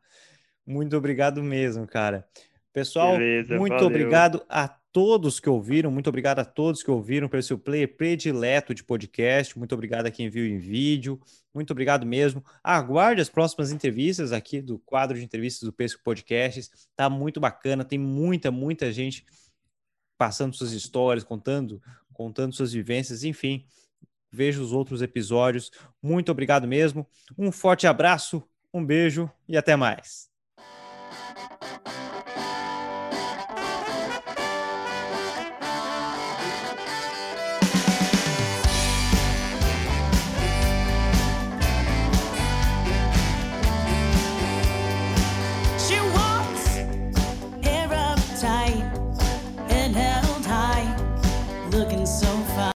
Muito 0.65 0.95
obrigado 0.95 1.43
mesmo, 1.43 1.85
cara. 1.85 2.25
Pessoal, 2.71 3.17
Beleza, 3.17 3.57
muito 3.57 3.71
valeu. 3.73 3.87
obrigado 3.87 4.45
a 4.47 4.73
todos 4.95 5.41
que 5.41 5.49
ouviram, 5.49 5.91
muito 5.91 6.07
obrigado 6.07 6.39
a 6.39 6.45
todos 6.45 6.81
que 6.81 6.89
ouviram 6.89 7.27
pelo 7.27 7.43
seu 7.43 7.59
player 7.59 7.97
predileto 7.97 8.73
de 8.73 8.81
podcast. 8.81 9.59
Muito 9.59 9.75
obrigado 9.75 10.05
a 10.05 10.09
quem 10.09 10.29
viu 10.29 10.45
em 10.45 10.57
vídeo. 10.57 11.19
Muito 11.53 11.71
obrigado 11.71 12.05
mesmo. 12.05 12.41
Aguarde 12.63 13.19
as 13.19 13.27
próximas 13.27 13.73
entrevistas 13.73 14.31
aqui 14.31 14.61
do 14.61 14.79
quadro 14.79 15.17
de 15.17 15.25
entrevistas 15.25 15.67
do 15.67 15.73
Pesco 15.73 16.01
Podcasts. 16.01 16.71
Tá 16.95 17.09
muito 17.09 17.41
bacana, 17.41 17.83
tem 17.83 17.99
muita, 17.99 18.49
muita 18.51 18.89
gente 18.89 19.25
passando 20.17 20.55
suas 20.55 20.71
histórias, 20.71 21.25
contando, 21.25 21.81
contando 22.13 22.55
suas 22.55 22.71
vivências, 22.71 23.25
enfim. 23.25 23.65
Veja 24.31 24.61
os 24.61 24.71
outros 24.71 25.01
episódios. 25.01 25.71
Muito 26.01 26.31
obrigado 26.31 26.65
mesmo. 26.65 27.05
Um 27.37 27.51
forte 27.51 27.85
abraço, 27.85 28.41
um 28.73 28.85
beijo 28.85 29.29
e 29.45 29.57
até 29.57 29.75
mais. 29.75 30.33